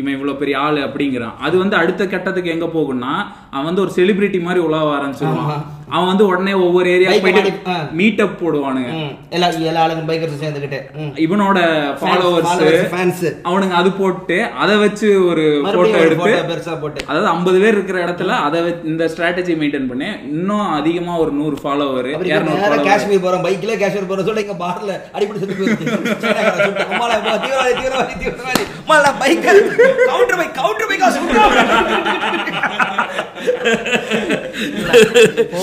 [0.00, 1.36] இவன் இவ்வளவு பெரிய ஆளு அப்படிங்கிறான்.
[1.48, 3.12] அது வந்து அடுத்த கட்டத்துக்கு எங்க போகும்னா
[3.50, 5.60] அவன் வந்து ஒரு செலிபிரிட்டி மாதிரி உலக ஆரம்பிச்சிருவான்.
[5.94, 7.52] அவன் வந்து உடனே ஒவ்வொரு ஏரியா போயிட்டு.
[7.98, 8.90] மீட் அப் போடுவானுங்க.
[9.36, 11.14] எல்லா எல்லா ஆளுங்க பைக்கர்ஸ் சேர்ந்துக்கிட்டு ம்.
[11.24, 11.58] இவனோட
[12.00, 13.24] ஃபாலோவர்ஸ்.
[13.48, 17.00] அவனுங்க அது போட்டு அதை வச்சு ஒரு போட்டோ எடுத்து பெருசா போட்டு.
[17.08, 18.58] அதாவது ஐம்பது பேர் இருக்கிற இடத்துல அதை
[18.90, 20.08] இந்த ஸ்ட்ராட்டஜி மெயின்டைன் பண்ணி.
[20.32, 22.08] இன்னும் அதிகமா ஒரு நூறு ஃபாலோவர்
[22.60, 24.98] நேரா காஷ்மீர் போறோம் பைக்ல காஷ்மீர் போறோம் சொல்ல இங்க பார்ல
[26.90, 27.74] அம்மால போ, தீவிரவாதி
[28.20, 28.64] தீவிரவாதி
[29.22, 29.44] பைக்
[30.10, 31.08] கவுண்டர் பைக் கவுண்டர் பைக்கா
[35.58, 35.62] ஓ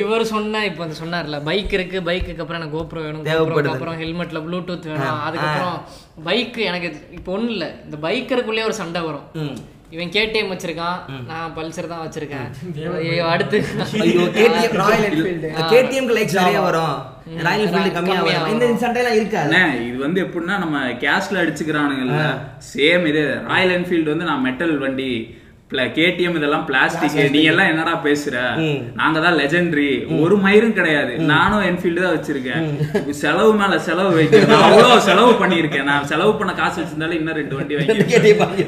[0.00, 3.54] இவர் சொன்ன இப்போ வந்து சொன்னார்ல பைக் இருக்கு பைக்குக்கு அப்புறம் எனக்கு கோப்ரோ வேணும் தேவைப்படுது.
[3.54, 5.78] GoPro க்கு அப்புறம் ஹெல்மெட்ல ப்ளூடூத் வேணும் அதுக்கப்புறம்
[6.28, 6.88] பைக் எனக்கு
[7.18, 9.26] இப்போ ஒண்ணும் இல்ல இந்த பைக்கருக்குள்ளே ஒரு சண்டை வரும்.
[9.94, 10.98] இவன் கேடிஎம் வச்சிருக்கான்
[11.28, 12.48] நான் பல்சர் தான் வச்சிருக்கேன்.
[12.96, 13.58] ஐயோ, அடுத்து.
[14.04, 16.98] ஐயோ KTM Royal Enfield KTM likes நிறைய வரும்.
[17.46, 18.50] ராயல் என்ஃபீல்டு கம்மியா வரும்.
[18.52, 19.62] இந்த சண்டைலாம் இருக்காது.
[19.88, 22.20] இது வந்து எப்படின்னா நம்ம கேஷ்ல அடிச்சுக்கிறானுங்கல்ல.
[22.72, 25.10] சேம் இது ராயல் என்ஃபீல்டு வந்து நான் மெட்டல் வண்டி
[25.94, 28.34] கேடிஎம் இதெல்லாம் பிளாஸ்டிக் நீ எல்லாம் என்னடா பேசுற?
[29.00, 29.88] நாங்க தான் லெஜெண்டரி
[30.18, 31.12] ஒரு மயிரும் கிடையாது.
[31.30, 32.62] நானும் என்ஃபீல்டு தான் வச்சிருக்கேன்.
[33.20, 37.56] செலவு மேல செலவு வைக்கிறேன் நான் அவ்வளவு செலவு பண்ணிருக்கேன் நான் செலவு பண்ண காசு வச்சிருந்தாலும் இன்னும் ரெண்டு
[37.58, 38.64] வண்டி வாங்கி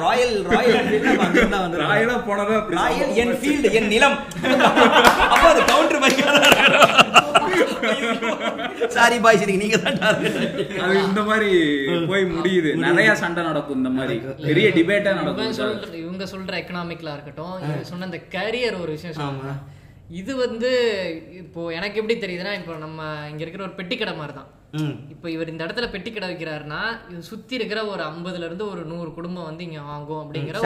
[0.00, 4.18] ராயல் ராயல் என்ஃபீல்டு அங்கிருந்தா வந்து ராயலா போனதா அப்படி ராயல் என்ஃபீல்டு என் நிலம்.
[5.32, 6.02] அப்ப அது கவுண்டர்
[8.96, 9.78] சாரி பாய்ஸ் இன்னைக்கு நீங்க.
[10.84, 11.50] அது இந்த மாதிரி
[12.10, 12.70] போய் முடியுது.
[12.84, 14.16] நிறைய சண்டை நடக்கும் இந்த மாதிரி.
[14.46, 17.56] பெரிய டிபேட்டா இவங்க நடக்கும் சொல்ற இவங்க சொல்ற எக்கனாமிக்ல இருக்கட்டும்
[17.90, 19.30] சொன்ன இந்த கரியர் ஒரு விஷயம் ஆமா.
[19.30, 19.54] சொல்றாங்க
[20.16, 20.68] இது வந்து
[21.40, 23.00] இப்போ எனக்கு எப்படி தெரியுதுன்னா இப்போ நம்ம
[23.30, 24.50] இங்க இருக்கிற ஒரு பெட்டி கடை மாதிரி தான்.
[25.12, 26.80] இப்போ இவர் இந்த இடத்துல பெட்டி கடை வைக்கிறாருன்னா
[27.10, 30.60] இது சுத்தி இருக்கிற ஒரு ஐம்பதுல இருந்து ஒரு நூறு குடும்பம் வந்து இங்க வாங்கும் அப்படிங்கிற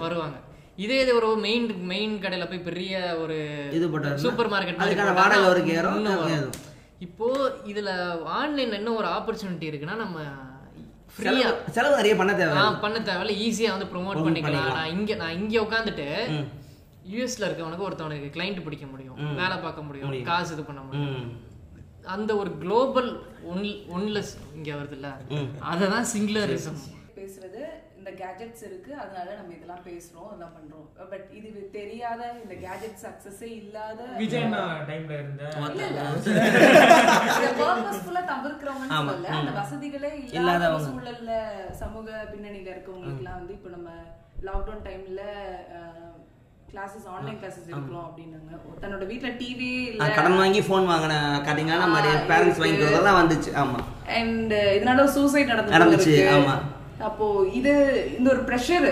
[0.00, 0.38] வருவாங்க.
[0.72, 0.82] அது.
[0.84, 2.92] இதே இது ஒரு மெயின் மெயின் கடையில போய் பெரிய
[3.22, 3.36] ஒரு
[3.78, 3.86] இது
[4.24, 6.38] சூப்பர் மார்க்கெட் அதுக்கான வாடகை.
[7.06, 7.28] இப்போ
[7.72, 7.90] இதுல
[8.40, 10.18] ஆன்லைன்ல என்ன ஒரு ஆப்பர்ச்சுனிட்டி இருக்குன்னா நம்ம
[11.14, 13.34] ஃப்ரீயா செலவு நிறைய பண்ண தேவை பண்ண தேவையில்ல.
[13.46, 14.68] ஈஸியா வந்து ப்ரோமோட் பண்ணிக்கலாம்.
[14.78, 16.06] நான் இங்க நான் இங்க உட்காந்துட்டு
[17.12, 21.26] யூஎஸ்ல இருக்கவனுக்கு ஒருத்தவனுக்கு கிளைண்ட் பிடிக்க முடியும் வேலை பார்க்க முடியும் காசு இது பண்ண முடியும்.
[22.14, 23.10] அந்த ஒரு குளோபல்
[23.52, 23.64] ஒன்
[23.96, 25.08] ஒன்லெஸ் இங்க வருதுல்ல.
[25.72, 27.00] அததான் சிங்குலரிசம் பேசுறது
[28.02, 30.86] இந்த கேஜெட்ஸ் இருக்கு அதனால நம்ம இதெல்லாம் பேசுறோம் இதெல்லாம் பண்றோம்.
[31.10, 34.46] பட் இது தெரியாத இந்த கேஜெட் சக்சஸே இல்லாத விஜய்
[34.88, 36.02] டைம்ல இருந்த இல்ல இல்ல.
[37.60, 39.12] பர்பஸ்ஃபுல்லா தவிர்க்கிறவங்கன்னு ஆமா.
[39.12, 39.36] சொல்லல.
[39.38, 40.70] அந்த வசதிகளே இல்லாத.
[40.88, 41.30] சூழல்ல
[41.82, 43.90] சமூக பின்னணியில இருக்கவங்களுக்கு எல்லாம் வந்து இப்போ நம்ம
[44.42, 45.22] லாக்டவுன் டைம்ல
[46.72, 48.58] கிளாஸஸ் ஆன்லைன் கிளாஸஸ் எடுக்கிறோம் அப்படின்னாங்க.
[48.82, 50.06] தன்னோட வீட்ல டிவி இல்ல.
[50.14, 51.14] கடன் வாங்கி ஃபோன் வாங்கின
[51.48, 52.76] கதைங்களா மாதிரி ஆ, பேரண்ட்ஸ் வாங்கி.
[52.76, 53.50] கொடுத்ததெல்லாம் வந்துச்சு.
[53.62, 53.80] ஆமா.
[54.16, 56.54] அண்ட் இதனால சூசைட் நடந்து நடந்துச்சு, ஆமா.
[57.08, 57.26] அப்போ
[57.58, 57.72] இது
[58.18, 58.86] இந்த ஒரு ப்ரெஷர்.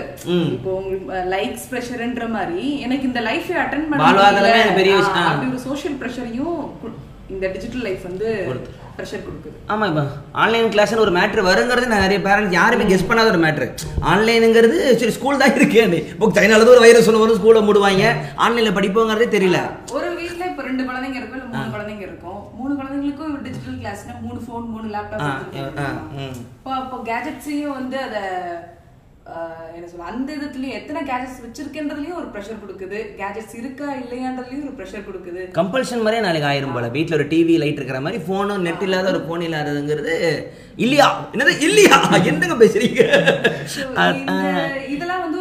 [0.55, 4.97] இப்போ உங்களுக்கு லைக்ஸ் ப்ரெஷர்ன்ற மாதிரி எனக்கு இந்த லைஃபை அட்டன் பண்ண பெரிய.
[5.29, 6.59] அப்படி ஒரு சோஷியல் ப்ரெஷரையும்
[7.33, 8.29] இந்த டிஜிட்டல் லைஃப் வந்து
[8.95, 9.53] ப்ரெஷர் கொடுக்குது.
[9.73, 10.03] ஆமா இப்போ
[10.43, 13.67] ஆன்லைன் கிளாஸ்னு ஒரு மேட்ரு வருங்கிறது நான் நிறைய பேரண்ட்ஸ் யாருமே கெஸ் பண்ணாத ஒரு மேட்ரு
[14.13, 15.81] ஆன்லைனுங்கிறது சரி ஸ்கூல் தான் இருக்கு
[16.13, 18.03] இப்போ சைனால ஒரு வைரஸ் ஒன்று வரும் ஸ்கூலை மூடுவாங்க.
[18.45, 19.59] ஆன்லைனில் படிப்போங்கிறதே தெரியல.
[19.97, 21.70] ஒரு வீட்ல இப்ப ரெண்டு குழந்தைங்க இருக்கும்
[22.01, 22.41] குழந்தைங்க இருக்கும்.
[22.57, 25.25] மூணு குழந்தைங்களுக்கும் டிஜிட்டல் கிளாஸ்னா மூணு ஃபோன் மூணு லேப்டாப்.
[26.57, 28.17] இப்போ அப்போ கேஜெட்ஸையும் வந்து அத
[29.75, 32.99] என்ன சொல்ல அந்த இதுலயும் எத்தனை கேஜெட்ஸ் வச்சிருக்கேன்றதுலயும் ஒரு ப்ரெஷர் கொடுக்குது.
[33.19, 35.41] கேஜெட்ஸ் இருக்கா இல்லையான்றதுலயும் ஒரு ப்ரெஷர் கொடுக்குது.
[35.59, 36.87] கம்பல்ஷன் மாதிரியே நாளைக்கு ஆயிரும் போல.
[36.95, 40.15] வீட்டில் ஒரு டிவி லைட் இருக்கிற மாதிரி ஃபோனும் நெட் இல்லாத ஒரு ஃபோன் இல்லாததுங்கிறது
[40.85, 41.07] இல்லையா?
[41.35, 41.95] என்னது இல்லையா?
[42.31, 43.01] என்னங்க பேசுறீங்க?
[44.95, 45.40] இதெல்லாம் வந்து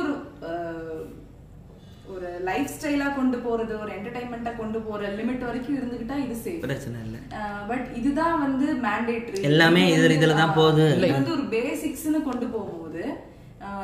[2.60, 7.20] லைஃப் ஸ்டைலா கொண்டு போறது ஒரு என்டர்டைன்மெண்டா கொண்டு போற லிமிட் வரைக்கும் இருந்துகிட்டா இது சேஃப் பிரச்சனை இல்லை.
[7.68, 10.84] பட் இதுதான் வந்து மேண்டேட்ரி எல்லாமே இதுல- இதுல தான் போகுது.
[10.96, 13.02] இது வந்து ஒரு பேசிக்ஸ்னு கொண்டு போகும்போது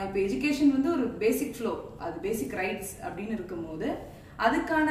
[0.05, 3.89] இப்போ எஜுகேஷன் வந்து ஒரு பேசிக் ஃப்ளோ அது பேசிக் ரைட்ஸ் அப்படின்னு இருக்கும்போது
[4.39, 4.89] அதுக்கான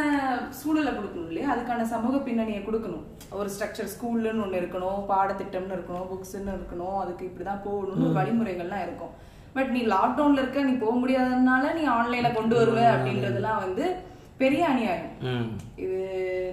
[0.52, 1.56] சூழலை கொடுக்கணும் இல்லையா?
[1.56, 3.04] அதுக்கான சமூக பின்னணியை கொடுக்கணும்.
[3.32, 9.14] ஒரு ஸ்ட்ரக்சர் ஸ்கூல்லுன்னு ஒன்று இருக்கணும் பாடத்திட்டம்னு இருக்கணும் புக்ஸ்ன்னு இருக்கணும் அதுக்கு இப்படிதான் போகணும்னு வழிமுறைகள்லாம் இருக்கும்.
[9.56, 13.86] பட் நீ லாக்டவுன்ல இருக்க நீ போக முடியாததுனால நீ ஆன்லைன்ல கொண்டு வருவ அப்படின்றதெல்லாம் வந்து
[14.38, 15.12] பெரிய அநியாயம்.
[15.22, 15.46] ம்.
[15.84, 15.96] இது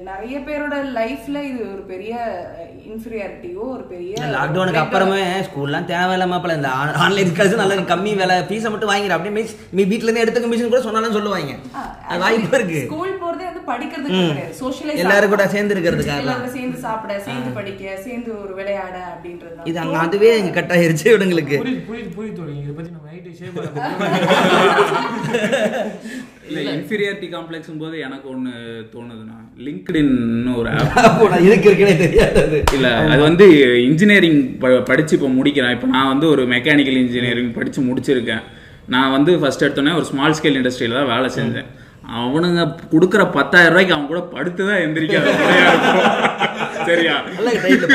[0.09, 2.12] நிறைய பேரோட லைஃப்ல இது ஒரு பெரிய
[2.89, 6.70] இன்ஃபீரியாரிட்டியோ ஒரு பெரிய லாக்டவுனுக்கு அப்புறமே ஸ்கூல்லாம் தேவையில்லாம போல இந்த
[7.05, 10.73] ஆன்லைன் கிளாஸ் நல்லா கம்மி விலை ஃபீஸை மட்டும் வாங்கிடு அப்படியே மிஸ் நீ வீட்ல இருந்து எடுத்துக்க மிஷின்
[10.73, 11.55] கூட சொன்னாலும் சொல்லுவாங்க.
[12.09, 12.81] அது வாய்ப்பு இருக்கு.
[12.89, 14.24] ஸ்கூல் போறதே வந்து படிக்கிறதுக்கு.
[14.24, 14.59] கிடையாது.
[14.62, 16.23] சோஷியலைஸ் எல்லாரும் கூட சேர்ந்து இருக்கிறதுக்காக.
[16.24, 21.09] எல்லாரும் சேர்ந்து சாப்பிட சேர்ந்து படிக்க சேர்ந்து ஒரு விளையாட அப்படின்றது இது அங்க அதுவே இங்க கட் ஆயிருச்சு
[21.12, 23.57] இவங்களுக்கு புரியுது புரியுது புரியுது இதை பத்தி நம்ம நைட்டு ஷேர்
[26.49, 28.53] இல்ல இன்ஃபீரியாரிட்டி காம்ப்ளெக்ஸும் போது எனக்கு ஒண்ணு
[29.12, 33.47] தோணுதுன்னா லிங்க்டின்னு ஒரு ஆப் இதுக்கு இருக்குன்னே தெரியாது இல்ல அது வந்து
[33.89, 34.40] இன்ஜினியரிங்
[34.90, 35.74] படிச்சு இப்போ முடிக்கிறேன்.
[35.76, 38.43] இப்போ நான் வந்து ஒரு மெக்கானிக்கல் இன்ஜினியரிங் படிச்சு முடிச்சிருக்கேன்.
[38.94, 41.68] நான் வந்து ஃபர்ஸ்ட் எடுத்தோன்னே ஒரு ஸ்மால் ஸ்கேல் இண்டஸ்ட்ரியில தான் வேலை செஞ்சேன்.
[42.20, 42.62] அவனுங்க
[42.93, 45.26] கொடுக்குற பத்தாயிரம் ரூபாய்க்கு அவன் கூட படுத்து தான் எந்திரிக்காத.
[46.89, 47.16] சரியா?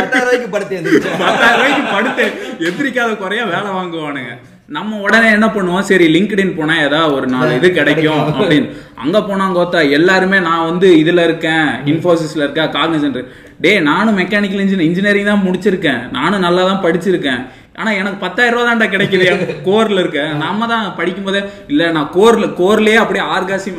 [0.02, 0.78] பத்தாயிரம் ரூபாய்க்கு படுத்து
[1.24, 2.26] பத்தாயிரம் ரூபாய்க்கு படுத்து
[2.70, 4.34] எந்திரிக்காத குறையா வேலை வாங்குவானுங்க.
[4.76, 5.86] நம்ம உடனே என்ன பண்ணுவோம்?
[5.90, 8.68] சரி லிங்க்டின் போனா ஏதாவது ஒரு நாலு இது கிடைக்கும் அப்படின்னு.
[9.04, 13.20] அங்க போனா கோத்தா எல்லாருமே நான் வந்து இதுல இருக்கேன் இன்ஃபோசிஸ்ல இருக்கேன் காக்னிசன்ட்
[13.66, 16.02] டேய் நானும் மெக்கானிக்கல் இன்ஜினியர் இன்ஜினியரிங் தான் முடிச்சிருக்கேன்.
[16.18, 17.42] நானும் நல்லா தான் படிச்சிருக்கேன்.
[17.78, 19.26] ஆனா எனக்கு பத்தாயிரம் ரூபா தான்டா கிடைக்குது
[19.66, 20.22] கோர்ல இருக்க.
[20.40, 23.78] நம்ம தான் படிக்கும் போதே இல்ல நான் கோர்ல கோர்லயே அப்படியே ஆர்காசிம்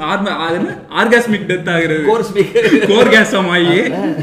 [0.98, 2.04] ஆர்காஸ்மிக் டெத் ஆகுறது.
[2.90, 3.78] கோர் கேசம் ஆகி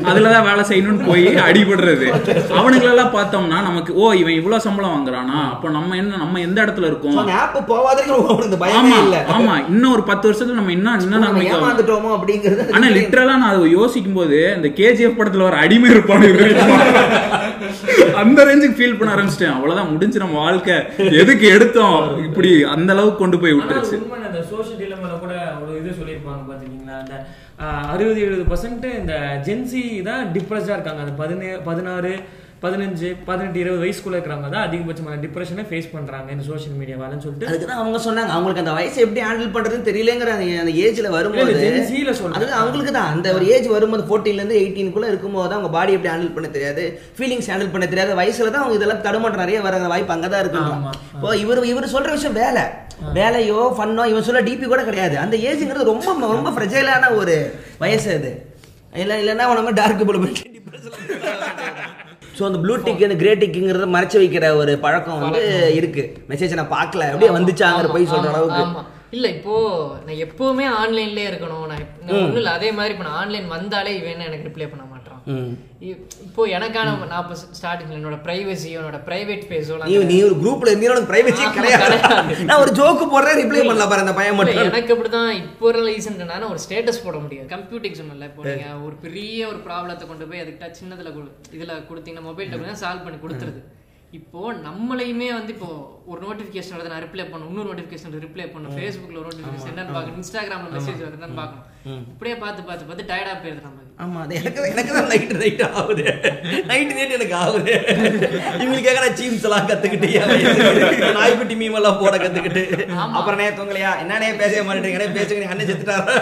[0.10, 2.08] அதுலதான் வேலை செய்யணும்னு போய் அடிபடுறது.
[2.60, 5.40] அவனுங்களெல்லாம் பார்த்தோம்னா நமக்கு ஓ இவன் இவ்வளவு சம்பளம் வாங்குறானா?
[5.50, 7.20] அப்ப நம்ம என்ன நம்ம எந்த இடத்துல இருக்கோம்?
[8.80, 9.00] ஆமா
[9.36, 9.56] ஆமா.
[9.70, 11.28] இன்னும் ஒரு பத்து வருஷத்துல நம்ம இன்னும் இன்னும்
[11.60, 16.32] ஏமாந்துட்டோமோ அப்படிங்கிறது ஆனா லிட்டரலா நான் அதை யோசிக்கும் போது இந்த கேஜிஎஃப் படத்துல ஒரு அடிமை இருப்பானு?
[18.22, 19.56] அந்த ரேஞ்சுக்கு ஃபீல் பண்ண ஆரம்பிச்சிட்டேன்.
[19.66, 20.76] அவ்வளவுதான் முடிஞ்சு நம்ம வாழ்க்கை.
[21.22, 22.02] எதுக்கு எடுத்தோம்?
[22.26, 23.98] இப்படி அந்த அளவுக்கு கொண்டு போய் விட்டுருச்சு.
[24.28, 26.96] அந்த சோஷியல் டிலமால கூட ஒரு இது சொல்லியிருப்பாங்க பாத்தீங்களா?
[27.04, 27.16] அந்த
[27.94, 29.14] அறுபது எழுபது பர்சன்ட் இந்த
[29.48, 31.02] ஜென்சி தான் டிப்ரெஸ்டா இருக்காங்க.
[31.06, 32.12] அந்த பதினே பதினாறு
[32.64, 37.48] பதினஞ்சு பதினெட்டு இருபது வயசுக்குள்ள இருக்கிறவங்க தான் அதிகபட்சமான டிப்ரெஷனை ஃபேஸ் பண்றாங்க இந்த சோஷியல் மீடியாவாலன்னு சொல்லிட்டு.
[37.50, 38.32] அதுக்கு தான் அவங்க சொன்னாங்க.
[38.36, 40.32] அவங்களுக்கு அந்த வயசை எப்படி ஹேண்டில் பண்றதுன்னு தெரியலங்கிற
[40.64, 42.38] அந்த ஏஜ்ல வரும்போது இல்ல, Gen Z ல சொல்றேன்.
[42.40, 43.12] அது அவங்களுக்கு தான்.
[43.16, 46.34] அந்த ஒரு ஏஜ் வரும்போது 14 ல இருந்து 18 குள்ள இருக்கும்போது தான் அவங்க பாடி எப்படி ஹேண்டில்
[46.38, 46.86] பண்ண தெரியாது.
[47.20, 48.16] ஃபீலிங்ஸ் ஹேண்டில் பண்ண தெரியாத.
[48.22, 50.64] வயசுல தான் அவங்க இதெல்லாம் தடுமாற்றம் நிறைய வர வாய்ப்பு அங்கதான் இருக்கு.
[51.18, 52.66] இப்போ இவர் இவர் சொல்ற விஷயம் வேலை.
[53.20, 55.16] வேலையோ ஃபன்னோ இவன் சொல்ல டிபி கூட கிடையாது.
[55.26, 57.36] அந்த ஏஜ்ங்கிறது ரொம்ப ரொம்ப ஃப்ரெஜைலான ஒரு
[57.84, 58.34] வயசு அது.
[59.04, 60.20] இல்ல இல்லைன்னா நம்ம டார்க் ப்ளூ
[62.38, 65.42] ஸோ அந்த ப்ளூ டிக் அந்த கிரே டிக்குங்கிறத மறைச்சு வைக்கிற ஒரு பழக்கம் வந்து
[65.80, 66.04] இருக்கு.
[66.32, 67.08] மெசேஜ் நான் பார்க்கல.
[67.12, 68.84] அப்படியே வந்துச்சாங்கிற போய் சொல்ற அளவுக்கு.
[69.16, 69.56] இல்ல இப்போ
[70.06, 71.68] நான் எப்பவுமே ஆன்லைன்லயே இருக்கணும்.
[71.70, 71.86] நான்
[72.22, 74.84] ஒண்ணும் இல்ல அதே மாதிரி இப்ப நான் ஆன்லைன் வந்தாலே இவன் எனக்கு ரிப்ளை பண்ண
[75.92, 80.94] இப்போ எனக்கான நான் இப்போ ஸ்டார்டிங்ல என்னோட பிரைவசியோ என்னோட பிரைவேட் பேஸோ நீ நீ ஒரு குரூப்ல இருந்தீங்க
[80.96, 81.98] உனக்கு பிரைவசியே கிடையாது.
[82.50, 84.70] நான் ஒரு ஜோக்கு போடுறேன் ரிப்ளை பண்ணல பாரு அந்த பையன் மட்டும்.
[84.72, 85.32] எனக்கு அப்படிதான்.
[85.42, 88.44] இப்போ ஒரு ரீசன்ட்னா ஒரு ஸ்டேட்டஸ் போட முடியும் கம்ப்யூட்டிங் சொன்னல இப்போ
[88.88, 93.20] ஒரு பெரிய ஒரு ப்ராப்ளத்தை கொண்டு போய் அதுக்கிட்ட சின்னதுல கொடு இதுல கொடுத்தீங்கன்னா மொபைல் டக்குனா சால்வ் பண்ணி
[93.26, 93.62] கொடுத்துருது.
[94.18, 95.70] இப்போ நம்மளையுமே வந்து இப்போ
[96.12, 100.20] ஒரு நோட்டிஃபிகேஷன் வருது நான் ரிப்ளை பண்ணும் இன்னொரு நோட்டிஃபிகேஷன் ரிப்ளை பண்ணும் ஃபேஸ்புக்ல ஒரு நோட்டிஃபிகேஷன் என்னன்னு பார்க்கணும்
[100.22, 101.66] இன்ஸ்டாகிராம்ல மெசேஜ் வருதுன்னு பார்க்கணும்.
[102.12, 103.82] இப்படியே பார்த்து பார்த்து பார்த்து டயர்டா போயிருது நம்ம.
[104.04, 106.06] ஆமா அது எனக்கு எனக்கு தான் நைட் நைட் ஆகுது.
[106.72, 107.74] நைட் நைட் எனக்கு ஆகுது.
[108.62, 109.68] இவங்களுக்காக நான் சீம்ஸ் எல்லாம்
[110.32, 112.64] வயசுக்கு நாய்க்குட்டி மீம் எல்லாம் போட கத்துக்கிட்டு.
[113.18, 116.16] அப்புறம் நேத்து உங்களையா என்னன்னே பேச மாட்டேங்கிறே பேசுங்க அண்ணன் செத்துட்டாரா?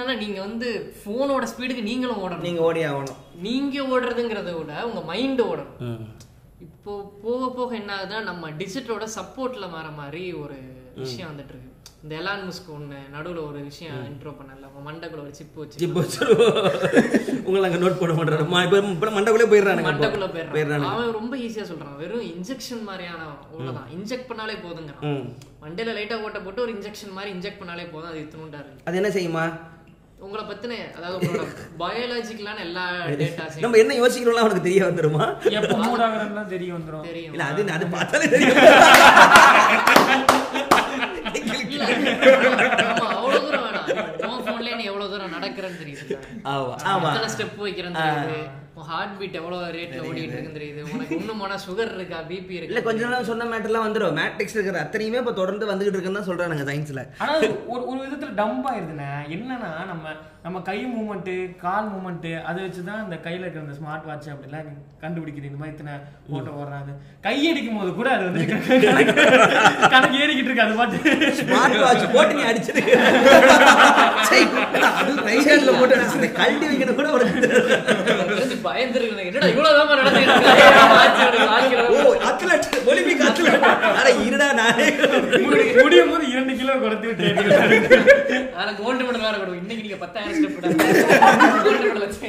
[0.00, 0.68] ஆனா நீங்க வந்து
[1.06, 2.46] போனோட ஸ்பீடுக்கு நீங்களும் ஓடணும்.
[2.48, 3.18] நீங்க ஓடி ஆகணும்.
[3.40, 5.98] நீங்க ஓடுறதுங்கிறத விட உங்க மைண்ட் ஓடணும்.
[6.66, 6.92] இப்போ
[7.22, 10.56] போக போக என்ன ஆகுதுன்னா நம்ம டிஜிட்டலோட சப்போர்ட்ல வர மாதிரி ஒரு
[10.96, 11.68] விஷயம் வந்துட்டு இருக்கு
[12.04, 14.64] இந்த எலான் முஸ்க் ஒண்ணு நடுவுல ஒரு விஷயம் இன்ட்ரோ பண்ணல.
[14.66, 16.02] அவங்க மண்டக்குள்ள ஒரு சிப் வச்சு இப்போ
[17.44, 18.44] உங்களை அங்க நோட் பண்ண மாட்டாரு
[18.90, 19.92] இப்போ மண்டக்குள்ளே போயிடுறானுங்க இப்போ.
[19.92, 20.54] மண்டக்குள்ள போயிடுறான்.
[20.54, 20.90] போயிடுறானுங்க.
[20.90, 21.96] அவன் ரொம்ப ஈஸியா சொல்றான்.
[21.96, 23.22] வெறும் இன்ஜெக்ஷன் மாதிரியான
[23.56, 23.88] உள்ளதான்.
[23.96, 25.04] இன்ஜெக்ட் பண்ணாலே போதுங்கிறான்.
[25.10, 25.24] ம்.
[25.64, 28.10] மண்டையில லைட்டா ஓட்ட போட்டு ஒரு இன்ஜெக்ஷன் மாதிரி இன்ஜெக்ட் பண்ணாலே போதும்.
[28.10, 29.44] அது இத்தனுண்டாரு அது என்ன செய்யுமா?
[30.20, 31.44] உங்களை பத்தின அதாவது உங்களோட
[31.78, 32.84] பயாலஜிக்கலான எல்லா
[33.20, 35.24] டேட்டாஸையும் நம்ம என்ன யோசிக்கிறோம்லாம் அவனுக்கு தெரிய வந்துருமா?
[35.58, 37.06] எப்போ மூட் ஆகுறதுலாம் தெரிய வந்துரும்.
[37.08, 38.58] தெரியும் இல்ல அது அது பார்த்தாலே தெரியும்.
[43.10, 43.88] அவ்வளவு தூரம் வேணாம்.
[44.28, 46.16] உன் phoneலயே நீ எவ்வளவு தூரம் நடக்கிறேன்னு தெரியுது.
[46.92, 48.38] ஆமா step வைக்கிறேன்னு தெரியுது.
[48.88, 50.80] Heart beat எவ்வளவு rate ல ஓடிட்டு இருக்குன்னு தெரியுது.
[50.94, 52.82] உனக்கு இன்னும் போனா sugar இருக்கா, இல்ல இருக்கா?
[52.88, 54.16] கொஞ்ச நாள் சொன்ன மேட்டர்லாம் வந்துரும்.
[54.20, 58.32] மேட்ரிக்ஸ் இருக்கிற அத்தனையுமே இப்ப தொடர்ந்து வந்துகிட்டு இருக்குன்னு தான் சொல்றானுங்க சயின்ஸ்ல ஆனா அது ஒரு ஒரு விதத்துல
[58.40, 59.10] டம்ப் ஆயிருதுண்ணே.
[59.36, 61.32] என்னன்னா நம்ம நம்ம கை மூமெண்ட்
[61.62, 64.70] கால் மூமெண்ட் அதை வச்சுதான் இந்த கையில இருக்கிற இந்த ஸ்மார்ட் வாட்ச் அப்படிலாம்
[65.02, 65.94] கண்டுபிடிக்குது இந்த மாதிரி இத்தனை
[66.36, 66.92] ஓட்ட ஓடுறாங்க.
[67.26, 68.44] கை அடிக்கும் போது கூட அது வந்து
[69.94, 70.98] கணக்கு ஏறிக்கிட்டு இருக்கு அது பாட்டு
[71.40, 72.82] ஸ்மார்ட் வாட்ச் போட்டு நீ அடிச்சது
[74.30, 74.40] சை,
[75.00, 77.26] அது ரைட் ஹேண்ட்ல போட்டு அடிச்சது கழட்டி வைக்கிறது கூட ஒரு
[78.70, 79.26] பயந்துருக்கு.
[79.26, 79.46] என்னடா
[80.94, 81.86] watch எடுக்க.
[81.88, 83.64] ஓ அத்லட் ஒலிம்பிக் அத்லட்
[84.00, 84.88] அட இருடா நானே
[85.44, 87.28] முடி- முடியும் போது இரண்டு கிலோ குறைத்து விட்டு
[88.56, 89.60] ஆனா gold medal வேற கொடுக்கும்.
[89.60, 90.76] இன்னைக்கு நீங்க 10,000 step விடாம.
[91.66, 92.28] gold medal வச்சு.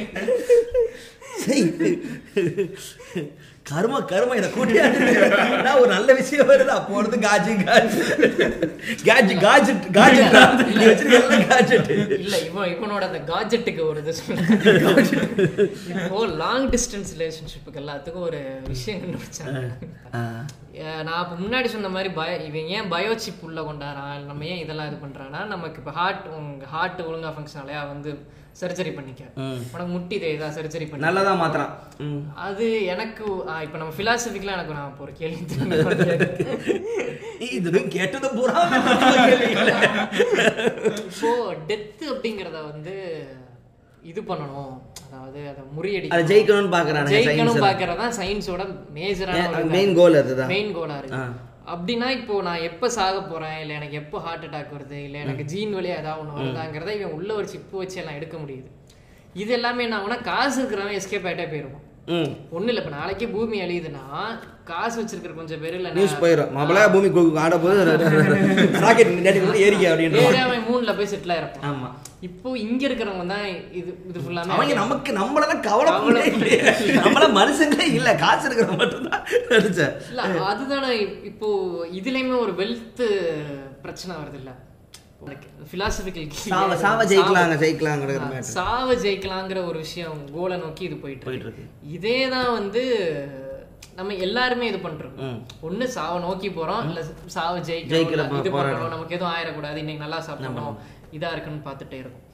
[3.66, 5.00] கர்ம கர்ம இதை கூட்டியாடு
[5.64, 8.00] நான் ஒரு நல்ல விஷயம் வருது அப்போ வருது காஜி காஜி
[9.08, 10.34] காஜி காஜெட் காஜெட்
[11.50, 14.14] காஜெட் இல்ல இவன் இவனோட அந்த காஜெட்டுக்கு ஒரு இது
[15.96, 19.62] இப்போ லாங் டிஸ்டன்ஸ் ரிலேஷன்ஷிப்புக்கு எல்லாத்துக்கும் ஒரு விஷயம் கண்டுபிடிச்சாங்க.
[21.06, 24.90] நான் இப்போ முன்னாடி சொன்ன மாதிரி பய இவன் ஏன் பயோ சிப் உள்ள கொண்டாரான் நம்ம ஏன் இதெல்லாம்
[24.90, 28.12] இது பண்றான்னா நமக்கு இப்போ ஹார்ட் உங்க ஹார்ட் ஒழுங்கா ஃபங்க்ஷன் ஆலையா வந்து
[28.60, 29.22] சர்ஜரி பண்ணிக்க.
[29.72, 31.04] உனக்கு முட்டி தேய்தா சர்ஜரி பண்ணி.
[31.04, 31.70] நல்லதா மாத்திரம்.
[32.46, 33.24] அது எனக்கு
[33.66, 35.40] இப்ப நம்ம பிலாசபிக்கெலாம் எனக்கு நான் இப்போ ஒரு கேள்வி
[37.56, 38.60] இது கேட்டது பூரா
[41.02, 41.30] இப்போ
[41.68, 42.94] டெத் அப்படிங்கறத வந்து
[44.02, 44.74] இது பண்ணணும்.
[45.06, 47.64] அதாவது அதை முறியடி அதை ஜெயிக்கணும்னு பாக்குறானுங்க ஜெயிக்கணும்.
[47.66, 48.62] பாக்குறதா சயின்ஸோட
[48.96, 50.50] மேஜரான மே- main goal அதுதான்.
[50.52, 51.18] மெயின் கோலா இருக்கு.
[51.66, 53.58] அப்படின்னா இப்போ நான் எப்ப சாக போறேன்?
[53.58, 54.98] இல்ல எனக்கு எப்போ ஹார்ட் அட்டாக் வருது?
[55.04, 58.68] இல்ல எனக்கு ஜீன் வழியா ஏதாவது ஒண்ணு வருதாங்கிறத இவன் உள்ள ஒரு சிப்பு வச்சு எல்லாம் எடுக்க முடியுது.
[59.32, 61.86] இது எல்லாமே என்ன ஆகும்னா காசு இருக்கிறவன் எஸ்கேப் ஆயிட்டே போயிருவான்.
[62.08, 62.30] ம்.
[62.52, 64.04] ஒண்ணு இல்ல இப்ப நாளைக்கே பூமி அழியுதுன்னா
[64.64, 67.08] காசு வச்சிருக்கிற கொஞ்சம் பேர் இல்ல நியூஸ் போயிடும் மாப்பிள பூமி
[67.40, 67.76] ஆட போது
[68.82, 69.12] ராக்கெட்
[69.62, 71.88] ஏறிக்க அப்படின்னு ஏறி அவன் மூணுல போய் செட்டில் ஆயிருப்பான் ஆமா.
[72.22, 73.46] இப்போ இங்க இருக்கிறவங்க தான்
[73.78, 75.92] இது இது ஃபுல்லாமே அவங்க நமக்கு நம்மளதான் கவலை
[77.00, 78.10] நம்மள மனுஷங்களே இல்ல.
[78.16, 79.24] காசு இருக்கிற மட்டும்தான்
[80.10, 80.90] இல்ல அதுதானே
[81.30, 81.48] இப்போ
[81.92, 83.04] இதுலயுமே ஒரு வெல்த்
[83.82, 84.52] பிரச்சனை வருது இல்ல.
[85.70, 91.64] பிலாசபிக்கல் சாவ சாவ ஜெயிக்கலாங்க ஜெயிக்கலாங்கிற மேட்டர் சாவ ஜெயிக்கலாங்கிற ஒரு விஷயம் கோலை நோக்கி இது போயிட்டு இருக்கு.
[91.96, 92.82] இதே தான் வந்து
[93.98, 95.16] நம்ம எல்லாருமே இது பண்றோம்.
[95.68, 97.00] ஒண்ணு சாவ நோக்கி போறோம் இல்ல
[97.36, 98.52] சாவ ஜெயிக்கிறோம் இது.
[98.56, 100.78] பண்றோம் நமக்கு எதுவும் ஆயிடக்கூடாது இன்னைக்கு நல்லா சாப்பிடணும்
[101.18, 102.26] இதா இருக்குன்னு பார்த்துட்டே இருக்கும்.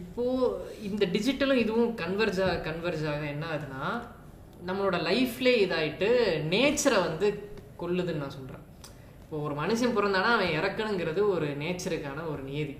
[0.00, 0.24] இப்போ
[0.88, 3.84] இந்த டிஜிட்டலும் இதுவும் கன்வெர்ஜ் ஆக கன்வெர்ஜ் ஆக என்ன ஆகுதுன்னா
[4.68, 6.08] நம்மளோட லைஃப்லே இதாயிட்டு
[6.54, 7.26] நேச்சரை வந்து
[7.82, 8.57] கொல்லுதுன்னு நான் சொல்றேன்.
[9.30, 12.76] இப்போ ஒரு மனுஷன் பிறந்தானா அவன் இறக்கணுங்கிறது ஒரு நேச்சருக்கான ஒரு நியதி.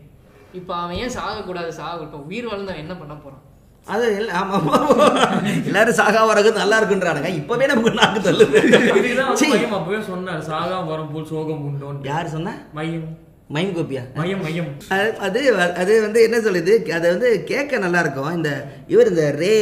[0.52, 1.72] இப்போ அவன் ஏன் சாகக்கூடாது?
[1.80, 2.24] சாகட்டும்.
[2.26, 3.42] உயிர் வாழ்ந்தவன் என்ன பண்ண போறான்?
[3.86, 5.64] அது இல்ல ஆமா ஆமா.
[5.64, 7.28] எல்லாரும் சாகா வரகு நல்லா இருக்குன்றானுங்க.
[7.28, 9.50] இப்பவே நமக்கு நாக்கு தள்ளுது.
[9.50, 9.72] மையம்.
[9.72, 12.54] அப்பவே சொன்னார் சாகா வரும் போல் சோகம் உண்டோன்னு யார் சொன்னா?
[12.72, 13.06] மையம்.
[13.48, 14.00] மைம் கோபியா?
[14.14, 14.66] மையம் மையம்.
[14.90, 16.88] அது- அது அது வந்து என்ன சொல்லுது?
[16.88, 18.34] அது வந்து கேட்க நல்லா இருக்கும்.
[18.34, 18.50] இந்த
[18.86, 19.54] இவர் இந்த ரே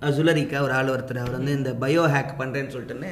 [0.00, 3.08] அஹ், சுலரிக்கா ஒரு ஆள் ஒருத்தர் அவர் வந்து இந்த பயோ ஹேக் பண்ணுறேன்னு சொல்லிட்டுன்னு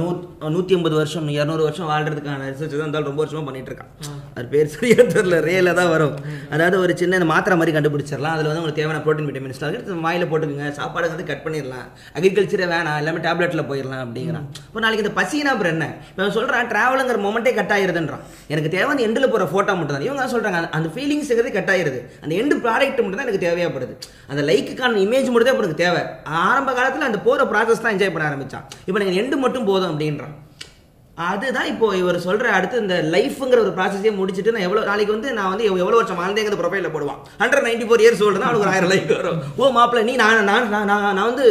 [0.00, 0.08] நூ
[0.54, 3.90] நூற்றி ஐம்பது வருஷம் இரநூறு வருஷம் வாழ்றதுக்கான ரிசர்ச் தான் இருந்தாலும் ரொம்ப வருஷமாக பண்ணிட்டு இருக்கான்
[4.36, 6.14] அது பேர் சரியா தெரியல ரேல தான் வரும்.
[6.54, 8.34] அதாவது ஒரு சின்ன இந்த மாத்திரை மாதிரி கண்டுபிடிச்சிடலாம்.
[8.34, 11.86] அதில் வந்து உங்களுக்கு தேவையான ப்ரோட்டீன் விட்டமின்ஸ் எடுத்து வாயில் போட்டுக்குங்க சாப்பாடு வந்து கட் பண்ணிடலாம்.
[12.16, 14.46] அக்ரிகல்ச்சரே வேணாம் எல்லாமே டேப்லெட்டில் போயிடலாம் அப்படிங்கிறான்.
[14.66, 15.88] இப்போ நாளைக்கு இந்த பசினா அப்புறம் என்ன?
[16.10, 18.24] இப்போ சொல்கிறான் ட்ராவலுங்கிற மொமெண்ட்டே கட் ஆயிருதுன்றான்.
[18.54, 22.00] எனக்கு தேவை எண்டில் போகிற ஃபோட்டோ மட்டும் தான் இவங்க சொல்கிறாங்க அந்த ஃபீலிங்ஸுங்கிறது கட் ஆயிருது.
[22.22, 23.96] அந்த எண்டு ப்ராடக்ட் மட்டும் தான் எனக்கு தேவையாப்படுது.
[24.30, 25.95] அந்த லைக்குக்கான இமேஜ் மட்டும் தான் எனக்கு தேவை.
[26.46, 30.34] ஆரம்ப காலத்தில் அந்த போகிற ப்ராசஸ் தான் என்ஜாய் பண்ண ஆரம்பித்தான் இப்போ நீங்கள் எண்டு மட்டும் போதும் அப்படின்றான்.
[31.28, 35.50] அதுதான் இப்போ இவர் சொல்ற அடுத்து இந்த லைஃப்ங்கிற ஒரு ப்ராசஸே முடிச்சுட்டு நான் எவ்வளோ நாளைக்கு வந்து நான்
[35.52, 37.20] வந்து எவ்வளோ வருஷம் வாழ்ந்தேங்கிற ப்ரொஃபைலில் போடுவான்.
[37.42, 39.38] Hundred ninety four years old தான் அவனுக்கு ஒரு ஆயிரம் லைஃப் வரும்.
[39.60, 41.46] ஓ மாப்பிள்ள நீ நான் நான் நான் நான் வந்து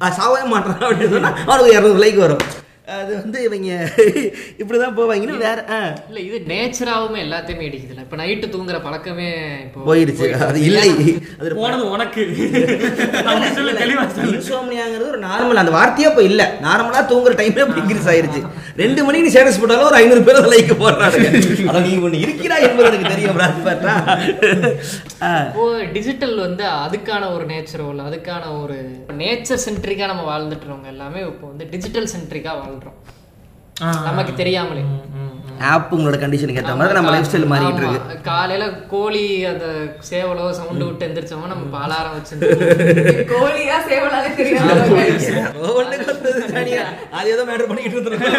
[0.00, 2.42] சாவே சாவவே மாட்டேன் அப்படின்னு சொன்னால் அவனுக்கு இரநூறு லைக் வரும்.
[2.86, 3.68] அது வந்து இவங்க
[4.60, 4.96] இப்படி தான்
[5.44, 5.60] வேற
[6.08, 9.30] இல்ல இது நேச்சராவுமே எல்லாத்தையுமே இடிக்குதுல்ல இப்ப நைட்டு தூங்குற பழக்கமே
[9.64, 10.84] இப்போ போயிருச்சு அது இல்லை.
[11.38, 12.22] அது போனது உனக்கு.
[14.28, 16.42] இன்சோம்னியாங்கிறது ஒரு நார்மல் அந்த வார்த்தையே இப்போ இல்ல.
[16.66, 18.42] நார்மலா தூங்குற டைமே இன்க்ரீஸ் ஆயிருச்சு.
[18.76, 21.18] ரெண்டு மணிக்கு ஸ்டேட்டஸ் போட்டாலும் ஒரு ஐநூறு பேர் லைக் போடுறாங்க
[21.68, 23.94] அட நீ ஒண்ணு இருக்கிறா என்பது எனக்கு தெரியும் ராஜ்பாட்டா
[25.42, 28.78] இப்போ டிஜிட்டல் வந்து அதுக்கான ஒரு நேச்சரோ இல்லை அதுக்கான ஒரு
[29.20, 33.00] நேச்சர் சென்ட்ரிக்கா நம்ம வாழ்ந்துட்டு இருக்கவங்க எல்லாமே இப்போ வந்து டிஜிட்டல் சென்ட்ரிக்கா வாழ்றோம்
[34.08, 34.82] நமக்கு தெரியாமலே.
[35.70, 38.16] ஆப் உங்களோட கண்டிஷனுக்கு ஏற்ற மாதிரி நம்ம லைஃப் ஸ்டைல் மாறிட்டு இருக்கு.
[38.28, 39.66] காலையில கோழி அந்த
[40.10, 42.34] சேவலோ சவுண்ட் விட்டு எந்திரிச்சோம்னா நம்ம பாலாரம் வச்சு
[43.32, 44.28] கோழியா சேவலாக
[46.58, 48.36] தெரியாது அது ஏதோ மேட்டர் பண்ணிட்டு இருந்திருக்கோம்.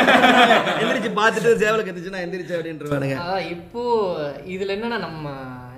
[0.82, 3.18] எந்திரிச்சு பார்த்துட்டு சேவலை கத்துச்சுன்னா எந்திரிச்சு அப்படின்றவானுங்க.
[3.56, 3.84] இப்போ
[4.56, 5.26] இதுல என்னன்னா நம்ம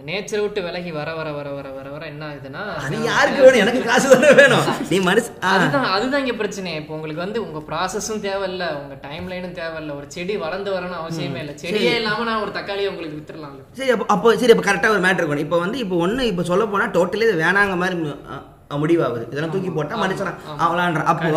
[0.07, 3.61] நேச்சரை விட்டு விலகி வர வர வர வர வர வர என்ன ஆகுதுன்னா அது யாருக்கு வேணும்?
[3.63, 4.65] எனக்கு காசு தானே வேணும்.
[4.91, 5.29] நீ மனசு.
[5.51, 9.97] அதுதான் அதுதான் இங்க பிரச்சனை இப்போ உங்களுக்கு வந்து உங்க ப்ராசஸும் தேவையில்ல உங்க டைம் லைனும் தேவையில்ல.
[9.99, 11.55] ஒரு செடி வளர்ந்து வரணும் அவசியமே இல்லை.
[11.63, 13.61] செடியே இல்லாம நான் ஒரு தக்காளியை உங்களுக்கு வித்துடலாம்ல.
[13.79, 16.95] சரி அப்போ சரி அப்போ கரெக்டாக ஒரு மேட்ரு இருக்கணும் இப்போ வந்து இப்போ ஒன்று இப்போ சொல்ல போனால்
[16.97, 17.97] டோட்டலி இது வேணாங்க மாதிரி
[18.81, 19.23] முடிவாகுது.
[19.31, 20.31] இதெல்லாம் தூக்கி போட்டால் மனுஷனா
[20.65, 21.03] அவளான்ற.
[21.11, 21.29] அப்போ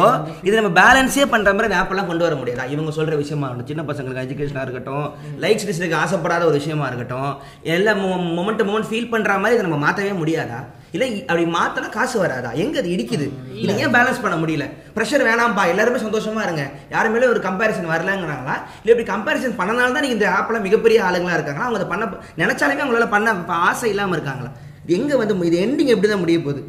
[0.47, 2.65] இது நம்ம பேலன்ஸே பண்ணுற மாதிரி ஆப்பெல்லாம் கொண்டு வர முடியாதா.
[2.75, 5.07] இவங்க சொல்கிற விஷயமா இருக்கட்டும் சின்ன பசங்களுக்கு எஜுகேஷனாக இருக்கட்டும்
[5.45, 7.33] லைக்ஸ் டிஸ்க்கு ஆசைப்படாத ஒரு விஷயமா இருக்கட்டும்
[7.77, 7.95] எல்லா
[8.39, 10.61] மொமெண்ட் மொமெண்ட் ஃபீல் பண்ணுற மாதிரி இதை நம்ம மாற்றவே முடியாதா?
[10.95, 12.51] இல்லை அப்படி மாற்றினா காசு வராதா?
[12.63, 13.27] எங்கே அது இடிக்குது?
[13.61, 13.75] இல்லை.
[13.83, 14.65] ஏன் பேலன்ஸ் பண்ண முடியல?
[14.97, 15.63] ப்ரெஷர் வேணாம்ப்பா.
[15.73, 16.65] எல்லாருமே சந்தோஷமா இருங்க.
[16.95, 18.57] யாருமேலே ஒரு கம்பேரிசன் வரலங்கிறாங்களா?
[18.83, 21.69] இல்லை இப்படி கம்பேரிசன் பண்ணனால தான் இந்த ஆப்பில் மிகப்பெரிய ஆளுங்களா இருக்காங்களா?
[21.71, 22.11] அவங்க பண்ண
[22.43, 24.53] நினைச்சாலுமே அவங்களால பண்ண ஆசை இல்லாமல் இருக்காங்களா?
[24.85, 26.63] இது எங்கே வந்து இது எண்டிங் எப்படி தான் முடிய போகுது?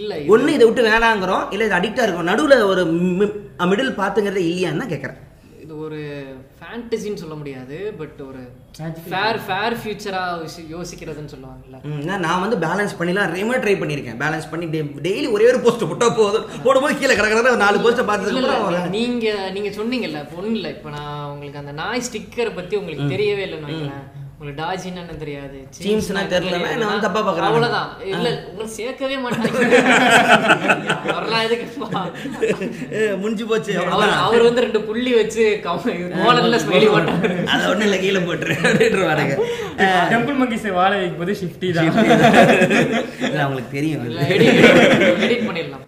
[0.00, 2.30] இல்ல ஒன்று இதை விட்டு வேணாங்கிறோம் இல்லை இது அடிக்டாக இருக்கும்.
[2.32, 2.82] நடுவில் ஒரு
[3.70, 5.22] மிடில் பார்த்துங்கிறதே இல்லையான்னு தான் கேட்குறேன்
[5.64, 6.00] இது ஒரு
[6.58, 8.42] ஃபேண்டசின்னு சொல்ல முடியாது பட் ஒரு
[9.12, 10.20] ஃபேர் ஃபேர் ஃபியூச்சரா
[10.74, 12.18] யோசிக்கிறதுன்னு சொல்லுவாங்கல்ல.
[12.24, 14.20] நான் வந்து பேலன்ஸ் பண்ணிலாம் ரெமே ட்ரை பண்ணியிருக்கேன்.
[14.22, 14.66] பேலன்ஸ் பண்ணி
[15.06, 16.46] டெய்லி ஒரே ஒரு போஸ்ட் போட்டா போதும்.
[16.66, 21.24] போடும்போது கீழே கிடக்கிற ஒரு நாலு போஸ்ட்டை அப்புறம் நீங்க நீங்க சொன்னீங்கல்ல இப்ப ஒண்ணும் இல்ல இப்ப நான்
[21.32, 24.06] உங்களுக்கு அந்த நாய் ஸ்டிக்கரை பத்தி உங்களுக்கு தெரியவே இல்லைன்னு வைங்களேன்.
[24.38, 25.58] உங்களுக்கு டாஜின்னு என்ன தெரியாது.
[26.32, 27.50] தெரியலன்னா என்ன வந்து தப்பா பார்க்கறாங்க.
[27.50, 27.90] அவ்வளவுதான்.
[28.10, 29.60] இல்ல உங்களுக்கு சேர்க்கவே மாட்டாங்க.
[31.08, 32.00] வரலாம் எதுக்குப்பா
[33.16, 34.12] முடிஞ்சு போச்சு அவர்.
[34.18, 35.44] அவர் வந்து ரெண்டு புள்ளி வச்சு
[36.18, 39.36] கோலன்ல ஸ்மைலி போட்டாங்க அதை ஒன்றும் இல்லை கீழே போட்டுரு அப்படின்ற வாருங்க
[40.12, 41.90] டெம்பிள் மங்கிஸை வாழ வைப்பது ஷிஃப்டி தான்.
[43.22, 44.04] இல்லை அவங்களுக்கு தெரியும்.
[45.22, 45.84] எடிட் பண்ணிடலாம்.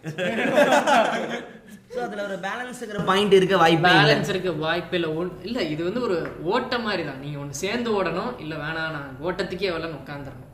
[1.99, 4.03] ஸோ அதில் ஒரு பேலன்ஸுங்கிற பாயிண்ட் இருக்க வாய்ப்பே இல்லை.
[4.03, 5.09] பேலன்ஸ் இருக்கு வாய்ப்பு இல்ல.
[5.17, 6.17] ஒன் இல்ல இது வந்து ஒரு
[6.53, 7.23] ஓட்டம் மாதிரி தான்.
[7.23, 10.45] நீங்க ஒண்ணு சேர்ந்து ஓடணும் இல்ல வேணாம் நான் ஓட்டத்துக்கே வரலன்னு உட்காந்துடணும்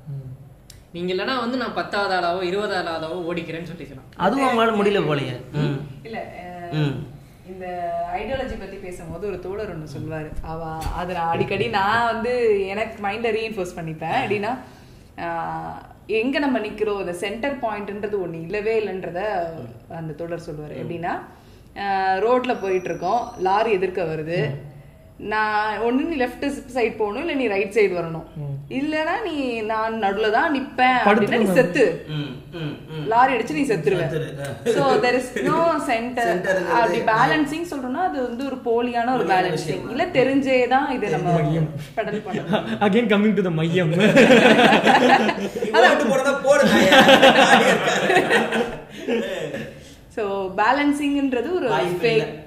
[0.95, 5.35] நீங்க இல்லைன்னா வந்து நான் பத்தாவது ஆளாவோ இருபதாவது ஆளாவோ ஓடிக்கிறேன்னு சொல்லிக்கலாம் அதுவும் அவங்களால முடியல போலயே.
[6.07, 6.19] இல்ல
[7.53, 7.67] இந்த
[8.15, 10.61] ஐடியாலஜி பத்தி பேசும்போது ஒரு தோழர் ஒன்று சொல்வாரு அவ
[11.01, 12.33] அது நான் அடிக்கடி நான் வந்து
[12.73, 14.19] எனக்கு மைண்டை ரீஇன்ஃபோர்ஸ் பண்ணிப்பேன்.
[14.23, 14.53] எப்படின்னா
[15.25, 17.01] ஆஹ், எங்க நம்ம நிக்கிறோம்?
[17.01, 19.21] இந்த சென்டர் பாயிண்ட்ன்றது ஒண்ணு இல்லவே இல்லைன்றத
[19.89, 20.75] அந்த தோழர் சொல்லுவாரு.
[20.83, 21.13] எப்படின்னா
[22.25, 23.33] ரோட்ல போயிட்டு இருக்கோம்.
[23.39, 24.39] லாரி எதிர்க்க வருது.
[25.33, 28.25] நான் ஒண்ணு நீ லெஃப்ட் சைடு போகணும் இல்ல நீ ரைட் சைடு வரணும்.
[28.79, 31.85] இல்லனா நீ நான் நடுவுல தான் நிப்பேன் அப்படின்னா நீ செத்து.
[32.15, 32.31] ம்
[32.61, 33.05] ம் ம்.
[33.13, 34.03] லாரி அடிச்சு நீ செத்துருவ.
[34.75, 35.59] So there is no
[35.89, 36.31] centre
[36.75, 41.37] அப்படி பேலன்சிங் சொல்றோம்னா அது வந்து ஒரு போலியான ஒரு பேலன்சிங் இல்ல தெரிஞ்சே தான் இது நம்ம
[41.99, 42.67] பெடல் பண்ணணும்.
[42.81, 43.95] அகைன் கம்மிங் டு த மையம்.
[46.05, 46.65] போடுறதா போடு
[50.17, 50.25] சோ
[50.61, 51.69] பேலன்சிங்ன்றது ஒரு.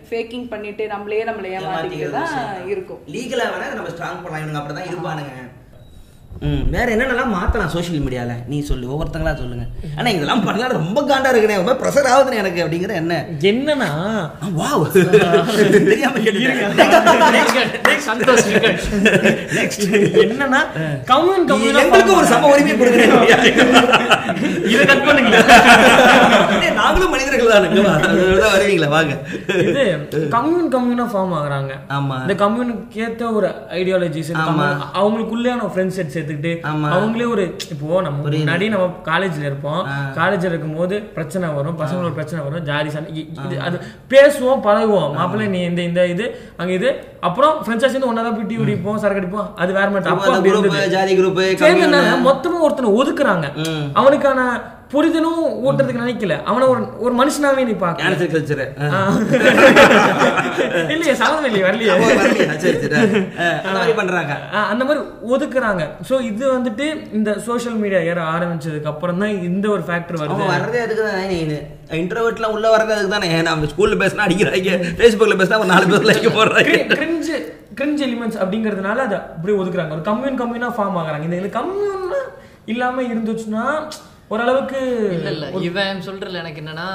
[0.09, 2.35] ஃபேக்கிங் பண்ணிட்டு நம்மளே நம்மள ஏமாத்திக்கிட்டு தான்
[2.73, 3.01] இருக்கும்.
[3.15, 4.41] லீகலா வேணா நம்ம ஸ்ட்ராங் பண்ணலாம்.
[4.43, 5.35] இவனுங்க அப்படிதான் இருப்பானுங்க.
[6.73, 9.65] வேற என்னென்னலாம் மாத்தலாம் சோஷியல் மீடியால நீ சொல்லு ஒவ்வொருத்தங்களா சொல்லுங்க.
[9.97, 13.13] ஆனா இதெல்லாம் பண்ணா ரொம்ப காண்டா இருக்குனே ரொம்ப ப்ரெஷர் ஆகுதுன்னு எனக்கு அப்படிங்கிற என்ன?
[13.51, 13.89] என்னன்னா
[14.59, 14.83] வாவ்
[15.87, 16.21] தெரியாம
[20.25, 20.61] என்னன்னா
[21.11, 23.15] கம்யூன் கம்யூன் எங்களுக்கு ஒரு சம உரிமை கொடுக்குறேன்.
[24.71, 25.37] இதை கட் பண்ணுங்க.
[26.79, 27.65] நாங்களும் மனிதர்கள் தான்.
[28.53, 28.89] வருவீங்களா?
[28.95, 29.13] வாங்க.
[29.67, 29.83] இது
[30.35, 31.73] கம்யூன் கம்யூனா ஃபார்ம் ஆகுறாங்க.
[31.97, 32.17] ஆமா.
[32.25, 33.49] இந்த கம்யூனுக்கு ஏத்த ஒரு
[33.79, 34.67] ஐடியாலஜிஸ் ஆமா.
[34.99, 36.87] அவங்களுக்குள்ளேயான ஃப்ரெண்ட்ஸ் செட் சேர்த்துக்கிட்டு ஆமா.
[36.95, 37.43] அவங்களே ஒரு
[37.73, 39.81] இப்போ நம்ம முன்னாடி நம்ம காலேஜ்ல இருப்போம்.
[40.19, 43.11] காலேஜ்ல இருக்கும்போது பிரச்சனை வரும் பசங்களோட பிரச்சனை வரும் சண்டை
[43.45, 43.77] இது அது
[44.13, 45.09] பேசுவோம் பழகுவோம்.
[45.17, 46.25] மாப்பிள்ளை நீ இந்த இந்த இது
[46.61, 46.89] அங்க இது.
[47.27, 49.49] அப்புறம் ஃப்ரெண்ட்ஸா சேர்ந்து ஒன்னா தான் பிடி குடிப்போம் சரக்கு அடிப்போம்.
[49.61, 50.93] அது வேற மாதிரி அப்போ அப்படி குரூப் இருந்தது.
[50.95, 53.47] ஜாதி குரூப் சேர்ந்தனால மொத்தமா ஒருத்தனை ஒதுக்குறாங்க.
[54.01, 54.39] அவனுக்கான
[54.91, 56.35] புரிதலும் ஊட்டுறதுக்கு நினைக்கல.
[56.49, 58.61] அவனை ஒரு ஒரு மனுஷனாவே நீ பாக்க கேன்சர் கல்ச்சர்
[60.93, 61.95] இல்லையே சம்மந்தம் இல்லையே வரலையே.
[63.99, 64.33] பண்றாங்க.
[64.71, 65.01] அந்த மாதிரி
[65.33, 65.83] ஒதுக்குறாங்க.
[66.09, 66.87] சோ இது வந்துட்டு
[67.19, 70.49] இந்த சோஷியல் மீடியா ஏற ஆரம்பிச்சதுக்கு அப்புறம் தான் இந்த ஒரு ஃபேக்டர் வருது.
[70.53, 73.29] வர்றதே அதுக்கு தான் இன்டர்வெட்லாம் உள்ள வர்றது அதுக்கு தானே.
[73.49, 74.71] நம்ம ஸ்கூல்ல பேசினா அடிக்கிறாங்க.
[74.99, 76.79] ஃபேஸ்புக்ல பேசினா ஒரு நாலு பேர் லைக் போடுறாங்க.
[76.97, 77.37] கிரிஞ்சு
[77.79, 79.93] கிரிஞ்ச் எலிமெண்ட்ஸ் அப்படிங்கிறதுனால அதை அப்படியே ஒதுக்குறாங்க.
[79.97, 81.25] ஒரு கம்யூன் கம்யூனா ஃபார்ம் ஆகுறாங்க.
[81.29, 82.05] இந்த கம்யூன்
[82.73, 83.65] இல்லாம இருந்துச்சுன்னா
[84.29, 84.79] ஓரளவுக்கு
[85.15, 86.87] இல்ல இல்ல இவன் சொல்றதுல எனக்கு என்னன்னா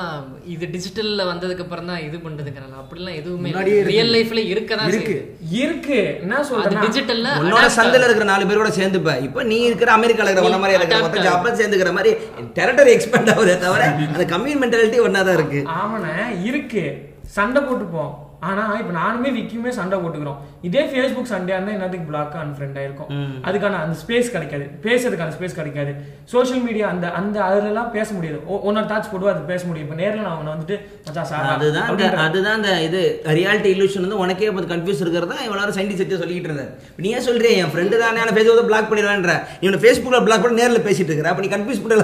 [0.46, 3.52] இது டிஜிட்டல்ல வந்ததுக்கு அப்புறம் தான் இது பண்றதுங்கிறல அப்படிலாம் எதுவுமே
[3.88, 5.14] ரியல் லைஃப்ல இருக்கதான் இருக்கு
[5.60, 6.00] இருக்கு.
[6.22, 9.14] என்ன அது சொல்றேன்னா டிஜிட்டல்ல உன்னோட சந்தையில இருக்கிற நாலு பேரோட சேர்ந்துப்ப.
[9.26, 12.12] இப்ப நீ இருக்கிற அமெரிக்கால இருக்கிற உன்ன மாதிரி இருக்கிற மொத்த ஜாப்ல சேர்ந்துக்கிற மாதிரி
[12.58, 15.62] டெரிட்டரி எக்ஸ்பேண்ட் ஆகுதே தவிர அந்த கம்யூன் மென்டாலிட்டி ஒன்னா தான் இருக்கு.
[15.78, 16.84] ஆமாண்ணே இருக்கு.
[17.30, 18.12] சண்டை போட்டுப்போம்.
[18.48, 20.38] ஆனா இப்ப நானுமே விக்கியுமே சண்டை போட்டுக்கிறோம்.
[20.68, 23.10] இதே ஃபேஸ்புக் சண்டையா இருந்தா என்னத்துக்கு பிளாக் அன்ஃப்ரெண்ட் ஆயிருக்கும்?
[23.48, 24.64] அதுக்கான அந்த ஸ்பேஸ் கிடைக்காது.
[24.86, 25.92] பேசுறதுக்கான ஸ்பேஸ் கிடைக்காது.
[26.32, 28.38] சோஷியல் மீடியா அந்த அந்த அதுல எல்லாம் பேச முடியாது.
[28.68, 29.86] ஒன்னொரு தாட்ச் போடுவா அது பேச முடியும்.
[29.88, 33.02] இப்ப நேர்ல நான் அவனை வந்துட்டு மச்சான் சாரா அதுதான் அதுதான் அந்த இது
[33.38, 36.72] ரியாலிட்டி இல்லூஷன் வந்து உனக்கே இப்போ கன்ஃபியூஸ் இருக்கிறதா இவ்வளோ சயின்டிஸ்ட் சொல்லிட்டு இருந்தேன்
[37.04, 39.34] நீ ஏன் சொல்றியா என் ஃப்ரெண்டு தானே நான் ஃபேஸ்புக் பிளாக் பண்ணிடுவேன்ற.
[39.64, 41.30] இவனை ஃபேஸ்புக்கில் பிளாக் பண்ணி நேரில் பேசிட்டு இருக்கிற.
[41.32, 42.02] அப்ப நீ கன்ஃபியூஸ் பண்ணல.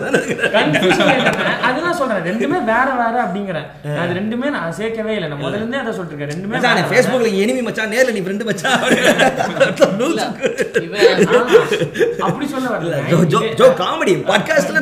[1.69, 2.25] அதுதான் சொல்றேன்.
[2.31, 3.69] ரெண்டுமே வேற வேற அப்படிங்கிறேன்.
[4.05, 5.31] அது ரெண்டுமே நான் சேர்க்கவே இல்லை.
[5.33, 6.89] நான் முதல்ல இருந்தே அதை சொல்லிட்டு ரெண்டுமே மச்சான்.
[6.91, 8.79] ஃபேஸ்புக்ல எனிமி மச்சான் நேர்ல நீ ஃப்ரெண்டு மச்சான்
[12.29, 12.97] அப்படி சொல்ல வரல.
[13.33, 14.79] ஜோ ஜோ காமெடி பாட்காஸ்ட்ல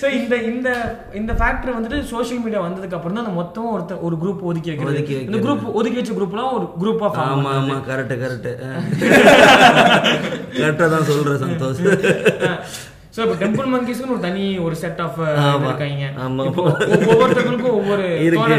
[0.00, 0.68] சோ இந்த இந்த
[1.20, 5.14] இந்த ஃபேக்டர் வந்துட்டு சோஷியல் மீடியா வந்ததுக்கு அப்புறம் தான் அந்த மொத்தமா ஒருத்தர் ஒரு குரூப் ஒதுக்கி ஒதுக்கி
[5.14, 5.24] வைக்கிறது.
[5.28, 8.48] இந்த குரூப் ஒதுக்கி வச்ச குரூப்லாம் ஒரு குரூப்பா ஆமா ஆமா கரெக்ட் கரெக்ட்
[10.60, 11.82] கரெக்டா தான் சொல்ற சந்தோஷ்.
[13.18, 15.64] சோ இப்போ டெம்பிள் மங்கீஸ்னு ஒரு தனி ஒரு செட் ஆஃப் ஆமா.
[15.64, 16.10] இருக்காங்க.
[16.24, 16.46] ஆமா.
[16.46, 16.76] இப்போ ஒ-
[17.06, 18.04] ஒவ்வொருத்தருக்கும் ஒவ்வொரு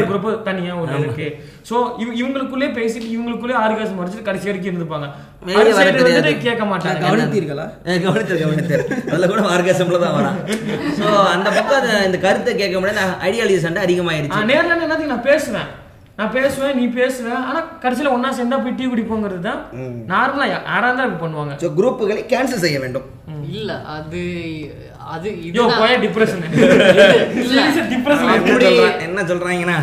[0.08, 1.28] குரூப் தனியா ஒரு இருக்கு.
[1.70, 5.08] சோ இவ இவங்களுக்குள்ளே பேசிட்டு இவங்களுக்குள்ளே ஆர்காசம் மறைச்சிட்டு கடைசி வரைக்கும் இருந்துப்பாங்க.
[6.38, 7.00] கேட்க மாட்டாங்க.
[7.00, 7.66] கவனித்தீர்களா?
[8.02, 10.38] கவனித்தர் கவனித்தர் அதில் கூட ஆர்காசம்ல தான் வரான்
[11.00, 14.40] ஸோ அந்த பக்கம் அந்த- இந்த கருத்தை கேட்க முடியாது ஐடியாலஜி சண்டை அதிகமாயிருச்சு.
[14.44, 15.68] நேர்ல என்னத்துக்கு நான் பேசுவேன்.
[16.20, 19.60] நான் பேசுவேன் நீ பேசுவ ஆனா கடைசியில ஒண்ணா சேர்ந்தா போய் டீ குடிப்போங்கிறது தான்
[20.12, 21.52] நார்மலா யாரா இருந்தா பண்ணுவாங்க.
[21.62, 23.06] ஸோ குரூப்புகளை கேன்சல் செய்ய வேண்டும்.
[23.58, 24.20] இல்ல அது
[25.14, 25.78] அது யோ இதுதான்.
[25.80, 27.62] போய டிப்ரெஷன் இல்ல.
[27.92, 28.66] டிப்ரெஷன் அப்படி
[29.06, 29.76] என்ன சொல்றாங்கன்னா?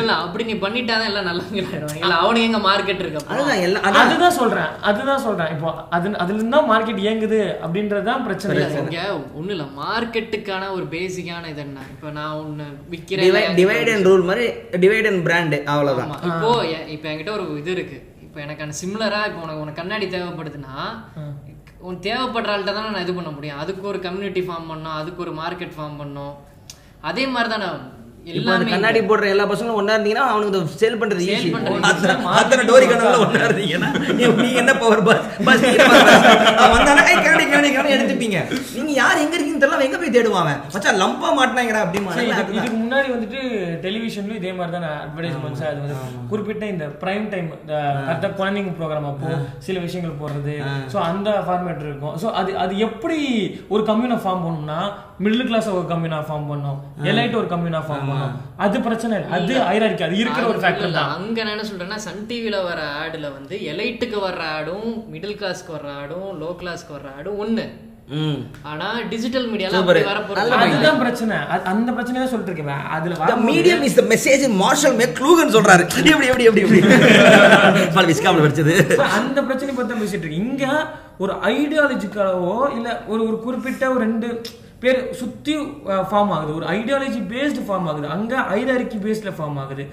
[0.00, 3.22] இல்ல அப்படி நீ பண்ணிட்டாதான் எல்லாம் நல்லவங்களாயிடுவாங்க இல்ல அவனுக்கு எங்க மார்க்கெட் இருக்கு?
[3.32, 5.50] அதுதான் அதுதான் சொல்றேன் அதுதான் சொல்றேன்.
[5.56, 8.58] இப்போ அது அதுல இருந்தா மார்க்கெட் இயங்குது அப்படின்றதுதான் பிரச்சனை.
[8.84, 9.00] இங்க
[9.40, 9.66] ஒண்ணு இல்ல.
[9.82, 11.86] மார்க்கெட்டுக்கான ஒரு பேசிக்கான இது என்ன?
[11.94, 14.46] இப்ப நான் ஒண்ணு விக்கிறேன் டிவைட் அண்ட் ரூல் மாதிரி
[14.84, 16.12] டிவைட் அண்ட் பிராண்டு அவ்வளவுதான்.
[16.30, 16.52] இப்போ
[16.96, 17.98] இப்போ என்கிட்ட ஒரு இது இருக்கு.
[18.26, 20.74] இப்போ எனக்கான சிமிலரா இப்போ உனக்கு உனக்கு கண்ணாடி தேவைப்படுதுன்னா
[21.80, 23.60] உனக்கு தேவைப்படுற ஆள்கிட்ட தானே நான் இது பண்ண முடியும்.
[23.62, 26.34] அதுக்கு ஒரு கம்யூனிட்டி ஃபார்ம் பண்ணோம் அதுக்கு ஒரு மார்க்கெட் ஃபார்ம் பண்ணோம்
[27.04, 27.68] அதே மாதிரி தானே
[28.32, 31.50] எல்லாமே கண்ணாடி போடுற எல்லா பசங்களும் ஒண்ணா இருந்தீங்கன்னா அவனுக்கு சேல் பண்றது ஈஸி
[32.40, 33.88] அத்தனை டோரி கணக்குல ஒண்ணா இருந்தீங்கன்னா
[34.40, 35.64] நீ- என்ன பவர் பஸ் பஸ்
[36.74, 37.02] வந்தானே
[37.50, 38.38] "ஏய், கண்ணாடி கண்ணாடி கண்ணாடி எடுத்துப்பீங்க
[38.76, 42.14] நீங்க யார் எங்க இருக்கீங்கன்னு தெரியல எங்க போய் தேடுவாங்க மச்சான் லம்பா மாட்டினாங்கடா அப்படிமா
[42.52, 43.40] இதுக்கு முன்னாடி வந்துட்டு
[43.84, 45.96] டெலிவிஷன்லயும் இதே மாதிரி தான் அட்வர்டைஸ்மெண்ட்ஸ் அது வந்து
[46.30, 47.48] குறிப்பிட்ட இந்த பிரைம் டைம்
[48.02, 49.30] கரெக்டாக குழந்தைங்க ப்ரோக்ராம் அப்போ
[49.66, 50.54] சில விஷயங்கள் போடுறது.
[50.92, 52.16] ஸோ அந்த ஃபார்மேட் இருக்கும்.
[52.22, 53.18] ஸோ அது அது எப்படி
[53.74, 54.80] ஒரு கம்யூனை ஃபார்ம் பண்ணணும்னா
[55.24, 56.78] மிடில் கிளாஸ் ஒரு கம்யூனா ஃபார்ம் பண்ணும்
[57.10, 59.28] எலைட் ஒரு கம்யூனா ஃபார்ம் பண்ணும் அது பிரச்சனை இல்லை.
[59.36, 61.10] அது ஐராரிக்கு அது இருக்கிற ஒரு ஃபேக்டர் தான்.
[61.16, 65.90] அங்க நான் என்ன சொல்றேன்னா சன் டிவில வர ஆடுல வந்து எலைட்டுக்கு வர்ற ஆடும் மிடில் கிளாஸ்க்கு வர்ற
[66.00, 67.64] ஆடும் லோ கிளாஸ்க்கு வர்ற ஆடும் ஒண்ணு.
[68.62, 69.70] ஆனா டிஜிட்டல் மீடியால
[70.62, 71.36] அதுதான் பிரச்சனை.
[71.52, 73.14] அது- அந்த பிரச்சனை தான் சொல்லிட்டு இருக்கேன் அதுல
[73.50, 75.84] medium is the message Marshall McLuhan சொல்றாரு.
[76.06, 76.80] எப்படி எப்படி எப்படி எப்படி?
[77.94, 80.64] பால் விஸ்காம்ல படிச்சது So, அந்த பிரச்சனை பத்தி தான் பேசிட்டு இருக்கு இங்க
[81.18, 84.28] ஒரு ஐடியாலஜிக்காகவோ இல்ல ஒரு ஒரு குறிப்பிட்ட ஒரு ரெண்டு
[84.80, 85.54] பேர் சுத்தி
[86.10, 86.54] ஃபார்ம் ஆகுது.
[86.54, 88.06] ஒரு ஐடியாலஜி பேஸ்டு ஃபார்ம் ஆகுது.
[88.08, 89.84] அங்க ஐடாரிக்கி பேஸ்ட்ல ஃபார்ம் ஆகுது.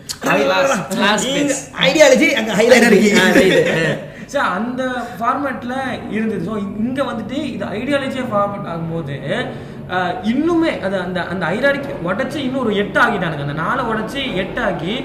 [1.82, 3.12] ஐடியாலஜி அங்க இருக்கு
[4.34, 4.82] ஸோ அந்த
[5.18, 5.74] ஃபார்மேட்ல
[6.16, 6.42] இருந்தது.
[6.48, 9.16] ஸோ இங்க வந்துட்டு இது ஐடியாலஜியா ஃபார்மேட் ஆகும்போது
[10.32, 14.96] இன்னுமே அது அந்த அந்த ஐடாரிக்கு உடைச்சு இன்னும் ஒரு எட்டு ஆகிட்டானுங்க அந்த நாளை உடைச்சு எட்டு ஆக்கி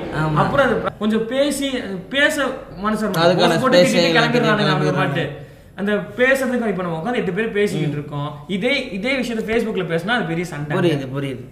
[0.40, 1.68] அப்புறம் அது கொஞ்சம் பேசி
[2.08, 2.36] பேச
[2.84, 4.92] மனுஷன் எல்லாம் கிளம்பிடுறானுங்க அவங்க.
[4.92, 5.24] பாட்டு.
[5.80, 8.30] அந்த பேசுறதுக்கு இப்ப நம்ம உட்காந்து எட்டு பேர் பேசிக்கிட்டு இருக்கோம்.
[8.48, 10.74] இதே இதே விஷயத்த Facebookல பேசினா அது பெரிய சண்டை.
[10.78, 11.44] புரியுது புரியுது.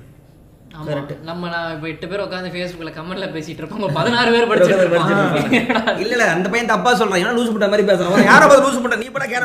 [0.78, 0.96] ஆமா.
[1.28, 3.80] நம்ம நான் இப்ப எட்டு பேர் உட்காந்து Facebookல கமெண்ட்ல பேசிட்டு இருக்கோம்.
[3.80, 5.98] உங்க பதினாறு பேர் படிச்சிட்டு இருக்கோம்.
[6.02, 7.20] இல்ல இல்ல அந்த பையன் தப்பா சொல்றான்.
[7.22, 8.10] ஏன்னா லூசு முட்டை மாதிரி பேசுறான்.
[8.12, 9.44] அவன் யாரை பார்த்து லூசு முட்டை நீ படா கேர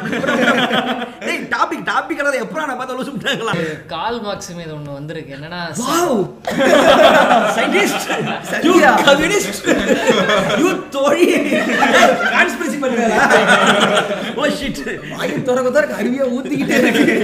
[1.25, 3.53] டேய் டாபிக் டாபிக் எல்லாம் எப்பறம் நான் பார்த்து லூசு முட்டாங்களா
[3.93, 5.33] கால் மார்க்ஸ் மீது ஒண்ணு வந்திருக்கு.
[5.37, 6.21] என்னன்னா wow
[7.57, 8.05] scientist
[8.67, 8.73] you
[9.09, 9.67] communist
[10.61, 11.27] you தோழி.
[12.35, 13.09] கான்ஸ்பிரசி பண்றா
[14.39, 14.83] ஓ ஷிட்
[15.17, 17.17] வாங்கி திறக்க திறக்க அருவியா ஊத்திக்கிட்டே இருக்கு.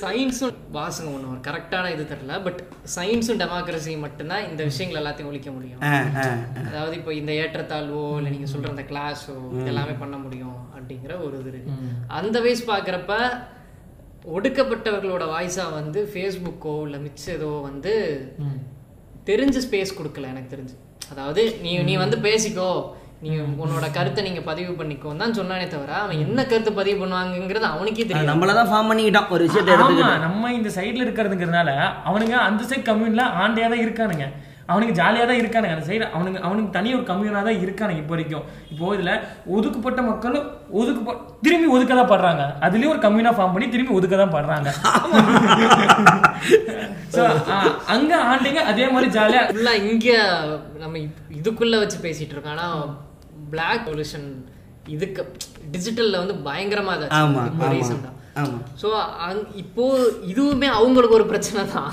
[0.00, 2.60] சயின்ஸும் வாசகம் ஒண்ணு ஒரு கரெக்டான இது தெரியல பட்
[3.06, 5.82] சயின்ஸும் டெமோக்ரஸியும் மட்டும்தான் இந்த விஷயங்கள் எல்லாத்தையும் ஒழிக்க முடியும்.
[6.68, 9.36] அதாவது இப்போ இந்த ஏற்றத்தாழ்வோ இல்லை நீங்க சொல்ற அந்த கிளாஸோ
[9.72, 11.76] எல்லாமே பண்ண முடியும் அப்படிங்கிற ஒரு இது இருக்கு.
[12.20, 13.14] அந்த வயசு பார்க்குறப்ப
[14.36, 17.92] ஒடுக்கப்பட்டவர்களோட வாய்ஸா வந்து ஃபேஸ்புக்கோ இல்லை மிச்ச ஏதோ வந்து
[19.28, 20.76] தெரிஞ்ச ஸ்பேஸ் கொடுக்கல எனக்கு தெரிஞ்சு.
[21.12, 22.70] அதாவது நீ நீ வந்து பேசிக்கோ
[23.22, 23.30] நீ
[23.62, 28.30] உன்னோட கருத்தை நீங்க பதிவு பண்ணிக்கோ தான் சொன்னானே தவிர அவன் என்ன கருத்து பதிவு பண்ணுவாங்கங்கிறது அவனுக்கே தெரியும்
[28.30, 29.30] நம்மள தான் ஃபார்ம் பண்ணிக்கிட்டான்.
[29.34, 30.24] ஒரு விஷயத்தை ஆமா எடுத்துக்கிட்டு.
[30.26, 31.70] நம்ம இந்த சைடுல இருக்கிறதுங்கிறதுனால
[32.08, 34.26] அவனுங்க அந்த சைடு கம்யூன்ல ஆண்டையா தான் இருக்கானுங்க.
[34.70, 35.74] அவனுக்கு ஜாலியா தான் இருக்கானுங்க.
[35.74, 38.44] அந்த சைடு அவனுக்கு அவனுக்கு தனி ஒரு கம்யூனா தான் இருக்கானுங்க இப்போ வரைக்கும்.
[38.72, 39.12] இப்போ இதுல
[39.56, 40.46] ஒதுக்கப்பட்ட மக்களும்
[40.80, 41.12] ஒதுக்கு
[41.44, 42.44] திரும்பி ஒதுக்க தான் படுறாங்க.
[42.66, 44.68] அதுலயும் ஒரு கம்யூனா ஃபார்ம் பண்ணி திரும்பி ஒதுக்க தான் படுறாங்க
[47.14, 47.58] So, ஆ,
[47.92, 50.08] அங்க ஆண்டிங்க அதே மாதிரி ஜாலியா ஃபுல்லா இங்க
[50.82, 50.98] நம்ம
[51.38, 52.56] இதுக்குள்ள வச்சு பேசிட்டு இருக்கோம்.
[52.56, 52.66] ஆனா
[53.50, 54.28] பிளாக் பொல்யூஷன்
[54.88, 55.22] இதுக்கு
[55.72, 58.58] டிஜிட்டல்ல வந்து பயங்கரமா ஆமா இதாச்சு இப்போ ஆமா ரீசெண்டா ஆமா.
[58.80, 58.88] ஸோ
[59.56, 59.84] இப்போ
[60.26, 61.92] இதுவுமே அவங்களுக்கு ஒரு பிரச்சனை தான்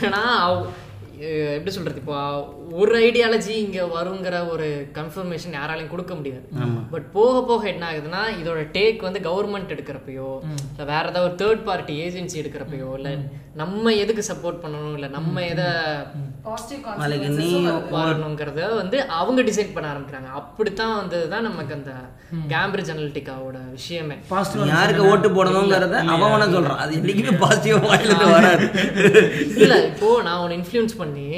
[0.00, 0.22] ஏன்னா
[1.52, 2.00] எப்படி சொல்றது?
[2.02, 2.16] இப்போ
[2.72, 4.66] ஒரு ஐடியாலஜி இங்க வருங்கிற ஒரு
[4.98, 6.44] கன்ஃபர்மேஷன் யாராலையும் கொடுக்க முடியாது.
[6.92, 10.28] பட் போக போக என்ன ஆகுதுன்னா இதோட டேக் வந்து கவர்மெண்ட் எடுக்கிறப்பயோ
[10.68, 13.10] இல்ல வேற ஏதாவது ஒரு தேர்ட் பார்ட்டி ஏஜென்சி எடுக்கிறப்பயோ இல்ல
[13.60, 14.94] நம்ம எதுக்கு சப்போர்ட் பண்ணணும்?
[14.96, 15.68] இல்ல நம்ம எதை
[17.94, 20.30] வரணுங்கிறத வந்து அவங்க டிசைட் பண்ண ஆரம்பிக்கிறாங்க.
[20.40, 21.92] அப்படித்தான் வந்ததுதான் நமக்கு அந்த
[22.52, 24.16] கேம்பிரிட்ஜ் அனலிட்டிக்காவோட விஷயமே.
[24.74, 26.82] யாருக்கு ஓட்டு போடணுங்கிறத அவன் சொல்றான்.
[26.84, 28.66] அது என்னைக்குமே பாசிட்டிவா வாயில இருந்து வராது.
[29.62, 31.28] இல்ல இப்போ நான் உன்னை இன்ஃப்ளூயன்ஸ் பண்ணி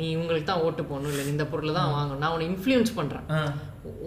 [0.00, 1.12] நீ உங்களுக்கு தான் ஓட்டு போடணும்.
[1.14, 2.22] இல்ல இந்த பொருளை தான் வாங்கணும்.
[2.24, 3.26] நான் உன்னை இன்ஃப்ளூயன்ஸ் பண்றேன்.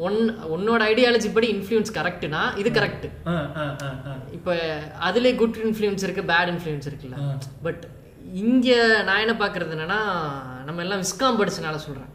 [0.07, 0.19] ஒன்
[0.55, 3.07] உன்னோட ஐடியாலஜி படி இன்ஃப்ளூயன்ஸ் கரெக்ட்னா இது கரெக்ட்.
[4.39, 4.55] இப்போ
[5.09, 7.17] அதுல குட் இன்ஃப்ளூயன்ஸ் இருக்கு பேட் இன்ஃப்ளூயன்ஸ் இருக்குல்ல.
[7.67, 7.83] பட்
[8.41, 8.69] இங்க
[9.05, 9.99] நான் என்ன பாக்குறது என்னன்னா
[10.65, 12.09] நம்ம எல்லாம் விஸ்காம் படிச்சனால சொல்றேன்.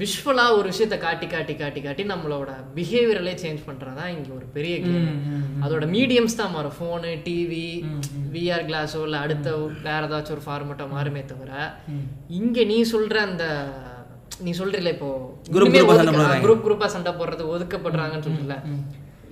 [0.00, 4.74] விஷுவலா ஒரு விஷயத்த காட்டி காட்டி காட்டி காட்டி நம்மளோட பிஹேவியரலே சேஞ்ச் பண்றதா இங்க ஒரு பெரிய.
[5.64, 6.76] அதோட மீடியம்ஸ் தான் மாறும்.
[6.78, 7.68] ஃபோனு டிவி
[8.34, 9.54] விஆர் கிளாஸோ இல்ல அடுத்த
[9.86, 11.52] வேற ஏதாச்சும் ஒரு ஃபார்மேட்டோ மாறுமே தவிர
[12.40, 13.46] இங்க நீ சொல்ற அந்த
[14.40, 15.10] நீ சொல்றீல இப்போ.
[16.44, 18.56] குரூப் குரூப்பா சண்டை போடுறது ஒதுக்கப்படுறாங்கன்னு சொல்றல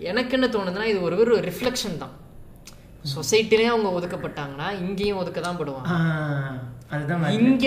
[0.05, 2.15] எனக்கு என்ன தோணுதுன்னா இது ஒரு ஒரு ரிஃப்ளெக்ஷன் தான்.
[3.13, 5.89] சொசைட்டிலே அவங்க ஒதுக்கப்பட்டாங்கன்னா இங்கேயும் ஒதுக்க தான் படுவாங்க
[7.41, 7.67] இங்க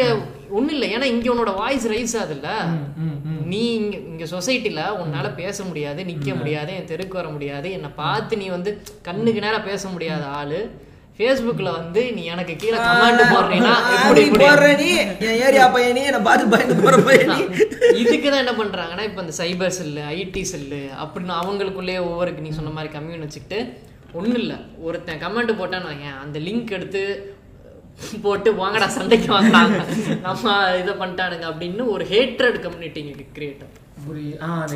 [0.57, 0.85] ஒண்ணு இல்ல.
[0.95, 2.49] ஏன்னா இங்க உன்னோட வாய்ஸ் ரைஸ் ஆகுதுல்ல
[3.51, 8.41] நீ இங்க இங்க சொசைட்டில உன்னால பேச முடியாது நிக்க முடியாது என் தெருக்கு வர முடியாது என்னை பார்த்து
[8.41, 8.71] நீ வந்து
[9.07, 10.59] கண்ணுக்கு நேரா பேச முடியாத ஆளு.
[11.19, 13.21] ஃபேஸ்புக்ல வந்து நீ எனக்கு கீழே கமெண்ட்
[13.51, 13.57] நீ
[13.95, 14.89] இப்படி போடுற நீ
[15.25, 17.31] என் ஏரியா பையன் என்ன பார்த்து பயந்து போற பையன்.
[18.01, 22.73] இதுக்கு தான் என்ன பண்றாங்கன்னா இப்போ இந்த சைபர் செல்லு ஐடி செல்லு அப்படின்னு அவங்களுக்குள்ளேயே ஒவ்வொரு நீ சொன்ன
[22.75, 23.59] மாதிரி கம்யூன் வச்சுக்கிட்டு
[24.13, 24.53] ஒண்ணும் இல்ல.
[24.81, 27.01] ஒருத்தன் கமெண்ட் போட்டான்னு வையேன் அந்த லிங்க் எடுத்து
[28.23, 29.77] போட்டு வாங்கடா சண்டைக்கு வாங்கடாங்க
[30.25, 30.45] நம்ம
[30.81, 33.83] இதை பண்ணிட்டானுங்க அப்படின்னு ஒரு ஹேட்ரட் கம்யூனிட்டி இங்க கிரியேட் ஆகும்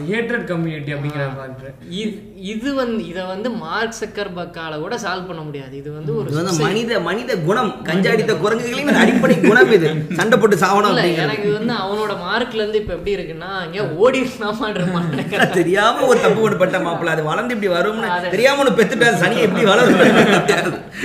[0.09, 2.01] ஹேட்ரட் கம்யூனிட்டி அப்படிங்கிற மாதிரி.
[2.45, 5.77] இது வந்து இதை வந்து மார்க் சக்கர் பக்கால கூட சால்வ் பண்ண முடியாது.
[5.77, 6.29] இது வந்து ஒரு
[6.59, 7.75] மனித மனித குணம்.
[7.83, 9.89] கஞ்சாடித்த குரங்குகளின் அடிப்படை குணம் இது.
[10.13, 13.51] சண்டை போட்டு சாவணும் எனக்கு வந்து அவனோட மார்க்ல இருந்து இப்ப எப்படி இருக்குன்னா
[13.95, 17.05] ஓடி இருக்காம தெரியாம ஒரு தப்பு ஒன்று பட்ட மாப்பிள்ள.
[17.07, 19.99] அது வளர்ந்து இப்படி வரும்னு அது- தெரியாம ஒன்று பெத்துட்டா சனி எப்படி வளரும்?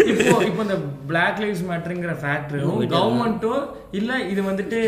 [0.07, 0.77] இப்போ இப்போ இந்த
[1.07, 4.81] பிளாக் லைவ்ஸ் மேட்டருங்கிற ஃபேக்டரும் கவர்மெண்ட்டும் இல்ல இது வந்துட்டு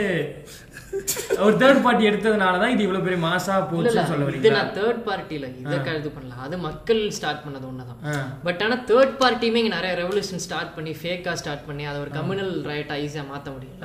[1.44, 4.54] ஒரு தேர்ட் பார்ட்டி எடுத்ததுனால தான் இது இவ்வளவு பெரிய மாசா போச்சுன்னு சொல்ல இது வரீங்களா?
[4.58, 8.00] நான் தேர்ட் பார்ட்டில இதை கழுது பண்ணல அது மக்கள் ஸ்டார்ட் பண்ணது ஒண்ணுதான்.
[8.46, 12.52] பட் ஆனா தேர்ட் பார்ட்டியுமே இங்க நிறைய ரெவல்யூஷன் ஸ்டார்ட் பண்ணி ஃபேக்கா ஸ்டார்ட் பண்ணி அதை ஒரு கம்யூனல்
[12.70, 13.82] ரைட்டா ஈஸியா மாத்த முடியும்.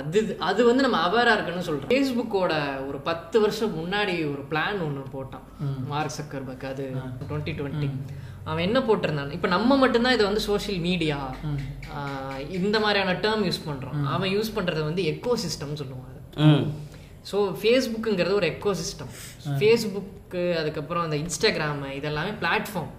[0.00, 1.90] அது அது வந்து நம்ம அவேரா இருக்கணும்னு சொல்றோம்.
[1.92, 2.52] ஃபேஸ்புக்கோட
[2.88, 5.46] ஒரு பத்து வருஷம் முன்னாடி ஒரு பிளான் ஒண்ணு போட்டான்.
[5.92, 6.86] மார்க் சக்கர்பர்க் அது
[7.30, 7.88] டுவெண்ட்டி டுவெண்ட்டி
[8.50, 9.34] அவன் என்ன போட்டிருந்தான்?
[9.36, 11.18] இப்ப நம்ம மட்டும்தான் இதை வந்து சோஷியல் மீடியா
[12.60, 13.98] இந்த மாதிரியான டேர்ம் யூஸ் பண்றோம்.
[14.14, 16.16] அவன் யூஸ் பண்றது வந்து எக்கோ சிஸ்டம் சொல்லுவாங்க.
[17.30, 19.10] ஸோ ஃபேஸ்புக்குங்கிறது ஒரு எக்கோ சிஸ்டம்
[19.60, 22.92] ஃபேஸ்புக்கு அதுக்கப்புறம் அந்த இன்ஸ்டாகிராமு இதெல்லாமே பிளாட்ஃபார்ம்.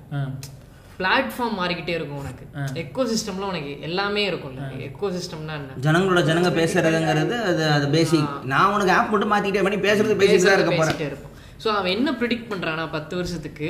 [1.00, 2.44] பிளாட்ஃபார்ம் மாறிக்கிட்டே இருக்கும் உனக்கு.
[2.82, 5.78] எக்கோ சிஸ்டம்ல உனக்கு எல்லாமே இருக்கும்ல எக்கோ சிஸ்டம்னா என்ன?
[5.86, 10.76] ஜனங்களோட ஜனங்க பேசுறதுங்கிறது அது அது பேசிக் நான் உனக்கு ஆப் மட்டும் மாத்திக்கிட்டே பண்ணி பேசுறது பேசிட்டு இருக்க
[10.82, 11.02] போறேன்.
[11.10, 11.28] இருப்போம்.
[11.64, 13.68] ஸோ அவன் என்ன ப்ரிடிக்ட் பண்றானா பத்து வருஷத்துக்கு?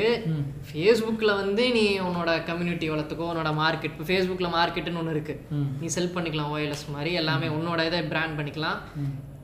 [0.68, 5.36] ஃபேஸ்புக்கில் வந்து நீ உன்னோட கம்யூனிட்டி வளர்த்துக்கோ உன்னோட மார்க்கெட் இப்போ ஃபேஸ்புக்கில் மார்க்கெட்டுன்னு ஒன்று இருக்கு.
[5.82, 7.14] நீ செல் பண்ணிக்கலாம் ஓஎல்எஸ் மாதிரி.
[7.24, 8.80] எல்லாமே உன்னோட இதை பிராண்ட் பண்ணிக்கலாம்.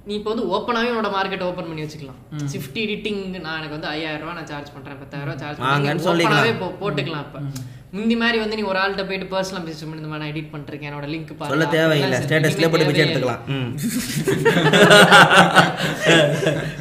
[0.08, 2.20] நீ இப்போ வந்து ஓப்பனாகவே உன்னோட மார்க்கெட் ஓப்பன் பண்ணி வச்சுக்கலாம்.
[2.52, 6.04] ஷிஃப்ட் எடிட்டிங் நான் எனக்கு வந்து ஐயாயிரம் ரூபாய் நான் சார்ஜ் பண்றேன் பத்தாயிரம் ரூபாய் சார்ஜ் பண்ணுறேன்.
[6.12, 6.54] ஓப்பனாகவே
[6.84, 7.42] போட்டுக்கலாம் இப்போ
[7.98, 11.08] முந்தி மாதிரி வந்து நீ ஒரு ஆள்கிட்ட போயிட்டு பர்சனல் மெசேஜ் பண்ணி இந்த நான் எடிட் பண்ணிருக்கேன் என்னோட
[11.14, 12.18] லிங்க் சொல்ல தேவையில்லை.
[12.26, 13.44] ஸ்டேட்டஸ்ல போட்டு பிச்சை எடுத்துக்கலாம்.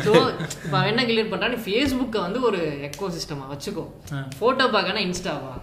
[0.07, 0.13] ஸோ
[0.65, 3.87] இப்போ என்ன கிளியர் பண்ணுறான் நீ ஃபேஸ்புக்கை வந்து ஒரு எக்கோ சிஸ்டமாக வச்சுக்கோ
[4.39, 5.55] ஃபோட்டோ பார்க்கனா இன்ஸ்டாவா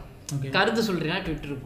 [0.55, 1.57] கருத்து சொல்றீங்கன்னா ட்விட்டர்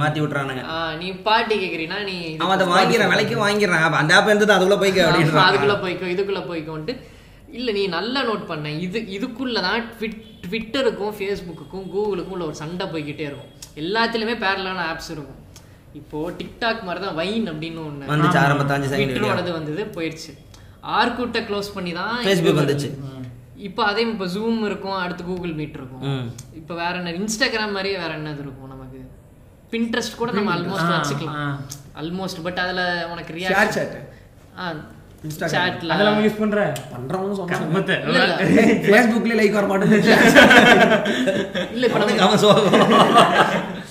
[0.00, 0.62] மாத்தி விட்டுறானுங்க.
[1.00, 3.84] நீ பாட்டி கேக்குறீனா நீ அவன் அதை வாங்கிறான் விலைக்கு வாங்கிடுறான்.
[4.00, 5.08] அந்த ஆப் இருந்தது அதுக்குள்ள போய்க்க
[5.48, 6.94] அதுக்குள்ள போய்க்கோ இதுக்குள்ள போய்க்கோன்ட்டு.
[7.58, 8.70] இல்ல நீ நல்லா நோட் பண்ண.
[8.86, 9.82] இது இதுக்குள்ள தான்
[10.44, 13.52] ட்விட்டருக்கும் ஃபேஸ்புக்குக்கும் கூகுளுக்கும் உள்ள ஒரு சண்டை போய்கிட்டே இருக்கும்.
[13.82, 15.40] எல்லாத்துலயுமே பேரலான ஆப்ஸ் இருக்கும்.
[16.00, 20.32] இப்போ டிக்டாக் மாதிரி தான் வைன் அப்படின்னு வந்துச்சு செகண்ட் ட்விட்டரோடது வந்தது போயிடுச்சு
[20.98, 22.12] ஆர்குட்டை க்ளோஸ் பண்ணி தான்
[22.60, 22.90] வந்துச்சு.
[23.68, 26.02] இப்போ அதே இப்போ ஜூம் இருக்கும் அடுத்து கூகுள் மீட் இருக்கும்.
[26.66, 29.00] இப்போ வேற என்ன இன்ஸ்டாகிராம் மாதிரியே வேற என்னது இருக்கும் நமக்கு?
[29.72, 31.36] பின்ட்ரெஸ்ட் கூட நம்ம ஆல்மோஸ்ட் வச்சுக்கலாம்.
[32.00, 32.80] ஆல்மோஸ்ட் பட் அதுல
[33.12, 33.94] உனக்கு ஷேர் ரியாக்ட் சாட்
[35.52, 36.64] சாட்ல அதெல்லாம் யூஸ் பண்ற?
[36.94, 37.94] பண்றவங்க சொன்னாங்க
[38.88, 40.10] ஃபேஸ்புக்ல லைக் வர மாட்டேங்குது.
[41.74, 42.74] இல்ல இப்ப நம்ம அவன் சோகம்.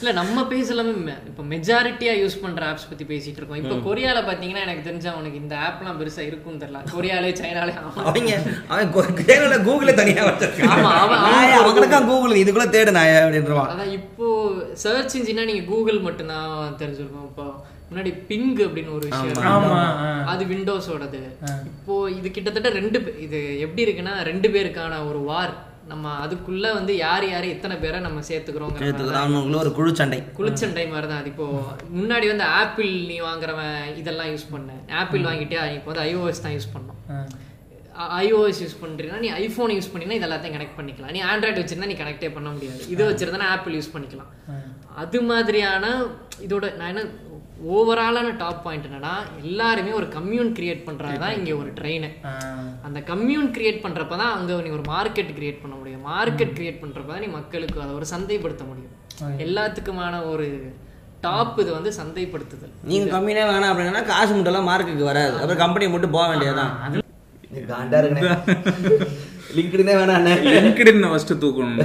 [0.06, 3.60] இல்ல நம்ம பேச எல்லாமே மெ- இப்ப மெஜாரிட்டியா யூஸ் பண்ற ஆப்ஸ் பத்தி பேசிட்டு இருக்கோம்.
[3.62, 6.82] இப்ப கொரியால பாத்தீங்கன்னா எனக்கு தெரிஞ்ச அவனுக்கு இந்த ஆப்லாம் பெருசா இருக்கும்னு தெரியல.
[6.94, 7.74] கொரியாலே சைனாலே.
[7.78, 8.36] அவங்க
[8.70, 8.92] அவன்
[9.66, 14.28] கூகுளே தனியா வச்சிருக்கான் ஆமா, அவன் கூகுள் இதுக்குள்ள தேடு நாய அப்படின்றான் அதான் இப்போ
[14.84, 17.28] சர்ச் இன்ஜினா நீங்க கூகுள் மட்டும்தான் தெரிஞ்சிருக்கும்.
[17.28, 17.46] இப்போ
[17.90, 19.42] முன்னாடி பிங் அப்படின்னு ஒரு விஷயம்.
[20.28, 21.20] அது விண்டோஸோடது
[21.72, 25.54] இப்போ இது கிட்டத்தட்ட ரெண்டு இது எப்படி இருக்குன்னா ரெண்டு பேருக்கான ஒரு வார்
[25.90, 31.08] நம்ம அதுக்குள்ள வந்து யார் யார் எத்தனை பேரை நம்ம தான் அவனுக்குள்ள ஒரு குழு சண்டை குளிச்சண்டை மாதிரி
[31.12, 31.48] தான் அது இப்போ
[31.98, 34.72] முன்னாடி வந்து ஆப்பிள் நீ வாங்குறவன் இதெல்லாம் யூஸ் பண்ண.
[35.02, 37.00] ஆப்பிள் வாங்கிட்டே இப்போ வந்து ஐஓஎஸ் தான் யூஸ் பண்ணோம்.
[38.24, 41.14] ஐஓஎஸ் யூஸ் பண்றீங்கன்னா நீ ஐஃபோன் யூஸ் பண்ணினா இது எல்லாத்தையும் கனெக்ட் பண்ணிக்கலாம்.
[41.18, 42.82] நீ ஆண்ட்ராய்டு வச்சிருந்தா நீ கனெக்டே பண்ண முடியாது.
[42.94, 44.32] இது வச்சிருந்தா ஆப்பிள் யூஸ் பண்ணிக்கலாம்.
[45.04, 45.86] அது மாதிரியான
[46.48, 47.04] இதோட நான் என்ன
[47.74, 52.08] ஓவராலான டாப் பாயிண்ட் என்னன்னா எல்லாருமே ஒரு கம்யூன் கிரியேட் பண்றது தான் இங்க ஒரு ட்ரெயின்
[52.88, 56.04] அந்த கம்யூன் கிரியேட் பண்றப்ப தான் அங்க நீ ஒரு மார்க்கெட் கிரியேட் பண்ண முடியும்.
[56.12, 58.94] மார்க்கெட் கிரியேட் பண்றப்ப தான் நீ மக்களுக்கு அதை ஒரு சந்தைப்படுத்த முடியும்.
[59.46, 60.48] எல்லாத்துக்குமான ஒரு
[61.22, 62.74] டாப் இது வந்து சந்தைப்படுத்துதல்.
[62.92, 65.36] நீங்க கம்மியா வேணாம் அப்படின்னா காசு மட்டும் மார்க்குக்கு வராது.
[65.42, 66.74] அப்புறம் கம்பெனி மட்டும் போக வேண்டியதுதான்.
[67.72, 68.24] காண்டா இருக்குண்ணே
[69.58, 71.80] லிங்க்டுனே வேணாண்ணே லிங்க்டின் ஃபர்ஸ்ட் தூக்கணும்.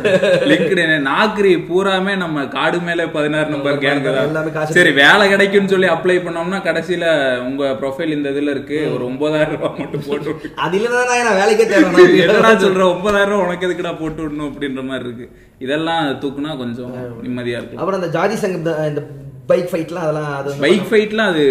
[0.51, 6.61] லிங்க்டின் நாக்ரி பூராமே நம்ம காடு மேல பதினாறு நம்பர் கேங் சரி வேலை கிடைக்கும்னு சொல்லி அப்ளை பண்ணோம்னா
[6.69, 7.07] கடைசியில
[7.49, 8.79] உங்க ப்ரொஃபைல் இந்த இதுல இருக்கு.
[8.95, 10.53] ஒரு ஒன்பதாயிரம் ரூபாய் மட்டும் போட்டு.
[10.67, 12.83] அதுல தான் நான் வேலைக்கே தேவை என்னடா சொல்ற?
[12.95, 15.29] ஒன்பதாயிரம் ரூபாய் உனக்கு எதுக்குடா போட்டு விடணும் அப்படின்ற மாதிரி இருக்கு.
[15.67, 16.95] இதெல்லாம் தூக்குனா கொஞ்சம்
[17.27, 17.81] நிம்மதியா இருக்கும்.
[17.83, 19.03] அப்புறம் அந்த ஜாதி சங்கம் இந்த
[19.51, 21.45] பைக் ஃபைட்லாம் அதெல்லாம் அது பைக் ஃபைட்லாம் அது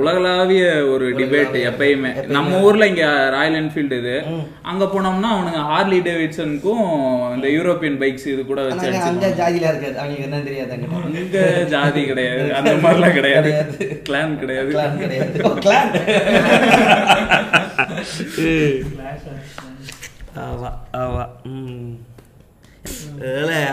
[0.00, 2.12] உலகளாவிய ஒரு டிபேட் எப்பயுமே.
[2.28, 3.04] நம்ம ஊர்ல இங்க
[3.34, 4.14] ராயல் என்ஃபீல்டு இது.
[4.70, 6.84] அங்க போனோம்னா அவனுங்க ஹார்லி டேவிட்சனுக்கும்
[7.36, 9.98] இந்த யூரோப்பியன் பைக்ஸ் இது கூட வச்சு அங்க ஜாதியில இருக்காது.
[9.98, 12.54] அவங்களுக்கு என்ன தெரியாது அங்க ஜாதி கிடையாது.
[12.54, 13.50] அந்த மாதிரிலாம் கிடையாது.
[14.08, 14.72] கிளான் கிடையாது.
[14.74, 15.60] கிளான் கிடையாது.
[15.60, 15.92] கிளான்
[20.44, 20.70] ஆமா
[21.00, 21.24] ஆமா.
[21.50, 21.92] ம்.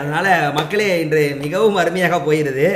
[0.00, 0.26] அதனால
[0.58, 2.66] மக்களே இன்று மிகவும் அருமையாக போயிருது.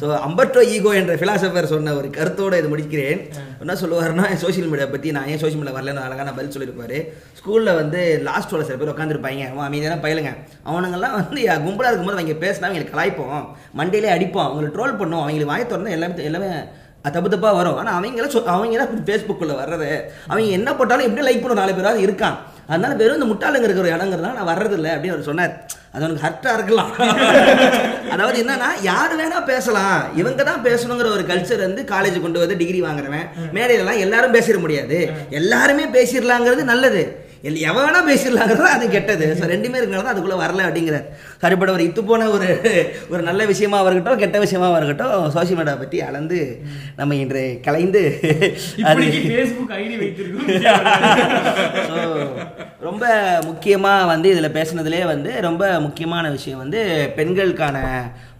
[0.00, 3.20] ஸோ அம்பர்டோ ஈகோ என்ற ஃபிலாசபர் சொன்ன ஒரு கருத்தோடு இது முடிக்கிறேன்.
[3.62, 6.96] என்ன சொல்லுவாருன்னா சோஷியல் மீடியா பற்றி நான் ஏன் சோஷியல் மீடியா வரலன்னு அழகான பதில் சொல்லியிருப்பார்.
[7.40, 10.32] ஸ்கூலில் வந்து லாஸ்ட் சில பேர் உட்காந்துருப்பாங்க அவன் அமைதியான பயிலுங்க.
[10.70, 13.44] அவனுங்கெல்லாம் வந்து கும்பலாக இருக்கும்போது அவங்க பேசினா அவங்களுக்கு கலாய்ப்போம்.
[13.80, 14.48] மண்டையிலே அடிப்போம்.
[14.48, 16.50] அவங்களை ட்ரோல் பண்ணுவோம் அவங்களுக்கு வாய் திறந்தா எல்லாமே எல்லாமே
[17.14, 17.78] தப்பு தப்பாக வரும்.
[17.80, 19.88] ஆனால் அவங்கள சொ அவங்க தான் ஃபேஸ்புக்கில் வர்றது.
[20.30, 22.36] அவங்க என்ன போட்டாலும் எப்படி லைக் பண்ண நாலு பேராவது இருக்கான்.
[22.68, 25.54] அதனால வெறும் இந்த முட்டாளுங்க இருக்கிற இடங்கிறதுனால நான் வர்றது இல்லை அப்படின்னு அவர் சொன்னார்.
[25.94, 26.92] அது அவனுக்கு ஹர்ட்டாக இருக்கலாம்.
[28.10, 30.16] அதாவது என்னன்னா யார் வேணா பேசலாம்.
[30.16, 33.26] இவங்க தான் பேசணுங்கிற ஒரு கல்ச்சர் வந்து காலேஜ் கொண்டு வந்து டிகிரி வாங்குறவன்.
[33.56, 34.98] மேடையிலலாம் எல்லாரும் பேசிட முடியாது.
[35.30, 37.04] எல்லாருமே பேசிடலாங்கிறது நல்லது.
[37.48, 39.26] எல் எவன் பேசிடலாங்கிறது அது கெட்டது.
[39.38, 41.06] ஸோ ரெண்டுமே இருக்கிறது அதுக்குள்ளே வரல அப்படிங்கிறார்.
[41.42, 42.48] சரிப்பட ஒரு இத்து போன ஒரு
[43.12, 46.38] ஒரு நல்ல விஷயமா இருக்கட்டும் கெட்ட விஷயமா இருக்கட்டும் சோஷியல் மீடியா பற்றி அளந்து
[47.00, 48.02] நம்ம இன்று கலைந்து
[48.90, 49.04] அது
[51.90, 51.98] ஸோ
[52.88, 53.04] ரொம்ப
[53.50, 56.80] முக்கியமாக வந்து இதில் பேசுனதுலேயே வந்து ரொம்ப முக்கியமான விஷயம் வந்து
[57.18, 57.76] பெண்களுக்கான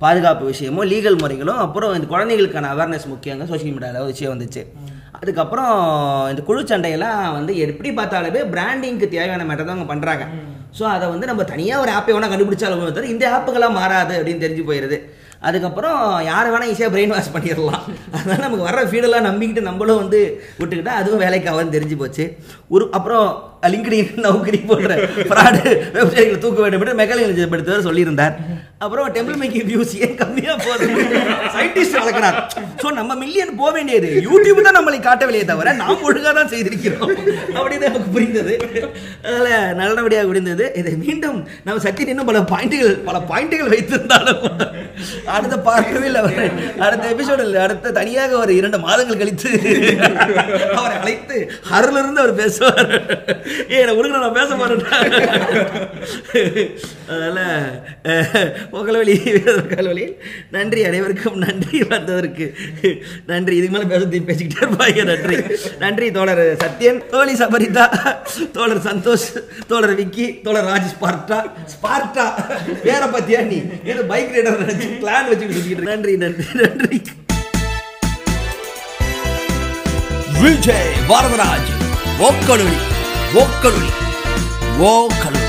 [0.05, 3.47] பாதுகாப்பு விஷயமும் லீகல் முறைகளும் அப்புறம் இந்த குழந்தைகளுக்கான அவேர்னஸ் முக்கியங்க.
[3.52, 4.64] சோஷியல் மீடியாவில் விஷயம் வந்துச்சு.
[5.19, 5.73] அதுக்கப்புறம்
[6.32, 10.24] இந்த குழு சண்டையெல்லாம் வந்து எப்படி பார்த்தாலுமே பிராண்டிங்க்கு தேவையான மேட்டர் தான் அவங்க பண்ணுறாங்க
[10.78, 14.65] ஸோ அதை வந்து நம்ம தனியாக ஒரு ஆப்பை வேணால் கண்டுபிடிச்சாலும் தவிர இந்த ஆப்புகளாக மாறாது அப்படின்னு தெரிஞ்சு
[14.70, 14.99] போயிடுது
[15.49, 17.82] அதுக்கப்புறம் யாரை வேணால் ஈஸியாக பிரெயின் வாஷ் பண்ணிடலாம்.
[18.16, 20.20] அதனால நமக்கு வர்ற ஃபீடெல்லாம் நம்பிக்கிட்டு நம்மளும் வந்து
[20.61, 22.24] விட்டுக்கிட்டா அதுவும் வேலைக்கு ஆகாதுன்னு தெரிஞ்சு போச்சு.
[22.74, 23.27] ஒரு அப்புறம்
[23.73, 24.95] லிங்க்டின் நௌக்கரி போன்ற
[25.31, 25.62] ஃப்ராடு
[25.97, 28.36] வெப்சைட்டில் தூக்க வேண்டும் என்று மெக்கானிக்கல் படுத்தவர் சொல்லியிருந்தார்.
[28.85, 30.86] அப்புறம் டெம்பிள் மேக்கிங் வியூஸ் ஏன் கம்மியாக போகுது?
[31.55, 32.39] சயின்டிஸ்ட் வளர்க்குறார்.
[32.81, 34.09] ஸோ நம்ம மில்லியன் போக வேண்டியது.
[34.27, 37.12] யூடியூப் தான் நம்மளை காட்டவில்லையே தவிர நாம் ஒழுங்காக தான் செய்திருக்கிறோம்.
[37.57, 38.55] அப்படின்னு நமக்கு புரிந்தது.
[39.28, 44.43] அதில் நல்லபடியாக புரிந்தது இதை மீண்டும் நம்ம சக்தி இன்னும் பல பாயிண்ட்டுகள் பல பாயிண்ட்டுகள் வைத்திருந்தாலும்
[45.36, 46.20] அடுத்த பார்க்கவே இல்லை.
[46.24, 46.39] அவர்
[46.86, 49.53] அடுத்த எபிசோடில் அடுத்த தனியாக ஒரு இரண்டு மாதங்கள் கழித்து
[50.78, 51.39] அவரை அழைத்து
[51.78, 52.93] அருளிருந்து அவர் பேசுவார்.
[53.72, 54.85] ஏ என்ன நான் பேச மாட்டேன்
[57.12, 57.40] அதனால
[58.78, 59.14] உக்கலவழி
[59.62, 60.06] உக்கலவழி
[60.56, 62.47] நன்றி அனைவருக்கும் நன்றி வந்ததற்கு.
[63.31, 65.36] நன்றி இதுக்கு மேலே பேச பேசிக்கிட்டே இருப்பாங்க நன்றி.
[65.85, 67.86] நன்றி தோழர் சத்யன் தோழி சபரிதா
[68.59, 69.28] தோழர் சந்தோஷ்
[69.72, 71.40] தோழர் விக்கி தோழர் ராஜ் ஸ்பார்ட்டா
[71.74, 72.26] ஸ்பார்ட்டா.
[72.86, 73.60] பேர பத்தியா நீ?
[73.93, 77.01] ஏதோ பைக் ரைடர் நினைச்சு பிளான் வச்சுக்கிட்டு நன்றி நன்றி நன்றி.
[80.43, 81.70] விஜய் வரதராஜ்
[83.35, 83.81] ウォッカルリ
[84.78, 85.44] ウォーカルリ